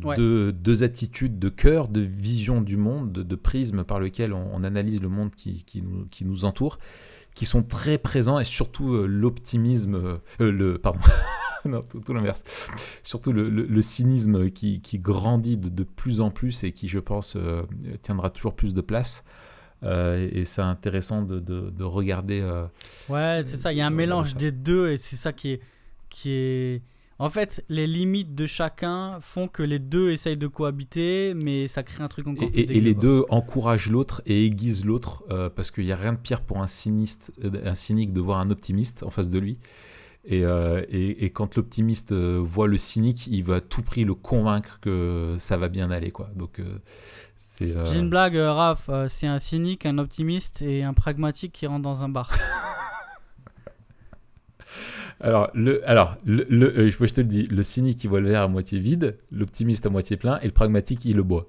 Ouais. 0.05 0.15
deux, 0.15 0.53
deux 0.53 0.85
attitudes 0.85 1.41
de 1.41 1.49
cœur, 1.49 1.89
de 1.89 2.01
vision 2.01 2.61
du 2.61 2.77
monde, 2.77 3.11
de, 3.11 3.25
de 3.25 3.35
prisme 3.35 3.83
par 3.83 3.99
lequel 3.99 4.33
on, 4.33 4.49
on 4.55 4.63
analyse 4.63 5.03
le 5.03 5.09
monde 5.09 5.35
qui, 5.35 5.65
qui 5.65 5.83
nous, 5.83 6.07
qui 6.09 6.25
nous 6.25 6.45
entoure, 6.45 6.79
qui 7.35 7.47
sont 7.47 7.65
très 7.65 7.99
présents 7.99 8.39
et 8.39 8.45
surtout 8.45 9.07
l'optimisme, 9.09 10.21
le 10.39 10.79
pardon, 10.79 11.01
non 11.71 11.81
tout, 11.83 12.01
tout 12.01 12.15
l'inverse, 12.15 12.43
surtout 13.03 13.33
le, 13.33 13.49
le- 13.51 13.67
le 13.67 13.83
cynisme 13.83 14.51
qui, 14.51 14.81
qui 14.81 14.99
grandit 14.99 15.57
de, 15.57 15.69
de 15.69 15.83
plus 15.85 16.21
en 16.21 16.31
plus 16.31 16.65
et 16.65 16.73
qui 16.73 16.89
je 16.89 16.99
pense 16.99 17.35
euh, 17.37 17.63
tiendra 18.03 18.31
toujours 18.31 18.55
plus 18.57 18.75
de 18.75 18.81
place. 18.81 19.25
Euh, 19.83 20.29
et 20.33 20.45
c'est 20.47 20.63
intéressant 20.63 21.23
de, 21.23 21.39
de- 21.39 21.71
de 21.71 21.85
regarder. 21.85 22.41
euh, 22.41 22.65
Ouais, 23.11 23.43
c'est 23.45 23.57
ça. 23.59 23.73
Il 23.73 23.79
y 23.79 23.83
a 23.83 23.87
un 23.87 23.91
mélange 23.91 24.33
ça. 24.33 24.39
des 24.39 24.51
deux 24.53 24.91
et 24.91 24.97
c'est 24.97 25.17
ça 25.17 25.33
qui 25.35 25.53
est, 25.53 25.61
qui 26.09 26.31
est. 26.33 26.83
En 27.19 27.31
fait, 27.31 27.65
les 27.71 27.87
limites 27.87 28.35
de 28.35 28.45
chacun 28.45 29.19
font 29.21 29.49
que 29.49 29.63
les 29.63 29.79
deux 29.79 30.11
essayent 30.11 30.37
de 30.37 30.47
cohabiter, 30.49 31.33
mais 31.35 31.67
ça 31.67 31.83
crée 31.83 32.03
un 32.03 32.09
truc 32.09 32.27
encore 32.27 32.49
Et, 32.53 32.65
plus 32.67 32.75
et- 32.77 32.81
les 32.81 32.93
quoi. 32.95 33.03
deux 33.03 33.25
encouragent 33.31 33.89
l'autre 33.91 34.21
et 34.27 34.45
aiguisent 34.45 34.85
l'autre 34.85 35.25
euh, 35.31 35.49
parce 35.49 35.71
qu'il 35.71 35.85
n'y 35.85 35.93
a 35.93 35.97
rien 35.97 36.13
de 36.13 36.19
pire 36.19 36.43
pour 36.43 36.61
un, 36.63 36.67
cyniste, 36.67 37.33
un 37.65 37.75
cynique 37.75 38.13
de 38.13 38.21
voir 38.21 38.41
un 38.41 38.51
optimiste 38.51 39.03
en 39.03 39.09
face 39.11 39.31
de 39.31 39.39
lui. 39.39 39.59
Et, 40.29 40.45
euh, 40.45 40.83
et- 40.91 41.25
et 41.25 41.31
quand 41.31 41.55
l'optimiste 41.57 42.11
euh, 42.13 42.41
voit 42.43 42.67
le 42.67 42.77
cynique, 42.77 43.27
il 43.29 43.45
va 43.45 43.57
à 43.57 43.61
tout 43.61 43.83
prix 43.83 44.05
le 44.05 44.15
convaincre 44.15 44.79
que 44.81 45.37
ça 45.39 45.57
va 45.57 45.69
bien 45.69 45.91
aller. 45.91 46.11
Quoi. 46.11 46.29
Donc, 46.35 46.59
euh, 46.59 46.65
c'est. 47.39 47.71
euh, 47.77 47.87
J'ai 47.87 47.99
une 48.01 48.11
blague, 48.11 48.35
Raph. 48.37 48.91
c'est 49.09 49.29
un 49.29 49.39
cynique, 49.39 49.87
un 49.87 49.99
optimiste 49.99 50.63
et 50.63 50.83
un 50.83 50.95
pragmatique 50.95 51.53
qui 51.53 51.67
rentre 51.67 51.83
dans 51.83 52.03
un 52.03 52.09
bar. 52.09 52.31
Alors, 55.21 55.49
le, 55.55 55.89
alors 55.89 56.17
le, 56.27 56.45
le- 56.51 56.91
je 56.91 57.05
te 57.07 57.21
le 57.23 57.27
dis, 57.27 57.45
le 57.47 57.63
cynique, 57.63 58.05
il 58.05 58.09
voit 58.09 58.21
le 58.21 58.29
verre 58.29 58.43
à 58.43 58.49
moitié 58.49 58.79
vide, 58.79 59.17
l'optimiste 59.33 59.87
à 59.87 59.91
moitié 59.91 60.17
plein, 60.19 60.39
et 60.41 60.45
le 60.47 60.53
pragmatique, 60.53 61.05
il 61.07 61.17
le 61.17 61.23
boit. 61.23 61.47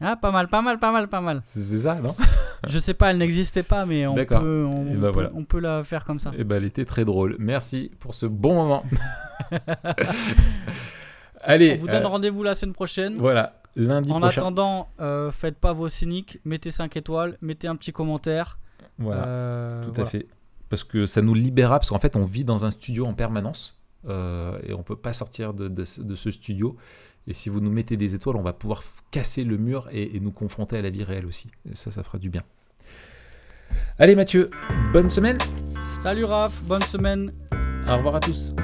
Ah, 0.00 0.16
pas 0.16 0.30
mal, 0.32 0.48
pas 0.48 0.60
mal, 0.60 0.78
pas 0.78 0.92
mal, 0.92 1.08
pas 1.08 1.20
mal. 1.20 1.40
C'est 1.44 1.78
ça, 1.78 1.94
non 1.94 2.14
Je 2.68 2.78
sais 2.78 2.94
pas, 2.94 3.10
elle 3.10 3.18
n'existait 3.18 3.62
pas, 3.62 3.86
mais 3.86 4.06
on 4.06 4.14
peut, 4.14 4.20
D'accord. 4.20 4.42
on, 4.42 4.86
Et 4.86 4.96
on 4.96 5.00
peut, 5.00 5.08
voilà. 5.08 5.30
on 5.34 5.44
peut 5.44 5.60
la 5.60 5.84
faire 5.84 6.04
comme 6.04 6.18
ça. 6.18 6.32
Eh 6.36 6.44
ben, 6.44 6.56
elle 6.56 6.64
était 6.64 6.84
très 6.84 7.04
drôle. 7.04 7.36
Merci 7.38 7.90
pour 8.00 8.14
ce 8.14 8.26
bon 8.26 8.54
moment. 8.54 8.84
Allez, 11.42 11.74
On 11.74 11.80
vous 11.80 11.86
donne 11.88 12.04
euh, 12.04 12.08
rendez-vous 12.08 12.42
la 12.42 12.54
semaine 12.54 12.72
prochaine. 12.74 13.16
voilà, 13.18 13.60
lundi 13.76 14.10
En 14.10 14.20
prochain. 14.20 14.40
attendant, 14.40 14.88
euh, 15.00 15.30
faites 15.30 15.58
pas 15.58 15.72
vos 15.72 15.88
cyniques, 15.88 16.40
mettez 16.44 16.70
5 16.70 16.96
étoiles, 16.96 17.36
mettez 17.42 17.68
un 17.68 17.76
petit 17.76 17.92
commentaire. 17.92 18.58
Voilà, 18.98 19.24
Euh, 19.26 19.82
tout 19.82 19.90
à 19.90 19.94
voilà. 19.94 20.10
fait. 20.10 20.26
Parce 20.70 20.84
que 20.84 21.06
ça 21.06 21.20
nous 21.20 21.34
libérera, 21.34 21.78
parce 21.78 21.90
qu'en 21.90 21.98
fait, 21.98 22.16
on 22.16 22.24
vit 22.24 22.44
dans 22.44 22.64
un 22.64 22.70
studio 22.70 23.06
en 23.06 23.14
permanence. 23.14 23.80
euh, 24.06 24.58
et 24.66 24.74
on 24.74 24.82
peut 24.82 24.96
pas 24.96 25.14
sortir 25.14 25.54
de, 25.54 25.66
de 25.66 25.82
ce- 25.84 26.02
de 26.02 26.14
ce 26.14 26.30
studio. 26.30 26.76
Et 27.26 27.32
si 27.32 27.48
vous 27.48 27.60
nous 27.60 27.70
mettez 27.70 27.96
des 27.96 28.14
étoiles, 28.14 28.36
on 28.36 28.42
va 28.42 28.52
pouvoir 28.52 28.82
casser 29.10 29.44
le 29.44 29.56
mur 29.56 29.88
et, 29.90 30.16
et 30.16 30.20
nous 30.20 30.32
confronter 30.32 30.76
à 30.76 30.82
la 30.82 30.90
vie 30.90 31.04
réelle 31.04 31.26
aussi. 31.26 31.50
Et 31.70 31.74
ça, 31.74 31.90
ça 31.90 32.02
fera 32.02 32.18
du 32.18 32.30
bien. 32.30 32.42
Allez 33.98 34.14
Mathieu, 34.14 34.50
bonne 34.92 35.08
semaine. 35.08 35.38
Salut 36.00 36.24
Raph, 36.24 36.60
bonne 36.64 36.82
semaine. 36.82 37.32
Au 37.88 37.96
revoir 37.96 38.16
à 38.16 38.20
tous. 38.20 38.54